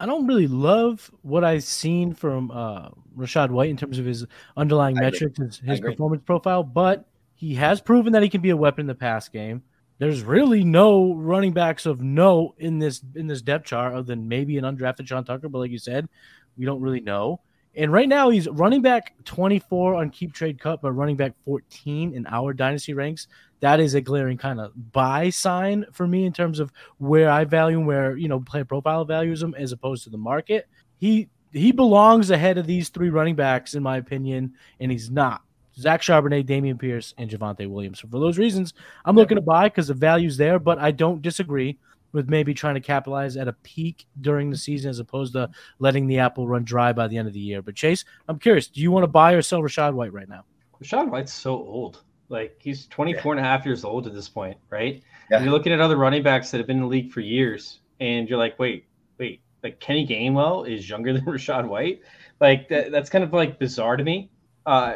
I 0.00 0.06
don't 0.06 0.26
really 0.26 0.48
love 0.48 1.10
what 1.22 1.44
I've 1.44 1.64
seen 1.64 2.14
from 2.14 2.50
uh, 2.50 2.88
Rachaad 3.16 3.50
White 3.50 3.70
in 3.70 3.76
terms 3.76 3.98
of 3.98 4.04
his 4.04 4.26
underlying 4.56 4.98
I 4.98 5.06
agree. 5.06 5.28
metrics, 5.28 5.38
his, 5.38 5.58
his 5.58 5.80
performance 5.80 6.22
profile, 6.24 6.62
but 6.62 7.06
he 7.34 7.54
has 7.54 7.80
proven 7.80 8.12
that 8.12 8.22
he 8.22 8.28
can 8.28 8.40
be 8.40 8.50
a 8.50 8.56
weapon 8.56 8.82
in 8.82 8.86
the 8.86 8.94
pass 8.94 9.28
game. 9.28 9.62
There's 9.98 10.22
really 10.22 10.64
no 10.64 11.14
running 11.14 11.52
backs 11.52 11.86
of 11.86 12.02
note 12.02 12.54
in 12.58 12.80
this 12.80 13.02
in 13.14 13.28
this 13.28 13.42
depth 13.42 13.66
chart 13.66 13.94
other 13.94 14.02
than 14.02 14.26
maybe 14.26 14.58
an 14.58 14.64
undrafted 14.64 15.06
Sean 15.06 15.24
Tucker, 15.24 15.48
but 15.48 15.58
like 15.60 15.70
you 15.70 15.78
said, 15.78 16.08
we 16.56 16.64
don't 16.66 16.80
really 16.80 17.00
know. 17.00 17.40
And 17.76 17.92
right 17.92 18.08
now 18.08 18.30
he's 18.30 18.48
running 18.48 18.82
back 18.82 19.14
24 19.24 19.94
on 19.94 20.10
Keep 20.10 20.32
Trade 20.32 20.60
Cut, 20.60 20.80
but 20.80 20.92
running 20.92 21.16
back 21.16 21.32
14 21.44 22.14
in 22.14 22.26
our 22.26 22.52
dynasty 22.52 22.94
ranks. 22.94 23.26
That 23.64 23.80
is 23.80 23.94
a 23.94 24.02
glaring 24.02 24.36
kind 24.36 24.60
of 24.60 24.92
buy 24.92 25.30
sign 25.30 25.86
for 25.90 26.06
me 26.06 26.26
in 26.26 26.34
terms 26.34 26.60
of 26.60 26.70
where 26.98 27.30
I 27.30 27.44
value 27.44 27.80
him, 27.80 27.86
where 27.86 28.14
you 28.14 28.28
know 28.28 28.38
player 28.38 28.66
profile 28.66 29.06
values 29.06 29.42
him 29.42 29.54
as 29.56 29.72
opposed 29.72 30.04
to 30.04 30.10
the 30.10 30.18
market. 30.18 30.68
He 30.98 31.30
he 31.50 31.72
belongs 31.72 32.30
ahead 32.30 32.58
of 32.58 32.66
these 32.66 32.90
three 32.90 33.08
running 33.08 33.36
backs 33.36 33.72
in 33.74 33.82
my 33.82 33.96
opinion, 33.96 34.52
and 34.80 34.92
he's 34.92 35.10
not. 35.10 35.40
Zach 35.78 36.02
Charbonnet, 36.02 36.44
Dameon 36.44 36.78
Pierce, 36.78 37.14
and 37.16 37.30
Javonte 37.30 37.66
Williams. 37.66 38.00
So 38.00 38.08
for 38.08 38.20
those 38.20 38.36
reasons, 38.36 38.74
I'm 39.06 39.16
looking 39.16 39.36
to 39.36 39.40
buy 39.40 39.70
because 39.70 39.88
the 39.88 39.94
value's 39.94 40.36
there, 40.36 40.58
but 40.58 40.78
I 40.78 40.90
don't 40.90 41.22
disagree 41.22 41.78
with 42.12 42.28
maybe 42.28 42.52
trying 42.52 42.74
to 42.74 42.82
capitalize 42.82 43.38
at 43.38 43.48
a 43.48 43.54
peak 43.62 44.06
during 44.20 44.50
the 44.50 44.58
season 44.58 44.90
as 44.90 44.98
opposed 44.98 45.32
to 45.32 45.48
letting 45.78 46.06
the 46.06 46.18
apple 46.18 46.46
run 46.46 46.64
dry 46.64 46.92
by 46.92 47.08
the 47.08 47.16
end 47.16 47.28
of 47.28 47.32
the 47.32 47.40
year. 47.40 47.62
But 47.62 47.76
Chase, 47.76 48.04
I'm 48.28 48.38
curious, 48.38 48.68
do 48.68 48.82
you 48.82 48.90
want 48.90 49.04
to 49.04 49.08
buy 49.08 49.32
or 49.32 49.40
sell 49.40 49.62
Rachaad 49.62 49.94
White 49.94 50.12
right 50.12 50.28
now? 50.28 50.44
Rachaad 50.82 51.08
White's 51.08 51.32
so 51.32 51.52
old. 51.54 52.02
Like 52.28 52.56
he's 52.58 52.86
24 52.86 53.32
and 53.32 53.40
a 53.40 53.44
half 53.44 53.64
years 53.66 53.84
old 53.84 54.06
at 54.06 54.14
this 54.14 54.28
point, 54.28 54.56
right? 54.70 55.02
Yeah. 55.30 55.36
And 55.36 55.44
you're 55.44 55.52
looking 55.52 55.72
at 55.72 55.80
other 55.80 55.96
running 55.96 56.22
backs 56.22 56.50
that 56.50 56.58
have 56.58 56.66
been 56.66 56.76
in 56.76 56.82
the 56.82 56.88
league 56.88 57.12
for 57.12 57.20
years, 57.20 57.80
and 58.00 58.28
you're 58.28 58.38
like, 58.38 58.58
wait, 58.58 58.86
wait, 59.18 59.40
like 59.62 59.80
Kenny 59.80 60.06
Gainwell 60.06 60.68
is 60.68 60.88
younger 60.88 61.12
than 61.14 61.24
Rachaad 61.24 61.68
White. 61.68 62.02
Like 62.40 62.68
that, 62.68 62.90
that's 62.90 63.10
kind 63.10 63.24
of 63.24 63.32
like 63.32 63.58
bizarre 63.58 63.96
to 63.96 64.04
me. 64.04 64.30
Uh, 64.66 64.94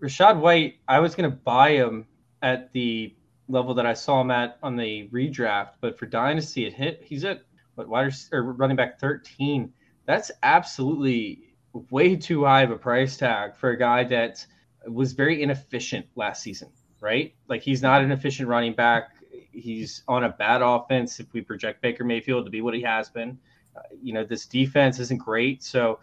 Rachaad 0.00 0.38
White, 0.38 0.76
I 0.88 1.00
was 1.00 1.14
going 1.14 1.30
to 1.30 1.36
buy 1.36 1.70
him 1.70 2.06
at 2.42 2.72
the 2.72 3.14
level 3.48 3.74
that 3.74 3.86
I 3.86 3.94
saw 3.94 4.20
him 4.20 4.30
at 4.30 4.58
on 4.62 4.76
the 4.76 5.08
redraft, 5.08 5.74
but 5.80 5.98
for 5.98 6.06
Dynasty, 6.06 6.66
it 6.66 6.74
hit. 6.74 7.02
He's 7.04 7.24
at 7.24 7.42
what 7.76 7.88
wide 7.88 8.12
or 8.32 8.42
running 8.42 8.76
back 8.76 8.98
13. 8.98 9.72
That's 10.06 10.30
absolutely 10.42 11.42
way 11.90 12.16
too 12.16 12.44
high 12.44 12.62
of 12.62 12.70
a 12.70 12.76
price 12.76 13.16
tag 13.16 13.54
for 13.56 13.70
a 13.70 13.78
guy 13.78 14.04
that 14.04 14.44
was 14.86 15.12
very 15.12 15.42
inefficient 15.42 16.06
last 16.16 16.42
season, 16.42 16.68
right? 17.00 17.34
Like 17.48 17.62
he's 17.62 17.82
not 17.82 18.02
an 18.02 18.12
efficient 18.12 18.48
running 18.48 18.74
back. 18.74 19.10
He's 19.52 20.02
on 20.08 20.24
a 20.24 20.28
bad 20.28 20.62
offense. 20.62 21.18
If 21.20 21.32
we 21.32 21.40
project 21.40 21.82
Baker 21.82 22.04
Mayfield 22.04 22.44
to 22.44 22.50
be 22.50 22.60
what 22.60 22.74
he 22.74 22.82
has 22.82 23.08
been, 23.08 23.38
uh, 23.76 23.80
you 24.02 24.12
know, 24.12 24.24
this 24.24 24.46
defense 24.46 24.98
isn't 25.00 25.18
great. 25.18 25.62
So 25.62 25.98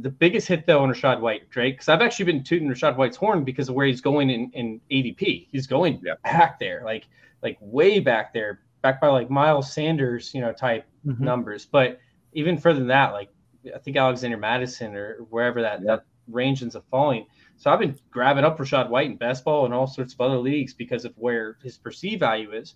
the 0.00 0.10
biggest 0.10 0.48
hit 0.48 0.66
though 0.66 0.80
on 0.82 0.88
Rachaad 0.90 1.20
White, 1.20 1.50
Drake, 1.50 1.74
because 1.74 1.88
I've 1.88 2.00
actually 2.00 2.24
been 2.26 2.42
tooting 2.42 2.68
Rachaad 2.68 2.96
White's 2.96 3.16
horn 3.16 3.44
because 3.44 3.68
of 3.68 3.74
where 3.74 3.86
he's 3.86 4.00
going 4.00 4.30
in, 4.30 4.50
in 4.52 4.80
ADP. 4.90 5.48
He's 5.50 5.66
going 5.66 6.00
Yeah. 6.02 6.14
back 6.24 6.58
there, 6.58 6.82
like 6.84 7.06
like 7.42 7.58
way 7.60 8.00
back 8.00 8.32
there, 8.32 8.60
back 8.80 9.00
by 9.02 9.08
like 9.08 9.28
Miles 9.28 9.70
Sanders, 9.70 10.32
you 10.34 10.40
know, 10.40 10.52
type 10.52 10.86
Mhm. 11.06 11.20
numbers. 11.20 11.66
But 11.66 12.00
even 12.32 12.56
further 12.56 12.78
than 12.78 12.88
that, 12.88 13.12
like 13.12 13.28
I 13.74 13.78
think 13.78 13.96
Alexander 13.98 14.36
Mattison 14.38 14.94
or 14.94 15.18
wherever 15.30 15.60
that, 15.62 15.80
Yeah. 15.80 15.96
that 15.96 16.04
range 16.28 16.62
ends 16.62 16.74
up 16.76 16.84
falling. 16.90 17.26
So 17.56 17.70
I've 17.70 17.80
been 17.80 17.98
grabbing 18.10 18.44
up 18.44 18.58
Rachaad 18.58 18.88
White 18.88 19.10
in 19.10 19.16
best 19.16 19.44
ball 19.44 19.64
and 19.64 19.74
all 19.74 19.86
sorts 19.86 20.12
of 20.14 20.20
other 20.20 20.38
leagues 20.38 20.74
because 20.74 21.04
of 21.04 21.14
where 21.16 21.56
his 21.62 21.78
perceived 21.78 22.20
value 22.20 22.52
is. 22.52 22.74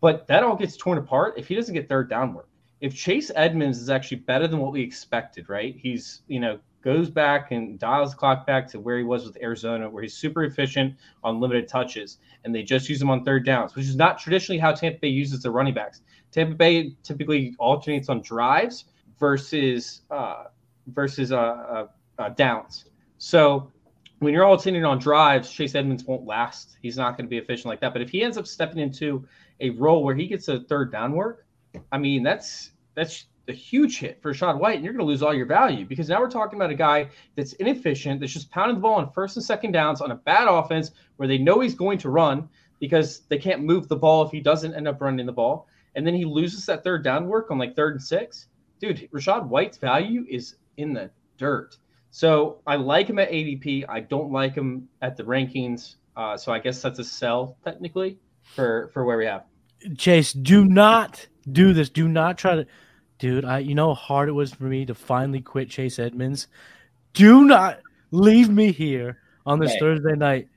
But 0.00 0.26
that 0.26 0.42
all 0.42 0.56
gets 0.56 0.76
torn 0.76 0.98
apart 0.98 1.34
if 1.36 1.48
he 1.48 1.54
doesn't 1.54 1.74
get 1.74 1.88
third 1.88 2.10
down 2.10 2.34
work. 2.34 2.48
If 2.80 2.94
Chase 2.94 3.30
Edmonds 3.34 3.80
is 3.80 3.88
actually 3.88 4.18
better 4.18 4.46
than 4.46 4.58
what 4.58 4.72
we 4.72 4.82
expected, 4.82 5.48
right? 5.48 5.74
He's, 5.78 6.22
you 6.28 6.40
know, 6.40 6.58
goes 6.86 7.10
back 7.10 7.50
and 7.50 7.80
dials 7.80 8.12
the 8.12 8.16
clock 8.16 8.46
back 8.46 8.68
to 8.68 8.78
where 8.78 8.96
he 8.96 9.02
was 9.02 9.24
with 9.24 9.36
Arizona, 9.42 9.90
where 9.90 10.04
he's 10.04 10.14
super 10.14 10.44
efficient 10.44 10.94
on 11.24 11.40
limited 11.40 11.66
touches, 11.66 12.18
and 12.44 12.54
they 12.54 12.62
just 12.62 12.88
use 12.88 13.02
him 13.02 13.10
on 13.10 13.24
third 13.24 13.44
downs, 13.44 13.74
which 13.74 13.86
is 13.86 13.96
not 13.96 14.18
traditionally 14.18 14.58
how 14.58 14.72
Tampa 14.72 15.00
Bay 15.00 15.08
uses 15.08 15.42
their 15.42 15.50
running 15.50 15.74
backs. 15.74 16.02
Tampa 16.30 16.54
Bay 16.54 16.94
typically 17.02 17.54
alternates 17.58 18.08
on 18.08 18.22
drives 18.22 18.84
versus 19.18 20.02
uh, 20.10 20.44
versus 20.88 21.32
uh, 21.32 21.36
uh, 21.36 21.86
uh, 22.18 22.28
downs. 22.30 22.84
So 23.18 23.72
when 24.18 24.32
you're 24.32 24.44
all 24.44 24.52
alternating 24.52 24.84
on 24.84 24.98
drives, 24.98 25.50
Chase 25.50 25.74
Edmonds 25.74 26.04
won't 26.04 26.26
last. 26.26 26.78
He's 26.80 26.96
not 26.96 27.16
going 27.16 27.26
to 27.26 27.30
be 27.30 27.38
efficient 27.38 27.66
like 27.66 27.80
that. 27.80 27.92
But 27.92 28.02
if 28.02 28.10
he 28.10 28.22
ends 28.22 28.38
up 28.38 28.46
stepping 28.46 28.78
into 28.78 29.26
a 29.60 29.70
role 29.70 30.02
where 30.02 30.14
he 30.14 30.26
gets 30.26 30.48
a 30.48 30.60
third 30.60 30.90
down 30.90 31.12
work, 31.12 31.46
I 31.92 31.98
mean 31.98 32.22
that's 32.22 32.70
that's 32.94 33.26
a 33.48 33.52
huge 33.52 33.98
hit 33.98 34.20
for 34.20 34.34
Sean 34.34 34.58
White, 34.58 34.76
and 34.76 34.84
you're 34.84 34.92
going 34.92 35.04
to 35.04 35.10
lose 35.10 35.22
all 35.22 35.34
your 35.34 35.46
value 35.46 35.84
because 35.84 36.08
now 36.08 36.20
we're 36.20 36.30
talking 36.30 36.58
about 36.58 36.70
a 36.70 36.74
guy 36.74 37.08
that's 37.36 37.52
inefficient, 37.54 38.20
that's 38.20 38.32
just 38.32 38.50
pounding 38.50 38.76
the 38.76 38.80
ball 38.80 38.94
on 38.94 39.12
first 39.12 39.36
and 39.36 39.44
second 39.44 39.72
downs 39.72 40.00
on 40.00 40.10
a 40.10 40.16
bad 40.16 40.48
offense 40.48 40.90
where 41.16 41.28
they 41.28 41.38
know 41.38 41.60
he's 41.60 41.74
going 41.74 41.98
to 41.98 42.10
run 42.10 42.48
because 42.80 43.20
they 43.28 43.38
can't 43.38 43.62
move 43.62 43.88
the 43.88 43.96
ball 43.96 44.24
if 44.24 44.32
he 44.32 44.40
doesn't 44.40 44.74
end 44.74 44.88
up 44.88 45.00
running 45.00 45.26
the 45.26 45.32
ball, 45.32 45.68
and 45.94 46.06
then 46.06 46.14
he 46.14 46.24
loses 46.24 46.66
that 46.66 46.82
third 46.82 47.04
down 47.04 47.28
work 47.28 47.50
on 47.50 47.58
like 47.58 47.76
third 47.76 47.94
and 47.94 48.02
six. 48.02 48.48
Dude, 48.80 49.08
Rachaad 49.12 49.46
White's 49.46 49.78
value 49.78 50.26
is 50.28 50.56
in 50.76 50.92
the 50.92 51.10
dirt. 51.38 51.76
So 52.16 52.62
I 52.66 52.76
like 52.76 53.08
him 53.08 53.18
at 53.18 53.30
ADP. 53.30 53.84
I 53.90 54.00
don't 54.00 54.32
like 54.32 54.54
him 54.54 54.88
at 55.02 55.18
the 55.18 55.22
rankings. 55.22 55.96
Uh, 56.16 56.34
so 56.34 56.50
I 56.50 56.58
guess 56.58 56.80
that's 56.80 56.98
a 56.98 57.04
sell 57.04 57.58
technically 57.62 58.18
for 58.54 58.88
for 58.94 59.04
where 59.04 59.18
we 59.18 59.26
have. 59.26 59.44
Chase, 59.98 60.32
do 60.32 60.64
not 60.64 61.26
do 61.52 61.74
this. 61.74 61.90
Do 61.90 62.08
not 62.08 62.38
try 62.38 62.54
to, 62.54 62.66
dude. 63.18 63.44
I 63.44 63.58
you 63.58 63.74
know 63.74 63.88
how 63.88 64.00
hard 64.00 64.28
it 64.30 64.32
was 64.32 64.50
for 64.50 64.64
me 64.64 64.86
to 64.86 64.94
finally 64.94 65.42
quit 65.42 65.68
Chase 65.68 65.98
Edmonds. 65.98 66.48
Do 67.12 67.44
not 67.44 67.80
leave 68.12 68.48
me 68.48 68.72
here 68.72 69.18
on 69.44 69.58
this. 69.58 69.76
Thursday 69.78 70.16
night, 70.16 70.48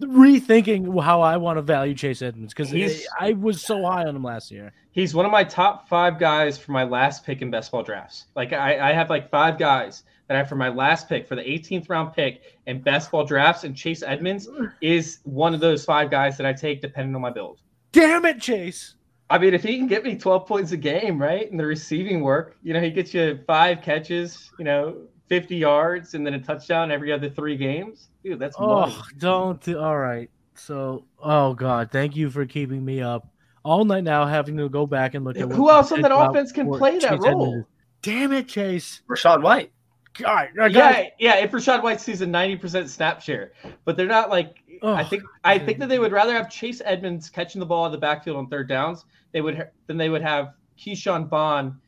rethinking 0.00 1.02
how 1.02 1.20
I 1.20 1.36
want 1.36 1.58
to 1.58 1.62
value 1.62 1.94
Chase 1.94 2.22
Edmonds 2.22 2.54
because 2.54 2.72
I 3.18 3.32
was 3.32 3.62
so 3.62 3.82
high 3.82 4.04
on 4.04 4.14
him 4.14 4.22
last 4.22 4.50
year. 4.50 4.72
He's 4.92 5.14
one 5.14 5.26
of 5.26 5.32
my 5.32 5.44
top 5.44 5.88
five 5.88 6.18
guys 6.18 6.58
for 6.58 6.72
my 6.72 6.84
last 6.84 7.24
pick 7.24 7.42
in 7.42 7.50
best 7.50 7.70
ball 7.72 7.82
drafts. 7.82 8.26
Like 8.34 8.52
I, 8.52 8.90
I 8.90 8.92
have 8.92 9.10
like 9.10 9.30
five 9.30 9.58
guys 9.58 10.04
that 10.26 10.34
I 10.34 10.38
have 10.38 10.48
for 10.48 10.56
my 10.56 10.68
last 10.68 11.08
pick 11.08 11.26
for 11.26 11.34
the 11.34 11.42
18th 11.42 11.88
round 11.88 12.12
pick 12.12 12.42
in 12.66 12.80
best 12.80 13.10
ball 13.10 13.24
drafts, 13.24 13.64
and 13.64 13.74
Chase 13.76 14.02
Edmonds 14.02 14.48
is 14.80 15.18
one 15.24 15.54
of 15.54 15.60
those 15.60 15.84
five 15.84 16.10
guys 16.10 16.36
that 16.36 16.46
I 16.46 16.52
take 16.52 16.80
depending 16.80 17.14
on 17.14 17.22
my 17.22 17.30
build. 17.30 17.60
Damn 17.92 18.24
it, 18.26 18.40
Chase! 18.40 18.94
I 19.30 19.38
mean, 19.38 19.52
if 19.52 19.62
he 19.62 19.76
can 19.76 19.86
get 19.86 20.04
me 20.04 20.16
12 20.16 20.46
points 20.46 20.72
a 20.72 20.76
game, 20.76 21.20
right, 21.20 21.50
in 21.50 21.56
the 21.56 21.66
receiving 21.66 22.22
work, 22.22 22.56
you 22.62 22.72
know, 22.72 22.80
he 22.80 22.90
gets 22.90 23.12
you 23.12 23.38
five 23.46 23.82
catches, 23.82 24.50
you 24.58 24.64
know, 24.64 24.96
50 25.28 25.56
yards, 25.56 26.14
and 26.14 26.26
then 26.26 26.34
a 26.34 26.40
touchdown 26.40 26.90
every 26.90 27.12
other 27.12 27.28
three 27.30 27.56
games. 27.56 28.08
Dude, 28.24 28.38
that's 28.38 28.58
money. 28.58 28.94
Oh, 28.96 29.04
don't. 29.18 29.60
do- 29.62 29.78
All 29.78 29.98
right. 29.98 30.30
So, 30.54 31.04
oh 31.22 31.54
god, 31.54 31.90
thank 31.92 32.16
you 32.16 32.30
for 32.30 32.44
keeping 32.44 32.84
me 32.84 33.00
up 33.00 33.28
all 33.64 33.84
night 33.84 34.02
now, 34.04 34.26
having 34.26 34.56
to 34.56 34.68
go 34.68 34.86
back 34.86 35.14
and 35.14 35.24
look 35.24 35.36
at 35.36 35.50
Who 35.52 35.70
else 35.70 35.90
you 35.90 35.98
on 35.98 36.02
said 36.02 36.10
that 36.10 36.30
offense 36.30 36.50
can 36.52 36.66
what 36.66 36.78
play 36.78 36.98
that 36.98 37.20
role? 37.20 37.44
Edmonds. 37.46 37.66
Damn 38.02 38.32
it, 38.32 38.48
Chase! 38.48 39.02
Rachaad 39.08 39.42
White. 39.42 39.70
God, 40.14 40.48
I 40.60 40.68
got 40.68 40.72
Yeah, 40.72 41.04
yeah. 41.18 41.36
If 41.44 41.52
Rachaad 41.52 41.82
White 41.82 42.00
sees 42.00 42.22
a 42.22 42.26
90% 42.26 42.88
snap 42.88 43.22
share, 43.22 43.52
but 43.84 43.96
they're 43.96 44.06
not 44.06 44.30
like. 44.30 44.56
Oh, 44.82 44.92
I 44.94 45.02
Oh, 45.02 45.04
think 45.04 45.22
I 45.44 45.58
think 45.58 45.78
that 45.80 45.88
they 45.88 45.98
would 45.98 46.12
rather 46.12 46.32
have 46.32 46.50
Chase 46.50 46.80
Edmonds 46.84 47.28
catching 47.30 47.58
the 47.60 47.66
ball 47.66 47.86
in 47.86 47.92
the 47.92 47.98
backfield 47.98 48.36
on 48.36 48.48
third 48.48 48.68
downs. 48.68 49.04
They 49.32 49.40
would 49.40 49.56
ha- 49.56 49.64
than 49.86 49.96
they 49.96 50.08
would 50.08 50.22
have 50.22 50.54
Ke'Shawn 50.78 51.28
Vaughn 51.28 51.80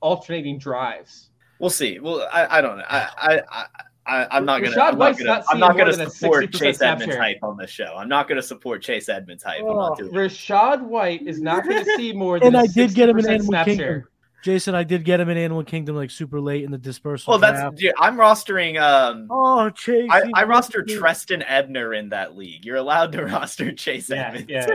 alternating 0.00 0.58
drives. 0.58 1.30
We'll 1.58 1.70
see. 1.70 1.98
Well, 1.98 2.28
I, 2.32 2.58
I 2.58 2.60
don't 2.60 2.78
know. 2.78 2.84
I, 2.88 3.08
I, 3.18 3.40
I, 3.50 3.66
I 4.06 4.36
I'm 4.36 4.44
not 4.44 4.62
gonna. 4.62 4.74
Rashad 4.76 4.78
I'm 4.80 4.90
not 4.92 4.98
White's 4.98 5.18
gonna. 5.18 5.30
not 5.30 5.44
I'm 5.48 5.58
not 5.60 5.76
gonna 5.76 6.08
support 6.10 6.52
Chase 6.52 6.78
snap 6.78 6.92
Edmonds 6.94 7.14
share. 7.14 7.22
hype 7.22 7.38
on 7.42 7.56
this 7.56 7.70
show. 7.70 7.94
I'm 7.96 8.08
not 8.08 8.28
gonna 8.28 8.42
support 8.42 8.82
Chase 8.82 9.08
Edmonds 9.08 9.42
hype. 9.42 9.60
I'm 9.60 9.66
Oh, 9.66 9.88
not 9.88 9.98
doing. 9.98 10.12
Rachaad 10.12 10.82
White 10.82 11.22
is 11.26 11.40
not 11.40 11.64
going 11.64 11.84
to 11.84 11.96
see 11.96 12.12
more 12.12 12.38
than 12.38 12.48
and 12.48 12.56
a 12.56 12.60
I 12.60 12.66
did 12.68 12.94
get 12.94 13.08
him 13.08 13.18
in 13.18 13.28
Animal 13.28 13.64
Kingdom. 13.64 13.76
share. 13.76 14.08
Jason, 14.44 14.74
I 14.76 14.84
did 14.84 15.04
get 15.04 15.18
him 15.18 15.28
in 15.30 15.36
Animal 15.36 15.64
Kingdom 15.64 15.96
like 15.96 16.12
super 16.12 16.40
late 16.40 16.62
in 16.62 16.70
the 16.70 16.78
dispersal. 16.78 17.32
Well, 17.32 17.38
that's. 17.40 17.74
Dude, 17.78 17.92
I'm 17.98 18.16
rostering. 18.16 18.80
Um, 18.80 19.26
Oh, 19.30 19.68
Chase! 19.70 20.08
I, 20.12 20.22
you 20.22 20.30
I 20.32 20.44
roster 20.44 20.84
Trestan 20.84 21.42
Ebner 21.42 21.92
in 21.92 22.10
that 22.10 22.36
league. 22.36 22.64
You're 22.64 22.76
allowed 22.76 23.10
to 23.12 23.24
roster 23.26 23.72
Chase 23.72 24.08
Yeah, 24.08 24.28
Edmonds. 24.28 24.46
yeah. 24.48 24.66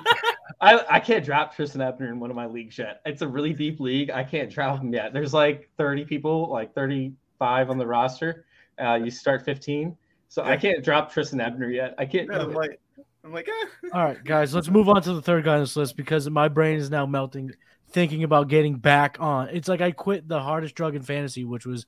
I, 0.61 0.85
I 0.97 1.01
can't 1.01 1.25
drop 1.25 1.55
Trestan 1.55 1.81
Ebner 1.81 2.09
in 2.09 2.21
one 2.21 2.31
of 2.31 2.37
my 2.37 2.47
leagues 2.47 2.77
yet. 2.79 3.01
It's 3.07 3.23
a 3.23 3.29
really 3.29 3.53
deep 3.53 3.81
league. 3.81 4.11
I 4.11 4.23
can't 4.23 4.51
drop 4.51 4.81
him 4.81 4.93
yet. 4.93 5.13
There's 5.13 5.33
like 5.33 5.71
30 5.79 6.05
people, 6.05 6.51
like 6.51 6.75
35 6.75 7.71
on 7.71 7.79
the 7.79 7.87
roster. 7.87 8.45
Uh, 8.79 8.95
you 8.95 9.11
start 9.11 9.45
15. 9.45 9.97
So 10.29 10.45
I 10.45 10.57
can't 10.57 10.85
drop 10.85 11.13
Trestan 11.13 11.41
Ebner 11.41 11.71
yet. 11.71 11.95
I 11.99 12.05
can't. 12.07 12.33
I'm 12.33 12.53
like, 12.53 12.79
I'm 13.25 13.33
like, 13.33 13.49
eh. 13.49 13.89
All 13.93 14.05
right, 14.05 14.23
guys, 14.23 14.55
let's 14.55 14.69
move 14.69 14.89
on 14.89 15.03
to 15.03 15.15
the 15.15 15.23
third 15.23 15.45
guy 15.45 15.55
on 15.55 15.61
this 15.61 15.77
list 15.77 15.97
because 15.97 16.29
my 16.31 16.49
brain 16.49 16.79
is 16.79 16.91
now 16.91 17.05
melting 17.05 17.53
thinking 17.91 18.23
about 18.23 18.49
getting 18.49 18.77
back 18.77 19.17
on. 19.19 19.49
It's 19.49 19.69
like 19.69 19.81
I 19.81 19.91
quit 19.91 20.29
the 20.29 20.41
hardest 20.41 20.75
drug 20.75 20.95
in 20.95 21.03
fantasy, 21.03 21.45
which 21.45 21.67
was 21.67 21.87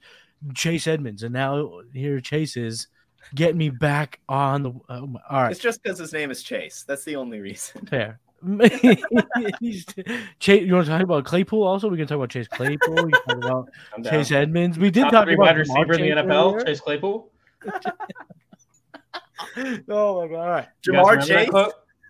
Chase 0.54 0.86
Edmonds, 0.86 1.22
and 1.22 1.32
now 1.32 1.82
here 1.92 2.20
Chase 2.20 2.56
is 2.56 2.88
getting 3.34 3.58
me 3.58 3.70
back 3.70 4.18
on 4.28 4.62
the. 4.62 4.70
Oh 4.88 5.14
all 5.30 5.42
right, 5.42 5.52
It's 5.52 5.60
just 5.60 5.82
because 5.82 5.98
his 5.98 6.12
name 6.12 6.30
is 6.30 6.42
Chase. 6.42 6.84
That's 6.86 7.04
the 7.04 7.16
only 7.16 7.40
reason. 7.40 7.86
fair. 7.86 8.18
He's- 9.60 9.84
Chase, 10.40 10.62
you 10.66 10.74
want 10.74 10.86
to 10.86 10.92
talk 10.92 11.02
about 11.02 11.24
Claypool? 11.24 11.62
Also, 11.62 11.88
we 11.88 11.96
can 11.96 12.06
talk 12.06 12.16
about 12.16 12.30
Chase 12.30 12.48
Claypool. 12.48 13.04
We 13.06 13.12
can 13.12 13.40
talk 13.40 13.44
about 13.44 13.68
Chase 14.04 14.32
Edmonds. 14.32 14.78
We 14.78 14.90
did 14.90 15.02
Top 15.02 15.12
talk 15.12 15.24
three 15.26 15.34
about 15.34 15.56
wide 15.56 15.56
Ja'Marr 15.56 15.88
receiver 15.88 15.92
in 15.94 16.00
the 16.00 16.08
Chase 16.08 16.14
NFL, 16.24 16.52
earlier. 16.52 16.64
Chase 16.66 16.80
Claypool. 16.80 17.30
Oh 19.88 20.20
my 20.22 20.28
god! 20.28 20.38
All 20.38 20.46
right, 20.48 20.68
Ja'Marr 20.86 21.26
Chase. 21.26 21.50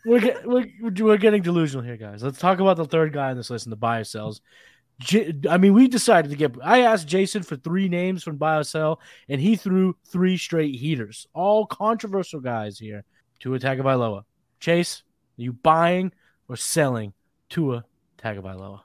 we're, 0.04 0.20
get, 0.20 0.46
we're 0.46 0.66
we're 0.80 1.16
getting 1.16 1.42
delusional 1.42 1.84
here, 1.84 1.96
guys. 1.96 2.22
Let's 2.22 2.38
talk 2.38 2.60
about 2.60 2.76
the 2.76 2.84
third 2.84 3.12
guy 3.12 3.30
on 3.30 3.36
this 3.36 3.50
list 3.50 3.66
in 3.66 3.70
the 3.70 3.76
buy 3.76 4.02
sells. 4.02 4.40
J- 5.00 5.34
I 5.48 5.56
mean, 5.56 5.72
we 5.72 5.88
decided 5.88 6.30
to 6.30 6.36
get. 6.36 6.54
I 6.62 6.82
asked 6.82 7.08
Jason 7.08 7.42
for 7.42 7.56
three 7.56 7.88
names 7.88 8.22
from 8.22 8.36
buy 8.36 8.58
or 8.58 8.64
sell, 8.64 9.00
and 9.28 9.40
he 9.40 9.56
threw 9.56 9.96
three 10.06 10.36
straight 10.36 10.74
heaters, 10.74 11.26
all 11.32 11.66
controversial 11.66 12.40
guys 12.40 12.78
here. 12.78 13.02
Tua 13.40 13.58
Tagovailoa. 13.58 14.24
Chase, 14.60 15.02
are 15.38 15.42
you 15.42 15.52
buying 15.54 16.12
or 16.48 16.56
selling 16.56 17.12
Tua 17.48 17.84
Tagovailoa? 18.18 18.80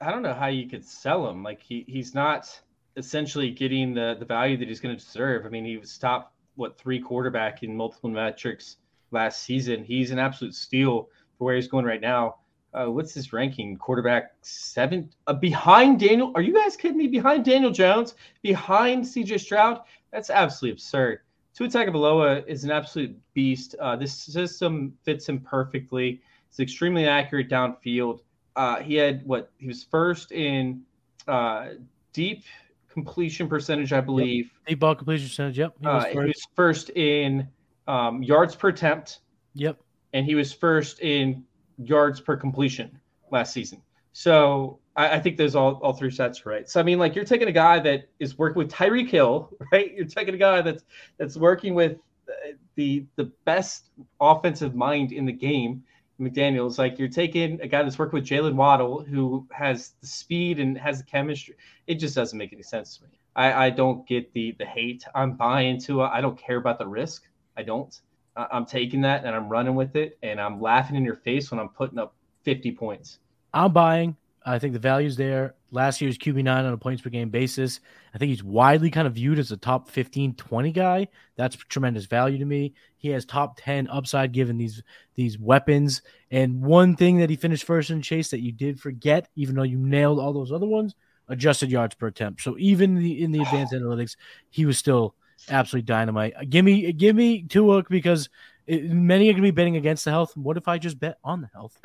I- 0.00 0.10
don't 0.10 0.22
know 0.22 0.34
how 0.34 0.46
you 0.46 0.68
could 0.68 0.84
sell 0.84 1.28
him. 1.28 1.42
Like 1.42 1.62
he 1.62 1.84
he's 1.88 2.14
not 2.14 2.60
essentially 2.96 3.50
getting 3.50 3.94
the 3.94 4.16
the 4.18 4.24
value 4.24 4.56
that 4.56 4.68
he's 4.68 4.80
going 4.80 4.96
to 4.96 5.02
deserve. 5.02 5.46
I 5.46 5.48
mean, 5.48 5.64
he 5.64 5.76
was 5.76 5.96
top 5.96 6.32
what 6.56 6.76
three 6.76 7.00
quarterback 7.00 7.62
in 7.62 7.76
multiple 7.76 8.10
metrics 8.10 8.76
last 9.10 9.42
season. 9.42 9.84
He's 9.84 10.10
an 10.10 10.18
absolute 10.18 10.54
steal 10.54 11.08
for 11.36 11.44
where 11.44 11.54
he's 11.54 11.68
going 11.68 11.84
right 11.84 12.00
now. 12.00 12.36
Uh, 12.74 12.86
what's 12.86 13.14
his 13.14 13.32
ranking? 13.32 13.76
Quarterback 13.76 14.32
seven 14.42 15.10
uh, 15.26 15.32
behind 15.32 16.00
Daniel. 16.00 16.32
Are 16.34 16.42
you 16.42 16.52
guys 16.52 16.76
kidding 16.76 16.98
me? 16.98 17.06
Behind 17.06 17.44
Daniel 17.44 17.70
Jones, 17.70 18.14
behind 18.42 19.04
CJ 19.04 19.40
Stroud. 19.40 19.80
That's 20.12 20.28
absolutely 20.28 20.74
absurd. 20.74 21.20
Tua 21.54 21.68
Tagovailoa 21.68 22.46
is 22.46 22.64
an 22.64 22.70
absolute 22.70 23.16
beast. 23.34 23.74
Uh, 23.80 23.96
this 23.96 24.12
system 24.12 24.94
fits 25.02 25.28
him 25.28 25.40
perfectly. 25.40 26.20
It's 26.50 26.60
extremely 26.60 27.06
accurate 27.06 27.48
downfield. 27.48 28.20
Uh, 28.56 28.80
he 28.80 28.94
had 28.96 29.24
what 29.26 29.50
he 29.58 29.66
was 29.66 29.84
first 29.84 30.32
in 30.32 30.82
uh, 31.26 31.68
deep 32.12 32.44
completion 32.88 33.48
percentage, 33.48 33.92
I 33.92 34.00
believe. 34.00 34.50
Deep 34.66 34.80
ball 34.80 34.94
completion 34.94 35.28
percentage. 35.28 35.58
Yep. 35.58 35.74
He 35.80 35.86
was 35.86 36.04
Uh, 36.04 36.08
he 36.08 36.14
first. 36.14 36.26
was 36.26 36.46
first 36.56 36.90
in 36.90 37.48
um, 37.86 38.22
yards 38.22 38.56
per 38.56 38.68
attempt, 38.68 39.20
Yep. 39.54 39.78
and 40.12 40.26
he 40.26 40.34
was 40.34 40.52
first 40.52 41.00
in 41.00 41.44
yards 41.78 42.20
per 42.20 42.36
completion 42.36 42.98
last 43.30 43.52
season. 43.52 43.80
So 44.12 44.80
I, 44.96 45.16
I 45.16 45.20
think 45.20 45.36
those 45.36 45.54
all, 45.54 45.74
all 45.74 45.92
three 45.92 46.10
sets 46.10 46.44
are 46.44 46.50
right. 46.50 46.68
So 46.68 46.80
I 46.80 46.82
mean, 46.82 46.98
like 46.98 47.14
you're 47.14 47.24
taking 47.24 47.46
a 47.48 47.52
guy 47.52 47.78
that 47.80 48.08
is 48.18 48.36
working 48.36 48.58
with 48.58 48.72
Tyreek 48.72 49.08
Hill, 49.08 49.50
right? 49.72 49.94
You're 49.94 50.06
taking 50.06 50.34
a 50.34 50.38
guy 50.38 50.60
that's 50.62 50.82
that's 51.18 51.36
working 51.36 51.74
with 51.74 51.98
uh, 52.28 52.52
the 52.74 53.06
the 53.16 53.30
best 53.44 53.90
offensive 54.20 54.74
mind 54.74 55.12
in 55.12 55.24
the 55.24 55.32
game. 55.32 55.84
McDaniel's 56.20 56.78
like 56.78 56.98
you're 56.98 57.08
taking 57.08 57.60
a 57.60 57.68
guy 57.68 57.82
that's 57.82 57.98
worked 57.98 58.12
with 58.12 58.24
Jaylen 58.24 58.54
Waddle, 58.54 59.04
who 59.04 59.46
has 59.52 59.90
the 60.00 60.06
speed 60.06 60.58
and 60.58 60.76
has 60.76 60.98
the 60.98 61.04
chemistry. 61.04 61.54
It 61.86 61.96
just 61.96 62.14
doesn't 62.14 62.36
make 62.36 62.52
any 62.52 62.62
sense 62.62 62.96
to 62.96 63.04
me. 63.04 63.10
I, 63.36 63.66
I 63.66 63.70
don't 63.70 64.06
get 64.06 64.32
the 64.32 64.52
the 64.58 64.66
hate. 64.66 65.04
I'm 65.14 65.34
buying 65.34 65.80
to 65.82 66.02
it. 66.02 66.10
I 66.12 66.20
don't 66.20 66.38
care 66.38 66.56
about 66.56 66.78
the 66.78 66.86
risk. 66.86 67.24
I 67.56 67.62
don't. 67.62 67.98
I- 68.36 68.48
I'm 68.52 68.66
taking 68.66 69.00
that 69.02 69.24
and 69.24 69.34
I'm 69.34 69.48
running 69.48 69.74
with 69.74 69.94
it, 69.96 70.18
and 70.22 70.40
I'm 70.40 70.60
laughing 70.60 70.96
in 70.96 71.04
your 71.04 71.16
face 71.16 71.50
when 71.50 71.60
I'm 71.60 71.68
putting 71.68 71.98
up 71.98 72.14
50 72.42 72.72
points. 72.72 73.18
I'm 73.54 73.72
buying. 73.72 74.16
I 74.44 74.58
think 74.58 74.72
the 74.72 74.78
value's 74.78 75.16
there. 75.16 75.54
Last 75.70 76.00
year's 76.00 76.16
QB9 76.16 76.48
on 76.48 76.72
a 76.72 76.78
points 76.78 77.02
per 77.02 77.10
game 77.10 77.28
basis. 77.28 77.80
I 78.14 78.18
think 78.18 78.30
he's 78.30 78.42
widely 78.42 78.90
kind 78.90 79.06
of 79.06 79.14
viewed 79.14 79.38
as 79.38 79.52
a 79.52 79.56
top 79.56 79.90
15, 79.90 80.34
20 80.34 80.72
guy. 80.72 81.08
That's 81.36 81.56
tremendous 81.56 82.06
value 82.06 82.38
to 82.38 82.44
me. 82.44 82.72
He 82.96 83.10
has 83.10 83.26
top 83.26 83.58
10 83.60 83.88
upside 83.88 84.32
given 84.32 84.56
these 84.56 84.82
these 85.14 85.38
weapons. 85.38 86.00
And 86.30 86.62
one 86.62 86.96
thing 86.96 87.18
that 87.18 87.28
he 87.28 87.36
finished 87.36 87.64
first 87.64 87.90
in 87.90 88.00
chase 88.00 88.30
that 88.30 88.40
you 88.40 88.52
did 88.52 88.80
forget, 88.80 89.28
even 89.36 89.56
though 89.56 89.62
you 89.62 89.78
nailed 89.78 90.18
all 90.18 90.32
those 90.32 90.52
other 90.52 90.66
ones, 90.66 90.94
adjusted 91.28 91.70
yards 91.70 91.94
per 91.94 92.06
attempt. 92.06 92.40
So 92.40 92.56
even 92.58 92.96
in 92.96 93.02
the, 93.02 93.22
in 93.22 93.32
the 93.32 93.40
advanced 93.40 93.74
analytics, 93.74 94.16
he 94.48 94.64
was 94.64 94.78
still 94.78 95.14
absolutely 95.50 95.86
dynamite. 95.86 96.34
Give 96.48 96.64
me 96.64 96.92
give 96.92 97.14
me 97.14 97.42
Tua 97.42 97.84
because 97.88 98.30
it, 98.66 98.90
many 98.90 99.28
are 99.28 99.32
going 99.32 99.42
to 99.42 99.46
be 99.46 99.50
betting 99.50 99.76
against 99.76 100.04
the 100.04 100.10
health. 100.10 100.36
What 100.36 100.56
if 100.56 100.66
I 100.66 100.78
just 100.78 100.98
bet 100.98 101.18
on 101.22 101.42
the 101.42 101.50
health? 101.52 101.78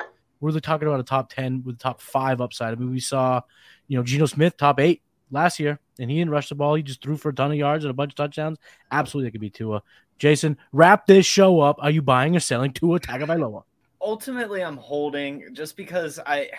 We're 0.44 0.50
really 0.50 0.60
talking 0.60 0.86
about 0.86 1.00
a 1.00 1.04
top 1.04 1.32
10 1.32 1.62
with 1.64 1.78
top 1.78 2.00
five 2.00 2.40
upside. 2.40 2.72
I 2.72 2.76
mean, 2.76 2.90
we 2.90 3.00
saw, 3.00 3.40
you 3.88 3.96
know, 3.96 4.04
Geno 4.04 4.26
Smith 4.26 4.56
top 4.56 4.78
eight 4.78 5.00
last 5.30 5.58
year, 5.58 5.80
and 5.98 6.10
he 6.10 6.18
didn't 6.18 6.30
rush 6.30 6.50
the 6.50 6.54
ball. 6.54 6.74
He 6.74 6.82
just 6.82 7.02
threw 7.02 7.16
for 7.16 7.30
a 7.30 7.34
ton 7.34 7.50
of 7.50 7.56
yards 7.56 7.84
and 7.84 7.90
a 7.90 7.94
bunch 7.94 8.12
of 8.12 8.16
touchdowns. 8.16 8.58
Absolutely, 8.90 9.28
that 9.28 9.32
could 9.32 9.40
be 9.40 9.50
Tua. 9.50 9.82
Jason, 10.18 10.58
wrap 10.72 11.06
this 11.06 11.26
show 11.26 11.60
up. 11.60 11.76
Are 11.80 11.90
you 11.90 12.02
buying 12.02 12.36
or 12.36 12.40
selling 12.40 12.72
Tua 12.72 13.00
Tagovailoa? 13.00 13.64
ultimately 14.04 14.62
I'm 14.62 14.76
holding 14.76 15.54
just 15.54 15.76
because 15.76 16.20
I 16.24 16.50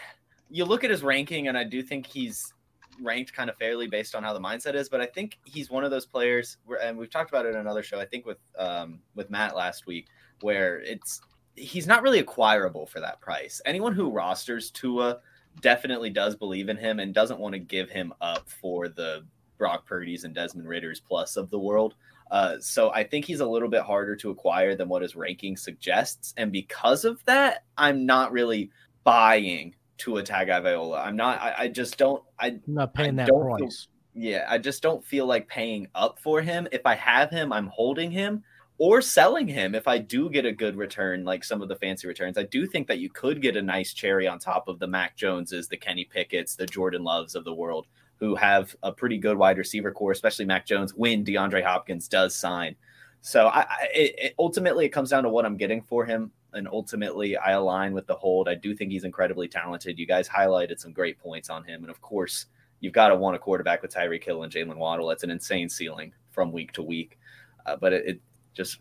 you 0.49 0.66
look 0.66 0.84
at 0.84 0.90
his 0.90 1.03
ranking 1.03 1.48
and 1.48 1.57
I 1.57 1.64
do 1.64 1.82
think 1.82 2.07
he's 2.07 2.53
ranked 3.02 3.34
kind 3.34 3.49
of 3.49 3.57
fairly 3.57 3.88
based 3.88 4.16
on 4.16 4.24
how 4.24 4.34
the 4.34 4.40
mindset 4.40 4.74
is, 4.74 4.90
but 4.90 5.02
I 5.02 5.06
think 5.06 5.38
he's 5.44 5.70
one 5.70 5.84
of 5.84 5.91
those 5.91 6.06
players 6.06 6.57
where 6.66 6.82
and 6.82 6.98
we've 6.98 7.10
talked 7.10 7.30
about 7.30 7.45
it 7.45 7.49
in 7.49 7.57
another 7.57 7.84
show, 7.84 7.99
I 7.99 8.06
think 8.06 8.26
with 8.26 8.40
um 8.57 8.99
with 9.16 9.30
Matt 9.30 9.56
last 9.56 9.86
week, 9.86 10.07
where 10.41 10.80
it's 10.80 11.22
he's 11.56 11.88
not 11.88 12.03
really 12.03 12.19
acquirable 12.19 12.86
for 12.86 12.99
that 12.99 13.22
price. 13.22 13.61
Anyone 13.65 13.94
who 13.94 14.11
rosters 14.11 14.72
Tua 14.72 15.19
definitely 15.61 16.10
does 16.10 16.36
believe 16.36 16.69
in 16.69 16.77
him 16.77 16.99
and 16.99 17.14
doesn't 17.14 17.40
want 17.40 17.53
to 17.53 17.60
give 17.60 17.90
him 17.90 18.14
up 18.22 18.49
for 18.49 18.90
the 18.90 19.26
Brock 19.57 19.86
Purdy's 19.86 20.23
and 20.26 20.36
Desmond 20.36 20.68
Ridder's 20.68 20.99
plus 20.99 21.38
of 21.38 21.49
the 21.49 21.60
world. 21.60 21.95
Uh, 22.30 22.56
so 22.60 22.91
I 22.91 23.03
think 23.03 23.23
he's 23.26 23.40
a 23.40 23.48
little 23.48 23.69
bit 23.69 23.84
harder 23.84 24.15
to 24.18 24.32
acquire 24.32 24.76
than 24.76 24.90
what 24.90 25.02
his 25.02 25.15
ranking 25.15 25.56
suggests, 25.56 26.34
and 26.38 26.52
because 26.52 27.06
of 27.06 27.23
that, 27.26 27.64
I'm 27.77 28.06
not 28.06 28.32
really 28.32 28.72
buying 29.03 29.76
Tua 29.98 30.23
Tagovailoa. 30.23 31.06
I'm 31.06 31.15
not. 31.15 31.40
I, 31.41 31.53
I 31.60 31.68
just 31.68 31.98
don't. 31.98 32.23
I 32.40 32.48
I'm 32.48 32.61
not 32.68 32.94
paying 32.95 33.19
I 33.19 33.23
that 33.23 33.27
don't 33.27 33.57
feel- 33.57 33.68
price. 33.68 33.88
Yeah, 34.18 34.45
I 34.49 34.57
just 34.57 34.82
don't 34.82 35.06
feel 35.06 35.26
like 35.26 35.48
paying 35.48 35.88
up 35.94 36.19
for 36.19 36.41
him. 36.41 36.68
If 36.72 36.86
I 36.86 36.95
have 36.95 37.30
him, 37.30 37.52
I'm 37.53 37.68
holding 37.68 38.10
him 38.11 38.44
or 38.77 39.02
selling 39.02 39.47
him 39.47 39.73
if 39.73 39.88
I 39.88 39.97
do 39.97 40.30
get 40.30 40.45
a 40.45 40.52
good 40.52 40.76
return, 40.76 41.23
like 41.23 41.43
some 41.43 41.61
of 41.61 41.69
the 41.69 41.76
fancy 41.76 42.07
returns. 42.07 42.38
I 42.38 42.43
do 42.43 42.65
think 42.68 42.88
that 42.88 42.99
you 42.99 43.10
could 43.10 43.41
get 43.41 43.56
a 43.56 43.61
nice 43.61 43.93
cherry 43.93 44.27
on 44.27 44.39
top 44.39 44.68
of 44.68 44.80
the 44.80 44.88
Mac 44.88 45.15
Joneses, 45.15 45.68
the 45.68 45.77
Kenny 45.77 46.03
Pickett's, 46.03 46.56
the 46.56 46.65
Jordan 46.65 47.03
Loves 47.03 47.35
of 47.35 47.45
the 47.45 47.53
world, 47.53 47.88
who 48.18 48.35
have 48.35 48.76
a 48.84 48.91
pretty 48.91 49.18
good 49.18 49.38
wide 49.38 49.57
receiver 49.57 49.91
core, 49.91 50.11
especially 50.11 50.45
Mac 50.45 50.65
Jones, 50.65 50.93
when 50.93 51.23
DeAndre 51.23 51.64
Hopkins 51.64 52.07
does 52.07 52.35
sign. 52.35 52.76
So 53.22 53.47
I, 53.47 53.61
I 53.61 53.88
it, 53.93 54.15
it, 54.18 54.35
ultimately 54.38 54.85
it 54.85 54.89
comes 54.89 55.10
down 55.10 55.23
to 55.23 55.30
what 55.30 55.45
I'm 55.45 55.57
getting 55.57 55.81
for 55.81 56.06
him, 56.06 56.31
and 56.53 56.68
ultimately 56.68 57.38
I 57.38 57.52
align 57.52 57.93
with 57.93 58.07
the 58.07 58.15
hold. 58.15 58.49
I 58.49 58.56
do 58.56 58.76
think 58.76 58.91
he's 58.91 59.06
incredibly 59.06 59.47
talented. 59.47 59.97
You 59.97 60.06
guys 60.06 60.27
highlighted 60.27 60.80
some 60.80 60.91
great 60.91 61.18
points 61.18 61.49
on 61.49 61.64
him, 61.64 61.81
and 61.84 61.89
of 61.89 62.02
course 62.02 62.47
you've 62.81 62.93
got 62.93 63.07
to 63.07 63.15
want 63.15 63.38
a 63.38 63.39
quarterback 63.39 63.81
with 63.81 63.93
Tyreek 63.93 64.23
Hill 64.23 64.43
and 64.43 64.52
Jaylen 64.52 64.76
Waddle. 64.76 65.07
That's 65.07 65.23
an 65.23 65.31
insane 65.31 65.69
ceiling 65.69 66.14
from 66.31 66.52
week 66.52 66.73
to 66.73 66.84
week. 66.84 67.18
Uh, 67.65 67.77
but 67.77 67.93
it, 67.93 68.06
it, 68.06 68.22
just 68.56 68.80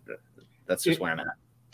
that's 0.66 0.84
just 0.84 1.00
where 1.00 1.12
I'm 1.12 1.20
at. 1.20 1.26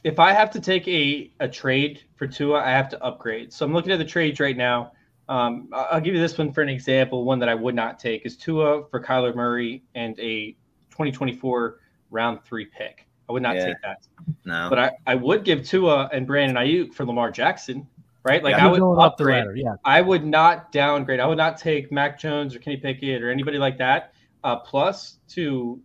If 0.02 0.18
I 0.18 0.32
have 0.32 0.50
to 0.52 0.60
take 0.60 0.88
a, 0.88 1.30
a 1.40 1.48
trade 1.48 2.02
for 2.16 2.26
Tua, 2.26 2.60
I 2.60 2.70
have 2.70 2.88
to 2.88 3.02
upgrade. 3.04 3.52
So 3.52 3.66
I'm 3.66 3.72
looking 3.72 3.92
at 3.92 3.98
the 3.98 4.04
trades 4.04 4.40
right 4.40 4.56
now. 4.56 4.92
Um, 5.28 5.68
I'll 5.72 6.00
give 6.00 6.14
you 6.14 6.20
this 6.20 6.36
one 6.38 6.52
for 6.52 6.62
an 6.62 6.68
example. 6.68 7.24
One 7.24 7.38
that 7.38 7.48
I 7.48 7.54
would 7.54 7.74
not 7.74 7.98
take 7.98 8.26
is 8.26 8.36
Tua 8.36 8.88
for 8.88 9.00
Kyler 9.00 9.34
Murray 9.34 9.84
and 9.94 10.18
a 10.18 10.52
2024 10.90 11.78
round 12.10 12.42
three 12.44 12.64
pick. 12.64 13.06
I 13.28 13.32
would 13.32 13.42
not 13.42 13.56
yeah. 13.56 13.66
take 13.66 13.76
that. 13.82 14.08
No. 14.44 14.68
But 14.70 14.78
I, 14.78 14.90
I 15.06 15.14
would 15.14 15.44
give 15.44 15.64
Tua 15.64 16.08
and 16.12 16.26
Brandon 16.26 16.56
Aiyuk 16.56 16.94
for 16.94 17.04
Lamar 17.04 17.30
Jackson 17.30 17.86
right? 18.24 18.42
Like 18.42 18.56
yeah, 18.56 18.66
I 18.66 18.70
would 18.70 18.98
up 18.98 19.16
the 19.16 19.52
yeah. 19.56 19.74
I 19.84 20.00
would 20.00 20.24
not 20.24 20.72
downgrade. 20.72 21.20
I 21.20 21.26
would 21.26 21.38
not 21.38 21.58
take 21.58 21.90
Mac 21.90 22.18
Jones 22.18 22.54
or 22.54 22.58
Kenny 22.58 22.76
Pickett 22.76 23.22
or 23.22 23.30
anybody 23.30 23.58
like 23.58 23.78
that. 23.78 24.12
Uh, 24.42 24.56
plus 24.56 25.18
to 25.28 25.80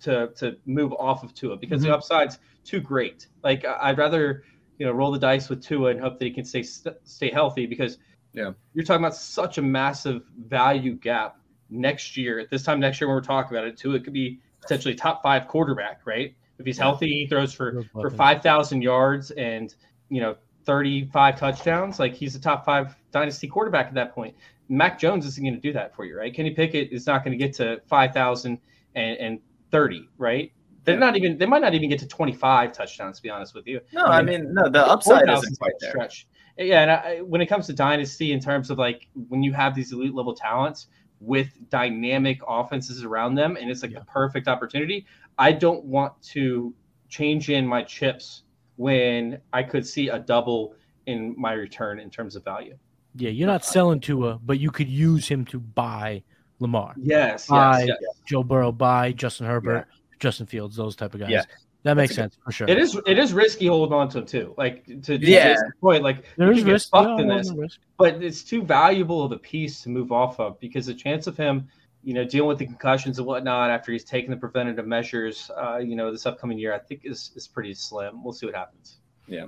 to 0.00 0.28
to 0.36 0.56
move 0.66 0.92
off 0.94 1.22
of 1.22 1.34
Tua 1.34 1.56
because 1.56 1.80
mm-hmm. 1.80 1.90
the 1.90 1.96
upside's 1.96 2.38
too 2.64 2.80
great. 2.80 3.28
Like 3.42 3.64
I'd 3.64 3.98
rather 3.98 4.44
you 4.78 4.86
know 4.86 4.92
roll 4.92 5.12
the 5.12 5.18
dice 5.18 5.48
with 5.48 5.62
Tua 5.62 5.90
and 5.90 6.00
hope 6.00 6.18
that 6.18 6.24
he 6.24 6.30
can 6.30 6.44
stay 6.44 6.62
stay 6.62 7.30
healthy 7.30 7.66
because 7.66 7.98
yeah, 8.32 8.52
you're 8.72 8.84
talking 8.84 9.04
about 9.04 9.16
such 9.16 9.58
a 9.58 9.62
massive 9.62 10.22
value 10.36 10.94
gap 10.94 11.38
next 11.70 12.16
year. 12.16 12.38
At 12.40 12.50
this 12.50 12.62
time 12.62 12.80
next 12.80 13.00
year 13.00 13.08
when 13.08 13.16
we're 13.16 13.22
talking 13.22 13.56
about 13.56 13.68
it, 13.68 13.76
Tua 13.76 14.00
could 14.00 14.12
be 14.12 14.40
potentially 14.60 14.94
top 14.94 15.22
five 15.22 15.46
quarterback, 15.48 16.00
right? 16.04 16.34
If 16.58 16.66
he's 16.66 16.78
healthy, 16.78 17.08
he 17.08 17.26
throws 17.26 17.52
for 17.52 17.84
for 17.92 18.10
five 18.10 18.42
thousand 18.42 18.82
yards 18.82 19.30
and 19.32 19.74
you 20.08 20.20
know 20.20 20.36
35 20.64 21.38
touchdowns. 21.38 21.98
Like 21.98 22.14
he's 22.14 22.34
a 22.34 22.40
top 22.40 22.64
five 22.64 22.96
dynasty 23.12 23.46
quarterback 23.46 23.86
at 23.86 23.94
that 23.94 24.14
point. 24.14 24.36
Mac 24.68 24.98
Jones 24.98 25.26
isn't 25.26 25.44
going 25.44 25.54
to 25.54 25.60
do 25.60 25.72
that 25.72 25.94
for 25.94 26.04
you, 26.04 26.16
right? 26.16 26.34
Kenny 26.34 26.50
Pickett 26.50 26.90
is 26.90 27.06
not 27.06 27.24
going 27.24 27.38
to 27.38 27.42
get 27.44 27.54
to 27.56 27.80
5,000 27.86 28.58
and, 28.94 29.18
and 29.18 29.38
30, 29.74 30.08
right? 30.18 30.52
They're 30.84 30.96
not 30.96 31.16
even. 31.16 31.36
They 31.36 31.46
might 31.46 31.62
not 31.62 31.74
even 31.74 31.88
get 31.88 31.98
to 31.98 32.06
25 32.06 32.72
touchdowns. 32.72 33.16
To 33.16 33.22
be 33.22 33.28
honest 33.28 33.56
with 33.56 33.66
you. 33.66 33.80
No, 33.92 34.04
I 34.04 34.22
mean, 34.22 34.34
I 34.34 34.38
mean 34.38 34.54
no. 34.54 34.68
The 34.68 34.86
upside 34.86 35.28
isn't 35.28 35.58
quite 35.58 35.72
there. 35.80 35.90
Stretch. 35.90 36.28
Yeah, 36.56 36.82
and 36.82 36.90
I, 36.92 37.18
when 37.22 37.40
it 37.40 37.46
comes 37.46 37.66
to 37.66 37.72
dynasty, 37.72 38.30
in 38.30 38.38
terms 38.38 38.70
of 38.70 38.78
like 38.78 39.08
when 39.28 39.42
you 39.42 39.52
have 39.52 39.74
these 39.74 39.92
elite 39.92 40.14
level 40.14 40.32
talents 40.32 40.86
with 41.18 41.48
dynamic 41.70 42.38
offenses 42.46 43.02
around 43.02 43.34
them, 43.34 43.56
and 43.56 43.68
it's 43.68 43.82
like 43.82 43.90
yeah. 43.90 43.98
the 43.98 44.04
perfect 44.04 44.46
opportunity. 44.46 45.06
I 45.38 45.50
don't 45.50 45.84
want 45.84 46.22
to 46.34 46.72
change 47.08 47.50
in 47.50 47.66
my 47.66 47.82
chips 47.82 48.44
when 48.76 49.40
I 49.52 49.64
could 49.64 49.84
see 49.84 50.08
a 50.08 50.20
double 50.20 50.76
in 51.06 51.34
my 51.36 51.54
return 51.54 51.98
in 51.98 52.10
terms 52.10 52.36
of 52.36 52.44
value. 52.44 52.78
Yeah, 53.16 53.30
you're 53.30 53.48
not 53.48 53.64
selling 53.64 53.98
Tua, 53.98 54.38
but 54.44 54.60
you 54.60 54.70
could 54.70 54.88
use 54.88 55.26
him 55.26 55.44
to 55.46 55.58
buy 55.58 56.22
Lamar. 56.64 56.94
Yes, 56.96 57.46
buy 57.46 57.84
yes, 57.84 57.98
yes. 58.00 58.16
Joe 58.26 58.42
Burrow, 58.42 58.72
by 58.72 59.12
Justin 59.12 59.46
Herbert, 59.46 59.86
yeah. 59.88 60.16
Justin 60.18 60.46
Fields, 60.46 60.76
those 60.76 60.96
type 60.96 61.14
of 61.14 61.20
guys. 61.20 61.30
Yeah. 61.30 61.42
That 61.84 61.98
makes 61.98 62.14
sense 62.14 62.38
for 62.42 62.50
sure. 62.50 62.66
It 62.66 62.78
is 62.78 62.98
it 63.06 63.18
is 63.18 63.34
risky 63.34 63.66
holding 63.66 63.92
on 63.92 64.08
to 64.10 64.18
him 64.18 64.26
too. 64.26 64.54
Like 64.56 64.86
to 65.02 65.18
yeah. 65.18 65.54
point, 65.82 66.02
like 66.02 66.24
there's 66.38 66.64
risk, 66.64 66.88
yeah, 66.94 67.18
in 67.18 67.28
this, 67.28 67.52
risk. 67.52 67.78
but 67.98 68.22
it's 68.22 68.42
too 68.42 68.62
valuable 68.62 69.22
of 69.22 69.32
a 69.32 69.38
piece 69.38 69.82
to 69.82 69.90
move 69.90 70.10
off 70.10 70.40
of 70.40 70.58
because 70.60 70.86
the 70.86 70.94
chance 70.94 71.26
of 71.26 71.36
him 71.36 71.68
you 72.04 72.12
know, 72.12 72.24
dealing 72.24 72.48
with 72.48 72.58
the 72.58 72.66
concussions 72.66 73.18
and 73.18 73.26
whatnot 73.26 73.70
after 73.70 73.90
he's 73.90 74.04
taken 74.04 74.30
the 74.30 74.36
preventative 74.36 74.86
measures, 74.86 75.50
uh, 75.56 75.78
you 75.78 75.96
know, 75.96 76.12
this 76.12 76.26
upcoming 76.26 76.58
year, 76.58 76.74
I 76.74 76.78
think 76.78 77.00
is 77.04 77.32
is 77.34 77.48
pretty 77.48 77.74
slim. 77.74 78.22
We'll 78.22 78.34
see 78.34 78.46
what 78.46 78.54
happens. 78.54 78.98
Yeah. 79.26 79.46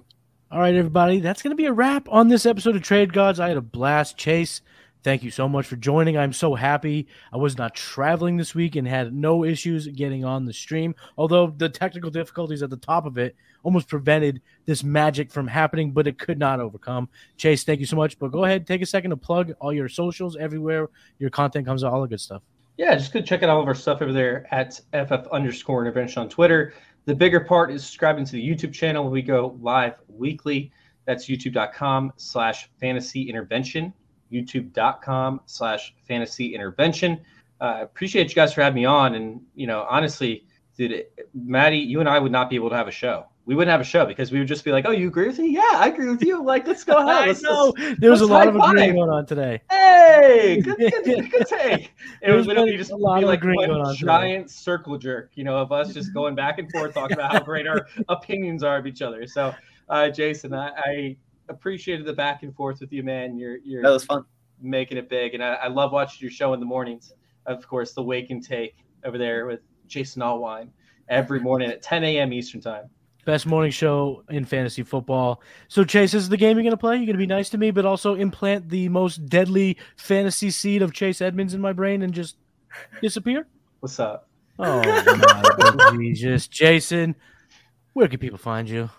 All 0.51 0.61
right, 0.61 0.75
everybody. 0.75 1.21
That's 1.21 1.43
going 1.43 1.51
to 1.51 1.57
be 1.57 1.67
a 1.67 1.73
wrap 1.73 2.09
on 2.09 2.29
this 2.29 2.47
episode 2.47 2.77
of 2.77 2.83
Trade 2.83 3.13
Gods. 3.13 3.41
I 3.41 3.49
had 3.49 3.57
a 3.57 3.63
blast. 3.63 4.17
Chase, 4.17 4.63
thank 5.07 5.23
you 5.23 5.31
so 5.31 5.49
much 5.49 5.67
for 5.69 5.77
joining. 5.77 6.19
I'm 6.19 6.33
so 6.33 6.57
happy 6.57 7.07
I 7.33 7.37
was 7.37 7.57
not 7.57 7.77
traveling 7.77 8.37
this 8.37 8.57
week 8.57 8.75
and 8.75 8.89
had 8.89 9.15
no 9.15 9.45
issues 9.45 9.87
getting 9.87 10.25
on 10.25 10.45
the 10.45 10.53
stream. 10.53 10.97
Although 11.17 11.55
the 11.57 11.69
technical 11.69 12.11
difficulties 12.11 12.61
at 12.61 12.71
the 12.71 12.77
top 12.77 13.07
of 13.07 13.17
it 13.17 13.37
almost 13.63 13.87
prevented 13.87 14.43
this 14.65 14.83
magic 14.83 15.31
from 15.31 15.47
happening, 15.47 15.93
but 15.93 16.09
it 16.09 16.19
could 16.19 16.41
not 16.41 16.59
overcome. 16.59 17.09
Chase, 17.37 17.63
thank 17.63 17.79
you 17.79 17.87
so 17.87 17.95
much. 17.95 18.19
But 18.19 18.33
go 18.33 18.47
ahead, 18.47 18.67
take 18.67 18.83
a 18.83 18.87
second 18.87 19.11
to 19.11 19.17
plug 19.17 19.53
all 19.61 19.73
your 19.73 19.89
socials 19.89 20.37
everywhere 20.37 20.89
your 21.21 21.31
content 21.31 21.67
comes 21.67 21.85
out, 21.85 21.93
all 21.93 22.03
the 22.03 22.09
good 22.09 22.21
stuff. 22.21 22.43
Yeah, 22.77 22.93
just 22.97 23.13
go 23.13 23.21
check 23.21 23.45
out 23.45 23.49
all 23.49 23.63
of 23.63 23.69
our 23.69 23.77
stuff 23.77 24.03
over 24.03 24.13
there 24.13 24.53
at 24.53 24.81
FF 24.91 25.29
underscore 25.31 25.83
intervention 25.83 26.23
on 26.23 26.29
Twitter. 26.29 26.75
The 27.05 27.15
bigger 27.15 27.39
part 27.39 27.71
is 27.71 27.85
subscribing 27.85 28.25
to 28.25 28.33
the 28.33 28.45
YouTube 28.45 28.73
channel. 28.73 29.09
We 29.09 29.23
go 29.23 29.57
live 29.61 29.95
weekly. 30.09 30.73
That's 31.05 31.27
youtube.com 31.27 32.15
slash 32.17 32.69
fantasy 32.81 33.29
intervention. 33.29 33.95
YouTube.com 34.33 35.41
slash 35.47 35.95
fantasy 36.07 36.55
intervention. 36.55 37.21
Uh, 37.61 37.79
appreciate 37.83 38.29
you 38.29 38.35
guys 38.35 38.53
for 38.53 38.63
having 38.63 38.77
me 38.77 38.85
on. 38.85 39.15
And, 39.15 39.41
you 39.55 39.67
know, 39.67 39.87
honestly, 39.89 40.45
dude, 40.77 41.07
Matty, 41.35 41.79
you 41.79 42.01
and 42.01 42.09
I 42.09 42.19
would 42.19 42.33
not 42.33 42.51
be 42.51 42.57
able 42.57 42.71
to 42.71 42.77
have 42.77 42.89
a 42.89 42.93
show 42.93 43.27
we 43.47 43.55
wouldn't 43.55 43.71
have 43.71 43.81
a 43.81 43.85
show 43.85 44.05
because 44.05 44.33
we 44.33 44.41
would 44.41 44.49
just 44.49 44.65
be 44.65 44.73
like, 44.73 44.87
"Oh, 44.87 44.91
you 44.91 45.07
agree 45.07 45.29
with 45.29 45.39
me? 45.39 45.51
Yeah, 45.51 45.71
I 45.75 45.87
agree 45.87 46.09
with 46.09 46.23
you. 46.23 46.43
Like, 46.43 46.67
let's 46.67 46.83
go 46.83 46.97
ahead." 47.09 47.29
Let's, 47.29 47.45
I 47.45 47.49
know 47.49 47.75
let's, 47.79 48.01
there 48.01 48.11
was 48.11 48.21
a 48.21 48.27
lot 48.27 48.49
of 48.49 48.57
agreeing 48.57 48.97
going 48.97 49.09
on 49.09 49.25
today. 49.25 49.63
Hey, 49.71 50.61
good, 50.65 50.77
good, 50.77 51.31
good 51.31 51.47
take. 51.47 51.93
It 52.21 52.33
was 52.33 52.47
literally 52.49 52.77
just 52.77 52.91
a 52.91 52.97
lot 52.97 53.23
of 53.23 53.29
like 53.29 53.39
agreeing 53.39 53.69
going 53.69 53.81
on. 53.81 53.95
Giant 53.95 54.49
today. 54.49 54.53
circle 54.53 54.99
jerk, 54.99 55.31
you 55.37 55.45
know, 55.45 55.57
of 55.57 55.71
us 55.71 55.95
just 55.95 56.13
going 56.13 56.35
back 56.35 56.59
and 56.59 56.71
forth 56.73 56.93
talking 56.93 57.17
about 57.17 57.33
how 57.33 57.41
great 57.41 57.69
our 57.69 57.87
opinions 58.09 58.65
are 58.65 58.79
of 58.79 58.87
each 58.87 59.01
other. 59.01 59.27
So, 59.29 59.55
uh, 59.89 60.09
Jason, 60.11 60.53
I, 60.53 60.71
I, 60.77 61.17
appreciated 61.49 62.07
the 62.07 62.13
back 62.13 62.43
and 62.43 62.55
forth 62.55 62.81
with 62.81 62.93
you, 62.93 63.03
man. 63.03 63.37
You're 63.37 63.59
you're 63.59 63.83
that 63.83 63.91
was 63.91 64.05
fun 64.05 64.25
making 64.61 64.99
it 64.99 65.09
big, 65.09 65.35
and 65.35 65.43
I, 65.43 65.55
I 65.55 65.69
love 65.69 65.93
watching 65.93 66.19
your 66.21 66.31
show 66.31 66.55
in 66.55 66.61
the 66.61 66.67
mornings. 66.67 67.13
Of 67.47 67.67
course, 67.67 67.93
the 67.93 68.03
Wake 68.03 68.31
and 68.31 68.43
Take 68.43 68.77
over 69.05 69.19
there 69.19 69.47
with 69.47 69.61
Jason 69.87 70.23
Allwine 70.23 70.69
every 71.09 71.41
morning 71.41 71.71
at 71.71 71.83
10 71.83 72.05
a.m. 72.05 72.33
Eastern 72.33 72.61
time. 72.61 72.91
Best 73.25 73.47
morning 73.47 73.73
show 73.73 74.23
in 74.31 74.45
fantasy 74.45 74.85
football. 74.85 75.43
So, 75.69 75.83
Chase, 75.83 76.13
this 76.13 76.23
is 76.23 76.29
the 76.29 76.37
game 76.37 76.57
you're 76.57 76.63
going 76.63 76.71
to 76.71 76.77
play. 76.77 76.95
You're 76.95 77.07
going 77.07 77.17
to 77.17 77.19
be 77.19 77.27
nice 77.27 77.49
to 77.51 77.59
me, 77.59 77.73
but 77.73 77.85
also 77.85 78.15
implant 78.15 78.69
the 78.69 78.89
most 78.89 79.27
deadly 79.27 79.79
fantasy 79.97 80.51
seed 80.51 80.81
of 80.81 80.93
Chase 80.93 81.21
Edmonds 81.21 81.53
in 81.53 81.61
my 81.61 81.73
brain 81.73 82.03
and 82.03 82.15
just 82.15 82.37
disappear? 83.01 83.47
What's 83.81 83.99
up? 83.99 84.29
Oh, 84.61 84.81
my 84.81 85.97
Jesus. 85.97 86.47
Jason, 86.47 87.17
where 87.95 88.07
can 88.07 88.21
people 88.21 88.39
find 88.39 88.69
you? 88.69 88.91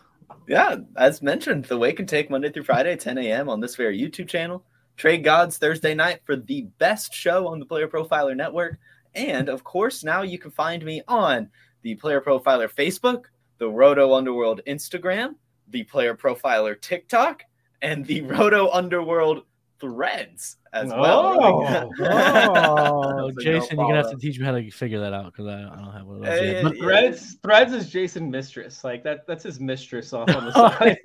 Yeah, 0.48 0.78
as 0.96 1.22
mentioned, 1.22 1.66
the 1.66 1.78
Wake 1.78 2.00
and 2.00 2.08
Take 2.08 2.30
Monday 2.30 2.50
through 2.50 2.64
Friday, 2.64 2.96
10 2.96 3.18
a.m. 3.18 3.50
on 3.50 3.60
this 3.60 3.76
very 3.76 4.00
YouTube 4.00 4.30
channel. 4.30 4.64
Trade 4.96 5.24
Gods 5.24 5.58
Thursday 5.58 5.94
night 5.94 6.22
for 6.26 6.38
the 6.38 6.62
best 6.80 7.14
show 7.14 7.48
on 7.48 7.60
the 7.60 7.66
Player 7.66 7.88
Profiler 7.90 8.36
Network. 8.36 8.80
And 9.14 9.50
of 9.50 9.66
course, 9.66 10.06
now 10.06 10.22
you 10.22 10.40
can 10.40 10.52
find 10.52 10.86
me 10.86 11.02
on 11.08 11.50
the 11.82 11.96
Player 11.96 12.22
Profiler 12.22 12.72
Facebook, 12.72 13.26
the 13.58 13.70
Roto 13.70 14.14
Underworld 14.14 14.62
Instagram, 14.66 15.36
the 15.68 15.84
Player 15.84 16.16
Profiler 16.16 16.80
TikTok, 16.80 17.44
and 17.82 18.06
the 18.06 18.22
Roto 18.22 18.70
Underworld 18.70 19.44
Threads 19.80 20.58
as 20.74 20.92
oh, 20.92 21.02
well. 21.02 21.92
oh, 22.00 23.32
Jason, 23.40 23.78
you're 23.78 23.88
gonna 23.88 23.98
have 23.98 24.12
to 24.12 24.18
teach 24.18 24.40
me 24.40 24.46
how 24.46 24.52
to 24.54 24.70
figure 24.72 25.00
that 25.00 25.14
out 25.14 25.26
because 25.26 25.48
I, 25.48 25.60
I, 25.62 25.76
don't 25.76 25.94
have 25.94 26.06
one 26.06 26.18
of 26.18 26.24
those. 26.24 26.42
Yet. 26.42 26.64
But 26.64 26.78
Threads, 26.78 27.38
Threads 27.44 27.74
is 27.74 27.90
Jason 27.90 28.30
mistress. 28.30 28.84
Like 28.84 29.04
that, 29.04 29.28
that's 29.28 29.44
his 29.44 29.60
mistress 29.60 30.14
off 30.14 30.30
on 30.30 30.46
the 30.46 30.52
side. 30.54 30.98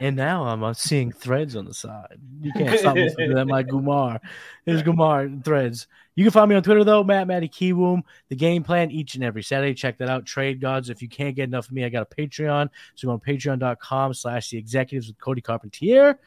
and 0.00 0.16
now 0.16 0.44
I'm 0.44 0.62
uh, 0.62 0.74
seeing 0.74 1.12
Threads 1.12 1.56
on 1.56 1.64
the 1.64 1.74
side. 1.74 2.18
You 2.40 2.52
can't 2.52 2.78
stop 2.78 2.96
me 2.96 3.08
from 3.08 3.34
that. 3.34 3.46
My 3.46 3.62
Gumar, 3.62 4.20
there's 4.64 4.82
Gumar 4.82 5.44
Threads. 5.44 5.86
You 6.14 6.24
can 6.24 6.32
find 6.32 6.48
me 6.48 6.56
on 6.56 6.62
Twitter 6.62 6.82
though, 6.82 7.04
Matt 7.04 7.26
Matty 7.26 7.48
Kiwoom. 7.48 8.02
The 8.30 8.36
game 8.36 8.62
plan 8.62 8.90
each 8.90 9.16
and 9.16 9.24
every 9.24 9.42
Saturday. 9.42 9.74
Check 9.74 9.98
that 9.98 10.08
out. 10.08 10.24
Trade 10.24 10.60
Gods. 10.60 10.88
If 10.88 11.02
you 11.02 11.08
can't 11.08 11.36
get 11.36 11.44
enough 11.44 11.66
of 11.66 11.72
me, 11.72 11.84
I 11.84 11.90
got 11.90 12.08
a 12.10 12.14
Patreon. 12.14 12.70
So 12.94 13.08
go 13.08 13.12
on 13.12 13.20
patreon.com 13.20 14.14
slash 14.14 14.48
the 14.48 14.56
executives 14.56 15.08
with 15.08 15.18
Cody 15.18 15.42
Carpentier. 15.42 16.18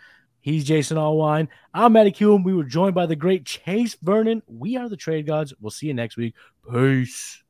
He's 0.42 0.64
Jason 0.64 0.98
Allwine. 0.98 1.50
I'm 1.74 1.94
Matty 1.94 2.12
Kiwoom. 2.12 2.44
We 2.44 2.54
were 2.54 2.64
joined 2.64 2.96
by 2.96 3.06
the 3.06 3.16
great 3.16 3.46
Chase 3.46 3.98
Vernon. 4.02 4.42
We 4.48 4.78
are 4.78 4.88
the 4.88 4.96
Trade 4.96 5.28
Gods. 5.28 5.54
We'll 5.60 5.70
see 5.70 5.88
you 5.88 5.94
next 5.94 6.16
week. 6.16 6.34
Peace. 6.72 7.44